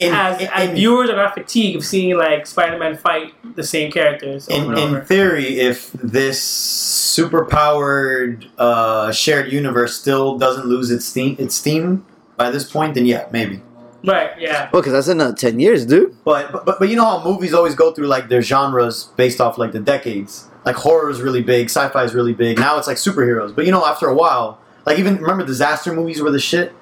In, 0.00 0.14
as, 0.14 0.40
in, 0.40 0.48
as 0.52 0.68
in- 0.68 0.74
viewers 0.76 1.10
are 1.10 1.16
not 1.16 1.34
fatigued 1.34 1.76
of 1.76 1.84
seeing 1.84 2.16
like 2.16 2.46
Spider-Man 2.46 2.96
fight 2.96 3.34
the 3.56 3.64
same 3.64 3.90
characters 3.90 4.48
over 4.48 4.62
in, 4.62 4.70
and 4.70 4.78
over. 4.78 4.98
in 5.00 5.04
theory, 5.04 5.58
if 5.58 5.90
this 5.92 6.40
super 6.40 7.44
powered 7.44 8.46
uh, 8.58 9.10
shared 9.10 9.52
universe 9.52 9.98
still 10.00 10.38
doesn't 10.38 10.66
lose 10.66 10.90
its 10.90 11.04
steam, 11.04 11.34
its 11.38 11.56
steam 11.56 12.06
by 12.36 12.50
this 12.50 12.70
point, 12.70 12.94
then 12.94 13.06
yeah, 13.06 13.26
maybe. 13.32 13.60
right? 14.04 14.30
Yeah. 14.38 14.70
Well, 14.72 14.82
because 14.82 14.92
that's 14.92 15.08
in 15.08 15.20
uh, 15.20 15.32
ten 15.34 15.58
years, 15.58 15.84
dude. 15.84 16.14
But, 16.24 16.52
but 16.52 16.64
but 16.64 16.78
but 16.78 16.88
you 16.88 16.94
know 16.96 17.04
how 17.04 17.24
movies 17.24 17.52
always 17.52 17.74
go 17.74 17.92
through 17.92 18.06
like 18.06 18.28
their 18.28 18.42
genres 18.42 19.04
based 19.16 19.40
off 19.40 19.58
like 19.58 19.72
the 19.72 19.80
decades. 19.80 20.46
Like 20.64 20.76
horror 20.76 21.10
is 21.10 21.20
really 21.20 21.42
big, 21.42 21.66
sci-fi 21.66 22.04
is 22.04 22.14
really 22.14 22.34
big. 22.34 22.58
Now 22.58 22.78
it's 22.78 22.86
like 22.86 22.98
superheroes. 22.98 23.54
But 23.54 23.66
you 23.66 23.72
know, 23.72 23.84
after 23.84 24.06
a 24.06 24.14
while, 24.14 24.60
like 24.86 24.98
even 24.98 25.16
remember 25.16 25.44
disaster 25.44 25.92
movies 25.92 26.20
were 26.20 26.30
the 26.30 26.38
shit. 26.38 26.72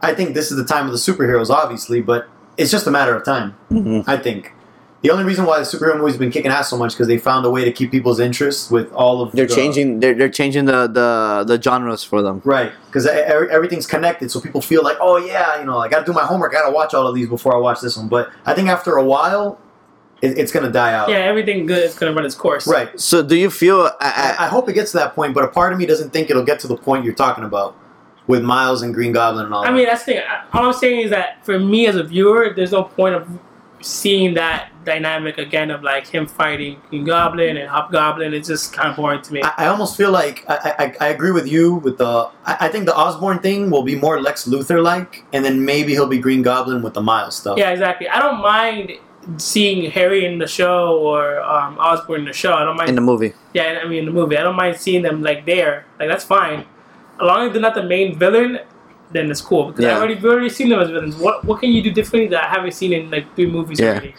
I 0.00 0.14
think 0.14 0.34
this 0.34 0.50
is 0.50 0.56
the 0.56 0.64
time 0.64 0.86
of 0.86 0.92
the 0.92 0.98
superheroes, 0.98 1.50
obviously, 1.50 2.00
but 2.00 2.28
it's 2.60 2.70
just 2.70 2.86
a 2.86 2.90
matter 2.90 3.14
of 3.16 3.24
time. 3.24 3.54
Mhm. 3.72 4.04
I 4.06 4.16
think. 4.16 4.52
The 5.02 5.10
only 5.10 5.24
reason 5.24 5.46
why 5.46 5.58
the 5.58 5.64
superhero 5.64 5.96
movies 5.96 6.12
have 6.16 6.20
been 6.20 6.30
kicking 6.30 6.50
ass 6.50 6.68
so 6.68 6.76
much 6.76 6.92
because 6.92 7.06
they 7.08 7.16
found 7.16 7.46
a 7.46 7.50
way 7.50 7.64
to 7.64 7.72
keep 7.72 7.90
people's 7.90 8.20
interest 8.20 8.70
with 8.70 8.92
all 8.92 9.22
of 9.22 9.32
They're 9.32 9.46
the- 9.46 9.54
changing. 9.54 10.00
They're, 10.00 10.12
they're 10.12 10.28
changing 10.28 10.66
the, 10.66 10.86
the 10.88 11.44
the 11.46 11.58
genres 11.62 12.04
for 12.04 12.20
them. 12.20 12.42
Right, 12.44 12.70
because 12.84 13.06
everything's 13.06 13.86
connected, 13.86 14.30
so 14.30 14.40
people 14.42 14.60
feel 14.60 14.82
like, 14.84 14.98
oh 15.00 15.16
yeah, 15.16 15.58
you 15.58 15.64
know, 15.64 15.78
I 15.78 15.88
got 15.88 16.00
to 16.00 16.04
do 16.04 16.12
my 16.12 16.24
homework, 16.30 16.52
I 16.52 16.56
got 16.60 16.66
to 16.68 16.74
watch 16.74 16.92
all 16.92 17.06
of 17.06 17.14
these 17.14 17.28
before 17.30 17.54
I 17.54 17.58
watch 17.58 17.80
this 17.80 17.96
one. 17.96 18.08
But 18.08 18.30
I 18.44 18.52
think 18.52 18.68
after 18.68 18.96
a 18.96 19.02
while, 19.04 19.58
it, 20.20 20.36
it's 20.36 20.52
gonna 20.52 20.70
die 20.70 20.92
out. 20.92 21.08
Yeah, 21.08 21.16
everything 21.32 21.64
good 21.64 21.82
is 21.82 21.94
gonna 21.98 22.12
run 22.12 22.26
its 22.26 22.34
course. 22.34 22.66
Right. 22.66 22.90
So, 23.00 23.22
do 23.22 23.36
you 23.36 23.48
feel? 23.48 23.80
I, 23.80 23.90
I, 24.00 24.36
I, 24.38 24.44
I 24.44 24.48
hope 24.48 24.68
it 24.68 24.74
gets 24.74 24.90
to 24.90 24.98
that 24.98 25.14
point, 25.14 25.32
but 25.32 25.44
a 25.44 25.48
part 25.48 25.72
of 25.72 25.78
me 25.78 25.86
doesn't 25.86 26.10
think 26.12 26.28
it'll 26.28 26.44
get 26.44 26.60
to 26.60 26.68
the 26.68 26.76
point 26.76 27.06
you're 27.06 27.14
talking 27.14 27.44
about 27.44 27.74
with 28.30 28.42
Miles 28.42 28.82
and 28.82 28.94
Green 28.94 29.12
Goblin 29.12 29.44
and 29.46 29.54
all. 29.54 29.62
I 29.62 29.66
that. 29.66 29.76
mean, 29.76 29.86
that's 29.86 30.04
the 30.04 30.12
thing. 30.14 30.22
All 30.52 30.66
I'm 30.68 30.72
saying 30.72 31.00
is 31.00 31.10
that 31.10 31.44
for 31.44 31.58
me 31.58 31.86
as 31.86 31.96
a 31.96 32.02
viewer, 32.02 32.52
there's 32.54 32.72
no 32.72 32.84
point 32.84 33.14
of 33.14 33.28
seeing 33.82 34.34
that 34.34 34.70
dynamic 34.84 35.38
again 35.38 35.70
of 35.70 35.82
like 35.82 36.06
him 36.06 36.26
fighting 36.26 36.80
Green 36.88 37.04
Goblin 37.04 37.56
and 37.56 37.68
Hobgoblin. 37.68 38.34
It's 38.34 38.48
just 38.48 38.72
kind 38.72 38.90
of 38.90 38.96
boring 38.96 39.22
to 39.22 39.32
me. 39.32 39.42
I, 39.42 39.52
I 39.58 39.66
almost 39.66 39.96
feel 39.96 40.10
like 40.10 40.44
I, 40.48 40.74
I, 40.78 41.06
I 41.06 41.08
agree 41.08 41.32
with 41.32 41.46
you 41.46 41.74
with 41.74 41.98
the. 41.98 42.30
I, 42.44 42.56
I 42.66 42.68
think 42.68 42.86
the 42.86 42.96
Osborn 42.96 43.40
thing 43.40 43.70
will 43.70 43.82
be 43.82 43.96
more 43.96 44.20
Lex 44.20 44.46
Luthor 44.46 44.82
like, 44.82 45.24
and 45.32 45.44
then 45.44 45.64
maybe 45.64 45.92
he'll 45.92 46.06
be 46.06 46.18
Green 46.18 46.42
Goblin 46.42 46.82
with 46.82 46.94
the 46.94 47.02
Miles 47.02 47.36
stuff. 47.36 47.58
Yeah, 47.58 47.70
exactly. 47.70 48.08
I 48.08 48.18
don't 48.20 48.40
mind 48.40 48.92
seeing 49.36 49.90
Harry 49.90 50.24
in 50.24 50.38
the 50.38 50.46
show 50.46 50.98
or 50.98 51.40
um, 51.40 51.78
Osborn 51.78 52.20
in 52.20 52.26
the 52.26 52.32
show. 52.32 52.54
I 52.54 52.64
don't 52.64 52.76
mind. 52.76 52.88
in 52.88 52.94
the 52.94 53.00
movie. 53.00 53.34
yeah, 53.54 53.80
I 53.82 53.88
mean 53.88 54.00
in 54.00 54.06
the 54.06 54.12
movie. 54.12 54.36
I 54.36 54.42
don't 54.42 54.56
mind 54.56 54.76
seeing 54.76 55.02
them 55.02 55.22
like 55.22 55.44
there. 55.46 55.86
Like 55.98 56.08
that's 56.08 56.24
fine, 56.24 56.64
as 57.20 57.26
long 57.26 57.46
as 57.46 57.52
they're 57.52 57.62
not 57.62 57.74
the 57.74 57.82
main 57.82 58.18
villain. 58.18 58.60
Then 59.12 59.28
it's 59.28 59.40
cool 59.40 59.66
because 59.72 59.84
Yeah. 59.84 59.96
I 59.96 59.98
already 59.98 60.24
already 60.24 60.48
seen 60.48 60.68
them 60.68 60.78
as 60.78 60.88
villains. 60.88 61.16
What 61.16 61.44
what 61.44 61.58
can 61.60 61.70
you 61.72 61.82
do 61.82 61.90
differently 61.90 62.28
that 62.28 62.44
I 62.44 62.48
haven't 62.48 62.74
seen 62.74 62.92
in 62.92 63.10
like 63.10 63.34
three 63.34 63.46
movies 63.46 63.80
Yeah. 63.80 63.88
already? 63.88 64.14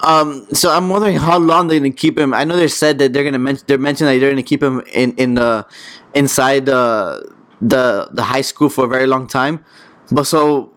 Um, 0.00 0.46
so 0.52 0.70
I'm 0.70 0.90
wondering 0.90 1.16
how 1.16 1.38
long 1.38 1.68
they're 1.68 1.78
gonna 1.78 1.90
keep 1.90 2.18
him. 2.18 2.34
I 2.34 2.44
know 2.44 2.54
they 2.56 2.68
said 2.68 2.98
that 2.98 3.14
they're 3.14 3.24
gonna 3.24 3.38
mention. 3.38 3.64
They're 3.66 3.78
mentioning 3.78 4.12
that 4.12 4.20
they're 4.20 4.30
gonna 4.30 4.42
keep 4.42 4.62
him 4.62 4.82
in 4.92 5.14
in 5.16 5.32
the 5.34 5.64
inside 6.12 6.66
the 6.66 7.24
the 7.62 8.08
the 8.12 8.22
high 8.22 8.42
school 8.42 8.68
for 8.68 8.84
a 8.84 8.88
very 8.88 9.06
long 9.06 9.26
time. 9.26 9.64
But 10.12 10.24
so, 10.24 10.70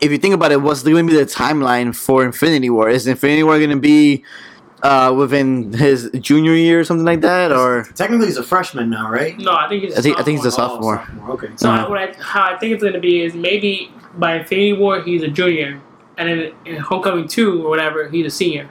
if 0.00 0.10
you 0.10 0.18
think 0.18 0.34
about 0.34 0.50
it, 0.50 0.60
what's 0.60 0.82
going 0.82 1.06
to 1.06 1.12
be 1.12 1.16
the 1.16 1.24
timeline 1.24 1.94
for 1.94 2.24
Infinity 2.24 2.70
War? 2.70 2.88
Is 2.88 3.06
Infinity 3.06 3.44
War 3.44 3.58
going 3.58 3.70
to 3.70 3.76
be 3.76 4.24
uh, 4.82 5.14
within 5.16 5.72
his 5.72 6.10
junior 6.20 6.54
year 6.54 6.80
or 6.80 6.84
something 6.84 7.06
like 7.06 7.20
that, 7.20 7.52
or 7.52 7.84
Technically, 7.94 8.26
he's 8.26 8.36
a 8.36 8.42
freshman 8.42 8.90
now, 8.90 9.10
right? 9.10 9.38
No, 9.38 9.52
I 9.52 9.68
think 9.68 9.84
he's. 9.84 9.94
a 9.94 9.98
I 9.98 10.02
think 10.02 10.18
I 10.20 10.22
think 10.22 10.38
he's 10.38 10.46
a 10.46 10.50
sophomore. 10.50 10.96
sophomore. 10.98 11.28
Oh, 11.30 11.32
Okay. 11.34 11.48
So 11.56 11.70
Uh-huh. 11.70 11.86
I, 11.86 11.88
what 11.88 11.98
I, 11.98 12.12
how 12.20 12.42
I 12.44 12.58
think 12.58 12.72
it's 12.74 12.82
going 12.82 12.94
to 12.94 13.00
be 13.00 13.22
is 13.22 13.34
maybe 13.34 13.92
by 14.18 14.34
Infinity 14.36 14.72
War 14.74 15.00
he's 15.02 15.22
a 15.22 15.28
junior, 15.28 15.80
and 16.18 16.28
then 16.28 16.52
in 16.66 16.76
Homecoming 16.76 17.28
two 17.28 17.64
or 17.64 17.68
whatever 17.70 18.08
he's 18.08 18.26
a 18.26 18.30
senior. 18.30 18.68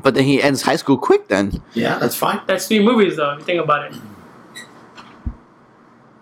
But 0.00 0.14
then 0.14 0.24
he 0.24 0.40
ends 0.40 0.62
high 0.62 0.76
school 0.76 0.96
quick. 0.96 1.26
Then 1.28 1.60
Yeah, 1.74 1.98
that's 1.98 2.14
fine. 2.14 2.40
That's 2.46 2.68
three 2.68 2.80
movies 2.82 3.16
though. 3.16 3.32
If 3.32 3.38
you 3.40 3.44
think 3.44 3.60
about 3.60 3.92
it, 3.92 3.98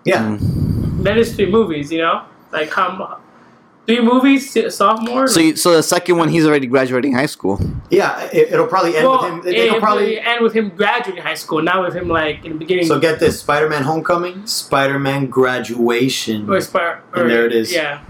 Yeah. 0.04 0.22
Mm. 0.38 1.02
that 1.04 1.18
is 1.18 1.34
three 1.36 1.50
movies. 1.50 1.92
You 1.92 1.98
know, 2.02 2.22
like 2.52 2.72
how 2.72 2.96
mu- 2.96 3.20
three 3.86 4.00
movies 4.00 4.50
si- 4.50 4.68
sophomore. 4.70 5.26
so 5.26 5.40
you, 5.40 5.56
so 5.56 5.72
the 5.72 5.82
second 5.82 6.16
one 6.16 6.28
he's 6.28 6.46
already 6.46 6.66
graduating 6.66 7.14
high 7.14 7.26
school. 7.26 7.60
Yeah, 7.90 8.28
it, 8.32 8.52
it'll 8.52 8.66
probably 8.66 8.96
end 8.96 9.06
well, 9.06 9.22
with 9.22 9.30
him. 9.30 9.42
They, 9.42 9.68
it, 9.68 9.72
will 9.72 9.80
probably. 9.80 10.20
end 10.20 10.42
with 10.42 10.52
him 10.52 10.70
graduating 10.70 11.22
high 11.22 11.34
school, 11.34 11.62
not 11.62 11.82
with 11.84 11.94
him 11.94 12.08
like 12.08 12.44
in 12.44 12.52
the 12.52 12.58
beginning. 12.58 12.86
So 12.86 12.98
get 12.98 13.20
this: 13.20 13.40
Spider-Man: 13.40 13.84
Homecoming, 13.84 14.46
Spider-Man: 14.46 15.26
Graduation, 15.26 16.50
or, 16.50 16.60
Spar- 16.60 17.02
or 17.14 17.22
And 17.22 17.30
there 17.30 17.46
it 17.46 17.52
is. 17.52 17.72
Yeah, 17.72 18.02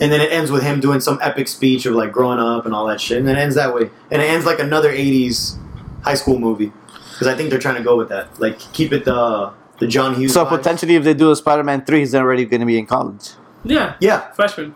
and 0.00 0.10
then 0.10 0.20
it 0.20 0.32
ends 0.32 0.50
with 0.50 0.62
him 0.62 0.80
doing 0.80 1.00
some 1.00 1.18
epic 1.22 1.46
speech 1.46 1.86
of 1.86 1.94
like 1.94 2.10
growing 2.10 2.38
up 2.38 2.64
and 2.64 2.74
all 2.74 2.86
that 2.86 3.00
shit, 3.00 3.18
and 3.18 3.28
then 3.28 3.36
it 3.36 3.40
ends 3.40 3.54
that 3.54 3.74
way, 3.74 3.90
and 4.10 4.22
it 4.22 4.26
ends 4.26 4.46
like 4.46 4.58
another 4.58 4.90
'80s 4.90 5.58
high 6.02 6.14
school 6.14 6.38
movie 6.38 6.72
because 7.12 7.26
I 7.26 7.36
think 7.36 7.50
they're 7.50 7.58
trying 7.58 7.76
to 7.76 7.82
go 7.82 7.96
with 7.96 8.08
that, 8.08 8.40
like 8.40 8.58
keep 8.72 8.92
it 8.92 9.04
the 9.04 9.52
the 9.78 9.86
John 9.86 10.14
Hughes. 10.14 10.32
So 10.32 10.44
vibes. 10.44 10.56
potentially, 10.56 10.94
if 10.94 11.04
they 11.04 11.14
do 11.14 11.30
a 11.30 11.36
Spider-Man 11.36 11.84
three, 11.84 12.00
he's 12.00 12.14
already 12.14 12.46
going 12.46 12.60
to 12.60 12.66
be 12.66 12.78
in 12.78 12.86
college. 12.86 13.30
Yeah, 13.64 13.96
yeah, 14.00 14.30
freshman, 14.32 14.74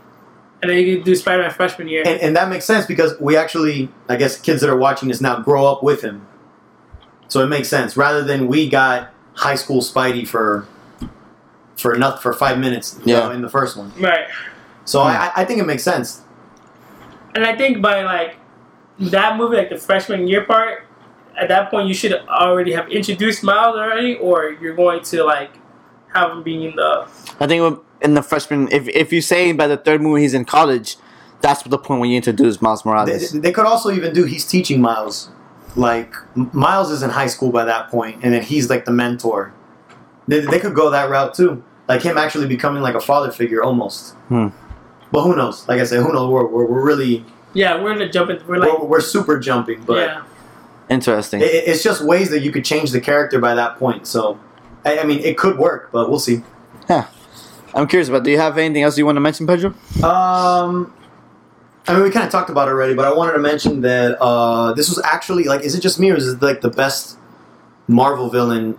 and 0.63 0.71
then 0.71 0.79
you 0.79 0.97
can 0.97 1.05
do 1.05 1.15
Spider-Man 1.15 1.51
freshman 1.53 1.89
year. 1.89 2.03
and, 2.07 2.21
and 2.21 2.37
that 2.37 2.49
makes 2.49 2.65
sense 2.65 2.87
because 2.87 3.19
we 3.21 3.37
actually, 3.37 3.89
I 4.09 4.17
guess, 4.17 4.41
kids 4.41 4.61
that 4.61 4.71
are 4.71 4.77
watching 4.77 5.09
this 5.09 5.21
now 5.21 5.41
grow 5.41 5.67
up 5.67 5.83
with 5.83 6.03
him, 6.03 6.27
so 7.29 7.41
it 7.41 7.47
makes 7.49 7.69
sense 7.69 7.97
rather 7.97 8.23
than 8.23 8.47
we 8.49 8.69
got 8.69 9.11
high 9.35 9.57
school 9.57 9.81
Spidey 9.81 10.27
for 10.27 10.67
for 11.77 11.97
not 11.97 12.23
for 12.23 12.33
five 12.33 12.59
minutes, 12.59 12.99
you 13.05 13.13
Yeah. 13.15 13.21
know, 13.21 13.31
in 13.33 13.43
the 13.43 13.49
first 13.49 13.77
one. 13.77 13.93
right. 13.99 14.27
So 14.85 15.01
I, 15.01 15.33
I 15.35 15.45
think 15.45 15.61
it 15.61 15.65
makes 15.67 15.83
sense. 15.83 16.21
And 17.35 17.45
I 17.45 17.57
think 17.57 17.83
by 17.83 18.03
like 18.05 18.37
that 19.01 19.37
movie, 19.37 19.57
like 19.57 19.71
the 19.71 19.77
freshman 19.79 20.29
year 20.29 20.45
part, 20.45 20.85
at 21.37 21.49
that 21.49 21.69
point 21.71 21.89
you 21.89 21.95
should 21.95 22.13
already 22.29 22.73
have 22.73 22.89
introduced 22.91 23.43
Miles 23.43 23.77
already, 23.77 24.15
or 24.17 24.51
you're 24.61 24.77
going 24.77 25.03
to 25.05 25.25
like 25.25 25.51
have 26.15 26.31
him 26.31 26.43
being 26.45 26.63
in 26.63 26.77
the 26.77 27.09
I 27.41 27.47
think 27.49 27.84
in 28.03 28.15
the 28.15 28.23
freshman, 28.23 28.69
if 28.71 28.89
if 28.89 29.13
you 29.13 29.21
say 29.21 29.53
by 29.53 29.67
the 29.67 29.77
third 29.77 30.01
movie 30.01 30.23
he's 30.23 30.35
in 30.35 30.45
college, 30.45 30.97
that's 31.41 31.63
the 31.63 31.79
point 31.79 32.01
when 32.01 32.11
you 32.11 32.17
introduce 32.17 32.63
Miles 32.63 32.85
Morales. 32.85 33.33
they 33.33 33.53
could 33.53 33.67
also 33.67 33.91
even 33.91 34.15
do 34.15 34.25
he's 34.25 34.47
teaching 34.47 34.81
Miles. 34.81 35.31
Like 35.77 36.15
Miles 36.35 36.91
is 36.91 37.03
in 37.03 37.11
high 37.11 37.27
school 37.27 37.51
by 37.51 37.65
that 37.65 37.91
point, 37.91 38.21
and 38.23 38.33
then 38.33 38.43
he's 38.43 38.71
like 38.71 38.85
the 38.85 38.93
mentor. 38.93 39.53
They, 40.27 40.41
they 40.41 40.59
could 40.59 40.75
go 40.75 40.91
that 40.91 41.11
route 41.11 41.35
too, 41.35 41.63
like 41.89 42.03
him 42.03 42.17
actually 42.17 42.47
becoming 42.47 42.83
like 42.83 42.95
a 42.95 43.01
father 43.01 43.31
figure 43.31 43.63
almost. 43.63 44.15
Hmm. 44.29 44.49
But 45.13 45.23
who 45.23 45.37
knows? 45.37 45.69
Like 45.69 45.81
I 45.81 45.85
said, 45.85 46.03
who 46.03 46.13
knows? 46.13 46.31
We're, 46.31 46.47
we're, 46.47 46.67
we're 46.67 46.85
really 46.85 47.25
yeah. 47.53 47.81
We're 47.83 47.93
gonna 47.93 48.11
jump 48.11 48.31
in. 48.31 48.47
We're 48.47 48.59
like 48.59 48.79
we're, 48.79 48.87
we're 48.87 49.01
super 49.01 49.39
jumping, 49.39 49.85
but 49.85 49.99
yeah. 49.99 50.25
Interesting. 50.91 51.41
it, 51.41 51.47
it's 51.47 51.83
just 51.83 52.05
ways 52.05 52.31
that 52.31 52.41
you 52.41 52.53
could 52.53 52.65
change 52.65 52.91
the 52.91 53.01
character 53.01 53.39
by 53.39 53.55
that 53.55 53.79
point. 53.79 54.07
So, 54.07 54.39
I, 54.85 54.99
I 54.99 55.05
mean, 55.05 55.21
it 55.21 55.39
could 55.39 55.59
work, 55.59 55.91
but 55.93 56.11
we'll 56.11 56.19
see. 56.19 56.43
I'm 57.75 57.87
curious 57.89 58.09
about. 58.09 58.23
Do 58.25 58.31
you 58.31 58.39
have 58.39 58.57
anything 58.59 58.83
else 58.83 58.97
you 58.97 59.05
want 59.07 59.17
to 59.17 59.21
mention, 59.21 59.47
Pedro? 59.47 59.71
Um, 60.03 60.93
I 61.87 61.93
mean, 61.95 62.03
we 62.03 62.11
kind 62.11 62.25
of 62.25 62.31
talked 62.33 62.49
about 62.51 62.69
it 62.69 62.73
already, 62.73 62.95
but 62.95 63.05
I 63.05 63.13
wanted 63.13 63.33
to 63.33 63.39
mention 63.41 63.81
that 63.83 64.19
uh, 64.21 64.73
this 64.75 64.89
was 64.89 65.01
actually 65.05 65.45
like, 65.45 65.63
is 65.63 65.75
it 65.75 65.81
just 65.81 65.99
me 66.01 66.11
or 66.11 66.17
is 66.17 66.29
it 66.29 66.41
like 66.43 66.61
the 66.61 66.71
best 66.71 67.19
Marvel 67.89 68.31
villain 68.31 68.79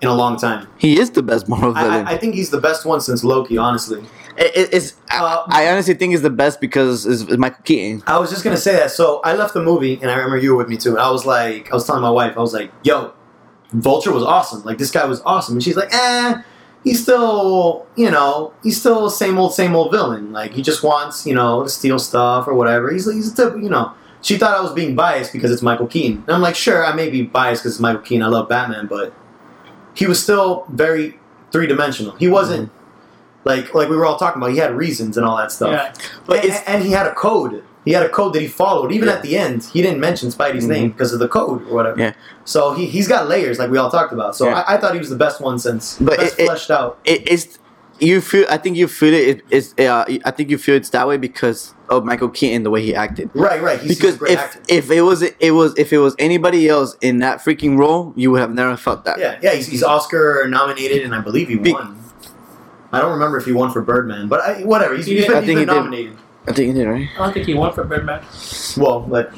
in 0.00 0.08
a 0.08 0.14
long 0.14 0.38
time? 0.38 0.68
He 0.78 0.98
is 0.98 1.10
the 1.10 1.22
best 1.22 1.48
Marvel 1.48 1.72
villain. 1.72 2.06
I, 2.06 2.12
I 2.12 2.16
think 2.16 2.34
he's 2.36 2.50
the 2.50 2.60
best 2.60 2.86
one 2.86 3.00
since 3.00 3.24
Loki. 3.24 3.58
Honestly, 3.58 4.02
It- 4.36 4.56
it- 4.56 4.68
it's, 4.72 4.92
Uh, 5.10 5.42
I, 5.48 5.64
I 5.66 5.72
honestly 5.72 5.94
think 5.94 6.14
it's 6.14 6.22
the 6.22 6.30
best 6.30 6.60
because 6.60 7.04
it's, 7.06 7.22
it's 7.22 7.36
Michael 7.36 7.62
Keaton. 7.64 8.04
I 8.06 8.18
was 8.18 8.30
just 8.30 8.44
gonna 8.44 8.56
say 8.56 8.72
that. 8.76 8.92
So 8.92 9.20
I 9.24 9.34
left 9.34 9.52
the 9.52 9.62
movie, 9.62 9.98
and 10.00 10.10
I 10.10 10.14
remember 10.14 10.38
you 10.38 10.52
were 10.52 10.58
with 10.58 10.68
me 10.68 10.76
too. 10.76 10.90
And 10.90 11.00
I 11.00 11.10
was 11.10 11.26
like, 11.26 11.70
I 11.72 11.74
was 11.74 11.84
telling 11.86 12.02
my 12.02 12.10
wife, 12.10 12.34
I 12.36 12.40
was 12.40 12.54
like, 12.54 12.70
"Yo, 12.84 13.12
Vulture 13.72 14.12
was 14.12 14.22
awesome. 14.22 14.62
Like 14.62 14.78
this 14.78 14.92
guy 14.92 15.04
was 15.06 15.20
awesome." 15.26 15.56
And 15.56 15.62
she's 15.62 15.76
like, 15.76 15.92
"Eh." 15.92 16.34
He's 16.88 17.02
still, 17.02 17.86
you 17.96 18.10
know, 18.10 18.52
he's 18.62 18.80
still 18.80 19.10
same 19.10 19.38
old, 19.38 19.54
same 19.54 19.76
old 19.76 19.90
villain. 19.90 20.32
Like 20.32 20.52
he 20.52 20.62
just 20.62 20.82
wants, 20.82 21.26
you 21.26 21.34
know, 21.34 21.62
to 21.62 21.68
steal 21.68 21.98
stuff 21.98 22.48
or 22.48 22.54
whatever. 22.54 22.90
He's, 22.90 23.10
he's 23.10 23.32
a 23.32 23.36
typ- 23.36 23.62
you 23.62 23.68
know. 23.68 23.92
She 24.20 24.36
thought 24.36 24.56
I 24.56 24.60
was 24.60 24.72
being 24.72 24.96
biased 24.96 25.32
because 25.32 25.52
it's 25.52 25.62
Michael 25.62 25.86
Keaton, 25.86 26.24
and 26.26 26.34
I'm 26.34 26.40
like, 26.40 26.56
sure, 26.56 26.84
I 26.84 26.92
may 26.92 27.08
be 27.08 27.22
biased 27.22 27.62
because 27.62 27.74
it's 27.74 27.80
Michael 27.80 28.02
Keaton. 28.02 28.24
I 28.24 28.26
love 28.28 28.48
Batman, 28.48 28.86
but 28.86 29.14
he 29.94 30.06
was 30.06 30.22
still 30.22 30.66
very 30.70 31.18
three 31.52 31.66
dimensional. 31.66 32.16
He 32.16 32.28
wasn't 32.28 32.70
mm-hmm. 32.70 33.48
like 33.48 33.74
like 33.74 33.88
we 33.88 33.96
were 33.96 34.06
all 34.06 34.18
talking 34.18 34.42
about. 34.42 34.52
He 34.52 34.58
had 34.58 34.74
reasons 34.74 35.16
and 35.16 35.24
all 35.24 35.36
that 35.36 35.52
stuff. 35.52 35.70
Yeah. 35.70 36.08
But 36.26 36.44
and, 36.44 36.62
and 36.66 36.82
he 36.82 36.90
had 36.90 37.06
a 37.06 37.14
code. 37.14 37.62
He 37.84 37.92
had 37.92 38.02
a 38.02 38.08
code 38.08 38.34
that 38.34 38.42
he 38.42 38.48
followed. 38.48 38.92
Even 38.92 39.08
Yeah. 39.08 39.14
at 39.14 39.22
the 39.22 39.36
end, 39.38 39.64
he 39.72 39.80
didn't 39.82 40.00
mention 40.00 40.28
Spidey's 40.30 40.64
Mhm. 40.66 40.68
name 40.68 40.90
because 40.90 41.12
of 41.12 41.20
the 41.20 41.28
code 41.28 41.62
or 41.68 41.74
whatever. 41.74 41.98
Yeah. 41.98 42.12
So 42.44 42.72
he 42.72 42.86
he's 42.86 43.08
got 43.08 43.28
layers, 43.28 43.58
like 43.58 43.70
we 43.70 43.78
all 43.78 43.90
talked 43.90 44.12
about. 44.12 44.36
So 44.36 44.46
Yeah. 44.48 44.62
I, 44.66 44.74
I 44.74 44.76
thought 44.76 44.92
he 44.92 44.98
was 44.98 45.08
the 45.10 45.16
best 45.16 45.40
one 45.40 45.58
since 45.58 45.96
But 46.00 46.18
best 46.18 46.38
it- 46.38 46.48
it- 46.50 46.70
out. 46.70 46.98
It's 47.04 47.58
you 48.00 48.20
feel. 48.20 48.46
I 48.48 48.58
think 48.58 48.76
you 48.76 48.86
feel 48.86 49.12
it. 49.14 49.28
it 49.28 49.44
it's. 49.50 49.74
Uh, 49.78 50.04
I 50.24 50.30
think 50.30 50.50
you 50.50 50.58
feel 50.58 50.76
it's 50.76 50.90
that 50.90 51.08
way 51.08 51.16
because 51.16 51.74
of 51.88 52.04
Michael 52.04 52.28
Keaton 52.28 52.62
the 52.62 52.70
way 52.70 52.80
he 52.82 52.94
acted. 52.94 53.28
Right, 53.34 53.60
right. 53.60 53.80
He's, 53.80 53.96
Because 53.98 54.16
great 54.18 54.32
if 54.34 54.38
actor. 54.38 54.60
if 54.68 54.90
it 54.92 55.00
was 55.02 55.22
it 55.22 55.50
was 55.52 55.74
if 55.76 55.92
it 55.92 55.98
was 55.98 56.14
anybody 56.18 56.68
else 56.68 56.96
in 57.00 57.18
that 57.20 57.42
freaking 57.44 57.76
role, 57.78 58.12
you 58.14 58.30
would 58.30 58.40
have 58.40 58.52
never 58.54 58.76
felt 58.76 59.04
that. 59.06 59.18
Yeah, 59.18 59.36
yeah, 59.42 59.50
he's, 59.54 59.66
he's 59.66 59.82
Oscar 59.82 60.46
nominated, 60.48 61.02
and 61.02 61.12
I 61.14 61.20
believe 61.20 61.48
he 61.48 61.56
Be- 61.56 61.72
won. 61.72 61.96
I 62.92 63.00
don't 63.00 63.12
remember 63.12 63.36
if 63.36 63.44
he 63.46 63.52
won 63.52 63.70
for 63.72 63.82
Birdman, 63.82 64.28
but 64.28 64.40
I, 64.42 64.52
whatever. 64.62 64.94
He's, 64.94 65.06
He 65.06 65.16
he's 65.16 65.26
been, 65.26 65.36
I 65.36 65.40
he's 65.40 65.46
think 65.46 65.66
been 65.68 65.92
he 65.92 66.02
did. 66.04 66.12
Nominated. 66.48 66.52
I 66.52 66.54
think 66.56 66.66
you 66.68 66.84
did 66.84 66.88
right. 66.90 67.08
I 67.16 67.24
don't 67.24 67.32
think 67.34 67.46
he 67.46 67.54
won 67.54 67.72
for 67.72 67.84
Birdman. 67.84 68.22
Well, 68.76 69.00
but 69.00 69.32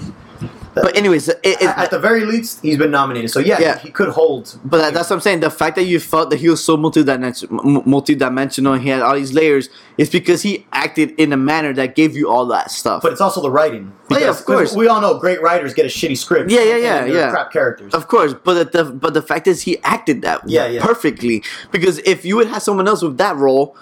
But 0.72 0.96
anyways, 0.96 1.28
it, 1.28 1.40
it, 1.42 1.62
at, 1.62 1.78
at 1.78 1.90
the 1.90 1.98
very 1.98 2.24
least, 2.24 2.60
he's 2.62 2.78
been 2.78 2.92
nominated. 2.92 3.30
So 3.32 3.40
yeah, 3.40 3.58
Yeah. 3.60 3.78
he 3.78 3.90
could 3.90 4.10
hold. 4.10 4.56
But 4.64 4.78
that, 4.78 4.94
that's 4.94 5.10
what 5.10 5.16
I'm 5.16 5.20
saying. 5.20 5.40
The 5.40 5.50
fact 5.50 5.74
that 5.76 5.82
you 5.82 5.98
felt 5.98 6.30
that 6.30 6.38
he 6.38 6.48
was 6.48 6.64
so 6.64 6.76
multidimensional, 6.76 7.58
m- 7.66 7.82
multidimensional, 7.82 8.74
and 8.74 8.82
he 8.82 8.88
had 8.88 9.02
all 9.02 9.16
these 9.16 9.32
layers, 9.32 9.68
is 9.98 10.08
because 10.08 10.42
he 10.42 10.64
acted 10.72 11.10
in 11.18 11.32
a 11.32 11.36
manner 11.36 11.72
that 11.74 11.96
gave 11.96 12.14
you 12.16 12.30
all 12.30 12.46
that 12.46 12.70
stuff. 12.70 13.02
But 13.02 13.10
it's 13.12 13.20
also 13.20 13.42
the 13.42 13.50
writing. 13.50 13.92
Oh, 14.12 14.18
yeah, 14.18 14.30
of 14.30 14.44
course. 14.44 14.72
We 14.74 14.86
all 14.86 15.00
know 15.00 15.18
great 15.18 15.42
writers 15.42 15.74
get 15.74 15.86
a 15.86 15.88
shitty 15.88 16.16
script. 16.16 16.50
Yeah, 16.52 16.62
yeah, 16.62 16.76
yeah, 16.76 16.98
they're 17.04 17.14
yeah. 17.14 17.30
Crap 17.30 17.52
characters. 17.52 17.92
of 17.92 18.06
course, 18.06 18.32
but 18.32 18.70
the, 18.72 18.84
the 18.84 18.90
but 18.92 19.12
the 19.12 19.22
fact 19.22 19.48
is 19.48 19.62
he 19.62 19.76
acted 19.82 20.22
that 20.22 20.40
Yeah, 20.48 20.66
yeah. 20.68 20.86
perfectly. 20.86 21.42
Because 21.72 21.98
if 21.98 22.24
you 22.24 22.36
would 22.36 22.46
have 22.46 22.62
someone 22.62 22.86
else 22.86 23.02
with 23.02 23.18
that 23.18 23.36
role, 23.36 23.76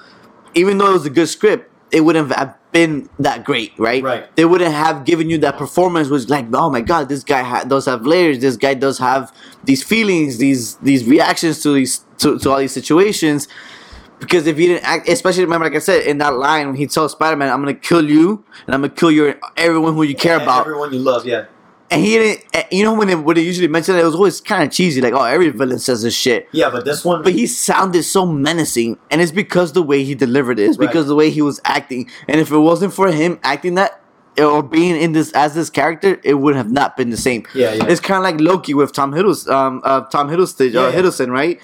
even 0.54 0.78
though 0.78 0.88
it 0.88 0.94
was 0.94 1.06
a 1.06 1.10
good 1.10 1.28
script, 1.28 1.70
it 1.90 2.00
wouldn't 2.02 2.30
have 2.32 2.56
been 2.72 3.08
that 3.18 3.44
great, 3.44 3.72
right? 3.78 4.02
Right. 4.02 4.36
They 4.36 4.44
wouldn't 4.44 4.72
have 4.72 5.04
given 5.04 5.30
you 5.30 5.38
that 5.38 5.56
performance. 5.56 6.08
Was 6.08 6.28
like, 6.28 6.46
oh 6.52 6.70
my 6.70 6.80
god, 6.80 7.08
this 7.08 7.24
guy 7.24 7.42
ha- 7.42 7.64
does 7.64 7.86
have 7.86 8.06
layers. 8.06 8.38
This 8.40 8.56
guy 8.56 8.74
does 8.74 8.98
have 8.98 9.32
these 9.64 9.82
feelings, 9.82 10.38
these 10.38 10.76
these 10.76 11.04
reactions 11.04 11.62
to 11.62 11.72
these 11.72 12.04
to, 12.18 12.38
to 12.38 12.50
all 12.50 12.58
these 12.58 12.72
situations. 12.72 13.48
Because 14.20 14.46
if 14.46 14.58
you 14.58 14.66
didn't 14.66 14.84
act, 14.84 15.08
especially 15.08 15.44
remember, 15.44 15.66
like 15.66 15.76
I 15.76 15.78
said, 15.78 16.04
in 16.06 16.18
that 16.18 16.34
line 16.34 16.66
when 16.66 16.76
he 16.76 16.86
tells 16.86 17.12
Spider 17.12 17.36
Man, 17.36 17.52
"I'm 17.52 17.60
gonna 17.60 17.74
kill 17.74 18.08
you, 18.08 18.44
and 18.66 18.74
I'm 18.74 18.80
gonna 18.80 18.92
kill 18.92 19.10
your 19.12 19.36
everyone 19.56 19.94
who 19.94 20.02
you 20.02 20.16
care 20.16 20.36
about," 20.36 20.62
everyone 20.62 20.92
you 20.92 20.98
love. 20.98 21.24
Yeah, 21.24 21.46
and 21.90 22.02
he 22.04 22.18
didn't. 22.18 22.44
You 22.72 22.84
know 22.84 22.94
when 22.94 23.08
they 23.08 23.14
when 23.14 23.36
they 23.36 23.42
usually 23.42 23.68
mention 23.68 23.96
it, 23.96 24.00
it 24.00 24.04
was 24.04 24.14
always 24.14 24.40
kind 24.40 24.62
of 24.64 24.70
cheesy, 24.70 25.00
like, 25.00 25.14
"Oh, 25.14 25.22
every 25.24 25.48
villain 25.50 25.78
says 25.78 26.02
this 26.02 26.14
shit." 26.14 26.48
yeah. 26.52 26.70
But 26.70 26.84
this 26.84 27.04
one, 27.04 27.22
But 27.22 27.32
he 27.32 27.46
sounded 27.46 28.02
so 28.02 28.26
menacing, 28.26 28.98
and 29.10 29.20
it's 29.20 29.32
because 29.32 29.72
the 29.72 29.82
way 29.82 30.04
he 30.04 30.14
delivered 30.14 30.58
it. 30.58 30.64
It's 30.68 30.78
Right. 30.78 30.86
because 30.88 31.06
the 31.06 31.14
way 31.14 31.30
he 31.30 31.42
was 31.42 31.60
acting. 31.64 32.10
And 32.28 32.40
if 32.40 32.50
it 32.50 32.58
wasn't 32.58 32.92
for 32.92 33.10
him 33.10 33.38
acting 33.42 33.74
that 33.76 34.00
or 34.38 34.62
being 34.62 34.96
in 35.00 35.12
this 35.12 35.32
as 35.32 35.54
this 35.54 35.68
character, 35.70 36.20
it 36.22 36.34
would 36.34 36.54
have 36.56 36.70
not 36.70 36.96
been 36.96 37.10
the 37.10 37.16
same. 37.16 37.44
Yeah, 37.54 37.72
yeah. 37.74 37.86
It's 37.86 38.00
kind 38.00 38.18
of 38.18 38.22
like 38.24 38.40
Loki 38.40 38.72
with 38.74 38.92
Tom 38.92 39.12
Hiddleston, 39.12 39.50
um, 39.50 39.80
uh, 39.84 40.02
Tom 40.02 40.28
Hiddleston, 40.28 40.72
Yeah, 40.72 40.80
uh, 40.82 40.88
yeah. 40.90 40.96
Hiddleston, 41.00 41.30
right? 41.30 41.60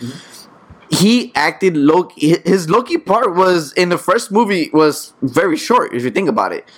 He 0.91 1.33
acted 1.35 1.77
Loki. 1.77 2.37
His 2.45 2.69
Loki 2.71 2.99
part 2.99 3.35
was 3.35 3.73
in 3.73 3.89
the 3.89 3.99
first 3.99 4.31
movie 4.31 4.71
was 4.73 5.13
very 5.23 5.57
short, 5.57 5.93
if 5.95 6.05
you 6.05 6.11
think 6.11 6.29
about 6.29 6.53
it. 6.53 6.69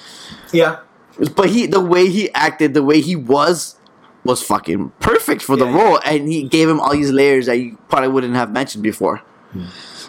yeah, 0.53 0.77
But 1.35 1.49
he, 1.51 1.67
the 1.67 1.81
way 1.81 2.09
he 2.09 2.31
acted, 2.35 2.75
the 2.75 2.83
way 2.83 3.01
he 3.01 3.17
was, 3.17 3.77
was 4.25 4.43
fucking 4.43 4.91
perfect 5.01 5.41
for 5.43 5.57
the 5.57 5.65
Yeah, 5.67 5.77
yeah. 5.77 5.83
role, 5.85 6.01
and 6.05 6.29
he 6.29 6.43
gave 6.43 6.69
him 6.69 6.81
all 6.81 6.93
these 6.93 7.11
layers 7.13 7.47
that 7.47 7.57
you 7.57 7.79
probably 7.89 8.09
wouldn't 8.09 8.35
have 8.35 8.53
mentioned 8.53 8.83
before. 8.83 9.23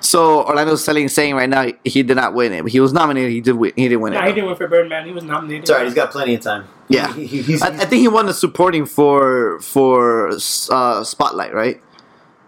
So 0.01 0.43
Orlando's 0.45 0.83
selling 0.83 1.07
saying 1.07 1.35
right 1.35 1.49
now 1.49 1.67
he 1.85 2.03
did 2.03 2.15
not 2.15 2.33
win 2.33 2.51
it, 2.53 2.61
but 2.63 2.71
he 2.71 2.79
was 2.79 2.91
nominated. 2.93 3.31
He 3.31 3.41
did 3.41 3.53
win. 3.53 3.71
He 3.75 3.83
didn't 3.87 4.01
win 4.01 4.13
Nah, 4.13 4.23
it. 4.25 4.27
he 4.27 4.33
didn't 4.33 4.47
win 4.47 4.55
for 4.57 4.67
Birdman. 4.67 5.05
He 5.05 5.11
was 5.13 5.23
nominated. 5.23 5.67
Sorry. 5.67 5.85
He's 5.85 5.93
got 5.93 6.11
plenty 6.11 6.35
of 6.35 6.41
time. 6.41 6.65
Yeah. 6.89 7.13
he, 7.13 7.25
he- 7.25 7.41
he's, 7.41 7.61
I, 7.61 7.67
I 7.69 7.85
think 7.85 8.01
he 8.01 8.07
won 8.07 8.25
the 8.25 8.33
supporting 8.33 8.85
for 8.85 9.59
for 9.61 10.29
uh, 10.69 11.03
Spotlight, 11.03 11.53
right? 11.53 11.81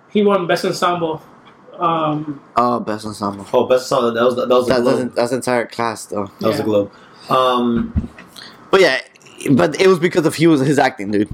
He 0.10 0.24
won 0.24 0.46
Best 0.48 0.66
Ensemble. 0.66 1.22
Um, 1.78 2.42
Oh, 2.58 2.80
best 2.82 3.06
ensemble. 3.06 3.48
oh, 3.54 3.66
best 3.66 3.88
song. 3.88 4.14
That 4.14 4.24
was 4.26 4.36
that 4.36 4.50
was 4.50 4.68
the 4.68 4.74
That, 4.74 4.82
globe. 4.82 5.00
that's, 5.00 5.16
that's 5.16 5.32
entire 5.32 5.66
class 5.66 6.06
though. 6.08 6.30
That 6.42 6.48
was 6.48 6.58
the 6.58 6.64
Yeah. 6.64 6.66
globe. 6.66 6.92
Um, 7.30 8.10
But 8.72 8.82
yeah, 8.82 9.02
but 9.52 9.80
it 9.80 9.88
was 9.88 10.00
because 10.00 10.26
of 10.26 10.36
he 10.36 10.48
was 10.48 10.62
his 10.62 10.78
acting, 10.80 11.12
dude. 11.12 11.30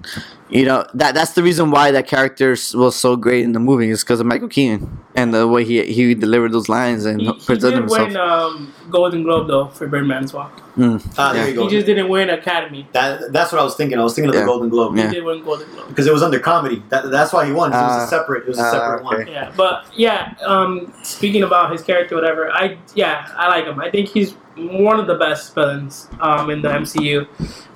You 0.49 0.65
know 0.65 0.85
that 0.93 1.15
that's 1.15 1.33
the 1.33 1.43
reason 1.43 1.71
why 1.71 1.91
that 1.91 2.07
character 2.07 2.55
was 2.73 2.95
so 2.95 3.15
great 3.15 3.43
in 3.43 3.53
the 3.53 3.59
movie 3.59 3.89
is 3.89 4.03
because 4.03 4.19
of 4.19 4.25
Michael 4.27 4.47
Keaton 4.47 4.99
and 5.15 5.33
the 5.33 5.47
way 5.47 5.63
he 5.65 5.83
he 5.85 6.13
delivered 6.13 6.51
those 6.51 6.69
lines 6.69 7.05
and 7.05 7.21
he, 7.21 7.27
he 7.27 7.45
presented 7.45 7.71
did 7.75 7.79
himself. 7.81 8.07
win 8.07 8.17
um, 8.17 8.73
Golden 8.89 9.23
Globe 9.23 9.47
though 9.47 9.67
for 9.69 9.87
Birdman 9.87 10.23
as 10.23 10.33
well. 10.33 10.51
Mm. 10.77 11.13
ah, 11.17 11.31
there 11.33 11.43
Yeah. 11.43 11.49
you 11.49 11.55
go. 11.55 11.63
He 11.63 11.69
just 11.69 11.85
didn't 11.85 12.09
win 12.09 12.29
Academy. 12.29 12.87
that, 12.91 13.31
that's 13.31 13.51
what 13.51 13.61
I 13.61 13.63
was 13.63 13.75
thinking. 13.75 13.97
I 13.97 14.03
was 14.03 14.13
thinking 14.13 14.29
of 14.29 14.35
Yeah. 14.35 14.41
the 14.41 14.47
Golden 14.47 14.69
Globe 14.69 14.97
Yeah. 14.97 15.07
He 15.07 15.15
did 15.15 15.23
win 15.23 15.43
Golden 15.43 15.67
Globe. 15.71 15.87
because 15.87 16.05
it 16.05 16.11
was 16.13 16.21
under 16.21 16.39
comedy. 16.39 16.83
That, 16.89 17.09
that's 17.11 17.31
why 17.31 17.45
he 17.45 17.51
won. 17.53 17.71
It 17.71 17.75
was 17.75 18.01
Ah. 18.01 18.03
a 18.05 18.07
separate. 18.07 18.43
It 18.43 18.49
was 18.49 18.59
a 18.59 18.63
Ah, 18.63 18.71
separate 18.71 19.05
okay. 19.05 19.15
one. 19.23 19.27
Yeah, 19.27 19.51
but 19.55 19.85
yeah. 19.95 20.33
Um, 20.45 20.91
speaking 21.03 21.43
about 21.43 21.71
his 21.71 21.81
character, 21.81 22.15
whatever. 22.15 22.51
I 22.51 22.77
yeah, 22.93 23.27
I 23.37 23.47
like 23.47 23.65
him. 23.65 23.79
I 23.79 23.89
think 23.89 24.09
he's 24.09 24.35
one 24.57 24.99
of 24.99 25.07
the 25.07 25.15
best 25.15 25.53
villains 25.55 26.09
um, 26.19 26.49
in 26.49 26.61
the 26.61 26.69
MCU. 26.69 27.25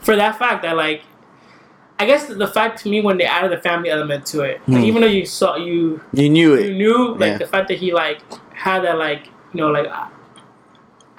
For 0.01 0.15
that 0.15 0.37
fact 0.37 0.63
that 0.63 0.75
like, 0.75 1.03
I 1.99 2.05
guess 2.05 2.27
the 2.27 2.47
fact 2.47 2.81
to 2.83 2.89
me 2.89 3.01
when 3.01 3.17
they 3.17 3.25
added 3.25 3.51
the 3.51 3.57
family 3.61 3.89
element 3.89 4.25
to 4.27 4.41
it, 4.41 4.61
like, 4.67 4.77
Hmm. 4.79 4.83
even 4.85 5.01
though 5.01 5.07
you 5.07 5.25
saw 5.25 5.55
you 5.57 6.01
You 6.13 6.29
knew 6.29 6.53
it, 6.55 6.67
you 6.67 6.73
knew 6.73 7.15
like 7.15 7.31
Yeah. 7.31 7.37
the 7.39 7.47
fact 7.47 7.67
that 7.69 7.77
he 7.77 7.91
like 7.93 8.19
had 8.53 8.83
that 8.83 8.97
like 8.97 9.27
you 9.53 9.61
know 9.61 9.67
like 9.69 9.87
I- 9.87 10.07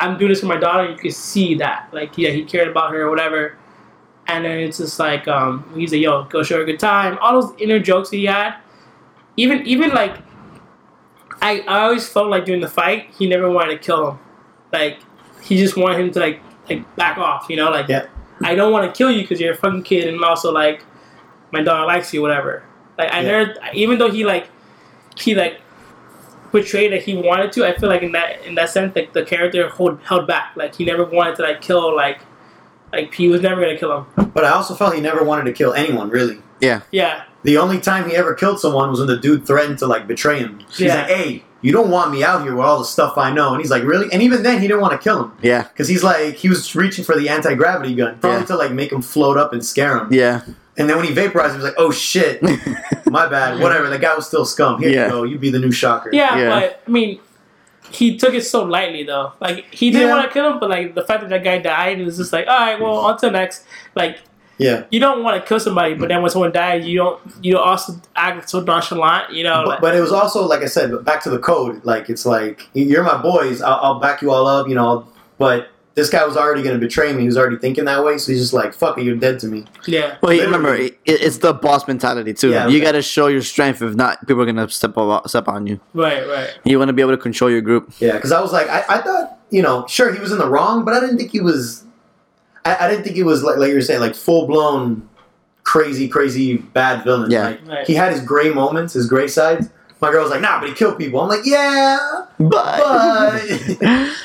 I'm 0.01 0.18
doing 0.18 0.31
this 0.31 0.40
for 0.40 0.47
my 0.47 0.56
daughter. 0.56 0.90
You 0.90 0.97
could 0.97 1.14
see 1.14 1.55
that 1.56 1.89
like 1.93 2.16
yeah 2.18 2.31
he 2.31 2.44
cared 2.44 2.68
about 2.68 2.90
her 2.93 3.02
or 3.02 3.10
whatever. 3.10 3.56
And 4.27 4.44
then 4.44 4.59
it's 4.59 4.78
just 4.78 4.98
like 4.98 5.28
um, 5.28 5.70
he's 5.77 5.93
like 5.93 6.01
yo 6.01 6.24
go 6.24 6.43
show 6.43 6.56
her 6.56 6.62
a 6.62 6.66
good 6.66 6.78
time. 6.81 7.18
All 7.20 7.40
those 7.40 7.52
inner 7.60 7.78
jokes 7.78 8.10
that 8.10 8.16
he 8.16 8.27
had, 8.27 8.56
even 9.36 9.66
even 9.66 9.90
like 9.90 10.16
I 11.43 11.60
I 11.66 11.81
always 11.85 12.09
felt 12.09 12.28
like 12.28 12.44
during 12.44 12.60
the 12.60 12.68
fight 12.68 13.10
he 13.18 13.28
never 13.28 13.51
wanted 13.51 13.72
to 13.72 13.78
kill 13.78 14.10
him, 14.12 14.18
like 14.72 14.98
he 15.43 15.56
just 15.56 15.77
wanted 15.77 16.01
him 16.01 16.10
to 16.12 16.20
like 16.20 16.40
like 16.68 16.97
back 16.97 17.18
off. 17.18 17.47
You 17.48 17.56
know 17.56 17.70
like 17.70 17.89
Yeah. 17.89 18.06
I 18.43 18.55
don't 18.55 18.72
want 18.72 18.93
to 18.93 18.97
kill 18.97 19.10
you 19.10 19.22
because 19.22 19.40
you're 19.40 19.52
a 19.52 19.56
fucking 19.56 19.82
kid 19.82 20.09
and 20.09 20.22
also 20.24 20.52
like 20.52 20.85
my 21.52 21.62
daughter 21.62 21.86
likes 21.86 22.12
you 22.14 22.22
whatever. 22.22 22.62
Like 22.98 23.12
I 23.12 23.20
Yeah. 23.20 23.31
never 23.31 23.55
even 23.74 23.98
though 23.98 24.10
he 24.10 24.24
like 24.24 24.48
he 25.16 25.35
like 25.35 25.60
portrayed 26.51 26.93
that 26.93 27.02
he 27.02 27.16
wanted 27.16 27.52
to. 27.52 27.66
I 27.66 27.77
feel 27.77 27.89
like 27.89 28.02
in 28.02 28.12
that 28.12 28.44
in 28.44 28.55
that 28.56 28.70
sense, 28.70 28.94
like 28.97 29.12
the 29.12 29.24
character 29.24 29.68
hold, 29.68 30.01
held 30.02 30.27
back. 30.27 30.52
Like 30.56 30.74
he 30.74 30.85
never 30.85 31.05
wanted 31.05 31.36
to 31.36 31.43
like 31.43 31.60
kill 31.60 31.94
like 31.94 32.20
like 32.93 33.14
he 33.14 33.28
was 33.28 33.40
never 33.43 33.60
gonna 33.60 33.78
kill 33.78 34.05
him. 34.16 34.31
But 34.35 34.44
I 34.44 34.51
also 34.51 34.74
felt 34.74 34.94
he 34.94 35.01
never 35.01 35.22
wanted 35.24 35.44
to 35.44 35.52
kill 35.52 35.72
anyone. 35.74 36.10
Really, 36.10 36.39
Yeah. 36.60 36.81
Yeah, 36.90 37.22
the 37.44 37.56
only 37.59 37.81
time 37.81 38.09
he 38.09 38.16
ever 38.16 38.35
killed 38.35 38.60
someone 38.60 38.90
was 38.90 38.98
when 38.98 39.09
the 39.09 39.16
dude 39.16 39.47
threatened 39.47 39.78
to 39.78 39.86
like 39.86 40.06
betray 40.06 40.39
him. 40.40 40.60
He's 40.68 40.81
Yeah. 40.81 40.97
like, 41.02 41.06
"Hey, 41.06 41.44
you 41.62 41.72
don't 41.72 41.90
want 41.90 42.10
me 42.10 42.24
out 42.24 42.43
here 42.43 42.55
with 42.55 42.64
all 42.66 42.78
the 42.78 42.85
stuff 42.85 43.16
I 43.16 43.32
know." 43.32 43.51
And 43.52 43.60
he's 43.60 43.70
like, 43.70 43.85
"Really?" 43.85 44.12
And 44.12 44.22
even 44.22 44.43
then, 44.43 44.60
he 44.60 44.66
didn't 44.66 44.81
want 44.81 44.93
to 44.93 44.98
kill 44.98 45.22
him 45.24 45.32
Yeah. 45.40 45.62
because 45.62 45.86
he's 45.89 46.02
like, 46.02 46.35
he 46.35 46.48
was 46.48 46.74
reaching 46.74 47.05
for 47.05 47.14
the 47.16 47.28
anti 47.28 47.55
gravity 47.55 47.94
gun, 47.94 48.18
probably 48.20 48.40
Yeah. 48.40 48.47
to 48.47 48.56
like 48.56 48.72
make 48.72 48.90
him 48.93 49.02
float 49.02 49.36
up 49.36 49.52
and 49.52 49.64
scare 49.64 49.97
him. 49.97 50.09
Yeah. 50.10 50.40
And 50.81 50.89
then 50.89 50.97
when 50.97 51.07
he 51.07 51.12
vaporized, 51.12 51.52
he 51.52 51.57
was 51.59 51.65
like, 51.65 51.74
"Oh 51.78 51.90
shit, 51.93 52.43
my 53.07 53.28
bad. 53.28 53.61
Whatever. 53.61 53.89
The 53.90 53.98
guy 53.98 54.15
was 54.15 54.27
still 54.27 54.44
scum. 54.44 54.81
Here 54.81 54.90
Yeah. 54.90 55.05
you 55.07 55.11
go. 55.11 55.23
You 55.24 55.39
be 55.39 55.51
the 55.51 55.59
new 55.61 55.70
shocker." 55.73 56.11
yeah, 56.12 56.36
Yeah. 56.36 56.48
but 56.48 56.82
I 56.86 56.90
mean. 56.90 57.20
He 57.93 58.16
took 58.16 58.35
it 58.35 58.43
so 58.43 58.62
lightly 58.62 59.02
though. 59.02 59.32
Like 59.40 59.65
he 59.74 59.90
didn't 59.90 60.07
Yeah. 60.09 60.15
want 60.15 60.28
to 60.28 60.32
kill 60.32 60.52
him, 60.52 60.61
but 60.61 60.70
like 60.70 60.94
the 60.94 61.02
fact 61.02 61.23
that 61.23 61.31
that 61.31 61.43
guy 61.43 61.59
died, 61.59 61.98
it 62.01 62.05
was 62.05 62.19
just 62.19 62.32
like, 62.32 62.47
all 62.47 62.57
right, 62.57 62.81
well, 62.81 62.98
on 62.98 63.19
to 63.19 63.32
next. 63.32 63.65
Like 63.97 64.19
yeah. 64.59 64.85
you 64.90 65.01
don't 65.01 65.24
want 65.24 65.43
to 65.43 65.48
kill 65.48 65.59
somebody, 65.59 65.94
but 65.94 66.09
then 66.09 66.23
when 66.23 66.31
someone 66.31 66.52
dies, 66.52 66.86
you 66.86 66.98
don't. 66.98 67.20
You 67.43 67.59
also 67.59 67.94
act 68.15 68.48
so 68.48 68.61
nonchalant. 68.61 69.32
You 69.32 69.43
know, 69.43 69.62
But, 69.65 69.69
like, 69.69 69.81
but 69.81 69.97
it 69.97 70.01
was 70.01 70.12
also 70.12 70.47
like 70.47 70.61
I 70.61 70.66
said, 70.66 71.05
back 71.05 71.20
to 71.24 71.31
the 71.31 71.40
code. 71.40 71.85
Like 71.85 72.09
it's 72.09 72.24
like 72.24 72.69
you're 72.74 73.02
my 73.02 73.20
boys. 73.20 73.61
I'll, 73.61 73.81
I'll 73.82 73.98
back 73.98 74.23
you 74.23 74.31
all 74.31 74.47
up. 74.47 74.69
You 74.69 74.77
know. 74.77 75.09
But 75.39 75.69
this 76.01 76.09
guy 76.10 76.24
was 76.24 76.36
already 76.36 76.62
going 76.62 76.74
to 76.74 76.81
betray 76.81 77.12
me. 77.12 77.20
He 77.20 77.27
was 77.27 77.36
already 77.36 77.56
thinking 77.59 77.85
that 77.85 78.02
way. 78.05 78.16
So 78.18 78.32
he's 78.32 78.40
just 78.40 78.52
like, 78.55 78.72
"Fuck 78.72 78.97
it, 78.98 79.05
you're 79.05 79.16
dead 79.16 79.39
to 79.40 79.47
me." 79.47 79.66
yeah, 79.86 80.16
Well, 80.22 80.32
you 80.32 80.40
Literally. 80.40 80.47
remember, 80.47 80.74
it, 80.82 80.98
it's 81.05 81.39
the 81.39 81.52
boss 81.52 81.86
mentality 81.86 82.32
too. 82.35 82.51
Yeah, 82.51 82.68
you 82.68 82.81
got 82.81 82.93
to 82.93 83.02
show 83.02 83.27
your 83.27 83.43
strength. 83.43 83.82
If 83.82 83.94
not, 83.94 84.27
people 84.27 84.43
are 84.43 84.47
gonna 84.47 84.68
step 84.70 84.97
on, 84.97 85.28
step 85.28 85.47
on 85.48 85.66
you. 85.66 85.78
right, 85.94 86.27
right. 86.27 86.59
You 86.64 86.78
want 86.78 86.89
to 86.89 86.93
be 86.94 87.02
able 87.02 87.12
to 87.12 87.18
control 87.18 87.51
your 87.51 87.60
group. 87.60 87.93
Yeah, 88.01 88.12
because 88.12 88.32
I 88.32 88.40
was 88.40 88.52
like, 88.52 88.68
I, 88.68 88.85
I 88.89 88.98
thought, 89.02 89.39
you 89.51 89.62
know, 89.62 89.86
sure 89.86 90.12
he 90.12 90.18
was 90.20 90.32
in 90.32 90.39
the 90.39 90.48
wrong, 90.48 90.85
but 90.85 90.94
I 90.94 91.01
didn't 91.01 91.18
think 91.18 91.31
he 91.32 91.40
was. 91.40 91.85
I, 92.64 92.77
I 92.86 92.89
didn't 92.90 93.05
think 93.05 93.16
he 93.16 93.22
was 93.22 93.43
like 93.43 93.56
like 93.59 93.68
you 93.68 93.74
were 93.74 93.81
saying, 93.82 94.01
like 94.01 94.14
full 94.14 94.47
blown, 94.47 95.09
crazy, 95.64 96.09
crazy 96.09 96.56
bad 96.59 97.05
villain. 97.05 97.31
Yeah. 97.31 97.43
Like, 97.51 97.68
Right. 97.68 97.86
he 97.86 97.94
had 97.94 98.12
his 98.12 98.22
gray 98.22 98.51
moments, 98.51 98.94
his 98.94 99.06
gray 99.06 99.28
sides. 99.28 99.68
My 100.01 100.10
girl 100.10 100.22
was 100.22 100.31
like, 100.31 100.40
nah, 100.40 100.59
but 100.60 100.68
he 100.68 100.74
killed 100.74 100.97
people. 100.98 101.20
I'm 101.20 101.28
like, 101.28 101.44
yeah, 101.44 101.98
But, 102.39 102.51
but. 102.78 103.43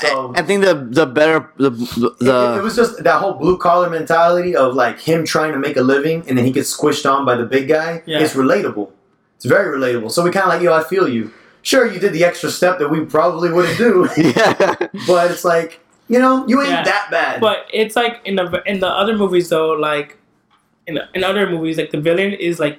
So- 0.00 0.32
I, 0.36 0.38
I 0.40 0.42
think 0.42 0.64
the 0.64 0.74
the 0.88 1.04
better 1.04 1.50
the 1.56 1.68
the, 1.70 2.54
it, 2.54 2.58
it 2.58 2.62
was 2.62 2.76
just 2.76 3.02
that 3.02 3.20
whole 3.20 3.34
blue 3.34 3.58
collar 3.58 3.90
mentality 3.90 4.54
of 4.54 4.74
like 4.74 5.00
him 5.00 5.24
trying 5.26 5.52
to 5.52 5.58
make 5.58 5.76
a 5.76 5.82
living 5.82 6.24
and 6.28 6.38
then 6.38 6.44
he 6.44 6.52
gets 6.52 6.74
squished 6.74 7.04
on 7.12 7.24
by 7.26 7.34
the 7.34 7.44
big 7.44 7.68
guy. 7.68 8.02
Yeah. 8.06 8.20
It's 8.20 8.34
relatable. 8.34 8.92
It's 9.36 9.44
very 9.44 9.76
relatable. 9.76 10.10
So 10.12 10.22
we 10.22 10.30
kind 10.30 10.44
of 10.44 10.50
like, 10.50 10.62
yo, 10.62 10.72
I 10.72 10.84
feel 10.84 11.08
you. 11.08 11.32
Sure, 11.62 11.90
you 11.90 11.98
did 11.98 12.12
the 12.12 12.24
extra 12.24 12.50
step 12.50 12.78
that 12.78 12.88
we 12.88 13.04
probably 13.04 13.50
wouldn't 13.50 13.76
do, 13.76 14.08
yeah. 14.16 14.54
but 15.08 15.30
it's 15.32 15.44
like, 15.44 15.80
you 16.08 16.18
know, 16.20 16.46
you 16.46 16.60
ain't 16.60 16.70
Yeah. 16.70 16.84
that 16.84 17.08
bad. 17.10 17.40
But 17.40 17.66
it's 17.72 17.96
like 17.96 18.20
in 18.24 18.36
the 18.36 18.62
in 18.66 18.78
the 18.78 18.88
other 18.88 19.16
movies 19.18 19.48
though, 19.48 19.72
like 19.72 20.16
in 20.86 20.98
in 21.14 21.24
other 21.24 21.50
movies, 21.50 21.78
like 21.78 21.90
the 21.90 22.00
villain 22.00 22.32
is 22.32 22.60
like 22.60 22.78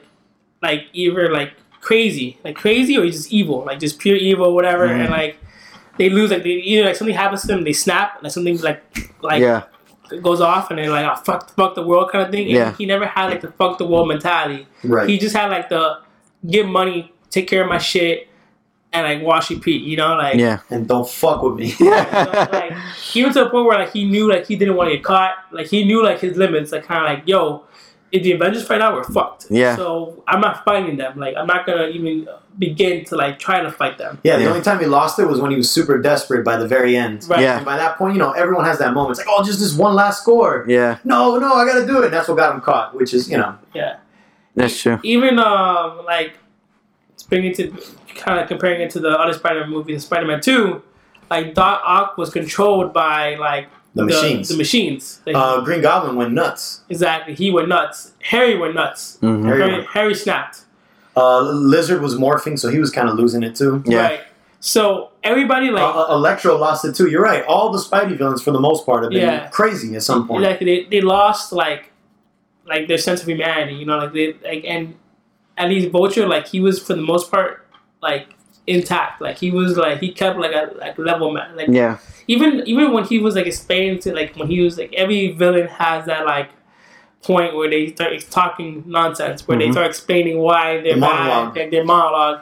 like 0.62 0.86
either 0.94 1.30
like 1.32 1.52
crazy, 1.86 2.38
like 2.44 2.56
crazy, 2.56 2.98
or 2.98 3.04
he's 3.06 3.18
just 3.18 3.32
evil, 3.32 3.64
like 3.66 3.80
just 3.80 4.00
pure 4.00 4.16
evil, 4.18 4.54
whatever. 4.56 4.88
Mhm. 4.88 5.02
And 5.02 5.10
like 5.12 5.38
they 5.98 6.10
lose 6.10 6.32
like 6.32 6.44
they 6.44 6.50
either 6.50 6.84
like 6.86 6.96
something 6.96 7.16
happens 7.16 7.42
to 7.42 7.48
them, 7.48 7.64
they 7.64 7.74
snap, 7.74 8.22
like 8.24 8.32
something 8.32 8.58
like 8.62 8.82
like 9.22 9.40
yeah, 9.42 9.64
goes 10.22 10.42
off, 10.42 10.70
and 10.72 10.80
they're 10.80 10.90
like, 10.90 11.06
oh 11.06 11.16
fuck, 11.24 11.50
fuck 11.56 11.76
the 11.76 11.84
world 11.84 12.12
kind 12.12 12.26
of 12.26 12.32
thing. 12.32 12.46
And 12.48 12.56
Yeah. 12.56 12.74
he 12.76 12.86
never 12.88 13.06
had 13.06 13.26
like 13.32 13.42
the 13.42 13.52
fuck 13.52 13.78
the 13.78 13.86
world 13.88 14.08
mentality. 14.08 14.68
Right. 14.84 15.08
He 15.08 15.18
just 15.20 15.36
had 15.36 15.50
like 15.52 15.70
the 15.70 16.00
give 16.50 16.66
money, 16.68 17.14
take 17.30 17.48
care 17.48 17.62
of 17.64 17.70
my 17.70 17.78
shit, 17.78 18.28
and 18.92 19.04
like 19.08 19.22
wash 19.28 19.52
repeat. 19.52 19.84
You 19.84 19.98
know, 19.98 20.16
like 20.16 20.36
yeah, 20.40 20.60
and 20.72 20.88
don't 20.88 21.08
fuck 21.08 21.44
with 21.44 21.56
me. 21.56 21.68
you 21.80 21.92
know, 21.92 22.48
like 22.52 22.74
he 23.12 23.22
went 23.22 23.36
to 23.36 23.46
a 23.46 23.50
point 23.50 23.66
where 23.68 23.78
like 23.78 23.94
he 23.94 24.06
knew 24.06 24.28
like 24.30 24.48
he 24.48 24.56
didn't 24.56 24.76
want 24.76 24.90
to 24.90 24.96
get 24.96 25.04
caught. 25.06 25.36
Like 25.52 25.68
he 25.68 25.86
knew 25.86 26.04
like 26.04 26.20
his 26.20 26.36
limits. 26.36 26.72
Like 26.72 26.84
kind 26.86 27.06
of 27.06 27.08
like 27.14 27.28
yo, 27.28 27.66
if 28.16 28.24
the 28.24 28.32
Avengers 28.32 28.66
fight 28.68 28.82
out, 28.82 28.94
we're 28.94 29.04
fucked. 29.04 29.48
Yeah. 29.50 29.76
So 29.76 30.24
I'm 30.28 30.42
not 30.42 30.64
fighting 30.66 30.98
them. 30.98 31.20
Like 31.20 31.36
I'm 31.38 31.48
not 31.48 31.66
gonna 31.66 31.88
even 31.88 32.28
begin 32.58 33.04
to 33.06 33.16
like 33.16 33.38
try 33.40 33.62
to 33.62 33.72
fight 33.72 33.98
them. 33.98 34.20
Yeah, 34.24 34.38
the 34.38 34.44
Yeah. 34.44 34.50
only 34.50 34.62
time 34.62 34.80
he 34.80 34.86
lost 34.86 35.20
it 35.20 35.26
was 35.28 35.40
when 35.42 35.52
he 35.52 35.58
was 35.58 35.70
super 35.70 35.98
desperate 36.02 36.44
by 36.46 36.56
the 36.58 36.68
very 36.68 36.96
end. 36.96 37.26
Right. 37.28 37.42
Yeah. 37.42 37.58
And 37.58 37.66
by 37.66 37.78
that 37.78 37.98
point, 37.98 38.14
you 38.16 38.20
know, 38.20 38.32
everyone 38.32 38.66
has 38.66 38.80
that 38.80 38.94
moment. 38.94 39.18
It's 39.18 39.28
like, 39.28 39.28
oh, 39.38 39.44
just 39.44 39.60
this 39.60 39.76
one 39.76 39.94
last 39.96 40.22
score. 40.22 40.66
yeah. 40.68 40.98
No, 41.04 41.38
no, 41.38 41.54
I 41.54 41.66
gotta 41.66 41.86
do 41.86 42.00
it. 42.02 42.06
And 42.06 42.14
that's 42.14 42.28
what 42.30 42.38
got 42.38 42.56
him 42.56 42.62
caught, 42.62 42.96
which 42.96 43.14
is, 43.14 43.30
you 43.30 43.38
know, 43.38 43.56
Yeah. 43.74 43.98
That's 44.56 44.82
true. 44.82 45.00
Even 45.04 45.38
um 45.40 46.06
like 46.06 46.38
bringing 47.30 47.54
to 47.56 47.72
kind 48.16 48.40
of 48.40 48.48
comparing 48.48 48.80
it 48.82 48.90
to 48.92 49.00
the 49.00 49.10
other 49.10 49.34
Spider-Man 49.34 49.70
movie, 49.70 49.98
Spider-Man 50.00 50.40
Two, 50.42 50.82
like 51.30 51.54
Doc 51.54 51.82
Ock 51.86 52.18
was 52.18 52.30
controlled 52.30 52.94
by 52.94 53.36
like 53.36 53.68
the 53.96 54.06
machines. 54.06 54.50
The 54.50 54.58
machines. 54.58 55.22
Uh, 55.34 55.62
Green 55.62 55.82
Goblin 55.82 56.16
went 56.16 56.34
nuts. 56.34 56.82
exactly. 56.90 57.34
He 57.34 57.50
went 57.52 57.70
nuts. 57.70 58.12
Harry 58.22 58.58
went 58.58 58.76
nuts. 58.76 59.18
Mhm. 59.22 59.46
Harry- 59.46 59.62
Harry, 59.72 59.86
Harry 59.94 60.16
snapped. 60.16 60.62
Uh, 61.18 61.40
Lizard 61.42 62.02
was 62.02 62.16
morphing, 62.16 62.60
so 62.60 62.68
he 62.70 62.78
was 62.80 62.92
kind 62.92 63.08
of 63.08 63.16
losing 63.16 63.42
it 63.42 63.56
too. 63.56 63.82
Yeah. 63.86 64.02
Right. 64.02 64.20
So 64.60 65.10
everybody 65.24 65.70
like 65.70 65.84
Uh, 65.84 66.02
uh, 66.10 66.16
Electro 66.16 66.58
lost 66.58 66.84
it 66.86 66.94
too. 66.96 67.08
You're 67.08 67.22
right. 67.22 67.44
All 67.46 67.72
the 67.72 67.78
Spidey 67.80 68.18
villains, 68.18 68.42
for 68.42 68.52
the 68.52 68.60
most 68.60 68.86
part, 68.86 69.04
have 69.04 69.12
been 69.12 69.22
Yeah. 69.22 69.48
crazy 69.48 69.96
at 69.96 70.04
some 70.04 70.28
point. 70.28 70.44
like 70.44 70.60
they, 70.60 70.86
they 70.92 71.02
lost 71.02 71.54
like 71.54 71.92
like 72.68 72.88
their 72.88 72.98
sense 72.98 73.22
of 73.22 73.28
humanity, 73.30 73.76
you 73.76 73.86
know, 73.86 74.00
like 74.00 74.14
they 74.14 74.34
like 74.44 74.66
and 74.68 74.96
at 75.58 75.70
least 75.70 75.90
Vulture, 75.92 76.28
like 76.28 76.48
he 76.48 76.60
was 76.60 76.80
for 76.86 76.96
the 76.96 77.02
most 77.02 77.32
part 77.32 77.66
like 78.02 78.35
intact. 78.68 79.22
Like 79.22 79.38
he 79.38 79.52
was 79.52 79.78
like 79.78 80.00
he 80.00 80.12
kept 80.12 80.40
like 80.40 80.54
a 80.54 80.72
like 80.78 80.98
level 80.98 81.32
man. 81.32 81.56
Like 81.56 81.68
Yeah, 81.70 81.98
even 82.28 82.64
even 82.66 82.92
when 82.94 83.04
he 83.06 83.20
was 83.20 83.36
like 83.36 83.46
explaining 83.48 84.00
to 84.00 84.14
like 84.14 84.36
when 84.36 84.48
he 84.48 84.62
was 84.62 84.78
like 84.78 84.94
every 84.94 85.32
villain 85.32 85.68
has 85.68 86.06
that 86.06 86.26
like 86.26 86.50
point 87.24 87.56
where 87.56 87.70
they 87.70 87.88
start 87.94 88.14
talking 88.30 88.84
nonsense, 88.86 89.48
where 89.48 89.58
they 89.58 89.68
Mhm. 89.68 89.72
start 89.72 89.88
explaining 89.88 90.38
why 90.40 90.82
they're 90.82 90.96
The 90.96 91.02
bad, 91.02 91.28
monologue. 91.28 91.58
like 91.58 91.72
their 91.72 91.84
monologue. 91.84 92.40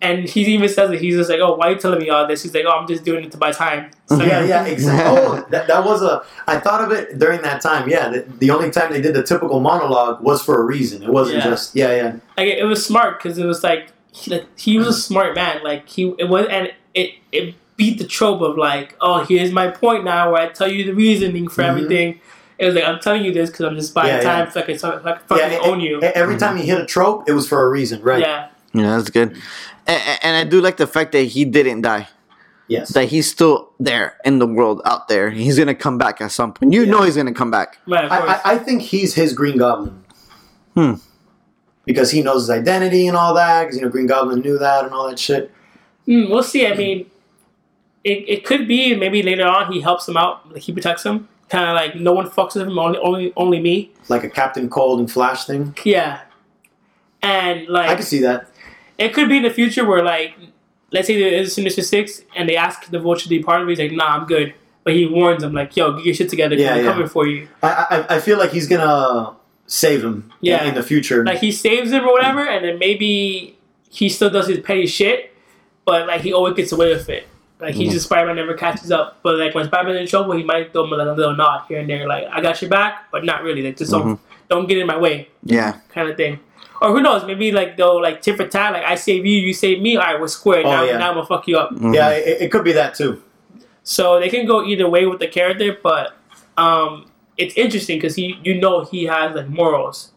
And 0.00 0.28
he 0.28 0.40
even 0.46 0.68
says 0.68 0.90
that 0.90 1.00
He's 1.00 1.14
just 1.14 1.30
like, 1.30 1.38
"Oh, 1.40 1.54
why 1.54 1.68
are 1.68 1.72
you 1.72 1.78
telling 1.78 2.00
me 2.00 2.10
all 2.10 2.26
this?" 2.26 2.42
He's 2.42 2.52
like, 2.52 2.64
"Oh, 2.66 2.72
I'm 2.72 2.88
just 2.88 3.04
doing 3.04 3.24
it 3.24 3.30
to 3.32 3.38
buy 3.38 3.52
time." 3.52 3.90
So, 4.06 4.16
yeah, 4.20 4.44
yeah, 4.44 4.64
exactly. 4.66 5.20
Oh, 5.22 5.46
that, 5.50 5.68
that 5.68 5.84
was 5.84 6.02
a. 6.02 6.22
I 6.48 6.58
thought 6.58 6.82
of 6.82 6.90
it 6.90 7.20
during 7.20 7.40
that 7.42 7.60
time. 7.60 7.88
Yeah, 7.88 8.08
the, 8.08 8.24
the 8.40 8.50
only 8.50 8.72
time 8.72 8.92
they 8.92 9.00
did 9.00 9.14
the 9.14 9.22
typical 9.22 9.60
monologue 9.60 10.20
was 10.20 10.42
for 10.42 10.60
a 10.60 10.64
reason. 10.64 11.04
It 11.04 11.08
wasn't 11.10 11.38
Yeah. 11.38 11.44
just 11.50 11.76
yeah, 11.76 11.94
yeah. 11.94 12.12
like 12.36 12.48
it, 12.48 12.58
it 12.58 12.64
was 12.64 12.84
smart 12.84 13.22
because 13.22 13.38
it 13.38 13.46
was 13.46 13.62
like 13.62 13.92
he, 14.12 14.30
like 14.30 14.46
he 14.58 14.78
was 14.78 14.86
a 14.86 14.92
smart 14.92 15.34
man. 15.34 15.62
Like 15.64 15.88
he 15.88 16.14
it 16.18 16.28
was 16.28 16.46
and 16.50 16.72
it 16.94 17.14
it 17.32 17.54
beat 17.76 17.98
the 17.98 18.06
trope 18.06 18.40
of 18.42 18.56
like 18.56 18.94
oh 19.00 19.24
here's 19.24 19.50
my 19.50 19.68
point 19.68 20.04
now 20.04 20.32
where 20.32 20.42
I 20.42 20.48
tell 20.50 20.70
you 20.70 20.84
the 20.84 20.94
reasoning 20.94 21.48
for 21.48 21.62
Mhm. 21.62 21.68
everything. 21.68 22.20
It 22.58 22.66
was 22.66 22.74
like 22.74 22.84
I'm 22.84 23.00
telling 23.00 23.24
you 23.24 23.32
this 23.32 23.50
because 23.50 23.64
I'm 23.66 23.74
just 23.74 23.92
buying 23.94 24.08
Yeah, 24.08 24.20
time 24.20 24.46
yeah. 24.46 24.50
so 24.52 24.60
I 24.60 24.62
can, 24.62 24.78
so 24.78 24.88
I 24.90 25.12
can 25.12 25.20
fucking 25.26 25.52
yeah, 25.52 25.58
own 25.62 25.80
you. 25.80 26.00
Every 26.02 26.36
time 26.36 26.56
he 26.58 26.64
hit 26.66 26.80
a 26.80 26.86
trope, 26.86 27.28
it 27.28 27.32
was 27.32 27.48
for 27.48 27.64
a 27.64 27.68
reason, 27.68 28.00
right? 28.02 28.20
Yeah, 28.20 28.48
yeah, 28.72 28.96
that's 28.96 29.10
good. 29.10 29.36
And, 29.86 30.18
and 30.22 30.36
I 30.36 30.44
do 30.44 30.60
like 30.60 30.76
the 30.76 30.86
fact 30.86 31.10
that 31.12 31.22
he 31.22 31.44
didn't 31.44 31.80
die. 31.80 32.08
Yes. 32.68 32.90
That 32.90 33.06
he's 33.06 33.28
still 33.28 33.70
there 33.80 34.16
in 34.24 34.38
the 34.38 34.46
world 34.46 34.80
out 34.84 35.08
there. 35.08 35.30
He's 35.30 35.58
gonna 35.58 35.74
come 35.74 35.98
back 35.98 36.20
at 36.20 36.30
some 36.30 36.52
point. 36.52 36.72
You 36.72 36.84
Yeah. 36.84 36.90
know 36.92 37.02
he's 37.02 37.16
gonna 37.16 37.34
come 37.34 37.50
back. 37.50 37.78
right. 37.88 38.04
Of 38.04 38.12
I. 38.12 38.16
I, 38.16 38.40
I 38.52 38.58
think 38.58 38.82
he's 38.82 39.14
his 39.14 39.32
Green 39.32 39.56
Goblin. 39.58 40.04
Hmm. 40.74 40.94
Because 41.84 42.10
he 42.10 42.22
knows 42.22 42.42
his 42.42 42.50
identity 42.50 43.06
and 43.06 43.16
all 43.16 43.34
that. 43.34 43.62
Because 43.62 43.76
you 43.76 43.82
know 43.82 43.88
Green 43.88 44.06
Goblin 44.06 44.40
knew 44.40 44.58
that 44.58 44.84
and 44.84 44.92
all 44.92 45.08
that 45.08 45.18
shit. 45.18 45.50
Mm, 46.06 46.30
we'll 46.30 46.42
see. 46.42 46.66
I 46.66 46.74
mean, 46.74 47.10
it, 48.04 48.24
it 48.28 48.44
could 48.44 48.66
be 48.68 48.94
maybe 48.94 49.22
later 49.22 49.46
on 49.46 49.72
he 49.72 49.80
helps 49.80 50.08
him 50.08 50.16
out. 50.16 50.52
Like 50.52 50.62
he 50.62 50.72
protects 50.72 51.04
him. 51.04 51.28
Kind 51.48 51.68
of 51.68 51.74
like 51.74 51.96
no 51.96 52.12
one 52.12 52.28
fucks 52.28 52.54
with 52.54 52.66
him. 52.66 52.78
Only 52.78 52.98
only 52.98 53.32
only 53.36 53.60
me. 53.60 53.90
Like 54.08 54.24
a 54.24 54.30
Captain 54.30 54.70
Cold 54.70 55.00
and 55.00 55.10
Flash 55.10 55.44
thing. 55.44 55.76
Yeah. 55.84 56.20
And 57.22 57.68
like 57.68 57.90
I 57.90 57.94
can 57.94 58.04
see 58.04 58.20
that. 58.20 58.48
It 58.98 59.12
could 59.14 59.28
be 59.28 59.38
in 59.38 59.42
the 59.42 59.50
future 59.50 59.84
where, 59.84 60.02
like, 60.02 60.34
let's 60.92 61.08
say 61.08 61.18
there 61.18 61.32
is 61.32 61.48
a 61.48 61.50
Sinister 61.50 61.82
Six 61.82 62.22
and 62.36 62.48
they 62.48 62.56
ask 62.56 62.88
the 62.90 63.00
Vulture 63.00 63.24
to 63.24 63.28
be 63.28 63.42
part 63.42 63.60
of 63.60 63.68
it. 63.68 63.70
He's 63.72 63.78
like, 63.78 63.92
nah, 63.92 64.16
I'm 64.16 64.26
good. 64.26 64.54
But 64.84 64.94
he 64.94 65.06
warns 65.06 65.42
them, 65.42 65.52
like, 65.52 65.76
yo, 65.76 65.92
get 65.96 66.04
your 66.04 66.14
shit 66.14 66.28
together. 66.28 66.56
Yeah, 66.56 66.74
I'm 66.74 66.84
yeah. 66.84 66.92
coming 66.92 67.08
for 67.08 67.26
you. 67.26 67.48
I, 67.62 68.04
I 68.08 68.16
I 68.16 68.20
feel 68.20 68.38
like 68.38 68.50
he's 68.50 68.68
gonna 68.68 69.34
save 69.66 70.04
him. 70.04 70.32
Yeah. 70.40 70.64
In, 70.64 70.74
the 70.74 70.82
future. 70.82 71.24
Like, 71.24 71.38
he 71.38 71.52
saves 71.52 71.90
him 71.90 72.04
or 72.04 72.12
whatever, 72.12 72.46
and 72.46 72.64
then 72.64 72.78
maybe 72.78 73.58
he 73.90 74.08
still 74.08 74.30
does 74.30 74.46
his 74.48 74.60
petty 74.60 74.86
shit, 74.86 75.34
but, 75.84 76.06
like, 76.06 76.20
he 76.20 76.32
always 76.32 76.54
gets 76.54 76.72
away 76.72 76.92
with 76.92 77.08
it. 77.08 77.26
Like, 77.60 77.74
he's 77.74 77.88
mm-hmm. 77.88 77.94
just 77.94 78.06
Spider 78.06 78.26
Man 78.26 78.36
never 78.36 78.54
catches 78.54 78.90
up. 78.90 79.20
But, 79.22 79.38
like, 79.38 79.54
when 79.54 79.66
Spider 79.66 79.88
Man's 79.88 80.00
in 80.00 80.06
trouble, 80.06 80.36
he 80.36 80.42
might 80.42 80.72
throw 80.72 80.84
him 80.84 80.90
like, 80.90 81.06
a 81.06 81.12
little 81.12 81.36
nod 81.36 81.64
here 81.68 81.78
and 81.80 81.88
there. 81.88 82.06
Like, 82.08 82.26
I 82.30 82.40
got 82.40 82.60
your 82.60 82.70
back, 82.70 83.10
but 83.12 83.24
not 83.24 83.42
really. 83.42 83.62
Like, 83.62 83.76
just 83.76 83.90
don't, 83.90 84.02
mm-hmm. 84.02 84.24
don't 84.48 84.68
get 84.68 84.78
in 84.78 84.86
my 84.86 84.96
way. 84.96 85.28
Yeah. 85.44 85.78
kind 85.90 86.08
of 86.08 86.16
thing. 86.16 86.40
Or 86.82 86.90
who 86.90 87.00
knows? 87.00 87.24
Maybe 87.24 87.52
like 87.52 87.76
they'll 87.76 88.02
like 88.02 88.22
tit 88.22 88.36
for 88.36 88.48
tat. 88.48 88.72
Like 88.72 88.84
I 88.84 88.96
save 88.96 89.24
you, 89.24 89.40
you 89.40 89.54
save 89.54 89.80
me. 89.80 89.96
All 89.96 90.02
right, 90.02 90.20
we're 90.20 90.26
square. 90.26 90.66
Oh, 90.66 90.70
now, 90.70 90.82
yeah. 90.82 90.98
now 90.98 91.10
I'm 91.10 91.14
gonna 91.14 91.26
fuck 91.26 91.46
you 91.46 91.56
up. 91.56 91.70
Mm-hmm. 91.70 91.94
yeah, 91.94 92.10
it, 92.10 92.42
it 92.42 92.50
could 92.50 92.64
be 92.64 92.72
that 92.72 92.96
too. 92.96 93.22
So 93.84 94.18
they 94.18 94.28
can 94.28 94.46
go 94.46 94.64
either 94.64 94.88
way 94.88 95.06
with 95.06 95.20
the 95.20 95.28
character, 95.28 95.78
but 95.80 96.16
um, 96.56 97.06
it's 97.42 97.54
interesting 97.56 97.98
because 97.98 98.14
he, 98.16 98.38
you 98.44 98.60
know, 98.60 98.84
he 98.84 99.04
has 99.04 99.34
like 99.34 99.48
morals. 99.48 100.12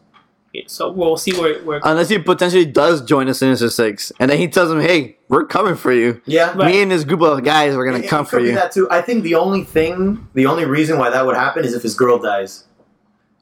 So 0.68 0.90
we'll 0.90 1.18
see 1.18 1.32
where 1.38 1.58
where. 1.64 1.80
Unless 1.84 2.08
he 2.08 2.18
potentially 2.18 2.64
does 2.64 3.02
join 3.02 3.26
the 3.26 3.34
Sinister 3.34 3.68
Six, 3.68 4.10
and 4.18 4.30
then 4.30 4.38
he 4.38 4.48
tells 4.48 4.70
them, 4.70 4.80
"Hey, 4.80 5.18
we're 5.28 5.44
coming 5.44 5.74
for 5.74 5.92
you. 5.92 6.22
Yeah. 6.24 6.54
Right. 6.56 6.72
Me 6.72 6.80
and 6.82 6.90
this 6.90 7.04
group 7.04 7.20
of 7.20 7.44
guys, 7.44 7.76
we're 7.76 7.84
gonna 7.84 7.98
It- 7.98 8.06
it 8.06 8.08
come 8.08 8.24
could 8.24 8.30
for 8.30 8.40
you." 8.40 8.54
That 8.54 8.72
too. 8.72 8.88
I 8.90 9.02
think 9.02 9.22
the 9.22 9.34
only 9.34 9.64
thing, 9.64 10.26
the 10.32 10.46
only 10.46 10.64
reason 10.64 10.96
why 10.98 11.10
that 11.10 11.26
would 11.26 11.36
happen 11.36 11.62
is 11.66 11.74
if 11.74 11.82
his 11.82 11.94
girl 11.94 12.18
dies. 12.18 12.64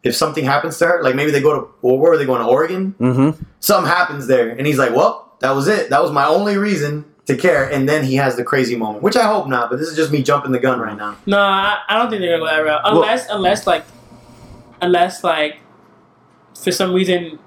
If 0.02 0.16
something 0.16 0.44
happens 0.44 0.76
to 0.78 0.86
her, 0.86 1.02
like 1.04 1.14
maybe 1.14 1.30
they 1.30 1.40
go 1.40 1.54
to, 1.54 1.68
or 1.82 2.00
where 2.00 2.12
are 2.12 2.18
they 2.18 2.26
going 2.26 2.42
to 2.42 2.48
Oregon? 2.48 2.94
Mm-hmm. 3.00 3.42
Something 3.60 3.88
happens 3.90 4.26
there, 4.26 4.48
and 4.50 4.66
he's 4.66 4.76
like, 4.78 4.92
"Well, 4.94 5.36
that 5.40 5.52
was 5.54 5.68
it. 5.68 5.90
That 5.90 6.02
was 6.02 6.10
my 6.10 6.26
only 6.26 6.56
reason 6.58 7.04
to 7.26 7.36
care." 7.36 7.64
And 7.70 7.88
then 7.88 8.04
he 8.04 8.16
has 8.16 8.36
the 8.36 8.44
crazy 8.44 8.76
moment, 8.76 9.02
which 9.02 9.16
I 9.16 9.24
hope 9.24 9.48
not. 9.48 9.70
But 9.70 9.78
this 9.78 9.88
is 9.88 9.96
just 9.96 10.10
me 10.12 10.22
jumping 10.22 10.52
the 10.52 10.58
gun 10.58 10.80
right 10.80 10.96
now. 10.96 11.16
no, 11.26 11.38
I, 11.38 11.78
I 11.88 11.98
don't 11.98 12.10
think 12.10 12.20
they're 12.20 12.38
gonna 12.38 12.50
go 12.50 12.56
that 12.56 12.64
route. 12.70 12.80
Unless 12.84 13.28
unless 13.30 13.66
like 13.66 13.84
unless 14.82 15.24
like 15.24 15.58
for 16.62 16.70
some 16.72 16.92
reason 16.94 17.38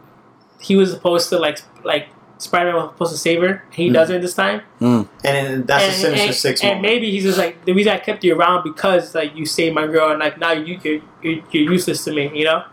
he 0.60 0.76
was 0.76 0.92
supposed 0.92 1.30
to 1.30 1.38
like 1.40 1.60
like 1.84 2.08
Spider 2.40 2.72
Man 2.74 2.76
was 2.84 2.92
supposed 2.92 3.12
to 3.14 3.18
save 3.18 3.42
her. 3.42 3.64
He 3.72 3.90
Mhm. 3.90 3.94
doesn't 3.94 4.22
this 4.22 4.34
time. 4.36 4.62
And 4.80 5.08
then 5.24 5.64
that's 5.66 5.84
and, 5.86 5.92
a 5.94 5.96
Sinister 5.96 6.26
and- 6.28 6.36
Six 6.36 6.62
and 6.62 6.70
moment. 6.78 6.82
maybe 6.84 7.10
he's 7.12 7.24
just 7.24 7.38
like 7.38 7.66
the 7.66 7.74
reason 7.74 7.94
I 7.94 7.98
kept 8.00 8.24
you 8.24 8.36
around 8.36 8.64
because 8.64 9.16
like 9.16 9.36
you 9.36 9.46
saved 9.46 9.74
my 9.76 9.88
girl 9.88 10.12
and 10.12 10.20
like 10.20 10.38
now 10.38 10.52
you 10.52 10.80
you're, 10.84 11.02
you're, 11.24 11.44
you're 11.52 11.72
useless 11.74 12.04
to 12.06 12.14
me, 12.14 12.32
you 12.36 12.46
know. 12.46 12.64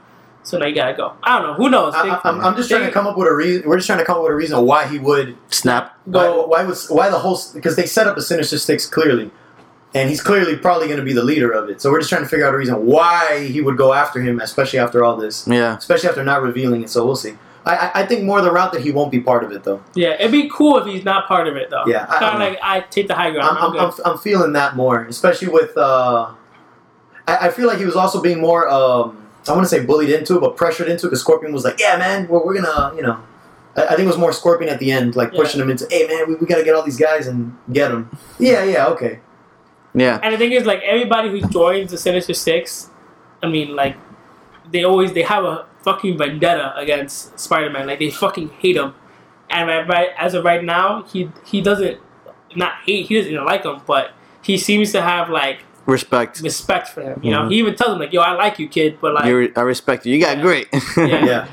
So 0.45 0.59
now 0.59 0.67
you 0.67 0.75
gotta 0.75 0.95
go. 0.95 1.15
I 1.23 1.39
don't 1.39 1.49
know. 1.49 1.55
Who 1.55 1.71
knows? 1.71 1.95
I, 1.95 2.21
I'm, 2.23 2.41
I'm 2.45 2.55
just 2.55 2.69
trying 2.69 2.85
to 2.85 2.93
come 2.93 3.07
up 3.07 3.17
with 3.17 3.27
a 3.29 3.35
reason. 3.35 3.67
We're 3.69 3.77
just 3.77 3.87
trying 3.87 3.99
to 3.99 4.05
come 4.05 4.19
up 4.19 4.23
with 4.25 4.33
a 4.33 4.37
reason 4.37 4.65
why 4.65 4.87
he 4.87 4.99
would 4.99 5.37
Snap. 5.49 5.99
Why, 6.05 6.13
Go. 6.25 6.47
why 6.47 6.65
was 6.65 6.89
why 6.91 7.09
the 7.09 7.19
whole 7.19 7.39
because 7.55 7.77
they 7.77 7.87
set 7.87 8.07
up 8.07 8.17
a 8.19 8.23
Sinister 8.23 8.59
Six 8.59 8.87
clearly, 8.87 9.31
and 9.95 10.11
he's 10.11 10.21
clearly 10.23 10.57
probably 10.57 10.87
going 10.87 10.99
to 11.01 11.05
be 11.05 11.15
the 11.15 11.23
leader 11.25 11.51
of 11.51 11.71
it. 11.71 11.81
So 11.81 11.91
we're 11.91 11.99
just 12.01 12.11
trying 12.11 12.23
to 12.25 12.29
figure 12.29 12.47
out 12.47 12.53
a 12.55 12.59
reason 12.59 12.85
why 12.85 13.47
he 13.51 13.61
would 13.63 13.77
go 13.79 13.95
after 13.95 14.21
him, 14.21 14.39
especially 14.39 14.79
after 14.79 15.03
all 15.03 15.17
this, 15.17 15.49
Yeah. 15.49 15.77
especially 15.79 16.11
after 16.11 16.23
not 16.23 16.43
revealing 16.43 16.83
it. 16.83 16.91
So 16.91 17.05
we'll 17.07 17.17
see. 17.17 17.37
I, 17.67 17.77
I, 17.77 17.91
I 18.03 18.07
think 18.07 18.25
more 18.25 18.43
the 18.43 18.53
route 18.53 18.75
that 18.75 18.83
he 18.83 18.91
won't 18.91 19.11
be 19.11 19.21
part 19.21 19.43
of 19.45 19.51
it 19.51 19.65
though. 19.65 19.83
Yeah, 19.95 20.11
it'd 20.21 20.31
be 20.31 20.51
cool 20.51 20.77
if 20.77 20.85
he's 20.87 21.05
not 21.05 21.27
part 21.27 21.49
of 21.49 21.57
it 21.57 21.71
though. 21.71 21.85
Yeah, 21.87 22.05
I- 22.07 22.19
kind 22.19 22.35
of 22.35 22.41
like 22.41 22.59
I 22.63 22.81
take 22.81 23.09
the 23.09 23.15
high 23.15 23.31
ground. 23.31 23.49
I'm, 23.49 23.57
I'm, 23.57 23.65
I'm, 23.65 23.73
good. 23.91 24.01
I'm, 24.05 24.13
I'm 24.13 24.19
feeling 24.19 24.53
that 24.53 24.77
more, 24.77 25.05
especially 25.05 25.49
with. 25.49 25.75
Uh, 25.79 26.35
I, 27.27 27.47
I 27.47 27.51
feel 27.51 27.67
like 27.67 27.79
he 27.79 27.87
was 27.87 27.97
also 27.97 28.21
being 28.21 28.43
more. 28.43 28.69
Um, 28.69 29.24
I 29.49 29.53
want 29.53 29.65
to 29.65 29.69
say 29.69 29.85
bullied 29.85 30.11
into 30.11 30.37
it, 30.37 30.41
but 30.41 30.57
pressured 30.57 30.89
into 30.89 31.07
it 31.07 31.11
because 31.11 31.21
Scorpion 31.21 31.53
was 31.53 31.65
like, 31.65 31.79
"Yeah, 31.79 31.97
man, 31.97 32.27
we're, 32.29 32.45
we're 32.45 32.55
gonna, 32.61 32.95
you 32.97 33.03
know." 33.03 33.19
I, 33.77 33.83
I 33.87 33.89
think 33.91 34.01
it 34.01 34.07
was 34.07 34.19
more 34.19 34.33
Scorpion 34.33 34.71
at 34.73 34.79
the 34.79 34.91
end, 34.93 35.17
like 35.17 35.33
Yeah. 35.33 35.39
pushing 35.41 35.61
him 35.61 35.71
into, 35.71 35.87
"Hey, 35.91 36.07
man, 36.07 36.29
we, 36.29 36.35
we 36.37 36.47
gotta 36.47 36.65
get 36.65 36.75
all 36.75 36.83
these 36.83 36.99
guys 36.99 37.27
and 37.27 37.57
get 37.73 37.89
them." 37.91 38.11
Yeah, 38.39 38.65
yeah, 38.65 38.87
okay. 38.89 39.21
Yeah. 39.95 40.19
and 40.23 40.35
the 40.35 40.39
thing 40.39 40.53
is, 40.53 40.65
like 40.67 40.81
everybody 40.83 41.29
who 41.31 41.41
joins 41.49 41.91
the 41.91 41.99
Sinister 41.99 42.35
Six, 42.35 42.91
I 43.43 43.49
mean, 43.49 43.77
like 43.77 43.97
they 44.73 44.83
always 44.85 45.13
they 45.13 45.23
have 45.23 45.45
a 45.45 45.67
fucking 45.83 46.17
vendetta 46.19 46.75
against 46.77 47.39
Spider 47.39 47.71
Man. 47.71 47.87
Like 47.87 47.99
they 47.99 48.11
fucking 48.11 48.49
hate 48.61 48.77
him. 48.77 48.95
And 49.51 49.69
right, 49.69 49.87
right 49.87 50.09
as 50.19 50.35
of 50.35 50.45
right 50.45 50.65
now, 50.65 51.03
he 51.05 51.31
he 51.45 51.61
doesn't 51.61 52.01
not 52.57 52.75
hate. 52.87 53.07
He 53.07 53.17
doesn't 53.17 53.33
even 53.33 53.45
like 53.45 53.65
him, 53.65 53.83
but 53.87 54.13
he 54.43 54.57
seems 54.59 54.91
to 54.93 55.03
have 55.03 55.29
like 55.29 55.65
Respect. 55.87 56.41
respect 56.41 56.89
for 56.89 57.03
him. 57.03 57.21
You 57.23 57.31
know, 57.33 57.43
Mhm. 57.43 57.51
he 57.53 57.59
even 57.59 57.75
tells 57.75 57.93
him 57.95 57.99
like, 57.99 58.13
"Yo, 58.13 58.21
I 58.23 58.33
like 58.33 58.59
you, 58.59 58.69
kid, 58.69 58.99
but 59.01 59.13
like." 59.15 59.27
You, 59.27 59.53
I 59.55 59.61
respect 59.61 60.07
you. 60.07 60.15
You 60.15 60.21
got 60.21 60.37
Yeah. 60.39 60.43
great. 60.43 60.69
Yeah. 60.97 61.25
Yeah. 61.25 61.47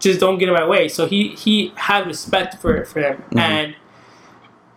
just 0.00 0.20
don't 0.20 0.36
get 0.38 0.48
in 0.48 0.54
my 0.54 0.66
way. 0.66 0.86
So 0.88 1.06
he 1.06 1.28
he 1.28 1.72
had 1.76 2.06
respect 2.06 2.60
for 2.60 2.84
for 2.84 3.00
him, 3.00 3.22
Mhm. 3.32 3.40
and 3.40 3.74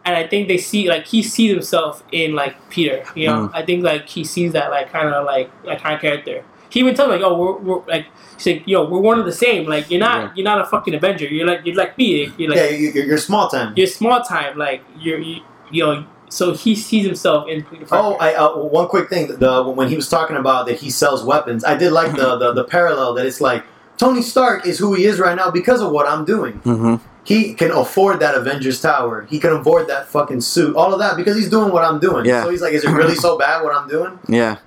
and 0.05 0.15
I 0.15 0.25
think 0.25 0.47
they 0.47 0.57
see 0.57 0.87
like 0.89 1.05
he 1.05 1.21
sees 1.21 1.51
himself 1.51 2.01
in 2.13 2.33
like 2.33 2.55
Peter. 2.69 3.03
You 3.13 3.27
know, 3.27 3.39
Mm. 3.47 3.51
I 3.53 3.61
think 3.61 3.83
like 3.83 4.07
he 4.07 4.23
sees 4.23 4.53
that 4.53 4.71
like 4.71 4.91
kind 4.91 5.09
of 5.09 5.25
like 5.25 5.49
that 5.65 5.83
kind 5.83 5.95
of 5.95 6.01
character. 6.01 6.43
He 6.69 6.79
even 6.81 6.95
tells 6.95 7.09
like, 7.09 7.21
oh, 7.21 7.33
we're, 7.37 7.57
we're 7.57 7.81
like, 7.87 8.05
he's 8.37 8.45
like, 8.47 8.63
yo, 8.65 8.83
we're 8.89 8.99
one 8.99 9.19
of 9.19 9.25
the 9.25 9.31
same. 9.31 9.67
Like 9.67 9.89
you're 9.91 9.99
not 9.99 10.17
Yeah. 10.21 10.29
you're 10.35 10.43
not 10.45 10.59
a 10.61 10.65
fucking 10.65 10.93
Avenger. 10.95 11.25
You're 11.25 11.45
like 11.47 11.61
you're 11.65 11.75
like 11.75 11.97
me. 11.97 12.31
You're 12.37 12.49
like 12.51 12.57
yeah, 12.59 12.69
you, 12.69 12.89
you're, 12.95 13.05
you're 13.05 13.17
small 13.17 13.47
time. 13.49 13.73
you're 13.75 13.87
small 13.87 14.21
time. 14.21 14.57
Like 14.57 14.81
you're 14.99 15.19
you, 15.19 15.41
you 15.71 15.83
know. 15.85 16.05
So 16.29 16.53
he 16.53 16.75
sees 16.75 17.05
himself 17.05 17.47
in 17.47 17.63
Peter 17.63 17.85
Parker. 17.85 18.05
Oh, 18.05 18.17
I 18.17 18.33
uh, 18.33 18.57
one 18.57 18.87
quick 18.87 19.09
thing. 19.09 19.27
The 19.27 19.63
when 19.63 19.87
he 19.89 19.95
was 19.95 20.09
talking 20.09 20.35
about 20.35 20.65
that 20.67 20.79
he 20.79 20.89
sells 20.89 21.23
weapons, 21.23 21.63
I 21.63 21.77
did 21.77 21.91
like 21.91 22.15
the, 22.15 22.37
the 22.37 22.53
the 22.53 22.63
parallel 22.63 23.13
that 23.13 23.25
it's 23.25 23.39
like 23.39 23.63
Tony 23.97 24.21
Stark 24.21 24.65
is 24.65 24.77
who 24.77 24.93
he 24.93 25.05
is 25.05 25.19
right 25.19 25.35
now 25.35 25.49
because 25.51 25.81
of 25.81 25.91
what 25.91 26.07
I'm 26.07 26.25
doing. 26.25 26.59
Mm-hmm. 26.61 26.95
He 27.23 27.53
can 27.53 27.71
afford 27.71 28.21
that 28.21 28.35
Avengers 28.35 28.79
Tower. 28.79 29.27
He 29.29 29.39
can 29.39 29.51
afford 29.51 29.87
that 29.87 30.07
fucking 30.07 30.41
suit. 30.41 30.75
All 30.75 30.93
of 30.93 30.99
that 30.99 31.17
because 31.17 31.35
he's 31.35 31.49
doing 31.49 31.73
what 31.73 31.83
I'm 31.83 31.99
doing. 31.99 32.25
Yeah. 32.25 32.43
So 32.43 32.49
he's 32.49 32.61
like, 32.61 32.73
is 32.73 32.85
it 32.85 32.89
really 32.91 33.15
so 33.15 33.37
bad 33.37 33.63
what 33.63 33.75
I'm 33.75 33.89
doing? 33.89 34.19
Yeah. 34.29 34.57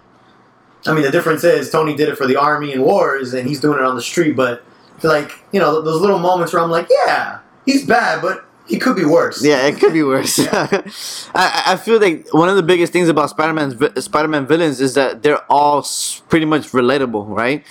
I 0.87 0.95
mean, 0.95 1.03
the 1.03 1.11
difference 1.11 1.45
is 1.45 1.70
Tony 1.70 1.95
did 1.95 2.09
it 2.09 2.16
for 2.16 2.27
the 2.27 2.37
army 2.37 2.73
and 2.73 2.82
wars, 2.82 3.35
and 3.35 3.47
he's 3.47 3.61
doing 3.61 3.78
it 3.78 3.85
on 3.85 3.97
the 3.97 4.03
street. 4.03 4.35
But 4.35 4.62
like, 5.03 5.32
you 5.53 5.61
know, 5.61 5.81
those 5.81 6.01
little 6.01 6.19
moments 6.19 6.53
where 6.53 6.62
I'm 6.62 6.70
like, 6.70 6.89
yeah, 6.91 7.41
he's 7.66 7.87
bad, 7.87 8.23
but 8.23 8.47
he 8.71 8.79
could 8.79 8.97
be 8.97 9.05
worse. 9.05 9.45
Yeah, 9.45 9.67
it 9.67 9.79
could 9.81 9.93
be 9.93 10.03
worse. 10.03 10.39
I, 10.53 11.63
I 11.73 11.77
feel 11.77 12.01
like 12.01 12.33
one 12.33 12.49
of 12.49 12.57
the 12.57 12.63
biggest 12.63 12.93
things 12.93 13.09
about 13.09 13.31
Spider-Man's 13.31 13.75
Spider-Man 14.05 14.47
villains 14.47 14.81
is 14.81 14.95
that 14.95 15.23
they're 15.23 15.43
all 15.51 15.79
s- 15.81 16.23
pretty 16.29 16.47
much 16.47 16.71
relatable, 16.71 17.27
right? 17.29 17.65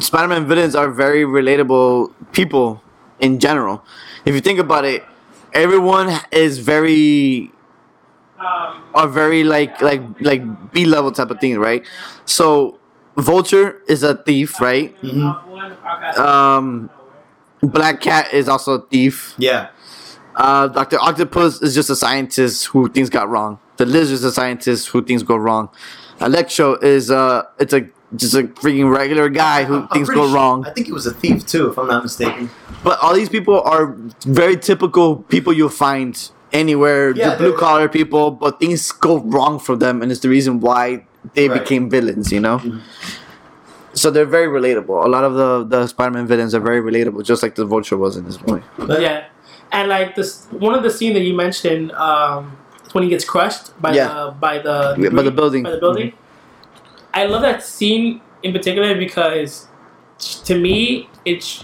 Spider-Man 0.00 0.46
villains 0.46 0.74
are 0.74 0.90
very 0.90 1.24
relatable 1.24 2.12
people 2.32 2.82
in 3.20 3.38
general. 3.40 3.82
If 4.24 4.34
you 4.34 4.40
think 4.40 4.58
about 4.58 4.84
it, 4.84 5.04
everyone 5.52 6.10
is 6.32 6.58
very 6.58 7.50
Um, 8.38 8.82
are 8.94 9.08
very 9.08 9.44
like 9.44 9.80
like 9.80 10.02
like 10.20 10.42
B 10.72 10.84
level 10.84 11.12
type 11.12 11.30
of 11.30 11.38
thing, 11.40 11.56
right? 11.58 11.86
So 12.26 12.78
Vulture 13.16 13.80
is 13.86 14.02
a 14.02 14.16
thief, 14.26 14.60
right? 14.60 14.90
Mhm. 15.02 16.18
Um, 16.18 16.90
Black 17.62 18.00
Cat 18.02 18.34
is 18.34 18.48
also 18.48 18.74
a 18.74 18.82
thief. 18.90 19.34
Yeah. 19.38 19.68
Uh, 20.36 20.68
Doctor 20.68 20.98
Octopus 21.00 21.62
is 21.62 21.74
just 21.74 21.90
a 21.90 21.96
scientist 21.96 22.66
who 22.66 22.88
things 22.88 23.08
got 23.10 23.28
wrong. 23.28 23.58
The 23.76 23.86
Lizard 23.86 24.14
is 24.14 24.24
a 24.24 24.32
scientist 24.32 24.88
who 24.88 25.02
things 25.02 25.22
go 25.22 25.36
wrong. 25.36 25.68
Electro 26.20 26.74
is 26.76 27.10
uh, 27.10 27.42
it's 27.58 27.72
a 27.72 27.88
just 28.16 28.34
a 28.34 28.44
freaking 28.44 28.94
regular 28.96 29.28
guy 29.28 29.64
who 29.64 29.74
I'm- 29.74 29.82
I'm 29.82 29.88
things 29.88 30.08
go 30.08 30.26
sure- 30.26 30.34
wrong. 30.34 30.64
I 30.66 30.70
think 30.70 30.86
he 30.86 30.92
was 30.92 31.06
a 31.06 31.12
thief 31.14 31.44
too, 31.46 31.68
if 31.70 31.78
I'm 31.78 31.88
not 31.88 32.02
mistaken. 32.04 32.48
But 32.84 33.00
all 33.02 33.12
these 33.14 33.28
people 33.28 33.60
are 33.62 33.96
very 34.24 34.56
typical 34.56 35.16
people 35.16 35.52
you'll 35.52 35.68
find 35.70 36.14
anywhere. 36.52 37.10
Yeah, 37.10 37.30
the 37.30 37.36
blue 37.36 37.56
collar 37.56 37.88
people, 37.88 38.30
but 38.30 38.60
things 38.60 38.92
go 38.92 39.18
wrong 39.18 39.58
for 39.58 39.74
them, 39.74 40.02
and 40.02 40.12
it's 40.12 40.20
the 40.20 40.28
reason 40.28 40.60
why 40.60 41.04
they 41.34 41.48
Right. 41.48 41.60
became 41.60 41.90
villains. 41.90 42.30
You 42.30 42.40
know. 42.40 42.58
Mhm. 42.58 42.80
So 43.94 44.10
they're 44.10 44.24
very 44.38 44.48
relatable. 44.48 45.04
A 45.04 45.08
lot 45.08 45.24
of 45.24 45.34
the 45.34 45.64
the 45.64 45.86
Spider-Man 45.88 46.26
villains 46.26 46.54
are 46.54 46.60
very 46.60 46.80
relatable, 46.80 47.24
just 47.24 47.42
like 47.42 47.54
the 47.56 47.64
Vulture 47.64 47.96
was 47.96 48.16
in 48.16 48.24
this 48.24 48.38
movie. 48.46 48.62
But- 48.78 49.00
yeah, 49.00 49.24
and 49.74 49.88
like 49.88 50.14
this 50.14 50.46
one 50.66 50.74
of 50.78 50.82
the 50.82 50.90
scene 50.90 51.12
that 51.14 51.20
you 51.28 51.34
mentioned 51.34 51.92
um, 51.92 52.56
when 52.92 53.02
he 53.04 53.10
gets 53.10 53.24
crushed 53.24 53.66
by 53.82 53.92
Yeah. 53.94 54.08
the 54.08 54.30
by 54.46 54.54
the 54.66 54.76
Yeah, 54.98 55.10
by 55.10 55.22
the 55.22 55.30
building. 55.38 55.62
by 55.64 55.72
the 55.76 55.82
building. 55.86 56.12
I 57.12 57.26
love 57.26 57.42
that 57.42 57.62
scene 57.62 58.20
in 58.42 58.52
particular 58.52 58.96
because 58.96 59.66
to 60.48 60.54
me 60.58 61.08
it's 61.24 61.62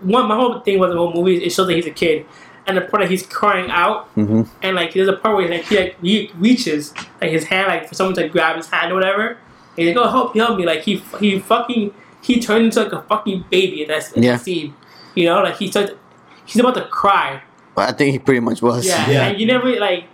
one 0.00 0.26
my 0.26 0.34
whole 0.36 0.60
thing 0.60 0.78
with 0.80 0.90
the 0.90 0.96
whole 0.96 1.12
movie 1.12 1.36
is 1.36 1.42
it 1.42 1.50
shows 1.54 1.66
that 1.68 1.76
he's 1.76 1.86
a 1.86 1.90
kid 2.02 2.26
and 2.66 2.76
the 2.76 2.80
part 2.82 3.00
that 3.02 3.10
he's 3.10 3.24
crying 3.26 3.70
out 3.70 4.14
Mm-hmm. 4.16 4.42
and 4.62 4.76
like 4.76 4.92
there's 4.94 5.08
a 5.08 5.16
part 5.22 5.36
where 5.36 5.48
like, 5.48 5.64
he 5.64 5.76
like 5.78 5.96
he 6.02 6.30
reaches 6.36 6.92
like 7.20 7.30
his 7.30 7.44
hand 7.44 7.68
like 7.68 7.88
for 7.88 7.94
someone 7.94 8.14
to 8.16 8.28
grab 8.28 8.56
his 8.56 8.68
hand 8.68 8.92
or 8.92 8.96
whatever 8.96 9.26
and 9.76 9.86
he's 9.86 9.94
like 9.94 10.04
oh 10.04 10.10
help 10.10 10.34
help 10.34 10.58
me 10.58 10.64
like 10.66 10.82
he 10.82 10.96
he 11.20 11.38
fucking 11.38 11.92
he 12.22 12.40
turned 12.40 12.64
into 12.66 12.82
like 12.82 12.92
a 12.92 13.02
fucking 13.02 13.44
baby 13.50 13.82
in 13.82 13.88
that, 13.88 14.04
in 14.16 14.22
Yeah. 14.22 14.32
that 14.36 14.42
scene 14.44 14.74
you 15.14 15.24
know 15.26 15.42
like 15.42 15.56
he 15.56 15.70
started 15.70 15.96
he's 16.50 16.60
about 16.60 16.74
to 16.74 16.84
cry 16.86 17.42
I 17.76 17.92
think 17.92 18.12
he 18.12 18.18
pretty 18.18 18.40
much 18.40 18.60
was. 18.60 18.86
yeah, 18.86 19.08
Yeah. 19.10 19.26
and 19.28 19.40
you 19.40 19.46
never 19.46 19.70
like 19.80 20.04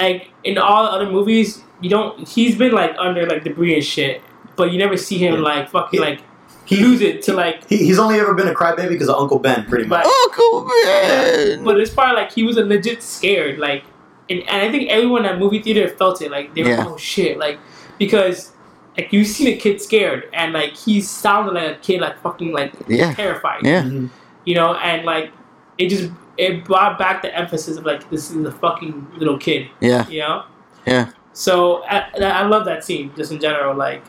like 0.00 0.30
in 0.44 0.58
all 0.58 0.84
the 0.84 0.90
other 0.90 1.10
movies 1.10 1.62
you 1.80 1.90
don't 1.90 2.26
he's 2.26 2.56
been 2.56 2.72
like 2.72 2.94
under 2.98 3.26
like 3.26 3.44
debris 3.44 3.74
and 3.74 3.84
shit 3.84 4.22
but 4.56 4.72
you 4.72 4.78
never 4.78 4.96
see 4.96 5.18
him 5.18 5.34
Yeah. 5.34 5.40
like 5.40 5.68
fucking 5.70 6.00
He- 6.00 6.04
like 6.06 6.20
He, 6.66 6.76
lose 6.82 7.02
it 7.02 7.20
to 7.24 7.34
like 7.34 7.68
he, 7.68 7.76
he's 7.76 7.98
only 7.98 8.18
ever 8.18 8.32
been 8.34 8.48
a 8.48 8.54
crybaby 8.54 8.88
because 8.88 9.08
of 9.10 9.16
Uncle 9.16 9.38
Ben, 9.38 9.66
pretty 9.66 9.86
much. 9.86 10.04
but 10.04 10.06
Oh, 10.06 10.30
cool 10.32 10.64
man. 10.64 11.62
But 11.62 11.74
this 11.74 11.92
part, 11.92 12.14
like, 12.16 12.32
he 12.32 12.42
was 12.42 12.56
a 12.56 12.64
legit 12.64 13.02
scared. 13.02 13.58
Like, 13.58 13.84
and, 14.30 14.40
and 14.48 14.62
I 14.62 14.70
think 14.72 14.88
everyone 14.88 15.26
at 15.26 15.38
movie 15.38 15.60
theater 15.60 15.86
felt 15.94 16.22
it. 16.22 16.30
Like, 16.30 16.54
they 16.54 16.62
were, 16.62 16.70
Yeah. 16.70 16.84
oh 16.88 16.96
shit. 16.96 17.36
Like, 17.36 17.58
because, 17.98 18.52
like, 18.96 19.12
you 19.12 19.26
seen 19.26 19.48
a 19.48 19.56
kid 19.58 19.82
scared, 19.82 20.24
and, 20.32 20.54
like, 20.54 20.72
he 20.74 21.02
sounded 21.02 21.52
like 21.52 21.70
a 21.76 21.78
kid, 21.80 22.00
like, 22.00 22.18
fucking, 22.22 22.52
like, 22.54 22.72
Yeah. 22.88 23.12
terrified. 23.12 23.60
Yeah. 23.62 23.82
Mhm. 23.82 24.08
You 24.44 24.54
know, 24.54 24.74
and, 24.74 25.04
like, 25.04 25.32
it 25.78 25.88
just, 25.88 26.10
it 26.36 26.64
brought 26.64 26.98
back 26.98 27.22
the 27.22 27.34
emphasis 27.36 27.76
of, 27.76 27.84
like, 27.86 28.08
this 28.10 28.30
is 28.30 28.44
a 28.46 28.52
fucking 28.52 29.06
little 29.16 29.38
kid, 29.38 29.68
Yeah. 29.80 30.06
you 30.08 30.20
know? 30.20 30.44
Yeah. 30.86 31.10
So, 31.32 31.82
I, 31.84 32.10
I 32.20 32.46
love 32.46 32.64
that 32.66 32.84
scene, 32.84 33.12
just 33.16 33.32
in 33.32 33.40
general. 33.40 33.74
Like, 33.74 34.04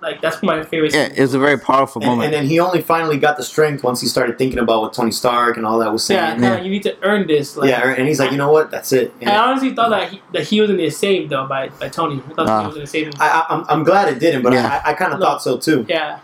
like 0.00 0.20
that's 0.20 0.40
my 0.44 0.62
favorite 0.62 0.94
Yeah. 0.94 1.08
scene. 1.08 1.14
It's 1.16 1.34
a 1.34 1.38
very 1.40 1.58
powerful 1.58 2.00
And, 2.00 2.08
moment. 2.10 2.26
and 2.26 2.34
then 2.34 2.44
he 2.48 2.60
only 2.60 2.80
finally 2.82 3.16
got 3.18 3.36
the 3.36 3.42
strength 3.42 3.82
once 3.82 4.00
he 4.00 4.06
started 4.06 4.38
thinking 4.38 4.60
about 4.60 4.80
what 4.82 4.92
Tony 4.92 5.10
Stark 5.10 5.56
and 5.56 5.66
all 5.66 5.78
that 5.80 5.90
was 5.92 6.08
yeah, 6.08 6.28
saying. 6.28 6.40
kinda, 6.40 6.56
Yeah. 6.58 6.62
you 6.62 6.70
need 6.70 6.84
to 6.84 6.94
earn 7.02 7.26
this. 7.26 7.56
Like, 7.56 7.70
Yeah, 7.70 7.94
and 7.96 8.06
he's 8.06 8.20
like, 8.20 8.30
you 8.30 8.36
know 8.36 8.52
what? 8.52 8.70
That's 8.70 8.92
it. 8.92 9.12
I 9.26 9.36
honestly 9.36 9.74
thought 9.74 9.90
that 9.90 10.10
he, 10.10 10.22
that 10.34 10.44
he 10.44 10.60
was 10.60 10.68
going 10.68 10.78
to 10.78 10.84
get 10.84 10.94
saved 10.94 11.30
though 11.30 11.46
by, 11.48 11.70
by 11.80 11.88
Tony. 11.88 12.22
I 12.30 12.34
thought 12.34 12.46
Ah. 12.48 12.60
he 12.60 12.66
was 12.66 12.74
going 12.76 12.86
to 12.86 12.90
save 12.92 13.06
him. 13.08 13.12
I, 13.18 13.28
I, 13.28 13.46
I'm, 13.56 13.64
I'm 13.68 13.82
glad 13.82 14.12
it 14.12 14.20
didn't, 14.20 14.42
but 14.42 14.52
Yeah. 14.52 14.80
I, 14.86 14.90
I 14.90 14.94
kind 14.94 15.12
of 15.12 15.18
No. 15.18 15.26
thought 15.26 15.42
so 15.42 15.56
too. 15.56 15.84
yeah, 15.88 16.20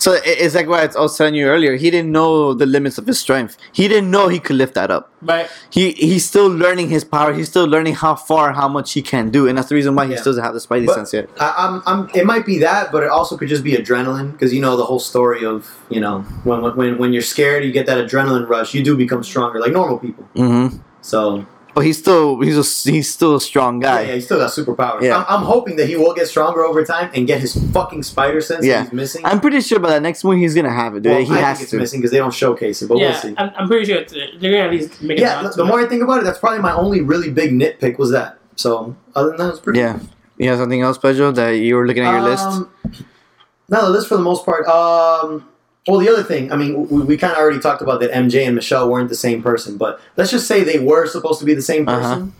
So 0.00 0.18
it's 0.24 0.54
like 0.54 0.66
what 0.66 0.96
I 0.96 1.00
was 1.00 1.16
telling 1.18 1.34
you 1.34 1.46
earlier. 1.46 1.76
He 1.76 1.90
didn't 1.90 2.10
know 2.10 2.54
the 2.54 2.64
limits 2.64 2.96
of 2.96 3.06
his 3.06 3.20
strength. 3.20 3.58
He 3.70 3.86
didn't 3.86 4.10
know 4.10 4.28
he 4.28 4.40
could 4.40 4.56
lift 4.56 4.72
that 4.74 4.90
up. 4.90 5.12
Right. 5.20 5.46
He 5.68 5.92
he's 5.92 6.24
still 6.24 6.48
learning 6.48 6.88
his 6.88 7.04
power. 7.04 7.34
He's 7.34 7.50
still 7.50 7.66
learning 7.66 7.96
how 7.96 8.14
far, 8.16 8.52
how 8.52 8.66
much 8.66 8.94
he 8.94 9.02
can 9.02 9.28
do, 9.30 9.46
and 9.46 9.58
that's 9.58 9.68
the 9.68 9.74
reason 9.74 9.94
why 9.94 10.06
he 10.06 10.12
Yeah. 10.12 10.20
still 10.20 10.32
doesn't 10.32 10.44
have 10.44 10.54
the 10.54 10.60
Spidey 10.60 10.86
But- 10.86 10.94
sense 10.94 11.12
yet. 11.12 11.28
I, 11.38 11.54
I'm, 11.58 11.82
I'm, 11.86 12.10
it 12.14 12.24
might 12.24 12.46
be 12.46 12.58
that, 12.60 12.90
but 12.90 13.02
it 13.02 13.10
also 13.10 13.36
could 13.36 13.48
just 13.50 13.62
be 13.62 13.72
adrenaline 13.72 14.32
because 14.32 14.54
you 14.54 14.62
know 14.62 14.74
the 14.78 14.84
whole 14.86 15.00
story 15.00 15.44
of 15.44 15.70
you 15.90 16.00
know 16.00 16.20
when, 16.44 16.62
when 16.76 16.96
when 16.96 17.12
you're 17.12 17.20
scared, 17.34 17.62
you 17.64 17.70
get 17.70 17.84
that 17.84 17.98
adrenaline 18.02 18.48
rush. 18.48 18.72
You 18.72 18.82
do 18.82 18.96
become 18.96 19.22
stronger, 19.22 19.60
like 19.60 19.72
normal 19.72 19.98
people. 19.98 20.26
Mm-hmm. 20.34 20.78
So 21.02 21.44
But 21.80 21.86
he's 21.86 21.96
still 21.98 22.38
he's 22.40 22.58
a, 22.58 22.90
he's 22.90 23.10
still 23.10 23.36
a 23.36 23.40
strong 23.40 23.80
guy. 23.80 24.02
yeah, 24.02 24.14
he 24.16 24.20
still 24.20 24.36
got 24.38 24.50
superpowers. 24.50 25.00
Yeah. 25.02 25.16
I'm, 25.18 25.40
I'm 25.40 25.44
hoping 25.46 25.76
that 25.76 25.86
he 25.88 25.96
will 25.96 26.12
get 26.12 26.28
stronger 26.28 26.62
over 26.62 26.84
time 26.84 27.10
and 27.14 27.26
get 27.26 27.40
his 27.40 27.54
fucking 27.72 28.02
spider 28.02 28.42
sense 28.42 28.66
Yeah. 28.66 28.82
that 28.82 28.82
he's 28.84 28.92
missing. 28.92 29.24
I'm 29.24 29.40
pretty 29.40 29.62
sure 29.62 29.78
by 29.78 29.90
the 29.94 30.00
next 30.00 30.22
movie 30.22 30.40
he's 30.40 30.54
gonna 30.54 30.70
have 30.70 30.94
it, 30.96 31.02
dude. 31.04 31.12
well, 31.12 31.24
he 31.24 31.32
I 31.32 31.36
has 31.38 31.56
think 31.56 31.62
it's 31.62 31.70
to. 31.70 31.76
missing 31.78 32.00
because 32.00 32.10
they 32.10 32.18
don't 32.18 32.34
showcase 32.34 32.82
it, 32.82 32.88
but 32.88 32.96
we'll 32.98 33.08
yeah, 33.08 33.18
see. 33.18 33.34
I'm, 33.38 33.50
I'm 33.56 33.66
pretty 33.66 33.86
sure 33.86 33.96
it's, 34.02 34.12
they're 34.12 34.52
gonna 34.52 34.58
at 34.58 34.70
least 34.70 35.00
make 35.02 35.18
it. 35.18 35.22
Yeah, 35.22 35.42
the, 35.42 35.48
the 35.50 35.64
more 35.64 35.80
I 35.80 35.86
think 35.86 36.02
about 36.02 36.18
it, 36.20 36.24
that's 36.24 36.38
probably 36.38 36.58
my 36.58 36.74
only 36.74 37.00
really 37.00 37.30
big 37.30 37.50
nitpick 37.52 37.98
was 37.98 38.10
that. 38.10 38.38
So 38.56 38.94
other 39.14 39.28
than 39.30 39.38
that, 39.38 39.48
it's 39.50 39.60
pretty. 39.60 39.78
Yeah. 39.78 39.98
You 40.36 40.48
have 40.50 40.58
something 40.58 40.82
else, 40.82 40.98
Pedro, 40.98 41.32
that 41.32 41.50
you 41.52 41.76
were 41.76 41.86
looking 41.86 42.02
at 42.04 42.12
your 42.12 42.22
list? 42.22 42.44
Um, 42.44 42.70
No, 43.68 43.84
the 43.84 43.90
list 43.90 44.08
for 44.08 44.16
the 44.16 44.22
most 44.22 44.44
part. 44.44 44.66
Um, 44.66 45.46
well, 45.90 45.98
the 45.98 46.08
other 46.08 46.22
thing, 46.22 46.52
I 46.52 46.56
mean, 46.56 46.88
we, 46.88 47.02
we 47.02 47.16
kind 47.16 47.32
of 47.32 47.38
already 47.40 47.58
talked 47.58 47.82
about 47.82 47.98
that 47.98 48.12
MJ 48.12 48.46
and 48.46 48.54
Michelle 48.54 48.88
weren't 48.88 49.08
the 49.08 49.16
same 49.16 49.42
person, 49.42 49.76
but 49.76 50.00
let's 50.16 50.30
just 50.30 50.46
say 50.46 50.62
they 50.62 50.78
were 50.78 51.04
supposed 51.06 51.40
to 51.40 51.44
be 51.44 51.52
the 51.52 51.62
same 51.62 51.84
person. 51.84 52.22
Uh-huh. 52.22 52.30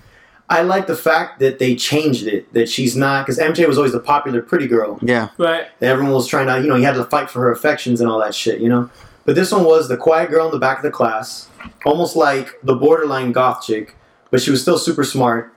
I 0.48 0.62
like 0.62 0.86
the 0.86 0.94
fact 0.94 1.40
that 1.40 1.58
they 1.58 1.74
changed 1.74 2.28
it, 2.28 2.52
that 2.52 2.68
she's 2.68 2.94
not, 2.94 3.26
because 3.26 3.40
MJ 3.40 3.66
was 3.66 3.76
always 3.76 3.90
the 3.90 3.98
popular 3.98 4.40
pretty 4.40 4.68
girl. 4.68 5.00
Yeah. 5.02 5.30
right. 5.36 5.66
everyone 5.80 6.12
was 6.12 6.28
trying 6.28 6.46
to, 6.46 6.60
you 6.60 6.68
know, 6.68 6.76
he 6.76 6.84
had 6.84 6.94
to 6.94 7.04
fight 7.04 7.28
for 7.28 7.40
her 7.40 7.50
affections 7.50 8.00
and 8.00 8.08
all 8.08 8.20
that 8.20 8.36
shit, 8.36 8.60
you 8.60 8.68
know? 8.68 8.88
But 9.24 9.34
this 9.34 9.50
one 9.50 9.64
was 9.64 9.88
the 9.88 9.96
quiet 9.96 10.30
girl 10.30 10.46
in 10.46 10.52
the 10.52 10.60
back 10.60 10.78
of 10.78 10.84
the 10.84 10.92
class, 10.92 11.48
almost 11.84 12.14
like 12.14 12.56
the 12.62 12.76
borderline 12.76 13.32
goth 13.32 13.66
chick, 13.66 13.96
but 14.30 14.40
she 14.40 14.52
was 14.52 14.62
still 14.62 14.78
super 14.78 15.02
smart. 15.02 15.52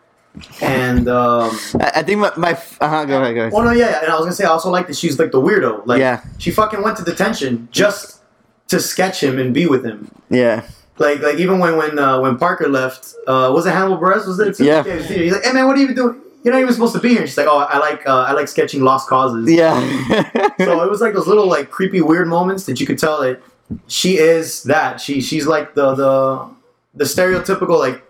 And, 0.61 1.07
um, 1.07 1.51
I, 1.79 1.91
I 1.97 2.03
think 2.03 2.19
my, 2.19 2.31
my 2.37 2.51
uh-huh, 2.53 3.05
go 3.05 3.21
ahead, 3.21 3.35
go 3.35 3.41
ahead. 3.41 3.53
oh 3.53 3.61
no, 3.63 3.71
yeah, 3.71 4.01
and 4.01 4.11
I 4.11 4.15
was 4.15 4.21
gonna 4.25 4.31
say, 4.33 4.45
I 4.45 4.49
also 4.49 4.69
like 4.71 4.87
that 4.87 4.95
she's 4.95 5.19
like 5.19 5.31
the 5.31 5.39
weirdo. 5.39 5.85
Like, 5.85 5.99
Yeah. 5.99 6.23
she 6.39 6.49
fucking 6.51 6.81
went 6.81 6.97
to 6.97 7.03
detention 7.03 7.67
just 7.71 8.21
to 8.69 8.79
sketch 8.79 9.21
him 9.21 9.37
and 9.37 9.53
be 9.53 9.67
with 9.67 9.85
him. 9.85 10.09
Yeah. 10.29 10.63
Like, 10.97 11.19
like 11.21 11.35
even 11.37 11.59
when 11.59 11.75
when 11.77 11.99
uh, 11.99 12.19
when 12.19 12.37
Parker 12.37 12.67
left, 12.67 13.13
uh, 13.27 13.51
was 13.53 13.65
it 13.65 13.71
Hannibal 13.71 13.97
Buress? 13.97 14.25
Was 14.27 14.39
it? 14.39 14.59
Yeah. 14.59 14.83
He's 14.83 15.31
like, 15.33 15.43
hey 15.43 15.51
man, 15.51 15.67
what 15.67 15.75
are 15.77 15.81
you 15.81 15.93
doing? 15.93 16.19
You're 16.43 16.53
not 16.53 16.61
even 16.61 16.73
supposed 16.73 16.93
to 16.93 16.99
be 16.99 17.09
here. 17.09 17.19
And 17.21 17.27
she's 17.29 17.37
like, 17.37 17.47
oh, 17.47 17.57
I 17.59 17.77
like 17.79 18.05
uh, 18.07 18.25
I 18.27 18.33
like 18.33 18.47
sketching 18.47 18.81
lost 18.83 19.07
causes. 19.09 19.49
Yeah. 19.51 19.79
so 20.57 20.83
it 20.83 20.89
was 20.89 21.01
like 21.01 21.13
those 21.13 21.27
little 21.27 21.47
like 21.47 21.69
creepy 21.71 22.01
weird 22.01 22.27
moments 22.27 22.65
that 22.65 22.79
you 22.79 22.85
could 22.87 22.97
tell 22.99 23.21
that 23.21 23.41
she 23.87 24.17
is 24.17 24.63
that 24.63 24.99
she 25.01 25.21
she's 25.21 25.47
like 25.47 25.73
the 25.73 25.95
the 25.95 26.49
the 26.95 27.05
stereotypical 27.05 27.79
like 27.79 28.03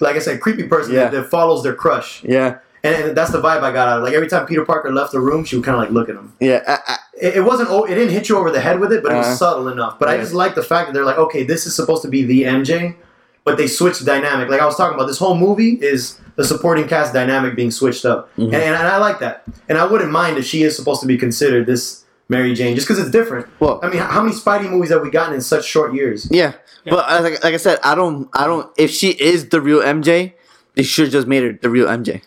like 0.00 0.16
I 0.16 0.18
said 0.20 0.40
creepy 0.40 0.64
person 0.64 0.94
Yeah. 0.94 1.04
that, 1.08 1.12
that 1.12 1.24
follows 1.30 1.62
their 1.62 1.74
crush 1.74 2.22
yeah. 2.24 2.58
and, 2.82 2.94
and 3.04 3.16
that's 3.16 3.30
the 3.32 3.40
vibe 3.40 3.62
I 3.62 3.72
got 3.72 3.88
out 3.88 3.98
of 3.98 4.02
it. 4.02 4.06
like 4.06 4.14
every 4.14 4.28
time 4.28 4.46
Peter 4.46 4.64
Parker 4.64 4.92
left 4.92 5.12
the 5.12 5.20
room 5.20 5.44
she 5.44 5.56
would 5.56 5.64
kind 5.64 5.76
of 5.76 5.82
like 5.82 5.90
look 5.90 6.08
at 6.08 6.16
him 6.16 6.32
Yeah. 6.40 6.62
I, 6.66 6.78
I, 6.92 6.96
it, 7.20 7.36
it 7.36 7.40
wasn't 7.42 7.70
it 7.90 7.94
didn't 7.94 8.10
hit 8.10 8.28
you 8.28 8.38
over 8.38 8.50
the 8.50 8.60
head 8.60 8.80
with 8.80 8.92
it 8.92 9.02
but 9.02 9.12
it 9.12 9.18
Uh-huh. 9.18 9.28
was 9.30 9.38
subtle 9.38 9.68
enough 9.68 9.98
but 9.98 10.08
I 10.08 10.16
just 10.16 10.32
like 10.34 10.54
the 10.54 10.62
fact 10.62 10.88
that 10.88 10.94
they're 10.94 11.04
like 11.04 11.18
okay 11.18 11.42
this 11.44 11.66
is 11.66 11.74
supposed 11.76 12.02
to 12.02 12.08
be 12.08 12.22
the 12.24 12.42
MJ 12.44 12.96
but 13.42 13.56
they 13.56 13.66
switched 13.68 14.04
dynamic. 14.04 14.50
Like 14.50 14.60
I 14.60 14.66
was 14.66 14.76
talking 14.76 14.94
about, 14.94 15.06
this 15.06 15.16
whole 15.18 15.34
movie 15.34 15.78
is 15.80 16.20
the 16.36 16.44
supporting 16.44 16.86
cast 16.86 17.14
dynamic 17.14 17.56
being 17.56 17.70
switched 17.70 18.04
up, 18.04 18.28
Mhm. 18.36 18.44
and, 18.52 18.54
and 18.54 18.76
I 18.76 18.98
like 18.98 19.18
that. 19.20 19.44
And 19.66 19.78
I 19.78 19.86
wouldn't 19.86 20.10
mind 20.10 20.36
if 20.36 20.44
she 20.44 20.62
is 20.62 20.76
supposed 20.76 21.00
to 21.00 21.06
be 21.06 21.16
considered 21.16 21.64
this 21.66 22.04
Mary 22.28 22.52
Jane, 22.54 22.74
just 22.74 22.86
because 22.86 23.00
it's 23.02 23.10
different. 23.10 23.46
Well, 23.58 23.80
I 23.82 23.88
mean, 23.88 23.98
how 24.02 24.20
many 24.22 24.36
Spidey 24.36 24.68
movies 24.70 24.90
have 24.90 25.00
we 25.00 25.10
gotten 25.10 25.34
in 25.34 25.40
such 25.40 25.64
short 25.64 25.94
years? 25.94 26.28
yeah, 26.30 26.52
Yeah. 26.84 26.94
but 26.94 27.10
uh, 27.10 27.22
like, 27.22 27.44
like 27.44 27.54
I 27.54 27.58
said, 27.58 27.78
I 27.84 27.94
don't, 27.94 28.28
I 28.32 28.46
don't. 28.46 28.70
If 28.78 28.90
she 28.90 29.10
is 29.10 29.48
the 29.50 29.60
real 29.60 29.80
MJ, 29.80 30.32
they 30.74 30.82
should 30.82 31.06
have 31.06 31.12
just 31.12 31.26
made 31.26 31.42
her 31.42 31.52
the 31.52 31.70
real 31.70 31.86
MJ. 31.86 32.22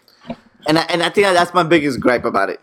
And 0.68 0.80
I, 0.80 0.84
and 0.84 1.04
I 1.04 1.10
think 1.10 1.28
that's 1.28 1.54
my 1.54 1.64
biggest 1.64 2.00
gripe 2.00 2.24
about 2.26 2.50
it. 2.50 2.60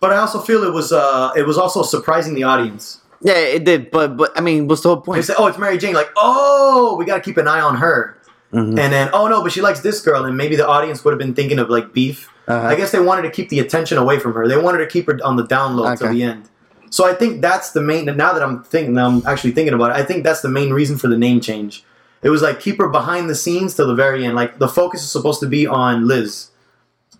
But 0.00 0.12
I 0.12 0.16
also 0.18 0.40
feel 0.40 0.62
it 0.64 0.72
was 0.72 0.92
uh, 0.92 1.32
it 1.36 1.46
was 1.46 1.58
also 1.58 1.82
surprising 1.82 2.34
the 2.34 2.44
audience. 2.44 3.00
Yeah, 3.20 3.34
it 3.34 3.64
did, 3.64 3.90
but 3.90 4.16
but 4.16 4.36
I 4.36 4.40
mean, 4.40 4.68
what's 4.68 4.82
the 4.82 4.90
whole 4.90 5.00
point? 5.00 5.16
They 5.16 5.22
said, 5.22 5.36
"Oh, 5.38 5.46
it's 5.46 5.58
Mary 5.58 5.76
Jane." 5.78 5.94
Like, 5.94 6.10
oh, 6.16 6.94
we 6.96 7.04
got 7.04 7.16
to 7.16 7.22
keep 7.22 7.36
an 7.36 7.48
eye 7.48 7.60
on 7.60 7.76
her. 7.76 8.16
Mhm. 8.52 8.78
And 8.78 8.92
then, 8.92 9.10
oh 9.12 9.28
no, 9.28 9.42
but 9.42 9.52
she 9.52 9.60
likes 9.60 9.80
this 9.80 10.00
girl, 10.00 10.24
and 10.24 10.36
maybe 10.36 10.56
the 10.56 10.66
audience 10.66 11.04
would 11.04 11.10
have 11.12 11.18
been 11.18 11.34
thinking 11.34 11.58
of 11.58 11.68
like 11.68 11.92
beef. 11.92 12.30
Uh-huh. 12.46 12.66
I 12.68 12.76
guess 12.76 12.92
they 12.92 13.00
wanted 13.00 13.22
to 13.22 13.30
keep 13.30 13.50
the 13.50 13.58
attention 13.60 13.98
away 13.98 14.18
from 14.18 14.32
her. 14.32 14.48
They 14.48 14.56
wanted 14.56 14.78
to 14.78 14.86
keep 14.86 15.06
her 15.06 15.18
on 15.22 15.36
the 15.36 15.44
down 15.46 15.76
low 15.76 15.94
till 15.96 16.12
the 16.12 16.22
end. 16.22 16.48
So 16.90 17.06
I 17.06 17.14
think 17.14 17.40
that's 17.42 17.72
the 17.72 17.80
main. 17.80 18.04
Now 18.06 18.32
that 18.32 18.42
I'm 18.42 18.62
thinking, 18.64 18.96
I'm 18.98 19.26
actually 19.26 19.52
thinking 19.52 19.74
about 19.74 19.90
it. 19.90 19.96
I 19.96 20.04
think 20.04 20.24
that's 20.24 20.40
the 20.42 20.48
main 20.48 20.72
reason 20.72 20.98
for 20.98 21.08
the 21.08 21.18
name 21.18 21.40
change. 21.40 21.84
It 22.22 22.30
was 22.30 22.42
like 22.42 22.60
keep 22.60 22.78
her 22.78 22.88
behind 22.88 23.30
the 23.30 23.34
scenes 23.34 23.74
till 23.74 23.86
the 23.86 23.94
very 23.94 24.24
end. 24.24 24.34
Like 24.34 24.58
the 24.58 24.68
focus 24.68 25.02
is 25.02 25.10
supposed 25.10 25.40
to 25.40 25.46
be 25.46 25.66
on 25.66 26.06
Liz. 26.08 26.48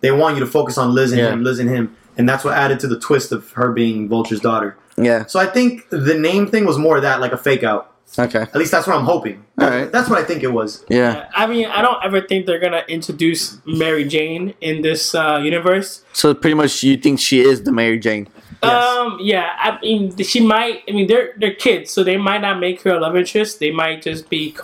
They 0.01 0.11
want 0.11 0.35
you 0.35 0.39
to 0.41 0.49
focus 0.49 0.77
on 0.77 0.93
Liz 0.93 1.11
and 1.11 1.19
Yeah. 1.21 1.31
him, 1.31 1.43
Liz 1.43 1.59
and 1.59 1.69
him, 1.69 1.95
and 2.17 2.27
that's 2.27 2.43
what 2.43 2.53
added 2.53 2.79
to 2.81 2.87
the 2.87 2.99
twist 2.99 3.31
of 3.31 3.51
her 3.53 3.71
being 3.71 4.07
Vulture's 4.09 4.39
daughter. 4.39 4.75
Yeah. 4.97 5.25
So 5.25 5.39
I 5.39 5.45
think 5.45 5.89
the 5.89 6.13
name 6.17 6.47
thing 6.47 6.65
was 6.65 6.77
more 6.77 6.97
of 6.97 7.01
that, 7.03 7.21
like 7.21 7.31
a 7.31 7.37
fake 7.37 7.63
out. 7.63 7.93
Okay. 8.17 8.41
At 8.41 8.55
least 8.55 8.71
that's 8.71 8.87
what 8.87 8.95
I'm 8.95 9.05
hoping. 9.05 9.45
All 9.59 9.69
right. 9.69 9.89
That's 9.91 10.09
what 10.09 10.17
I 10.19 10.23
think 10.23 10.41
it 10.41 10.51
was. 10.51 10.83
Yeah. 10.89 11.29
I 11.35 11.45
mean, 11.47 11.67
I 11.67 11.81
don't 11.81 12.03
ever 12.03 12.21
think 12.21 12.45
they're 12.47 12.59
gonna 12.59 12.83
introduce 12.87 13.59
Mary 13.65 14.03
Jane 14.03 14.55
in 14.61 14.81
this 14.81 15.13
uh, 15.13 15.39
universe. 15.43 16.03
So 16.13 16.33
pretty 16.33 16.55
much, 16.55 16.81
you 16.83 16.97
think 16.97 17.19
she 17.19 17.41
is 17.41 17.63
the 17.63 17.71
Mary 17.71 17.99
Jane? 17.99 18.27
Yes. 18.61 18.83
Um, 18.97 19.17
yeah, 19.21 19.51
I 19.57 19.79
mean, 19.81 20.17
she 20.17 20.41
might. 20.45 20.83
I 20.87 20.91
mean, 20.91 21.07
they're 21.07 21.33
they're 21.37 21.53
kids, 21.53 21.91
so 21.91 22.03
they 22.03 22.17
might 22.17 22.41
not 22.41 22.59
make 22.59 22.81
her 22.81 22.91
a 22.91 22.99
love 22.99 23.15
interest. 23.15 23.59
They 23.59 23.71
might 23.71 24.01
just 24.01 24.29
be 24.29 24.55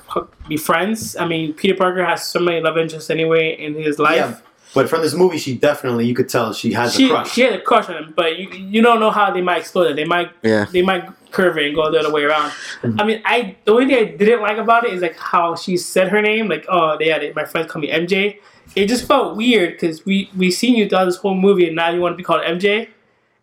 be 0.49 0.57
friends. 0.57 1.15
I 1.15 1.25
mean, 1.25 1.53
Peter 1.53 1.75
Parker 1.75 2.03
has 2.03 2.25
so 2.27 2.39
many 2.39 2.59
love 2.59 2.77
interests 2.77 3.09
anyway 3.09 3.55
in 3.57 3.73
his 3.75 3.97
life. 3.97 4.15
Yeah, 4.17 4.37
but 4.73 4.89
from 4.89 5.01
this 5.01 5.13
movie, 5.13 5.37
she 5.37 5.55
definitely 5.57 6.05
you 6.07 6.13
could 6.13 6.27
tell 6.27 6.51
she 6.51 6.73
has 6.73 6.93
She 6.93 7.05
a 7.05 7.09
crush. 7.09 7.31
she 7.31 7.41
had 7.41 7.53
a 7.53 7.61
crush 7.61 7.87
on 7.87 7.95
him, 7.95 8.13
but 8.15 8.37
you 8.37 8.49
you 8.49 8.81
don't 8.81 8.99
know 8.99 9.11
how 9.11 9.31
they 9.31 9.41
might 9.41 9.59
explode 9.59 9.91
it. 9.91 9.95
They 9.95 10.03
might 10.05 10.29
Yeah. 10.43 10.65
they 10.71 10.81
might 10.81 11.07
curve 11.31 11.57
it 11.57 11.65
and 11.67 11.75
go 11.75 11.89
the 11.89 11.99
other 11.99 12.11
way 12.11 12.23
around. 12.23 12.49
Mm-hmm. 12.81 12.99
I 12.99 13.03
mean, 13.05 13.21
I 13.23 13.55
the 13.63 13.71
only 13.71 13.85
thing 13.87 13.97
I 13.97 14.11
didn't 14.17 14.41
like 14.41 14.57
about 14.57 14.85
it 14.85 14.93
is 14.93 15.01
like 15.01 15.17
how 15.17 15.55
she 15.55 15.77
said 15.77 16.09
her 16.09 16.21
name, 16.21 16.49
like 16.49 16.65
oh 16.67 16.97
they 16.97 17.07
had 17.07 17.23
it. 17.23 17.33
My 17.33 17.45
friends 17.45 17.71
call 17.71 17.81
me 17.81 17.89
MJ. 17.89 18.39
It 18.75 18.87
just 18.87 19.07
felt 19.07 19.37
weird 19.37 19.73
because 19.73 20.05
we 20.05 20.29
we 20.35 20.51
seen 20.51 20.75
you 20.75 20.89
throughout 20.89 21.05
this 21.05 21.15
whole 21.17 21.35
movie, 21.35 21.67
and 21.67 21.77
now 21.77 21.91
you 21.91 22.01
want 22.01 22.11
to 22.13 22.17
be 22.17 22.23
called 22.23 22.41
MJ, 22.43 22.89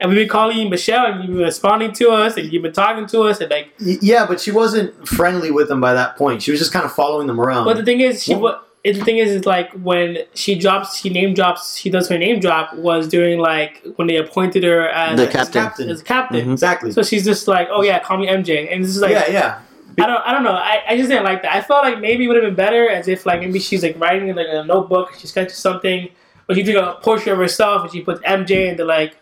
and 0.02 0.10
we've 0.10 0.18
been 0.18 0.28
calling 0.28 0.58
you 0.58 0.68
Michelle, 0.68 1.06
and 1.06 1.20
you've 1.24 1.32
been 1.36 1.44
responding 1.46 1.92
to 1.94 2.10
us, 2.10 2.36
and 2.36 2.52
you've 2.52 2.62
been 2.62 2.72
talking 2.72 3.06
to 3.06 3.22
us, 3.22 3.40
and 3.40 3.50
like. 3.50 3.68
Yeah, 3.78 4.26
but 4.26 4.38
she 4.40 4.50
wasn't 4.50 5.08
friendly 5.08 5.50
with 5.50 5.68
them 5.68 5.80
by 5.80 5.94
that 5.94 6.16
point. 6.18 6.42
She 6.42 6.50
was 6.50 6.60
just 6.60 6.72
kind 6.72 6.84
of 6.84 6.92
following 6.92 7.26
them 7.26 7.40
around. 7.40 7.64
But 7.64 7.78
the 7.78 7.84
thing 7.84 8.00
is, 8.00 8.22
she 8.22 8.32
Well- 8.34 8.42
what. 8.42 8.68
The 8.84 8.94
thing 8.94 9.18
is, 9.18 9.30
is 9.30 9.46
like 9.46 9.70
when 9.74 10.18
she 10.34 10.58
drops, 10.58 10.98
she 10.98 11.08
name 11.08 11.34
drops, 11.34 11.76
she 11.76 11.88
does 11.88 12.08
her 12.08 12.18
name 12.18 12.40
drop 12.40 12.74
was 12.74 13.06
during 13.06 13.38
like 13.38 13.80
when 13.94 14.08
they 14.08 14.16
appointed 14.16 14.64
her 14.64 14.88
as 14.88 15.16
The 15.20 15.28
as 15.28 15.32
captain. 15.32 15.62
captain. 15.62 15.88
as 15.88 16.02
captain. 16.02 16.48
Mhm. 16.48 16.52
exactly. 16.52 16.90
So 16.90 17.04
she's 17.04 17.24
just 17.24 17.46
like, 17.46 17.68
oh 17.70 17.82
yeah, 17.84 18.00
call 18.00 18.16
me 18.18 18.26
MJ, 18.26 18.66
and 18.72 18.82
this 18.82 18.90
is 18.90 19.00
like, 19.00 19.12
yeah, 19.12 19.30
yeah. 19.30 19.58
I 20.02 20.06
don't, 20.08 20.22
I 20.26 20.32
don't 20.32 20.42
know, 20.42 20.50
I, 20.54 20.82
I 20.88 20.96
just 20.96 21.08
didn't 21.08 21.22
like 21.22 21.42
that. 21.42 21.54
I 21.54 21.60
felt 21.60 21.84
like 21.84 22.00
maybe 22.00 22.24
it 22.24 22.26
would 22.26 22.34
have 22.38 22.44
been 22.44 22.56
better 22.56 22.88
as 22.90 23.06
if 23.06 23.24
like 23.24 23.38
maybe 23.38 23.60
she's 23.60 23.84
like 23.84 23.96
writing 24.00 24.26
in 24.26 24.34
like 24.34 24.48
a 24.50 24.64
notebook, 24.64 25.14
she 25.16 25.28
sketches 25.28 25.58
something, 25.58 26.08
or 26.48 26.56
she 26.56 26.64
took 26.64 26.74
a 26.74 26.98
portrait 27.02 27.30
of 27.34 27.38
herself 27.38 27.82
and 27.82 27.92
she 27.92 28.00
puts 28.00 28.20
MJ 28.22 28.68
and 28.68 28.76
they're 28.76 28.84
like, 28.84 29.14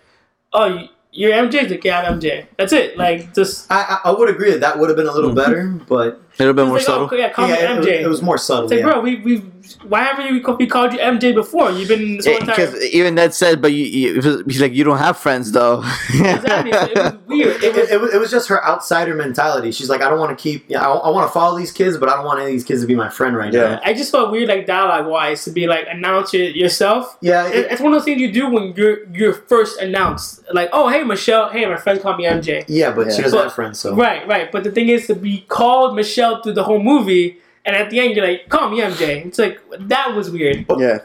oh, 0.52 0.66
you, 0.66 0.88
you're 1.12 1.32
MJ, 1.32 1.60
She's 1.62 1.70
like 1.70 1.84
yeah, 1.84 2.00
I'm 2.02 2.20
MJ. 2.20 2.46
That's 2.56 2.72
it. 2.72 2.96
Like 2.96 3.34
just 3.34 3.70
I, 3.70 3.98
I 4.04 4.10
I 4.10 4.10
would 4.12 4.28
agree 4.30 4.50
that 4.52 4.60
that 4.60 4.78
would 4.78 4.88
have 4.90 4.96
been 4.96 5.08
a 5.08 5.12
little 5.12 5.30
Mhm. 5.32 5.36
better, 5.36 5.66
but 5.88 6.20
A 6.38 6.42
little 6.44 6.54
bit 6.54 6.62
it's 6.62 6.68
more 6.68 6.76
like, 6.76 6.82
subtle. 6.82 7.08
oh, 7.10 7.16
yeah, 7.16 7.30
call 7.32 7.48
yeah, 7.48 7.54
me 7.54 7.60
it, 7.62 7.76
was- 7.78 7.86
MJ. 7.86 8.02
it 8.02 8.08
was 8.08 8.22
more 8.22 8.38
subtle. 8.38 8.64
it's 8.64 8.72
like, 8.72 8.80
yeah. 8.80 8.86
bro, 8.92 9.00
we 9.00 9.16
we 9.16 9.42
why 9.84 10.02
haven't 10.02 10.26
you 10.26 10.56
we 10.58 10.66
called 10.66 10.92
you 10.92 10.98
MJ 10.98 11.34
before? 11.34 11.70
You've 11.70 11.88
been 11.88 12.16
this 12.18 12.26
whole 12.26 12.36
eh, 12.36 12.38
time. 12.38 12.46
Because 12.48 12.82
even 12.84 13.14
that 13.16 13.34
said, 13.34 13.60
but 13.62 13.72
you, 13.72 13.84
you, 13.84 14.16
it 14.18 14.24
was- 14.24 14.42
he's 14.46 14.60
like, 14.60 14.72
you 14.72 14.84
don't 14.84 14.98
have 14.98 15.16
friends 15.18 15.52
though. 15.52 15.82
Exactly. 16.10 16.70
It 16.72 16.96
was 16.96 17.14
weird. 17.26 17.56
It 17.62 17.64
It, 17.64 17.74
was, 17.76 17.90
it, 17.90 18.00
was, 18.00 18.14
it 18.14 18.18
was 18.20 18.30
just 18.30 18.48
her 18.48 18.64
outsider 18.64 19.14
mentality. 19.14 19.70
She's 19.72 19.88
like, 19.88 20.02
I 20.02 20.10
don't 20.10 20.18
want 20.18 20.36
to 20.36 20.42
keep. 20.42 20.64
Yeah, 20.68 20.86
I, 20.86 20.90
I 20.92 21.10
want 21.10 21.28
to 21.28 21.32
follow 21.32 21.56
these 21.58 21.72
kids, 21.72 21.96
but 21.96 22.08
I 22.08 22.16
don't 22.16 22.24
want 22.24 22.38
any 22.40 22.48
of 22.50 22.52
these 22.52 22.64
kids 22.64 22.80
to 22.82 22.86
be 22.86 22.94
my 22.94 23.08
friend 23.08 23.36
right 23.36 23.52
Yeah. 23.52 23.60
now. 23.76 23.80
I 23.84 23.92
just 23.94 24.10
felt 24.10 24.30
weird, 24.30 24.48
like 24.48 24.66
dialogue 24.66 25.06
wise, 25.06 25.44
to 25.44 25.50
be 25.50 25.66
like 25.66 25.86
announce 25.90 26.34
it 26.34 26.56
yourself. 26.56 27.16
Yeah, 27.20 27.46
It, 27.48 27.54
it- 27.56 27.72
it's 27.72 27.80
one 27.80 27.92
of 27.92 27.98
those 27.98 28.04
things 28.04 28.20
you 28.20 28.32
do 28.32 28.50
when 28.50 28.74
you're 28.76 29.06
you're 29.12 29.34
first 29.34 29.80
announced. 29.80 30.42
Like, 30.52 30.68
oh 30.72 30.88
hey 30.88 31.02
Michelle, 31.04 31.48
hey 31.50 31.64
my 31.66 31.76
friend 31.76 32.00
called 32.00 32.18
me 32.18 32.24
MJ. 32.24 32.64
yeah, 32.68 32.90
but 32.92 33.10
she 33.12 33.18
Yeah. 33.18 33.22
doesn't 33.24 33.38
But- 33.38 33.44
have 33.44 33.54
friends, 33.54 33.80
so 33.80 33.94
Right, 33.94 34.26
right. 34.26 34.50
But 34.52 34.64
the 34.64 34.70
thing 34.70 34.88
is 34.88 35.06
to 35.08 35.14
be 35.14 35.40
called 35.48 35.94
Michelle 35.96 36.42
through 36.42 36.54
the 36.54 36.64
whole 36.64 36.82
movie, 36.82 37.38
and 37.70 37.76
at 37.76 37.90
the 37.90 38.00
end 38.00 38.16
you're 38.16 38.26
like, 38.26 38.48
call 38.48 38.68
me 38.68 38.80
MJ. 38.80 39.26
It's 39.26 39.38
like 39.38 39.60
that 39.78 40.14
was 40.14 40.30
weird. 40.30 40.66
yeah. 40.78 40.98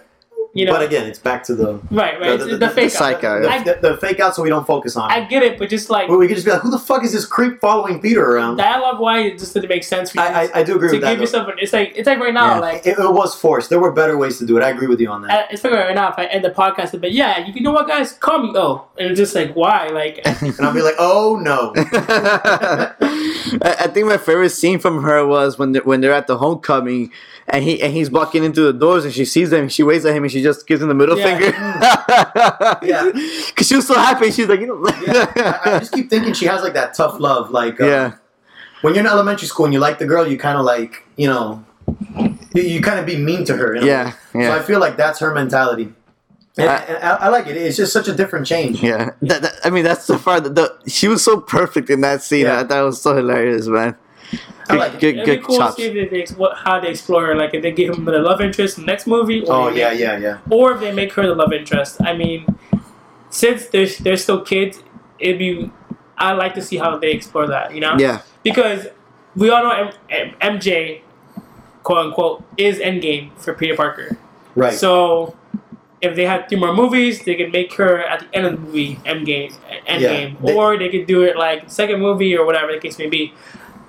You 0.56 0.66
know. 0.66 0.72
But 0.72 0.82
again, 0.84 1.06
it's 1.06 1.20
back 1.20 1.44
to 1.44 1.54
the 1.54 1.74
right, 1.92 2.20
right. 2.20 2.40
the- 2.40 2.46
The, 2.46 2.46
the- 2.46 2.52
the, 2.58 2.58
the 2.58 2.70
fake 2.70 2.90
psych 2.92 3.24
out. 3.24 3.46
out, 3.46 3.66
the, 3.66 3.74
the, 3.82 3.90
the 3.90 3.98
fake 3.98 4.20
out, 4.22 4.34
so 4.36 4.42
we 4.42 4.50
don't 4.50 4.66
focus 4.66 4.96
on. 4.96 5.12
It. 5.12 5.14
I 5.14 5.20
it. 5.20 5.30
get 5.30 5.44
it, 5.44 5.60
but 5.60 5.70
just 5.70 5.90
like 5.92 6.08
Well, 6.10 6.18
we 6.18 6.28
could 6.28 6.36
just 6.38 6.46
be 6.46 6.52
like, 6.54 6.62
who 6.62 6.72
the 6.72 6.80
fuck 6.80 7.04
is 7.04 7.12
this 7.12 7.26
creep 7.26 7.60
following 7.60 8.02
Peter 8.02 8.24
around? 8.26 8.56
dialogue 8.56 9.00
wise, 9.02 9.34
it 9.34 9.38
just 9.38 9.54
didn't 9.54 9.70
make 9.70 9.84
sense 9.84 10.12
for 10.12 10.20
you 10.22 10.24
I, 10.26 10.44
I, 10.46 10.50
I 10.56 10.64
do 10.64 10.76
agree 10.78 10.88
to 10.90 10.94
with 10.96 11.02
that. 11.02 11.10
give 11.12 11.18
though. 11.18 11.22
yourself. 11.24 11.48
An, 11.50 11.56
it's 11.60 11.74
like 11.74 11.92
it's 11.96 12.08
like 12.08 12.20
right 12.20 12.34
now, 12.34 12.56
Yeah. 12.56 12.60
like 12.60 12.88
It, 12.88 12.98
it 12.98 13.12
was 13.14 13.36
forced. 13.36 13.70
There 13.70 13.80
were 13.80 13.92
better 13.92 14.18
ways 14.18 14.38
to 14.40 14.46
do 14.46 14.56
it. 14.58 14.64
I 14.64 14.70
agree 14.70 14.88
with 14.88 15.02
you 15.02 15.10
on 15.10 15.22
that. 15.24 15.32
I- 15.32 15.54
it's 15.54 15.64
like 15.64 15.74
right 15.74 15.94
now 15.94 16.10
if 16.10 16.18
I 16.18 16.26
end 16.26 16.44
the 16.46 16.52
podcast, 16.52 17.00
but 17.02 17.12
yeah, 17.12 17.46
you 17.46 17.62
know 17.62 17.72
what, 17.74 17.88
guys, 17.88 18.14
call 18.14 18.40
me 18.44 18.54
O, 18.56 18.86
and 18.98 19.10
it's 19.12 19.20
just 19.20 19.36
like 19.36 19.54
why, 19.56 19.88
like 19.90 20.22
And 20.42 20.62
I'll 20.62 20.74
be 20.74 20.82
like, 20.82 20.96
oh 21.00 21.38
no. 21.42 21.74
I, 23.62 23.76
I 23.82 23.88
think 23.88 24.08
my 24.08 24.18
favorite 24.18 24.50
scene 24.50 24.80
from 24.80 25.04
her 25.04 25.26
was 25.26 25.58
when 25.58 25.74
they're, 25.74 25.84
when 25.84 26.02
they're 26.02 26.14
at 26.14 26.28
the 26.28 26.38
homecoming 26.38 27.12
and 27.48 27.64
he 27.64 27.82
and 27.82 27.94
he's 27.94 28.10
walking 28.10 28.44
into 28.44 28.62
the 28.62 28.74
doors 28.74 29.06
and 29.06 29.14
she 29.14 29.24
sees 29.26 29.50
them. 29.52 29.70
She 29.70 29.84
waves 29.84 30.06
at 30.06 30.16
him 30.16 30.24
and 30.24 30.32
she 30.32 30.42
just 30.46 30.66
gives 30.68 30.82
him 30.82 30.88
the 30.88 30.94
middle 31.02 31.18
Yeah. 31.18 31.26
finger. 31.26 31.52
Yeah. 32.92 33.12
because 33.50 33.68
she 33.68 33.76
was 33.76 33.88
so 33.88 33.96
happy. 33.96 34.32
She's 34.32 34.48
like, 34.48 34.60
you 34.62 34.68
know, 34.68 34.88
yeah, 35.06 35.62
I, 35.66 35.76
I 35.76 35.80
just 35.80 35.92
keep 35.92 36.10
thinking 36.10 36.34
she 36.34 36.46
has 36.46 36.62
like 36.62 36.74
that 36.74 36.94
tough 36.94 37.20
love. 37.20 37.52
Like, 37.52 37.80
um, 37.82 37.88
yeah, 37.90 38.14
when 38.82 38.94
you're 38.94 39.04
in 39.04 39.08
elementary 39.10 39.48
school 39.48 39.66
and 39.66 39.74
you 39.74 39.80
like 39.80 39.98
the 40.00 40.06
girl, 40.06 40.28
you 40.28 40.38
kind 40.38 40.58
of 40.58 40.66
like, 40.66 41.04
you 41.18 41.28
know, 41.28 41.64
you, 42.54 42.62
you 42.64 42.82
kind 42.82 43.00
of 43.00 43.06
be 43.06 43.18
mean 43.18 43.44
to 43.46 43.56
her. 43.58 43.76
in 43.76 43.84
a 43.84 43.86
yeah, 43.86 44.14
way. 44.34 44.46
So 44.46 44.52
I 44.56 44.62
feel 44.62 44.80
like 44.80 44.96
that's 44.98 45.20
her 45.20 45.34
mentality. 45.34 45.92
And, 46.58 46.70
I- 46.70 46.78
and 46.84 46.98
I, 47.04 47.10
I 47.26 47.28
like 47.30 47.48
it. 47.48 47.58
It's 47.58 47.76
just 47.78 47.92
such 47.92 48.08
a 48.08 48.14
different 48.16 48.46
change. 48.48 48.82
yeah. 48.82 49.12
That, 49.24 49.42
that- 49.42 49.56
I 49.66 49.70
mean, 49.70 49.84
that's 49.84 50.06
so 50.06 50.18
far. 50.18 50.40
The, 50.40 50.50
the, 50.50 50.90
she 50.90 51.08
was 51.08 51.24
so 51.24 51.42
perfect 51.42 51.90
in 51.90 52.02
that 52.02 52.22
scene. 52.24 52.46
Yeah. 52.46 52.60
I 52.62 52.64
thought 52.64 52.80
it 52.80 52.86
was 52.86 53.02
so 53.02 53.16
hilarious, 53.16 53.68
man. 53.68 53.96
I 54.68 54.72
Good, 54.74 54.80
like 54.80 54.94
it. 54.96 55.00
good, 55.00 55.16
it'd 55.16 55.26
good 55.26 55.40
be 55.40 55.46
cool 55.46 55.56
to 55.58 55.62
chops. 55.62 55.76
see 55.76 55.84
if 55.86 56.10
they, 56.12 56.22
ex- 56.22 56.32
what, 56.34 56.58
how 56.58 56.80
they 56.80 56.90
explore 56.90 57.26
her, 57.28 57.36
like 57.36 57.54
if 57.54 57.62
they 57.62 57.72
give 57.72 57.96
him 57.96 58.06
the 58.06 58.20
love 58.20 58.42
interest 58.42 58.78
in 58.78 58.86
the 58.86 58.92
next 58.92 59.06
movie, 59.08 59.42
or 59.46 59.54
Oh 59.54 59.72
they 59.74 59.80
yeah, 59.80 59.90
make- 59.92 60.00
yeah, 60.00 60.18
yeah. 60.18 60.38
or 60.50 60.72
if 60.74 60.80
they 60.80 60.92
make 60.92 61.14
her 61.14 61.26
the 61.28 61.36
love 61.36 61.54
interest. 61.54 61.98
I 62.02 62.16
mean, 62.16 62.46
since 63.30 63.68
they're 63.68 63.88
they're 64.02 64.18
still 64.18 64.42
kids, 64.42 64.82
it'd 65.20 65.38
be 65.40 65.72
I 66.18 66.32
like 66.34 66.54
to 66.56 66.62
see 66.62 66.78
how 66.78 66.98
they 66.98 67.12
explore 67.12 67.48
that, 67.48 67.74
you 67.74 67.82
know, 67.82 67.96
Yeah, 68.00 68.22
because 68.44 68.88
we 69.36 69.50
all 69.50 69.64
know 69.64 69.72
M- 70.10 70.34
M- 70.42 70.58
MJ, 70.60 71.02
quote 71.84 72.08
unquote, 72.08 72.44
is 72.58 72.80
Endgame 72.80 73.38
for 73.38 73.54
Peter 73.54 73.76
Parker. 73.76 74.18
Right. 74.56 74.74
So 74.74 75.36
if 76.02 76.16
they 76.16 76.26
had 76.26 76.48
three 76.48 76.58
more 76.58 76.74
movies, 76.74 77.24
they 77.26 77.36
could 77.36 77.52
make 77.52 77.74
her 77.76 78.00
at 78.00 78.22
the 78.22 78.36
end 78.38 78.46
of 78.46 78.54
the 78.54 78.60
movie 78.60 78.96
Endgame, 79.06 79.54
Endgame, 79.88 80.42
they- 80.42 80.54
or 80.56 80.78
they 80.78 80.90
could 80.90 81.06
do 81.06 81.24
it 81.24 81.36
like 81.38 81.70
second 81.70 82.00
movie 82.00 82.36
or 82.38 82.46
whatever 82.46 82.72
the 82.72 82.80
case 82.80 82.98
may 82.98 83.08
be. 83.10 83.34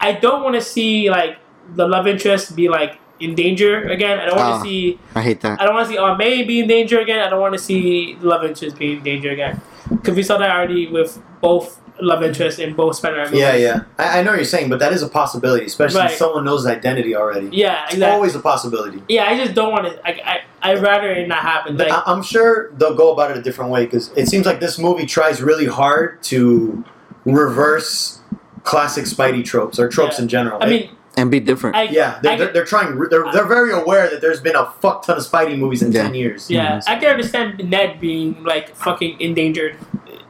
I 0.06 0.12
don't 0.24 0.42
want 0.44 0.54
to 0.54 0.60
see 0.74 1.10
like 1.10 1.38
the 1.74 1.86
love 1.88 2.06
interest 2.06 2.54
be 2.56 2.68
like 2.68 2.92
in 3.18 3.34
danger 3.34 3.72
again. 3.96 4.18
I 4.20 4.26
don't 4.26 4.36
want 4.36 4.54
Ah. 4.54 4.58
to 4.58 4.64
see. 4.68 4.98
I 5.14 5.22
hate 5.22 5.40
that. 5.40 5.60
I 5.60 5.64
don't 5.64 5.74
want 5.74 5.86
to 5.88 5.92
see 5.92 5.98
Aunt 5.98 6.18
May 6.18 6.42
be 6.44 6.60
in 6.60 6.68
danger 6.68 6.98
again. 7.00 7.20
I 7.26 7.28
don't 7.30 7.40
want 7.40 7.54
to 7.54 7.62
see 7.70 8.14
the 8.20 8.26
love 8.32 8.44
interest 8.44 8.78
be 8.78 8.92
in 8.94 9.02
danger 9.02 9.30
again 9.30 9.60
because 9.90 10.14
we 10.14 10.22
saw 10.22 10.36
that 10.38 10.50
already 10.50 10.86
with 10.88 11.10
both 11.40 11.80
love 11.98 12.22
interests 12.22 12.60
in 12.60 12.74
both 12.74 12.94
Spider-Man 12.96 13.24
movies. 13.28 13.40
yeah, 13.40 13.54
yeah. 13.56 13.80
I, 13.98 14.18
I 14.18 14.22
know 14.22 14.32
what 14.32 14.36
you're 14.36 14.44
saying, 14.44 14.68
but 14.68 14.78
that 14.80 14.92
is 14.92 15.02
a 15.02 15.08
possibility, 15.08 15.64
especially 15.64 16.00
Right. 16.00 16.10
if 16.10 16.18
someone 16.18 16.44
knows 16.44 16.60
his 16.60 16.66
identity 16.66 17.16
already. 17.16 17.48
Yeah, 17.50 17.84
It's 17.84 17.94
exactly. 17.94 18.14
always 18.14 18.34
a 18.34 18.40
possibility. 18.40 19.02
yeah, 19.08 19.24
I 19.30 19.34
just 19.42 19.54
don't 19.54 19.72
want 19.72 19.86
to. 19.86 19.92
I, 20.06 20.10
I 20.32 20.36
I'd 20.72 20.82
rather 20.82 21.10
it 21.10 21.26
not 21.26 21.38
happen. 21.52 21.78
Like, 21.78 21.90
I- 21.90 22.02
I'm 22.04 22.22
sure 22.22 22.70
they'll 22.76 22.94
go 23.04 23.12
about 23.14 23.30
it 23.30 23.38
a 23.38 23.42
different 23.48 23.70
way 23.70 23.86
because 23.86 24.10
it 24.14 24.26
seems 24.28 24.44
like 24.44 24.60
this 24.60 24.78
movie 24.78 25.06
tries 25.06 25.40
really 25.40 25.64
hard 25.80 26.22
to 26.24 26.84
reverse 27.24 28.20
classic 28.66 29.04
Spidey 29.06 29.42
tropes 29.44 29.78
or 29.78 29.88
tropes 29.88 30.16
Yeah. 30.18 30.22
in 30.24 30.28
general. 30.28 30.58
I 30.60 30.66
mean, 30.68 30.90
And 31.16 31.30
be 31.30 31.40
different. 31.40 31.76
I 31.76 31.84
yeah, 31.84 32.18
they're, 32.22 32.32
I 32.32 32.36
they're, 32.36 32.52
they're 32.52 32.64
trying. 32.74 32.88
They're, 33.12 33.24
they're 33.32 33.46
very 33.58 33.72
aware 33.72 34.04
that 34.10 34.20
there's 34.20 34.40
been 34.48 34.56
a 34.56 34.66
fuck 34.82 35.06
ton 35.06 35.16
of 35.16 35.22
Spidey 35.24 35.56
movies 35.58 35.80
in 35.82 35.90
Yeah. 35.92 36.02
ten 36.02 36.14
years. 36.14 36.50
Yeah, 36.50 36.76
Mhm. 36.76 36.82
I 36.92 36.94
can 37.00 37.08
understand 37.16 37.48
Ned 37.70 37.90
being 38.00 38.44
like 38.44 38.66
fucking 38.76 39.12
endangered 39.20 39.76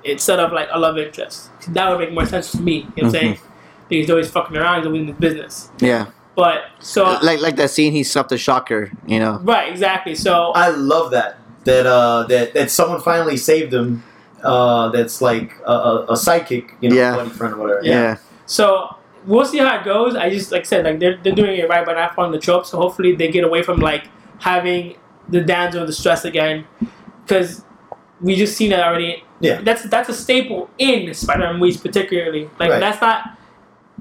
instead 0.04 0.38
of 0.38 0.52
like 0.52 0.68
a 0.70 0.78
love 0.78 0.96
interest. 0.98 1.50
That 1.74 1.90
would 1.90 1.98
make 1.98 2.12
more 2.12 2.26
sense 2.26 2.52
to 2.52 2.60
me. 2.60 2.74
You 2.74 2.80
know 2.80 2.86
what 2.94 3.04
I'm 3.06 3.10
saying? 3.10 3.32
Because 3.88 4.02
he's 4.02 4.10
always 4.10 4.30
fucking 4.30 4.56
around, 4.56 4.76
he's 4.78 4.86
always 4.86 5.00
in 5.02 5.08
his 5.08 5.16
business. 5.16 5.54
yeah, 5.80 6.06
But 6.36 6.58
so 6.78 7.18
like 7.22 7.40
like 7.40 7.56
that 7.56 7.70
scene 7.70 7.90
he 7.92 8.02
stopped 8.04 8.28
the 8.30 8.38
shocker. 8.38 8.90
You 9.08 9.18
know. 9.18 9.40
right, 9.42 9.68
exactly. 9.74 10.14
So 10.14 10.52
I 10.54 10.68
love 10.70 11.10
that 11.10 11.38
that 11.64 11.86
uh 11.86 12.22
that 12.30 12.54
that 12.54 12.70
someone 12.70 13.00
finally 13.00 13.36
saved 13.36 13.72
him. 13.74 14.04
Uh, 14.44 14.90
that's 14.90 15.20
like 15.20 15.50
a, 15.66 15.72
a, 15.72 15.92
a 16.04 16.16
sidekick, 16.26 16.70
you 16.80 16.88
know, 16.90 16.94
Yeah. 16.94 17.16
buddy 17.16 17.30
friend 17.30 17.54
or 17.54 17.58
whatever. 17.62 17.80
Yeah. 17.82 18.16
So 18.46 18.96
we'll 19.26 19.44
see 19.44 19.58
how 19.58 19.78
it 19.78 19.84
goes. 19.84 20.14
I 20.14 20.30
just 20.30 20.52
like 20.52 20.62
I 20.62 20.64
said, 20.64 20.84
like 20.84 20.98
they're, 20.98 21.16
they're 21.22 21.34
doing 21.34 21.58
it 21.58 21.68
right 21.68 21.84
by 21.84 21.94
not 21.94 22.14
following 22.14 22.32
the 22.32 22.38
trope. 22.38 22.66
So 22.66 22.78
hopefully 22.78 23.14
they 23.14 23.30
get 23.30 23.44
away 23.44 23.62
from 23.62 23.80
like 23.80 24.08
having 24.40 24.96
the 25.28 25.40
damsel 25.40 25.84
the 25.86 25.92
stress 25.92 26.24
again, 26.24 26.64
because 27.24 27.64
we 28.20 28.36
just 28.36 28.56
seen 28.56 28.72
it 28.72 28.80
already. 28.80 29.24
Yeah. 29.40 29.60
That's 29.60 29.82
that's 29.84 30.08
a 30.08 30.14
staple 30.14 30.70
in 30.78 31.12
Spider-Man 31.12 31.58
movies, 31.58 31.76
particularly. 31.76 32.48
Like 32.58 32.70
Right. 32.70 32.80
that's 32.80 33.00
not 33.00 33.36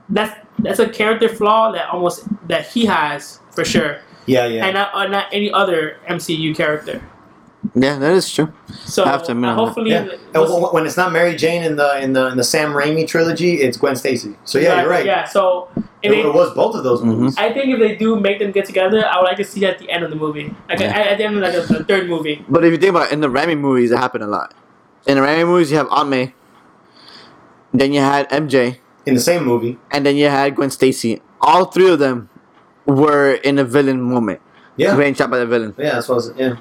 that's 0.10 0.34
that's 0.60 0.80
a 0.80 0.88
character 0.88 1.28
flaw 1.28 1.72
that 1.72 1.90
almost 1.90 2.24
that 2.48 2.68
he 2.68 2.86
has 2.86 3.40
for 3.52 3.66
sure, 3.66 4.00
yeah, 4.28 4.46
yeah. 4.46 4.66
and 4.66 4.76
not 4.76 4.94
uh, 4.94 5.08
not 5.08 5.28
any 5.34 5.52
other 5.52 5.98
MCU 6.08 6.56
character. 6.56 7.02
Yeah, 7.78 7.98
that 8.00 8.14
is 8.14 8.32
true. 8.34 8.54
So 8.86 9.04
I 9.04 9.10
have 9.10 9.24
to 9.24 9.34
admit 9.34 9.54
hopefully, 9.54 9.92
Yeah. 9.92 10.08
And 10.34 10.74
when 10.74 10.86
it's 10.86 10.96
not 10.96 11.12
Mary 11.12 11.36
Jane 11.36 11.62
in 11.64 11.76
the 11.76 12.00
in 12.02 12.14
the 12.14 12.28
in 12.28 12.38
the 12.38 12.44
Sam 12.44 12.72
Raimi 12.72 13.06
trilogy, 13.06 13.56
it's 13.56 13.76
Gwen 13.78 13.96
Stacy. 13.98 14.36
So 14.46 14.60
yeah, 14.60 14.80
you're 14.82 14.90
right. 14.90 15.06
Yeah. 15.06 15.26
So 15.26 15.68
It, 16.02 16.10
they, 16.12 16.22
it 16.22 16.34
was 16.34 16.54
both 16.54 16.76
of 16.76 16.84
those 16.86 17.04
movies. 17.04 17.36
Mm-hmm. 17.36 17.46
I 17.46 17.54
think 17.54 17.74
if 17.74 17.80
they 17.80 17.96
do 17.98 18.18
make 18.20 18.40
them 18.40 18.52
get 18.54 18.66
together, 18.66 19.06
I 19.06 19.18
would 19.18 19.26
like 19.26 19.38
to 19.38 19.44
see 19.44 19.60
that 19.62 19.72
at 19.74 19.80
the 19.80 19.90
end 19.90 20.04
of 20.06 20.10
the 20.10 20.16
movie, 20.16 20.56
like 20.70 20.80
Yeah. 20.80 20.88
at, 21.00 21.08
at 21.08 21.18
the 21.18 21.26
end 21.26 21.36
of 21.36 21.42
like 21.44 21.54
the, 21.68 21.74
the 21.80 21.84
third 21.84 22.08
movie. 22.08 22.46
But 22.48 22.64
if 22.64 22.72
you 22.72 22.78
think 22.78 22.92
about 22.92 23.08
it, 23.08 23.14
in 23.14 23.20
the 23.20 23.28
Raimi 23.30 23.58
movies, 23.60 23.92
it 23.92 23.98
happened 23.98 24.24
a 24.24 24.28
lot. 24.28 24.54
In 25.06 25.18
the 25.18 25.22
Raimi 25.24 25.46
movies, 25.46 25.70
you 25.70 25.78
have 25.78 25.88
Aunt 25.92 26.08
May, 26.10 26.34
then 27.74 27.92
you 27.92 28.00
had 28.00 28.30
MJ, 28.30 28.78
In 29.06 29.16
the 29.16 29.20
same 29.20 29.44
movie. 29.44 29.78
and 29.92 30.06
then 30.06 30.16
you 30.16 30.28
had 30.30 30.56
Gwen 30.56 30.70
Stacy. 30.70 31.22
All 31.42 31.66
three 31.66 31.90
of 31.90 32.00
them 32.00 32.30
were 32.86 33.34
in 33.44 33.60
a 33.60 33.64
villain 33.66 34.02
moment. 34.02 34.40
Yeah. 34.78 34.96
Getting 34.96 35.14
shot 35.16 35.30
by 35.30 35.40
the 35.40 35.46
villain. 35.46 35.74
Yeah, 35.78 35.96
that's 35.96 36.08
what 36.08 36.16
I 36.16 36.18
was, 36.18 36.34
yeah. 36.38 36.56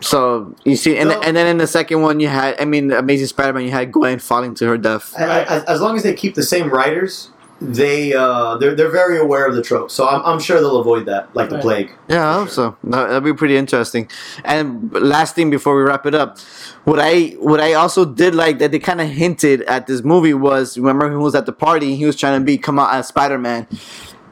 So 0.00 0.54
you 0.64 0.76
see, 0.76 0.96
and, 0.96 1.10
So- 1.10 1.20
and 1.20 1.36
then 1.36 1.46
in 1.46 1.58
the 1.58 1.66
second 1.66 2.00
one, 2.02 2.20
you 2.20 2.28
had, 2.28 2.60
I 2.60 2.64
mean, 2.64 2.90
Amazing 2.92 3.26
Spider-Man, 3.28 3.64
you 3.64 3.70
had 3.70 3.92
Gwen 3.92 4.18
falling 4.18 4.54
to 4.56 4.66
her 4.68 4.78
death. 4.78 5.14
I- 5.18 5.24
I- 5.24 5.44
As, 5.44 5.64
as 5.64 5.80
long 5.80 5.96
as 5.96 6.02
they 6.02 6.14
keep 6.14 6.34
the 6.34 6.42
same 6.42 6.70
writers, 6.70 7.30
they 7.62 8.14
uh, 8.14 8.56
they're 8.56 8.74
they're 8.74 8.88
very 8.90 9.18
aware 9.18 9.46
of 9.46 9.54
the 9.54 9.60
trope. 9.60 9.90
So 9.90 10.08
I'm, 10.08 10.22
I'm 10.24 10.40
sure 10.40 10.58
they'll 10.60 10.78
avoid 10.80 11.04
that 11.04 11.28
like 11.36 11.50
the 11.50 11.58
plague. 11.58 11.90
Yeah, 12.08 12.26
I 12.26 12.32
hope 12.32 12.48
so. 12.48 12.74
That- 12.84 13.08
That'd 13.08 13.22
be 13.24 13.34
pretty 13.34 13.58
interesting. 13.58 14.08
And 14.44 14.90
last 14.94 15.34
thing 15.34 15.50
before 15.50 15.76
we 15.76 15.82
wrap 15.82 16.06
it 16.06 16.14
up, 16.14 16.38
what 16.84 16.98
I 16.98 17.36
what 17.38 17.60
I 17.60 17.74
also 17.74 18.06
did 18.06 18.34
like 18.34 18.60
that 18.60 18.70
they 18.72 18.78
kind 18.78 19.02
of 19.02 19.08
hinted 19.10 19.60
at 19.64 19.86
this 19.86 20.02
movie 20.02 20.32
was 20.32 20.78
remember 20.78 21.10
he 21.10 21.16
was 21.18 21.34
at 21.34 21.44
the 21.44 21.52
party, 21.52 21.96
he 21.96 22.06
was 22.06 22.16
trying 22.16 22.40
to 22.40 22.44
be 22.46 22.56
come 22.56 22.78
out 22.78 22.94
as 22.94 23.08
Spider 23.08 23.36
Man, 23.36 23.66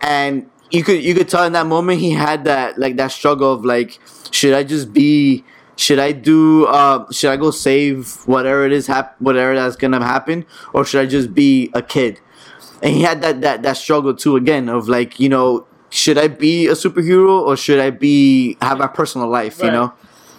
and 0.00 0.48
you 0.70 0.82
could 0.82 1.02
you 1.04 1.14
could 1.14 1.28
tell 1.28 1.44
in 1.44 1.52
that 1.52 1.66
moment 1.66 2.00
he 2.00 2.12
had 2.12 2.44
that 2.44 2.78
like 2.78 2.96
that 2.96 3.12
struggle 3.12 3.52
of 3.52 3.62
like 3.62 3.98
should 4.30 4.54
I 4.54 4.62
just 4.62 4.94
be 4.94 5.44
should 5.78 6.00
I 6.00 6.10
do 6.12 6.66
uh 6.66 7.06
should 7.12 7.30
I 7.30 7.36
go 7.36 7.50
save 7.52 7.98
whatever 8.26 8.66
it 8.66 8.72
is 8.72 8.86
hap- 8.88 9.14
whatever 9.20 9.54
that's 9.54 9.76
gonna 9.76 10.04
happen 10.04 10.44
or 10.74 10.84
should 10.84 11.00
I 11.00 11.06
just 11.06 11.32
be 11.32 11.70
a 11.72 11.80
kid 11.82 12.20
and 12.82 12.92
he 12.94 13.02
had 13.02 13.22
that 13.22 13.40
that 13.42 13.62
that 13.62 13.76
struggle 13.76 14.12
too 14.14 14.34
again 14.36 14.68
of 14.68 14.88
like 14.88 15.18
you 15.20 15.28
know 15.28 15.66
should 15.90 16.18
I 16.18 16.26
be 16.28 16.66
a 16.66 16.72
superhero 16.72 17.40
or 17.48 17.56
should 17.56 17.78
I 17.80 17.90
be 17.90 18.56
have 18.60 18.78
my 18.78 18.88
personal 18.88 19.28
life 19.28 19.60
you 19.62 19.70
know 19.70 19.92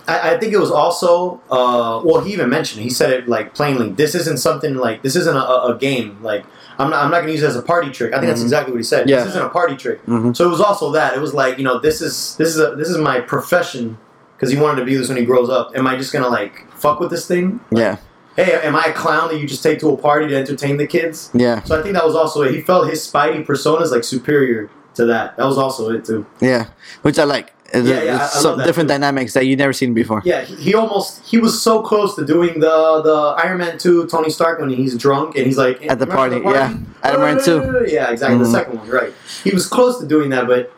I, 0.09 0.31
I 0.33 0.37
think 0.39 0.51
it 0.53 0.59
was 0.59 0.71
also 0.71 1.39
uh, 1.49 2.01
well 2.03 2.19
he 2.21 2.33
even 2.33 2.49
mentioned 2.49 2.81
it. 2.81 2.83
he 2.83 2.89
said 2.89 3.09
it 3.11 3.29
like 3.29 3.53
plainly 3.55 3.89
this 3.91 4.15
isn't 4.15 4.37
something 4.39 4.75
like 4.75 5.03
this 5.03 5.15
isn't 5.15 5.35
a, 5.37 5.45
a 5.71 5.77
game 5.79 6.21
like 6.21 6.43
I'm 6.79 6.89
not, 6.89 7.03
I'm 7.03 7.11
not 7.11 7.17
going 7.21 7.27
to 7.27 7.33
use 7.33 7.43
it 7.43 7.47
as 7.47 7.55
a 7.55 7.61
party 7.61 7.91
trick 7.91 8.13
I 8.13 8.17
think 8.19 8.27
that's 8.29 8.41
Mhm. 8.41 8.49
exactly 8.49 8.71
what 8.73 8.79
he 8.79 8.83
said 8.83 9.07
Yeah. 9.09 9.17
this 9.23 9.29
isn't 9.29 9.45
a 9.45 9.49
party 9.49 9.75
trick 9.77 10.05
Mhm. 10.05 10.35
so 10.35 10.45
it 10.45 10.49
was 10.49 10.59
also 10.61 10.91
that 10.91 11.15
it 11.15 11.21
was 11.21 11.33
like 11.33 11.57
you 11.57 11.63
know 11.63 11.79
this 11.79 12.01
is 12.01 12.35
this 12.37 12.49
is 12.49 12.59
a 12.59 12.75
this 12.75 12.89
is 12.89 12.97
my 12.97 13.21
profession 13.21 13.97
because 14.39 14.53
he 14.53 14.57
wanted 14.57 14.79
to 14.79 14.85
be 14.85 14.95
this 14.95 15.09
when 15.09 15.17
he 15.17 15.25
grows 15.25 15.49
up 15.49 15.71
am 15.75 15.85
I 15.85 15.95
just 15.97 16.13
gonna 16.13 16.29
like 16.29 16.71
fuck 16.71 16.99
with 17.01 17.09
this 17.11 17.27
thing 17.27 17.59
yeah 17.71 17.97
hey 18.35 18.53
am 18.63 18.75
I 18.75 18.85
a 18.85 18.93
clown 18.93 19.27
that 19.29 19.37
you 19.39 19.47
just 19.47 19.61
take 19.63 19.79
to 19.79 19.89
a 19.89 19.97
party 19.97 20.27
to 20.29 20.35
entertain 20.35 20.77
the 20.77 20.87
kids 20.87 21.29
yeah 21.33 21.61
so 21.63 21.77
I 21.77 21.83
think 21.83 21.93
that 21.95 22.05
was 22.05 22.15
also 22.15 22.41
it 22.43 22.53
he 22.55 22.61
felt 22.61 22.89
his 22.89 22.99
Spidey 23.05 23.45
persona 23.45 23.81
is 23.83 23.91
like 23.91 24.03
superior 24.05 24.69
to 24.95 25.05
that 25.07 25.35
that 25.37 25.45
was 25.45 25.57
also 25.57 25.89
it 25.91 26.05
too 26.05 26.25
yeah 26.41 26.67
which 27.01 27.19
I 27.19 27.23
like 27.25 27.53
it's, 27.71 27.87
Yeah, 27.87 28.01
yeah, 28.01 28.11
I- 28.17 28.25
it's 28.25 28.35
I 28.37 28.39
some 28.41 28.57
that 28.57 28.65
different 28.65 28.89
too. 28.89 28.93
dynamics 28.95 29.33
that 29.35 29.45
you've 29.45 29.59
never 29.59 29.73
seen 29.73 29.93
before 29.93 30.23
Yeah, 30.25 30.41
he, 30.41 30.55
he 30.55 30.73
almost 30.73 31.23
he 31.23 31.37
was 31.37 31.61
so 31.61 31.83
close 31.83 32.15
to 32.15 32.25
doing 32.25 32.59
the 32.61 33.01
the 33.03 33.17
Iron 33.45 33.59
Man 33.59 33.77
two 33.77 34.07
Tony 34.07 34.31
Stark 34.31 34.59
when 34.59 34.69
he's 34.71 34.97
drunk 34.97 35.35
and 35.35 35.45
he's 35.45 35.57
like 35.57 35.77
At 35.85 35.99
the 35.99 36.07
"Remember 36.07 36.41
party, 36.41 36.57
yeah. 36.57 36.73
Iron 37.03 37.21
Man 37.21 37.43
2. 37.43 37.85
Yeah, 37.87 38.09
exactly. 38.09 38.37
Mhm. 38.39 38.43
The 38.43 38.49
second 38.49 38.79
one, 38.79 38.89
right? 38.89 39.13
He 39.43 39.51
was 39.51 39.67
close 39.67 39.99
to 39.99 40.07
doing 40.07 40.31
that, 40.31 40.47
but 40.47 40.73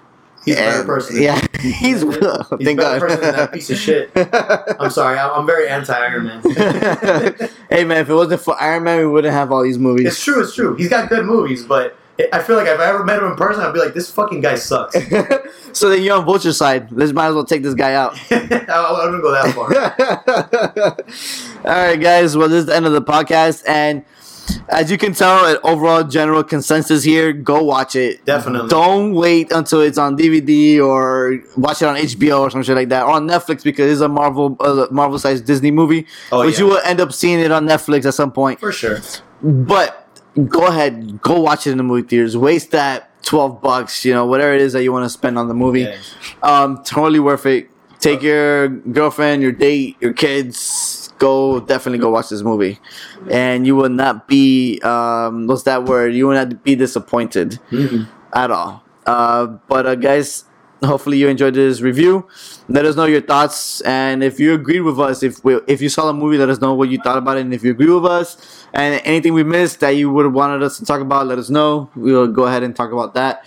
he's 0.45 0.55
a 0.55 0.59
better 0.59 0.77
And- 0.79 0.85
person. 0.87 1.21
yeah 1.21 1.39
he's 1.61 1.81
He's 1.81 2.03
a 2.03 2.43
thank 2.57 2.77
better 2.79 2.99
God 2.99 2.99
person 2.99 3.21
than 3.21 3.35
that 3.35 3.51
piece 3.53 3.69
of 3.69 3.77
shit. 3.77 4.11
I'm 4.79 4.89
sorry, 4.89 5.17
I- 5.17 5.29
I'm 5.29 5.45
very 5.45 5.67
anti 5.69 5.93
Iron 5.93 6.25
Man. 6.25 6.41
hey 7.69 7.83
man 7.83 7.97
if 7.97 8.09
it 8.09 8.13
wasn't 8.13 8.41
for 8.41 8.61
Iron 8.61 8.83
Man 8.83 8.97
we 8.99 9.05
wouldn't 9.07 9.33
have 9.33 9.51
all 9.51 9.63
these 9.63 9.77
movies 9.77 10.07
it's 10.07 10.23
true, 10.23 10.41
it's 10.41 10.55
true. 10.55 10.75
He's 10.75 10.89
got 10.89 11.09
good 11.09 11.25
movies, 11.25 11.63
but 11.63 11.97
I 12.31 12.39
feel 12.39 12.55
like 12.55 12.67
if 12.67 12.79
I 12.79 12.85
ever 12.87 13.03
met 13.03 13.17
him 13.17 13.31
in 13.31 13.35
person, 13.35 13.63
I'd 13.63 13.73
be 13.73 13.79
like, 13.79 13.95
this 13.95 14.11
fucking 14.11 14.41
guy 14.41 14.53
sucks. 14.53 14.95
so 15.73 15.89
then 15.89 16.03
you're 16.03 16.15
on 16.15 16.23
Vulture 16.25 16.53
side 16.53 16.91
let's 16.91 17.13
might 17.13 17.27
as 17.27 17.33
well 17.35 17.45
take 17.45 17.63
this 17.63 17.73
guy 17.73 17.93
out 17.95 18.15
I, 18.29 18.67
I 18.69 19.05
wouldn't 19.05 19.23
go 19.23 19.31
that 19.31 19.55
far. 19.55 19.73
All 21.65 21.85
right, 21.87 21.95
guys. 21.99 22.35
Well, 22.37 22.47
this 22.49 22.59
is 22.59 22.65
the 22.67 22.75
end 22.75 22.85
of 22.85 22.93
the 22.93 23.01
podcast, 23.01 23.63
and 23.67 24.03
as 24.69 24.89
you 24.91 24.97
can 24.97 25.13
tell, 25.13 25.45
an 25.45 25.57
overall 25.63 26.03
general 26.03 26.43
consensus 26.43 27.03
here: 27.03 27.33
go 27.33 27.63
watch 27.63 27.95
it. 27.95 28.25
Definitely. 28.25 28.69
Don't 28.69 29.13
wait 29.13 29.51
until 29.51 29.81
it's 29.81 29.97
on 29.97 30.17
DVD 30.17 30.79
or 30.85 31.39
watch 31.57 31.81
it 31.81 31.85
on 31.85 31.95
HBO 31.95 32.41
or 32.41 32.49
some 32.49 32.63
shit 32.63 32.75
like 32.75 32.89
that, 32.89 33.03
or 33.03 33.11
on 33.11 33.27
Netflix 33.27 33.63
because 33.63 33.91
it's 33.91 34.01
a 34.01 34.07
Marvel 34.07 34.55
uh, 34.59 34.87
Marvel 34.91 35.19
sized 35.19 35.45
Disney 35.45 35.71
movie, 35.71 36.05
Oh, 36.31 36.45
which 36.45 36.55
yeah. 36.55 36.61
you 36.61 36.65
will 36.67 36.81
end 36.83 36.99
up 37.01 37.13
seeing 37.13 37.39
it 37.39 37.51
on 37.51 37.65
Netflix 37.67 38.05
at 38.05 38.13
some 38.13 38.31
point. 38.31 38.59
For 38.59 38.71
sure. 38.71 38.99
But 39.43 40.07
go 40.47 40.67
ahead, 40.67 41.21
go 41.21 41.39
watch 41.41 41.67
it 41.67 41.71
in 41.71 41.77
the 41.77 41.83
movie 41.83 42.07
theaters. 42.07 42.37
Waste 42.37 42.71
that 42.71 43.09
twelve 43.23 43.61
bucks, 43.61 44.05
you 44.05 44.13
know, 44.13 44.25
whatever 44.25 44.53
it 44.53 44.61
is 44.61 44.73
that 44.73 44.83
you 44.83 44.91
want 44.91 45.05
to 45.05 45.09
spend 45.09 45.37
on 45.37 45.47
the 45.47 45.53
movie. 45.53 45.81
Yeah. 45.81 45.97
Um, 46.43 46.83
totally 46.83 47.19
worth 47.19 47.45
it. 47.45 47.69
Take 48.01 48.23
your 48.23 48.67
girlfriend, 48.69 49.43
your 49.43 49.51
date, 49.51 49.95
your 50.01 50.13
kids. 50.13 51.13
Go 51.19 51.59
definitely 51.59 51.99
go 51.99 52.09
watch 52.09 52.29
this 52.29 52.41
movie, 52.41 52.79
and 53.29 53.67
you 53.67 53.75
will 53.75 53.89
not 53.93 54.27
be 54.27 54.81
um, 54.81 55.45
what's 55.45 55.63
that 55.63 55.85
word? 55.85 56.15
You 56.15 56.27
will 56.27 56.33
not 56.33 56.63
be 56.63 56.73
disappointed 56.75 57.59
Mhm. 57.71 58.07
at 58.33 58.49
all. 58.49 58.81
Uh, 59.05 59.45
but 59.69 59.85
uh, 59.85 59.93
guys, 59.93 60.45
hopefully 60.83 61.17
you 61.19 61.27
enjoyed 61.27 61.53
this 61.53 61.81
review. 61.81 62.25
Let 62.67 62.85
us 62.85 62.95
know 62.95 63.05
your 63.05 63.21
thoughts, 63.21 63.81
and 63.81 64.23
if 64.23 64.39
you 64.39 64.55
agreed 64.55 64.81
with 64.81 64.99
us, 64.99 65.21
if 65.21 65.43
we, 65.45 65.59
if 65.67 65.79
you 65.79 65.89
saw 65.89 66.07
the 66.07 66.13
movie, 66.13 66.39
let 66.39 66.49
us 66.49 66.59
know 66.59 66.73
what 66.73 66.89
you 66.89 66.97
thought 67.03 67.19
about 67.19 67.37
it, 67.37 67.41
and 67.41 67.53
if 67.53 67.63
you 67.63 67.69
agree 67.69 67.91
with 67.93 68.05
us, 68.05 68.65
and 68.73 68.99
anything 69.05 69.33
we 69.33 69.43
missed 69.43 69.79
that 69.81 69.91
you 69.91 70.09
would 70.11 70.25
have 70.25 70.33
wanted 70.33 70.63
us 70.63 70.79
to 70.79 70.85
talk 70.85 71.01
about, 71.01 71.27
let 71.27 71.37
us 71.37 71.51
know. 71.51 71.91
We 71.95 72.13
will 72.13 72.27
go 72.33 72.45
ahead 72.47 72.63
and 72.63 72.75
talk 72.75 72.91
about 72.91 73.13
that. 73.13 73.45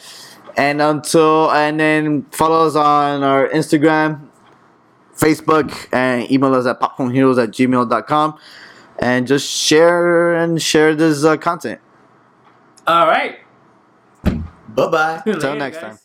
And 0.56 0.80
until 0.80 1.50
and 1.50 1.80
then 1.80 2.22
follow 2.30 2.68
us 2.68 2.76
on 2.76 3.24
our 3.24 3.48
Instagram, 3.48 4.20
Facebook, 5.16 5.88
and 5.92 6.30
email 6.30 6.54
us 6.54 6.66
at 6.66 6.80
popcornheroes 6.80 7.42
at 7.42 7.50
gmail.com. 7.50 8.38
And 8.98 9.26
just 9.26 9.50
share 9.50 10.34
and 10.34 10.62
share 10.62 10.94
this 10.94 11.24
uh, 11.24 11.36
content. 11.36 11.80
All 12.86 13.06
right. 13.06 13.38
Bye 14.22 14.90
bye. 14.90 15.22
Until 15.26 15.56
next 15.56 15.78
guys. 15.78 15.96
time. 15.96 15.98